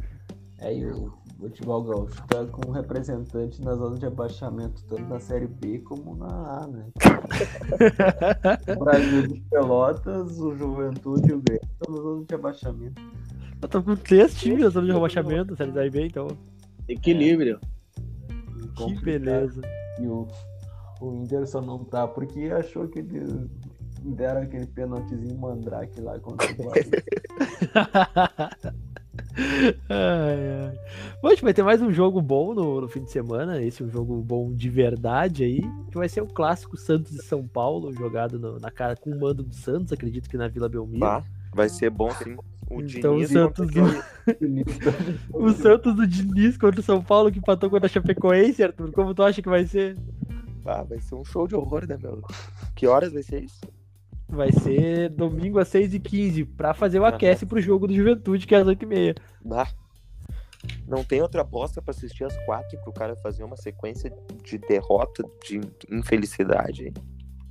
É, 0.63 0.73
e 0.73 0.85
o 0.85 1.11
futebol 1.37 1.83
gaúcho 1.83 2.23
tá 2.27 2.45
com 2.45 2.69
um 2.69 2.71
representante 2.71 3.61
na 3.61 3.75
zona 3.75 3.97
de 3.97 4.05
abaixamento, 4.05 4.81
tanto 4.87 5.03
na 5.03 5.19
Série 5.19 5.45
B 5.45 5.79
como 5.79 6.15
na 6.15 6.61
A, 6.61 6.67
né? 6.67 6.85
o 8.73 8.79
Brasil 8.79 9.27
de 9.27 9.41
Pelotas, 9.49 10.39
o 10.39 10.55
Juventude 10.55 11.29
e 11.29 11.33
o 11.33 11.41
Grêmio 11.41 11.67
estão 11.69 11.93
na 11.93 12.01
zona 12.01 12.25
de 12.25 12.35
abaixamento. 12.35 13.01
Eu 13.61 13.67
tô 13.67 13.83
com 13.83 13.93
três 13.97 14.33
times 14.35 14.63
na 14.63 14.69
zona 14.69 14.87
de 14.87 14.93
rebaixamento 14.93 15.51
na 15.51 15.57
Série 15.57 15.71
da 15.71 15.89
B, 15.89 16.05
então. 16.05 16.27
Equilíbrio. 16.87 17.59
Que 17.59 18.67
Complicado. 18.69 19.03
beleza. 19.03 19.61
E 19.99 20.07
o, 20.07 20.25
o 21.01 21.13
Inter 21.15 21.45
só 21.45 21.59
não 21.59 21.83
tá 21.83 22.07
porque 22.07 22.45
achou 22.45 22.87
que 22.87 22.99
ele 22.99 23.49
deram 24.01 24.43
aquele 24.43 24.67
pênaltizinho 24.67 25.37
mandrake 25.37 25.99
lá 25.99 26.17
contra 26.19 26.49
o 26.53 26.55
Bahia. 26.55 26.85
ai, 29.89 30.67
ai. 30.69 30.79
Bom, 31.21 31.27
a 31.27 31.31
gente 31.31 31.43
vai 31.43 31.53
ter 31.53 31.63
mais 31.63 31.81
um 31.81 31.91
jogo 31.91 32.21
bom 32.21 32.53
no, 32.53 32.81
no 32.81 32.87
fim 32.87 33.03
de 33.03 33.11
semana. 33.11 33.61
Esse 33.61 33.81
é 33.81 33.85
um 33.85 33.89
jogo 33.89 34.21
bom 34.21 34.53
de 34.53 34.69
verdade 34.69 35.43
aí. 35.43 35.61
Que 35.91 35.97
vai 35.97 36.07
ser 36.09 36.21
o 36.21 36.27
clássico 36.27 36.77
Santos 36.77 37.11
e 37.13 37.23
São 37.23 37.47
Paulo, 37.47 37.91
jogado 37.93 38.37
no- 38.39 38.59
na 38.59 38.69
cara 38.71 38.95
com 38.95 39.09
o 39.11 39.19
mando 39.19 39.43
do 39.43 39.53
Santos, 39.55 39.91
acredito 39.93 40.29
que 40.29 40.37
na 40.37 40.47
Vila 40.47 40.69
Belmiro. 40.69 40.99
Bah, 40.99 41.23
vai 41.53 41.69
ser 41.69 41.89
bom 41.89 42.11
sim. 42.11 42.35
O 42.69 42.81
Então, 42.81 43.15
Diniz 43.15 43.29
o 43.29 43.33
Santos- 43.33 43.69
aquele- 44.27 44.63
O 45.33 45.49
Santos 45.51 45.95
do 45.95 46.07
Diniz 46.07 46.57
contra 46.57 46.79
o 46.79 46.83
São 46.83 47.01
Paulo 47.03 47.31
que 47.31 47.39
empatou 47.39 47.69
contra 47.69 47.85
a 47.87 47.89
Chapecoense, 47.89 48.63
Arthur. 48.63 48.91
Como 48.91 49.13
tu 49.13 49.23
acha 49.23 49.41
que 49.41 49.49
vai 49.49 49.65
ser? 49.65 49.97
Ah, 50.65 50.81
vai 50.83 50.99
ser 51.01 51.15
um 51.15 51.25
show 51.25 51.47
de 51.47 51.55
horror, 51.55 51.85
né, 51.87 51.97
meu? 52.01 52.21
Que 52.75 52.87
horas 52.87 53.11
vai 53.13 53.21
ser 53.21 53.43
isso? 53.43 53.59
Vai 54.33 54.51
ser 54.51 55.09
domingo 55.09 55.59
às 55.59 55.69
6h15 55.69 56.47
pra 56.57 56.73
fazer 56.73 56.99
o 56.99 57.05
aquece 57.05 57.45
pro 57.45 57.61
jogo 57.61 57.87
do 57.87 57.93
Juventude, 57.93 58.47
que 58.47 58.55
é 58.55 58.59
às 58.59 58.67
8h30. 58.67 59.17
Bah. 59.45 59.67
Não 60.87 61.03
tem 61.03 61.21
outra 61.21 61.41
aposta 61.41 61.81
pra 61.81 61.91
assistir 61.91 62.23
às 62.23 62.35
quatro 62.45 62.79
pro 62.81 62.93
cara 62.93 63.15
fazer 63.17 63.43
uma 63.43 63.57
sequência 63.57 64.11
de 64.43 64.57
derrota, 64.57 65.23
de 65.47 65.59
infelicidade. 65.91 66.85
hein? 66.87 66.93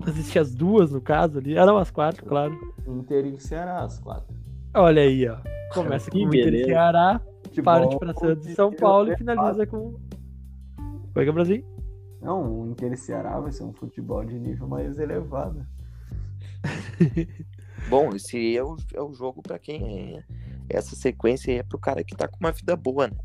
Assistir 0.05 0.39
as 0.41 0.55
duas, 0.55 0.91
no 0.91 1.01
caso 1.01 1.39
ali. 1.39 1.57
Ah, 1.57 1.65
não, 1.67 1.77
as 1.79 1.91
quatro, 1.91 2.25
claro. 2.25 2.59
Inter 2.87 3.27
e 3.27 3.39
Ceará, 3.39 3.83
as 3.85 3.99
quatro. 4.01 4.35
Olha 4.75 5.03
aí, 5.03 5.29
ó. 5.29 5.37
Começa 5.73 6.11
com 6.11 6.17
Que 6.17 6.25
o 6.25 6.29
Inter 6.29 6.41
e 6.41 6.45
beleza. 6.51 6.67
Ceará, 6.69 7.21
parte 7.63 7.99
pra 7.99 8.15
Santos 8.15 8.47
e 8.47 8.49
de 8.51 8.55
São 8.57 8.73
Paulo 8.73 9.09
e 9.09 9.13
elevado. 9.13 9.19
finaliza 9.19 9.67
com. 9.67 10.01
Oi, 11.15 11.25
Gabrielzinho? 11.25 11.65
Não, 12.21 12.61
o 12.63 12.67
Inter 12.67 12.93
e 12.93 12.97
Ceará 12.97 13.39
vai 13.39 13.53
ser 13.53 13.65
um 13.65 13.73
futebol 13.73 14.25
de 14.25 14.39
nível 14.39 14.67
mais 14.67 14.99
elevado. 14.99 15.65
Bom, 17.89 18.15
esse 18.15 18.57
é 18.57 18.63
o, 18.63 18.77
é 18.95 19.01
o 19.01 19.13
jogo 19.13 19.43
pra 19.43 19.59
quem 19.59 20.17
é. 20.17 20.25
Essa 20.69 20.95
sequência 20.95 21.53
aí 21.53 21.59
é 21.59 21.63
pro 21.63 21.79
cara 21.79 22.05
que 22.05 22.17
tá 22.17 22.29
com 22.29 22.39
uma 22.41 22.53
vida 22.53 22.77
boa, 22.77 23.09
né? 23.09 23.17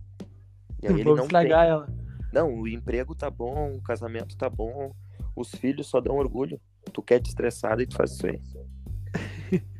E 0.82 0.88
aí 0.88 0.94
ele 1.02 1.14
não 1.14 1.28
tem. 1.28 1.52
ela. 1.52 1.88
Não, 2.34 2.54
o 2.54 2.68
emprego 2.68 3.16
tá 3.16 3.30
bom, 3.30 3.74
o 3.76 3.82
casamento 3.82 4.36
tá 4.36 4.50
bom, 4.50 4.94
os 5.36 5.52
filhos 5.52 5.88
só 5.88 6.02
dão 6.02 6.18
orgulho. 6.18 6.60
Tu 6.92 7.02
quer 7.02 7.20
te 7.20 7.30
estressado 7.30 7.82
e 7.82 7.88
tu 7.88 7.96
faz 7.96 8.12
isso 8.12 8.28
aí. 8.28 8.42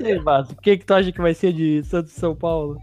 E 0.00 0.04
aí, 0.04 0.18
Márcio, 0.18 0.56
o 0.58 0.60
que, 0.60 0.78
que 0.78 0.84
tu 0.84 0.92
acha 0.92 1.12
que 1.12 1.20
vai 1.20 1.32
ser 1.32 1.52
de 1.52 1.80
Santos 1.84 2.10
e 2.10 2.18
São 2.18 2.34
Paulo? 2.34 2.76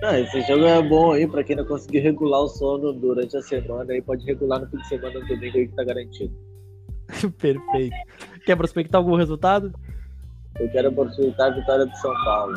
Não, 0.00 0.16
esse 0.16 0.40
jogo 0.42 0.64
é 0.64 0.82
bom 0.82 1.12
aí 1.12 1.26
pra 1.26 1.44
quem 1.44 1.54
não 1.54 1.66
conseguir 1.66 2.00
regular 2.00 2.40
o 2.40 2.48
sono 2.48 2.94
durante 2.94 3.36
a 3.36 3.42
semana 3.42 3.92
aí 3.92 4.00
pode 4.00 4.24
regular 4.24 4.60
no 4.60 4.66
fim 4.68 4.78
de 4.78 4.88
semana 4.88 5.20
no 5.20 5.26
domingo 5.26 5.58
aí 5.58 5.68
que 5.68 5.74
tá 5.74 5.84
garantido. 5.84 6.34
Perfeito. 7.38 7.96
Quer 8.44 8.56
prospectar 8.56 9.00
algum 9.00 9.16
resultado? 9.16 9.72
Eu 10.58 10.70
quero 10.70 10.88
oportunidade 10.90 11.56
a 11.56 11.60
vitória 11.60 11.86
do 11.86 11.96
São 11.96 12.12
Paulo. 12.24 12.54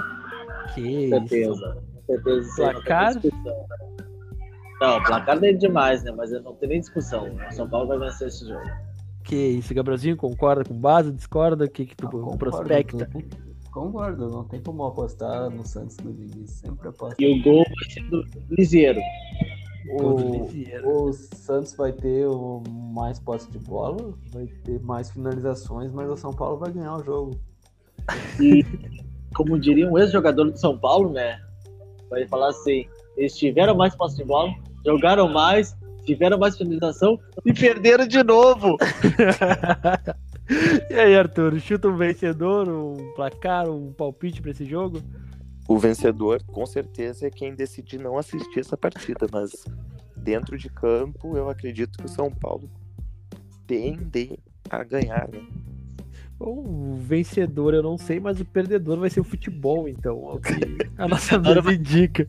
Que 0.73 0.81
isso. 0.81 1.09
certeza. 1.09 1.77
Com 1.95 2.01
certeza 2.05 2.39
isso 2.39 2.55
tem 2.55 2.71
Placar? 2.71 3.17
discussão. 3.17 3.65
Não, 4.81 5.03
placar 5.03 5.39
nem 5.41 5.57
demais, 5.57 6.03
né? 6.03 6.11
Mas 6.15 6.31
eu 6.31 6.41
não 6.41 6.55
tenho 6.55 6.69
nem 6.71 6.80
discussão. 6.80 7.30
O 7.35 7.53
São 7.53 7.69
Paulo 7.69 7.88
vai 7.88 7.99
vencer 7.99 8.30
esse 8.30 8.47
jogo. 8.47 8.63
Que 9.26 9.35
isso, 9.35 9.73
Gabrielzinho? 9.73 10.15
Concorda 10.15 10.63
com 10.63 10.73
base? 10.73 11.11
Discorda? 11.11 11.65
O 11.65 11.69
que, 11.69 11.85
que 11.85 11.95
tu 11.95 12.07
Ah, 12.07 12.11
concordo, 12.11 12.38
prospecta? 12.38 13.09
Concordo, 13.71 14.30
não 14.30 14.43
tem 14.45 14.61
como 14.61 14.85
apostar 14.85 15.49
no 15.49 15.65
Santos 15.67 15.97
do 15.97 16.11
Diniz. 16.13 16.51
Sempre 16.51 16.88
aposto. 16.88 17.21
E 17.21 17.39
o 17.39 17.43
gol 17.43 17.63
vai 17.63 17.89
ser 17.91 18.01
do 18.09 18.26
Liseiro. 18.49 18.99
O, 19.88 21.07
o 21.07 21.14
Santos 21.14 21.73
vai 21.76 21.93
ter 21.93 22.27
o 22.27 22.61
mais 22.93 23.19
posse 23.19 23.49
de 23.49 23.60
bola, 23.60 24.14
vai 24.31 24.45
ter 24.65 24.80
mais 24.81 25.10
finalizações, 25.10 25.91
mas 25.91 26.10
o 26.10 26.18
São 26.18 26.31
Paulo 26.31 26.57
vai 26.57 26.72
ganhar 26.72 26.95
o 26.95 27.03
jogo. 27.03 27.39
E, 28.39 28.65
como 29.34 29.60
diria 29.60 29.89
um 29.89 29.97
ex-jogador 29.97 30.51
do 30.51 30.57
São 30.57 30.77
Paulo, 30.77 31.11
né? 31.11 31.39
Vai 32.10 32.27
falar 32.27 32.49
assim: 32.49 32.85
eles 33.15 33.38
tiveram 33.38 33.76
mais 33.76 33.95
posse 33.95 34.18
de 34.18 34.23
bola, 34.23 34.53
jogaram 34.85 35.30
mais, 35.30 35.76
tiveram 36.06 36.38
mais 36.38 36.57
finalização 36.57 37.19
e 37.45 37.53
perderam 37.53 38.07
de 38.07 38.23
novo. 38.23 38.77
e 40.89 40.93
aí, 40.93 41.15
Arthur? 41.15 41.60
Chuta 41.60 41.88
um 41.88 41.95
vencedor, 41.95 42.68
um 42.68 43.14
placar, 43.15 43.69
um 43.69 43.93
palpite 43.93 44.41
pra 44.41 44.51
esse 44.51 44.65
jogo? 44.65 45.01
O 45.69 45.77
vencedor, 45.77 46.41
com 46.47 46.65
certeza, 46.65 47.27
é 47.27 47.29
quem 47.29 47.53
decidir 47.53 47.99
não 47.99 48.17
assistir 48.17 48.59
essa 48.59 48.75
partida, 48.75 49.27
mas 49.31 49.51
dentro 50.17 50.57
de 50.57 50.67
campo, 50.67 51.37
eu 51.37 51.47
acredito 51.47 51.95
que 51.95 52.07
o 52.07 52.09
São 52.09 52.31
Paulo 52.31 52.67
tende 53.67 54.39
a 54.67 54.83
ganhar, 54.83 55.29
né? 55.31 55.45
Bom, 56.39 56.65
o 56.65 56.95
vencedor 56.95 57.75
eu 57.75 57.83
não 57.83 57.99
sei, 57.99 58.19
mas 58.19 58.41
o 58.41 58.45
perdedor 58.45 58.97
vai 58.97 59.11
ser 59.11 59.19
o 59.19 59.23
futebol, 59.23 59.87
então. 59.87 60.31
é 60.31 60.33
o 60.33 60.39
que 60.39 60.89
a 60.97 61.07
nossa 61.07 61.37
mesa 61.37 61.71
indica. 61.71 62.27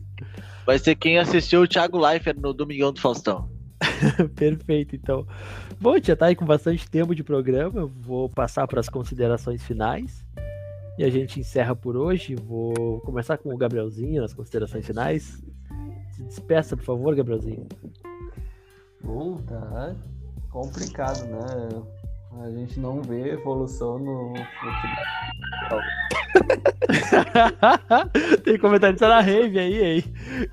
Vai 0.63 0.77
ser 0.77 0.93
quem 0.93 1.17
assistiu 1.17 1.63
o 1.63 1.67
Thiago 1.67 1.97
Leifert 1.97 2.37
no 2.37 2.53
Domingão 2.53 2.93
do 2.93 3.01
Faustão. 3.01 3.49
Perfeito, 4.37 4.95
então. 4.95 5.25
Bom, 5.79 5.95
já 5.99 6.15
tá 6.15 6.27
aí 6.27 6.35
com 6.35 6.45
bastante 6.45 6.87
tempo 6.87 7.15
de 7.15 7.23
programa. 7.23 7.79
eu 7.79 7.87
Vou 7.87 8.29
passar 8.29 8.67
para 8.67 8.79
as 8.79 8.87
considerações 8.87 9.63
finais. 9.63 10.23
E 10.97 11.03
a 11.03 11.09
gente 11.09 11.39
encerra 11.39 11.75
por 11.75 11.95
hoje. 11.95 12.35
Vou 12.35 12.99
começar 13.01 13.37
com 13.37 13.53
o 13.53 13.57
Gabrielzinho 13.57 14.21
nas 14.21 14.33
considerações 14.33 14.85
finais. 14.85 15.41
Se 16.11 16.23
despeça, 16.23 16.75
por 16.75 16.83
favor, 16.83 17.15
Gabrielzinho. 17.15 17.67
Bom, 19.03 19.37
tá 19.37 19.95
complicado, 20.49 21.25
né? 21.25 21.39
A 22.43 22.51
gente 22.51 22.79
não 22.79 23.01
vê 23.01 23.31
evolução 23.31 23.99
no. 23.99 24.33
Tem 28.43 28.57
comentário 28.57 28.97
na 28.99 29.21
rave 29.21 29.59
aí, 29.59 29.83
aí. 29.83 30.03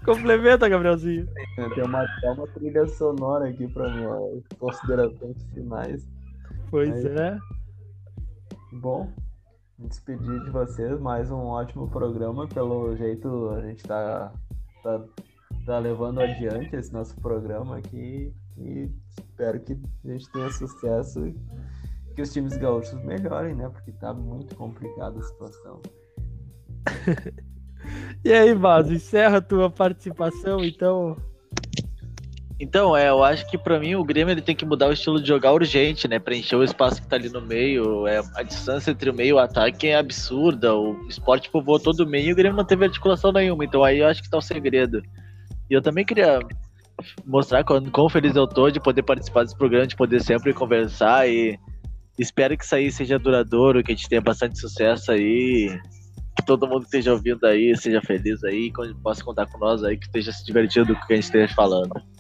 Complementa, 0.05 0.69
Gabrielzinho. 0.69 1.27
Tem 1.75 1.85
uma, 1.85 2.03
até 2.03 2.31
uma 2.33 2.47
trilha 2.49 2.87
sonora 2.87 3.49
aqui 3.49 3.67
para 3.69 3.89
minhas 3.91 4.43
considerações 4.59 5.43
finais. 5.55 6.07
Pois 6.71 7.05
é. 7.05 7.39
Bom, 8.73 9.09
me 9.79 9.89
despedir 9.89 10.43
de 10.43 10.51
vocês, 10.51 10.99
mais 11.01 11.31
um 11.31 11.47
ótimo 11.47 11.89
programa. 11.89 12.49
Pelo 12.49 12.97
jeito 12.97 13.51
a 13.51 13.61
gente 13.61 13.85
tá, 13.85 14.33
tá, 14.83 15.05
tá 15.65 15.79
levando 15.79 16.21
adiante 16.21 16.75
esse 16.75 16.93
nosso 16.93 17.15
programa 17.21 17.79
aqui 17.79 18.35
e 18.57 18.91
espero 19.17 19.61
que 19.61 19.79
a 20.05 20.09
gente 20.09 20.29
tenha 20.33 20.51
sucesso 20.51 21.33
que 22.15 22.23
os 22.23 22.33
times 22.33 22.57
gaúchos 22.57 23.01
melhorem, 23.05 23.55
né? 23.55 23.69
Porque 23.69 23.93
tá 23.93 24.13
muito 24.13 24.57
complicada 24.57 25.19
a 25.19 25.23
situação. 25.23 25.81
E 28.25 28.33
aí, 28.33 28.53
Vaso, 28.53 28.93
encerra 28.93 29.39
a 29.39 29.41
tua 29.41 29.71
participação, 29.71 30.63
então. 30.63 31.17
Então, 32.61 32.97
é, 32.97 33.09
eu 33.09 33.23
acho 33.23 33.49
que 33.49 33.57
pra 33.57 33.79
mim 33.79 33.95
o 33.95 34.03
Grêmio 34.03 34.33
ele 34.33 34.43
tem 34.43 34.57
que 34.57 34.67
mudar 34.67 34.89
o 34.89 34.93
estilo 34.93 35.21
de 35.21 35.29
jogar 35.29 35.53
urgente, 35.53 36.09
né? 36.09 36.19
Preencher 36.19 36.57
o 36.57 36.65
espaço 36.65 37.01
que 37.01 37.07
tá 37.07 37.15
ali 37.15 37.29
no 37.29 37.41
meio. 37.41 38.07
É, 38.09 38.21
a 38.35 38.43
distância 38.43 38.91
entre 38.91 39.11
o 39.11 39.15
meio 39.15 39.29
e 39.29 39.33
o 39.35 39.39
ataque 39.39 39.87
é 39.87 39.97
absurda. 39.97 40.75
O 40.75 41.07
esporte 41.09 41.49
povoou 41.51 41.79
todo 41.79 42.01
o 42.01 42.07
meio 42.07 42.31
e 42.31 42.33
o 42.33 42.37
Grêmio 42.37 42.57
não 42.57 42.65
teve 42.65 42.85
articulação 42.85 43.31
nenhuma. 43.31 43.65
Então 43.65 43.85
aí 43.85 44.01
eu 44.01 44.09
acho 44.09 44.23
que 44.23 44.29
tá 44.29 44.39
o 44.39 44.43
segredo. 44.43 45.01
E 45.71 45.75
eu 45.75 45.81
também 45.81 46.05
queria 46.05 46.41
mostrar 47.25 47.63
quão, 47.63 47.85
quão 47.85 48.09
feliz 48.09 48.35
eu 48.35 48.47
tô 48.47 48.71
de 48.71 48.81
poder 48.81 49.05
participar 49.05 49.45
desse 49.45 49.57
programa, 49.57 49.87
de 49.87 49.95
poder 49.95 50.21
sempre 50.21 50.53
conversar 50.53 51.29
e 51.29 51.57
espero 52.19 52.59
que 52.59 52.65
isso 52.65 52.75
aí 52.75 52.91
seja 52.91 53.21
duradouro, 53.21 53.85
que 53.85 53.93
a 53.93 53.95
gente 53.95 54.09
tenha 54.09 54.21
bastante 54.21 54.59
sucesso 54.59 55.13
aí. 55.13 55.81
Que 56.37 56.45
todo 56.45 56.67
mundo 56.67 56.85
esteja 56.85 57.13
ouvindo 57.13 57.45
aí 57.47 57.77
seja 57.77 58.01
feliz 58.01 58.43
aí, 58.43 58.73
que 58.73 58.95
possa 58.95 59.23
contar 59.23 59.47
com 59.47 59.59
nós 59.59 59.85
aí, 59.85 59.97
que 59.97 60.07
esteja 60.07 60.33
se 60.33 60.45
divertindo 60.45 60.95
com 60.95 61.03
o 61.03 61.07
que 61.07 61.13
a 61.13 61.17
gente 61.17 61.25
esteja 61.25 61.55
falando. 61.55 62.18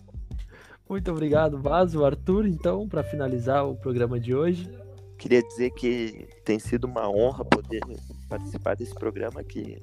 Muito 0.88 1.10
obrigado, 1.10 1.58
Vaso. 1.58 2.02
Arthur, 2.02 2.46
então, 2.46 2.88
para 2.88 3.02
finalizar 3.02 3.66
o 3.66 3.76
programa 3.76 4.18
de 4.18 4.34
hoje. 4.34 4.70
Queria 5.18 5.42
dizer 5.42 5.70
que 5.72 6.28
tem 6.44 6.58
sido 6.58 6.86
uma 6.86 7.08
honra 7.10 7.44
poder 7.44 7.82
participar 8.28 8.74
desse 8.74 8.94
programa, 8.94 9.44
que, 9.44 9.82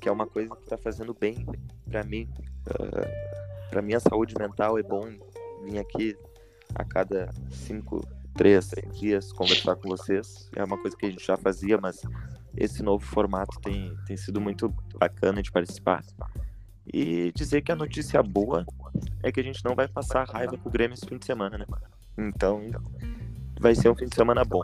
que 0.00 0.08
é 0.08 0.12
uma 0.12 0.26
coisa 0.26 0.54
que 0.56 0.62
está 0.62 0.76
fazendo 0.76 1.14
bem 1.14 1.46
para 1.88 2.02
mim, 2.02 2.28
para 3.70 3.82
minha 3.82 4.00
saúde 4.00 4.34
mental. 4.36 4.78
É 4.78 4.82
bom 4.82 5.06
vir 5.62 5.78
aqui 5.78 6.16
a 6.74 6.84
cada 6.84 7.30
cinco, 7.50 8.00
três 8.34 8.70
dias 8.92 9.32
conversar 9.32 9.76
com 9.76 9.88
vocês. 9.88 10.50
É 10.56 10.64
uma 10.64 10.76
coisa 10.78 10.96
que 10.96 11.06
a 11.06 11.10
gente 11.10 11.24
já 11.24 11.36
fazia, 11.36 11.78
mas 11.78 12.02
esse 12.56 12.82
novo 12.82 13.04
formato 13.04 13.60
tem, 13.60 13.94
tem 14.06 14.16
sido 14.16 14.40
muito 14.40 14.74
bacana 14.98 15.40
de 15.40 15.52
participar. 15.52 16.02
E 16.92 17.32
dizer 17.32 17.62
que 17.62 17.72
a 17.72 17.76
notícia 17.76 18.22
boa 18.22 18.64
é 19.22 19.32
que 19.32 19.40
a 19.40 19.42
gente 19.42 19.64
não 19.64 19.74
vai 19.74 19.88
passar 19.88 20.28
raiva 20.28 20.56
com 20.56 20.68
o 20.68 20.72
Grêmio 20.72 20.94
esse 20.94 21.06
fim 21.06 21.18
de 21.18 21.26
semana, 21.26 21.58
né? 21.58 21.66
Então, 22.16 22.62
vai 23.60 23.74
ser 23.74 23.88
um 23.88 23.94
fim 23.94 24.06
de 24.06 24.14
semana 24.14 24.44
bom. 24.44 24.62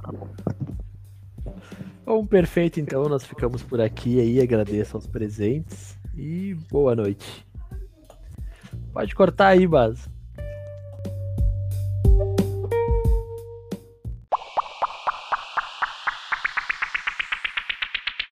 Bom, 2.04 2.26
perfeito, 2.26 2.80
então. 2.80 3.08
Nós 3.08 3.24
ficamos 3.24 3.62
por 3.62 3.80
aqui 3.80 4.20
aí. 4.20 4.40
Agradeço 4.40 4.96
aos 4.96 5.06
presentes 5.06 5.98
e 6.16 6.54
boa 6.70 6.94
noite. 6.94 7.46
Pode 8.92 9.14
cortar 9.14 9.48
aí, 9.48 9.66
Bas. 9.66 10.11